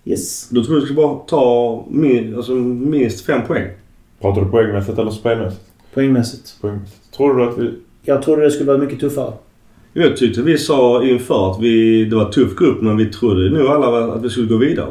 Yes. 0.06 0.50
Då 0.50 0.64
tror 0.64 0.76
jag 0.76 0.84
du 0.84 0.86
ska 0.86 0.96
bara 0.96 1.16
ta 1.16 1.86
min, 1.90 2.36
alltså, 2.36 2.52
minst 2.52 3.26
fem 3.26 3.42
poäng. 3.48 3.68
Pratar 4.22 4.42
du 4.42 4.52
poängmässigt 4.52 5.00
eller 5.00 5.12
spelmässigt? 5.12 5.64
Poängmässigt. 5.94 6.56
Poängmässigt. 6.62 7.12
Tror 7.18 7.38
du 7.38 7.50
att 7.50 7.58
vi... 7.58 7.74
Jag 8.02 8.22
trodde 8.22 8.44
det 8.44 8.52
skulle 8.52 8.68
vara 8.68 8.78
mycket 8.78 9.00
tuffare. 9.00 9.34
Jag 9.94 10.18
tyckte 10.18 10.42
vi 10.42 10.58
sa 10.58 11.04
inför 11.04 11.52
att 11.52 11.60
vi, 11.62 12.06
det 12.06 12.16
var 12.16 12.26
en 12.26 12.32
tuff 12.32 12.56
grupp 12.56 12.82
men 12.82 12.98
vi 12.98 13.06
trodde 13.06 13.50
nog 13.50 13.68
alla 13.68 14.14
att 14.14 14.24
vi 14.24 14.30
skulle 14.30 14.48
gå 14.48 14.58
vidare. 14.58 14.90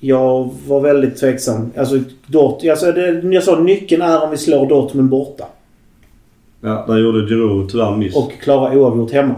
Jag 0.00 0.50
var 0.66 0.80
väldigt 0.80 1.16
tveksam. 1.16 1.70
Alltså, 1.76 1.98
Dort, 2.26 2.64
alltså 2.70 2.92
det, 2.92 3.20
jag 3.32 3.42
sa 3.42 3.58
nyckeln 3.58 4.02
är 4.02 4.24
om 4.24 4.30
vi 4.30 4.36
slår 4.36 4.68
Dortmund 4.68 5.08
borta. 5.08 5.44
Ja, 6.60 6.84
där 6.88 6.98
gjorde 6.98 7.28
Giroud 7.28 7.68
tyvärr 7.68 7.96
miss. 7.96 8.16
Och 8.16 8.32
klarar 8.42 8.76
oavgjort 8.76 9.12
hemma. 9.12 9.34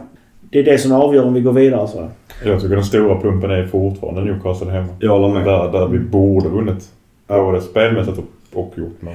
Det 0.51 0.59
är 0.59 0.64
det 0.64 0.78
som 0.78 0.93
avgör 0.93 1.24
om 1.24 1.34
vi 1.34 1.40
går 1.40 1.52
vidare. 1.52 1.89
Så. 1.89 2.09
Jag 2.44 2.60
tycker 2.60 2.74
den 2.74 2.84
stora 2.84 3.20
pumpen 3.20 3.51
är 3.51 3.66
fortfarande 3.66 4.24
Newcastle 4.24 4.70
hemma. 4.70 4.89
Jag 5.01 5.10
håller 5.10 5.34
med. 5.34 5.44
Där, 5.44 5.72
där 5.72 5.86
vi 5.86 5.98
borde 5.98 6.48
vunnit. 6.48 6.89
Både 7.26 7.60
spelmässigt 7.60 8.18
och, 8.18 8.24
och 8.52 8.72
gjort 8.76 8.97
men... 9.01 9.14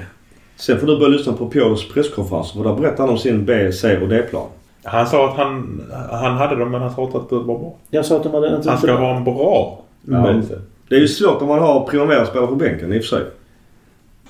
Sen 0.56 0.80
får 0.80 0.88
du 0.88 0.98
börja 0.98 1.08
lyssna 1.08 1.34
på 1.34 1.46
Piolos 1.46 1.90
presskonferens 1.94 2.56
och 2.56 2.64
där 2.64 2.76
berättar 2.76 3.04
han 3.04 3.10
om 3.10 3.18
sin 3.18 3.46
B, 3.46 3.72
C 3.72 3.98
och 4.02 4.10
D-plan. 4.10 4.48
Han 4.88 5.08
sa 5.08 5.30
att 5.30 5.38
han, 5.38 5.82
han 6.12 6.38
hade 6.38 6.56
dem 6.56 6.72
men 6.72 6.82
han 6.82 6.96
sa 6.96 7.04
att 7.04 7.30
det 7.30 7.36
var 7.36 7.44
bra. 7.44 7.76
Jag 7.90 8.06
sa 8.06 8.18
att 8.18 8.24
de 8.24 8.34
hade 8.34 8.56
inte... 8.56 8.70
Han 8.70 8.78
ska 8.78 8.92
ha 8.92 9.18
en 9.18 9.24
bra 9.24 9.84
Mm. 10.08 10.44
Det 10.90 10.96
är 10.96 11.00
ju 11.00 11.08
svårt 11.08 11.42
om 11.42 11.48
man 11.48 11.60
har 11.60 11.86
Primavera-spelare 11.86 12.48
på 12.48 12.56
bänken 12.56 12.94
i 12.94 13.00
och 13.00 13.04
för 13.04 13.18
sig. 13.18 13.26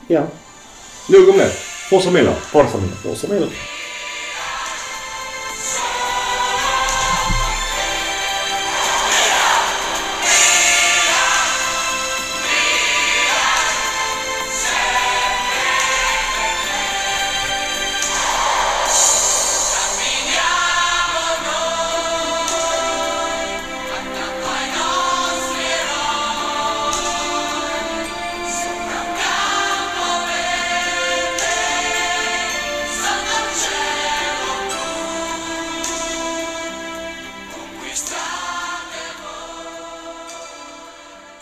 Ja. 0.08 0.22
Nog 1.10 1.30
om 1.30 1.38
det. 1.38 1.52
Forza 1.90 2.12
Milan. 2.12 2.34
Forza 2.34 2.78
Milan. 2.78 2.96
Forza 2.96 3.28
Milan. 3.34 3.50